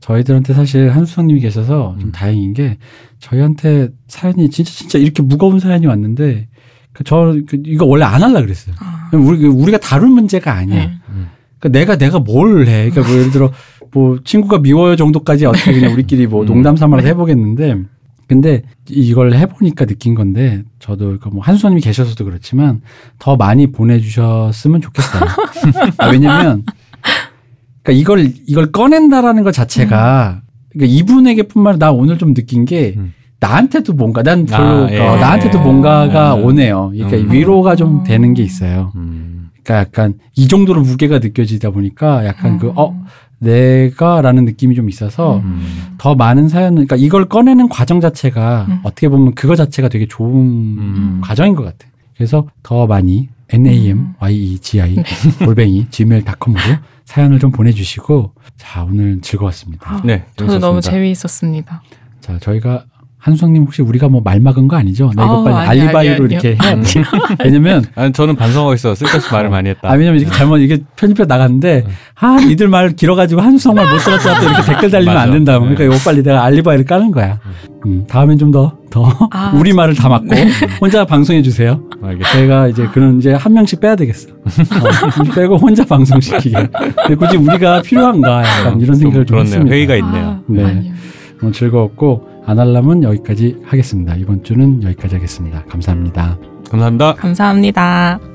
저희들한테 0.00 0.54
사실 0.54 0.90
한수성님이 0.90 1.40
계셔서 1.40 1.96
좀 1.98 2.08
음. 2.08 2.12
다행인 2.12 2.52
게 2.54 2.78
저희한테 3.20 3.90
사연이 4.08 4.50
진짜 4.50 4.72
진짜 4.72 4.98
이렇게 4.98 5.22
무거운 5.22 5.60
사연이 5.60 5.86
왔는데 5.86 6.48
그저 6.92 7.36
그, 7.46 7.58
이거 7.64 7.86
원래 7.86 8.04
안 8.04 8.22
할라 8.22 8.40
그랬어요. 8.40 8.74
아, 8.80 9.10
우리 9.12 9.46
우리가 9.46 9.78
다룰 9.78 10.08
문제가 10.08 10.52
아니야. 10.52 10.86
네. 10.86 10.92
그러니까 11.58 11.78
내가 11.78 11.96
내가 11.96 12.18
뭘 12.18 12.66
해? 12.66 12.90
그러니까 12.90 13.02
뭐 13.02 13.18
예를 13.18 13.30
들어 13.30 13.52
뭐 13.92 14.18
친구가 14.24 14.58
미워요 14.58 14.96
정도까지 14.96 15.46
어떻게 15.46 15.72
그냥 15.72 15.92
우리끼리 15.92 16.26
뭐 16.26 16.42
음. 16.42 16.46
농담 16.46 16.76
삼아서 16.76 17.06
해보겠는데 17.06 17.76
근데 18.32 18.62
이걸 18.88 19.34
해보니까 19.34 19.84
느낀 19.84 20.14
건데 20.14 20.62
저도 20.78 21.18
그뭐 21.18 21.40
한수님이 21.42 21.82
계셔서도 21.82 22.24
그렇지만 22.24 22.80
더 23.18 23.36
많이 23.36 23.70
보내주셨으면 23.70 24.80
좋겠어요. 24.80 25.22
아, 25.98 26.08
왜냐면 26.08 26.64
그러니까 27.82 28.00
이걸 28.00 28.32
이걸 28.46 28.72
꺼낸다라는 28.72 29.42
것 29.42 29.52
자체가 29.52 30.42
그러니까 30.70 30.96
이분에게뿐만 30.96 31.74
아니라 31.74 31.86
나 31.86 31.92
오늘 31.92 32.16
좀 32.16 32.32
느낀 32.32 32.64
게 32.64 32.94
음. 32.96 33.12
나한테도 33.38 33.92
뭔가 33.94 34.22
난 34.22 34.46
별로 34.46 34.86
아, 34.86 34.90
예. 34.90 34.98
어, 34.98 35.16
나한테도 35.16 35.58
예. 35.58 35.62
뭔가가 35.62 36.36
음. 36.36 36.44
오네요. 36.44 36.92
그러니까 36.94 37.16
음. 37.18 37.32
위로가 37.32 37.76
좀 37.76 38.02
되는 38.04 38.32
게 38.34 38.42
있어요. 38.42 38.92
음. 38.94 39.50
그러니까 39.62 39.76
약간 39.78 40.14
이 40.36 40.48
정도로 40.48 40.80
무게가 40.80 41.18
느껴지다 41.18 41.70
보니까 41.70 42.24
약간 42.24 42.58
그 42.58 42.68
음. 42.68 42.72
어 42.76 43.04
내가라는 43.42 44.44
느낌이 44.44 44.74
좀 44.74 44.88
있어서 44.88 45.38
음. 45.38 45.94
더 45.98 46.14
많은 46.14 46.48
사연은 46.48 46.86
그러니까 46.86 46.96
이걸 46.96 47.28
꺼내는 47.28 47.68
과정 47.68 48.00
자체가 48.00 48.66
음. 48.68 48.80
어떻게 48.84 49.08
보면 49.08 49.34
그거 49.34 49.56
자체가 49.56 49.88
되게 49.88 50.06
좋은 50.06 50.34
음. 50.34 51.20
과정인 51.22 51.54
것 51.54 51.64
같아요. 51.64 51.90
그래서 52.16 52.46
더 52.62 52.86
많이 52.86 53.28
n 53.50 53.66
a 53.66 53.90
m 53.90 54.14
y 54.18 54.34
e 54.34 54.58
g 54.58 54.80
i 54.80 54.94
네. 54.94 55.02
골뱅이 55.44 55.86
gmail.com으로 55.90 56.62
사연을 57.04 57.38
좀 57.38 57.50
보내주시고 57.50 58.32
자 58.56 58.84
오늘 58.84 59.20
즐거웠습니다. 59.20 59.92
아, 59.92 60.02
네, 60.04 60.24
저도 60.36 60.58
너무 60.58 60.80
재밌었습니다. 60.80 60.90
재미있었습니다. 60.90 61.82
자 62.20 62.38
저희가 62.38 62.84
한수성님 63.22 63.62
혹시 63.62 63.82
우리가 63.82 64.08
뭐 64.08 64.20
말 64.24 64.40
막은 64.40 64.66
거 64.68 64.76
아니죠? 64.76 65.10
나 65.14 65.24
이거 65.24 65.38
어, 65.40 65.44
빨리 65.44 65.54
아니, 65.54 65.68
아니, 65.68 65.80
알리바이로 65.82 66.14
아니요. 66.24 66.26
이렇게 66.30 66.56
해야 66.60 66.74
돼. 66.80 67.02
왜냐면 67.44 67.84
아니, 67.94 68.12
저는 68.12 68.34
반성하고 68.36 68.74
있어. 68.74 68.94
쓸데없이 68.96 69.32
말을 69.32 69.48
많이 69.50 69.68
했다. 69.68 69.88
아, 69.90 69.94
왜냐면 69.94 70.20
이렇게 70.20 70.36
잘못, 70.36 70.58
이게 70.58 70.78
편집해 70.96 71.24
나갔는데, 71.26 71.84
아, 72.20 72.36
니들 72.40 72.66
말 72.68 72.90
길어가지고 72.90 73.40
한수성 73.40 73.74
말 73.76 73.86
못 73.92 73.98
들었다 73.98 74.40
또 74.40 74.46
이렇게 74.46 74.62
댓글 74.72 74.90
달리면. 74.90 75.16
안 75.16 75.30
된다. 75.30 75.52
네. 75.54 75.58
그러니까 75.60 75.84
이거 75.84 75.94
빨리 76.04 76.22
내가 76.22 76.42
알리바이를 76.44 76.84
까는 76.84 77.12
거야. 77.12 77.38
음, 77.86 78.04
다음엔 78.08 78.38
좀 78.38 78.50
더, 78.50 78.76
더, 78.90 79.04
아, 79.30 79.52
우리 79.58 79.72
말을 79.72 79.94
다 79.94 80.08
맞고, 80.08 80.26
혼자 80.80 81.04
방송해 81.04 81.42
주세요. 81.42 81.80
알겠습니다. 82.02 82.32
제가 82.32 82.68
이제 82.68 82.88
그런 82.92 83.18
이제 83.18 83.34
한 83.34 83.52
명씩 83.52 83.80
빼야 83.80 83.94
되겠어. 83.96 84.30
어, 84.30 85.24
빼고 85.34 85.56
혼자 85.58 85.84
방송시키게. 85.84 86.68
근데 87.06 87.14
굳이 87.14 87.36
우리가 87.36 87.82
필요한가, 87.82 88.42
약간 88.42 88.80
이런 88.80 88.96
생각을 88.96 89.26
좀 89.26 89.36
그렇네요. 89.36 89.44
했습니다. 89.44 89.74
회의가 89.74 89.96
있네요. 89.96 90.24
아, 90.24 90.40
네. 90.48 90.92
오늘 91.42 91.52
즐거웠고, 91.52 92.31
아날람은 92.46 93.02
여기까지 93.04 93.62
하겠습니다. 93.64 94.14
이번 94.16 94.42
주는 94.42 94.82
여기까지 94.82 95.16
하겠습니다. 95.16 95.64
감사합니다. 95.64 96.38
감사합니다. 96.70 97.14
감사합니다. 97.14 98.31